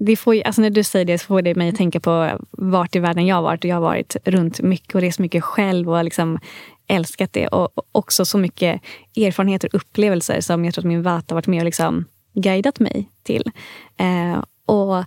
det 0.00 0.16
får, 0.16 0.42
alltså 0.42 0.62
när 0.62 0.70
du 0.70 0.82
säger 0.82 1.04
det 1.04 1.18
så 1.18 1.26
får 1.26 1.42
det 1.42 1.54
mig 1.54 1.68
att 1.68 1.76
tänka 1.76 2.00
på 2.00 2.38
vart 2.50 2.96
i 2.96 2.98
världen 2.98 3.26
jag 3.26 3.36
har 3.36 3.42
varit. 3.42 3.64
Och 3.64 3.70
jag 3.70 3.76
har 3.76 3.80
varit 3.80 4.16
runt 4.24 4.60
mycket 4.60 4.94
och 4.94 5.00
rest 5.00 5.18
mycket 5.18 5.44
själv 5.44 5.90
och 5.90 6.04
liksom 6.04 6.38
älskat 6.88 7.32
det. 7.32 7.46
Och 7.48 7.72
också 7.92 8.24
så 8.24 8.38
mycket 8.38 8.82
erfarenheter 9.16 9.68
och 9.68 9.74
upplevelser 9.74 10.40
som 10.40 10.64
jag 10.64 10.74
tror 10.74 10.82
att 10.82 10.88
min 10.88 11.02
Vata 11.02 11.34
har 11.34 11.36
varit 11.36 11.46
med 11.46 11.58
och 11.58 11.64
liksom 11.64 12.04
guidat 12.34 12.80
mig 12.80 13.10
till. 13.22 13.50
Eh, 13.96 14.44
och 14.66 15.04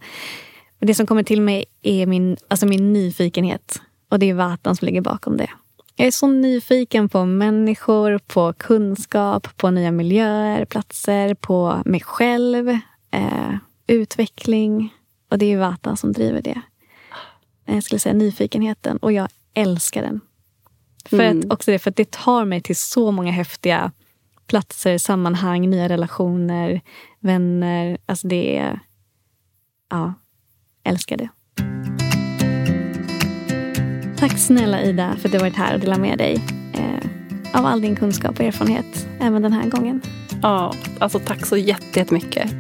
det 0.80 0.96
som 0.96 1.06
kommer 1.06 1.24
till 1.24 1.42
mig 1.42 1.66
är 1.82 2.06
min, 2.06 2.38
alltså 2.48 2.66
min 2.66 2.94
nyfikenhet. 2.94 3.82
Och 4.10 4.20
det 4.20 4.30
är 4.30 4.34
Vatan 4.34 4.76
som 4.76 4.86
ligger 4.86 5.02
bakom 5.02 5.38
det. 5.38 5.50
Jag 5.96 6.08
är 6.08 6.12
så 6.12 6.28
nyfiken 6.28 7.10
på 7.10 7.26
människor, 7.26 8.20
på 8.28 8.54
kunskap, 8.54 9.58
på 9.58 9.72
nya 9.72 9.92
miljöer, 9.92 10.66
platser, 10.66 11.34
på 11.34 11.82
mig 11.86 12.02
själv. 12.02 12.70
eh, 13.12 13.56
utveckling. 13.88 14.94
Och 15.30 15.38
det 15.38 15.46
är 15.46 15.58
Vata 15.58 15.96
som 15.96 16.14
driver 16.14 16.42
det. 16.42 16.62
Jag 17.66 17.84
skulle 17.84 18.00
säga 18.00 18.14
nyfikenheten. 18.14 18.98
Och 18.98 19.12
jag 19.12 19.28
älskar 19.54 20.02
den. 20.02 20.22
För 21.06 21.20
mm. 21.20 21.40
att 21.40 21.54
också 21.54 21.72
det, 21.72 21.80
för 21.80 21.92
det 21.92 22.12
tar 22.12 22.46
mig 22.46 22.62
till 22.62 22.76
så 22.76 23.12
många 23.12 23.32
häftiga 23.32 23.92
platser, 24.48 24.98
sammanhang, 24.98 25.70
nya 25.70 25.90
relationer, 25.90 26.82
vänner. 27.20 27.98
Alltså 28.06 28.28
det 28.28 28.58
är... 28.58 28.80
Ja, 29.90 30.14
älskar 30.84 31.18
det. 31.18 31.30
Tack 34.20 34.38
snälla 34.38 34.82
Ida 34.82 35.16
för 35.20 35.28
att 35.28 35.32
du 35.32 35.38
varit 35.38 35.56
här 35.56 35.74
och 35.74 35.80
delat 35.80 36.00
med 36.00 36.18
dig 36.18 36.42
eh, 36.74 37.60
av 37.60 37.66
all 37.66 37.82
din 37.82 37.96
kunskap 37.96 38.40
och 38.40 38.46
erfarenhet 38.46 39.08
även 39.20 39.42
den 39.42 39.54
här 39.54 39.70
gången. 39.70 40.02
Ja, 40.42 40.74
alltså 41.00 41.20
tack 41.20 41.46
så 41.46 41.58
jättemycket. 41.58 42.52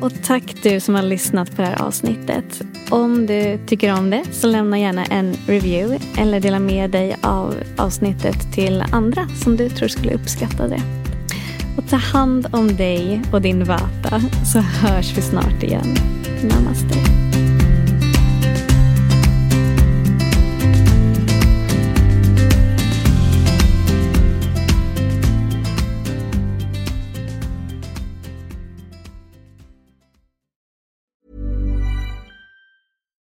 Och 0.00 0.12
tack 0.22 0.42
du 0.62 0.80
som 0.80 0.94
har 0.94 1.02
lyssnat 1.02 1.56
på 1.56 1.62
det 1.62 1.68
här 1.68 1.82
avsnittet. 1.82 2.62
Om 2.90 3.26
du 3.26 3.58
tycker 3.66 3.98
om 3.98 4.10
det 4.10 4.24
så 4.32 4.46
lämna 4.46 4.78
gärna 4.78 5.04
en 5.04 5.34
review 5.46 5.98
eller 6.18 6.40
dela 6.40 6.58
med 6.58 6.90
dig 6.90 7.16
av 7.22 7.54
avsnittet 7.76 8.52
till 8.54 8.84
andra 8.92 9.28
som 9.28 9.56
du 9.56 9.68
tror 9.68 9.88
skulle 9.88 10.14
uppskatta 10.14 10.68
det. 10.68 10.82
Och 11.76 11.88
ta 11.88 11.96
hand 11.96 12.46
om 12.52 12.76
dig 12.76 13.22
och 13.32 13.42
din 13.42 13.64
vata 13.64 14.20
så 14.52 14.58
hörs 14.58 15.18
vi 15.18 15.22
snart 15.22 15.62
igen. 15.62 15.94
Namaste. 16.42 17.25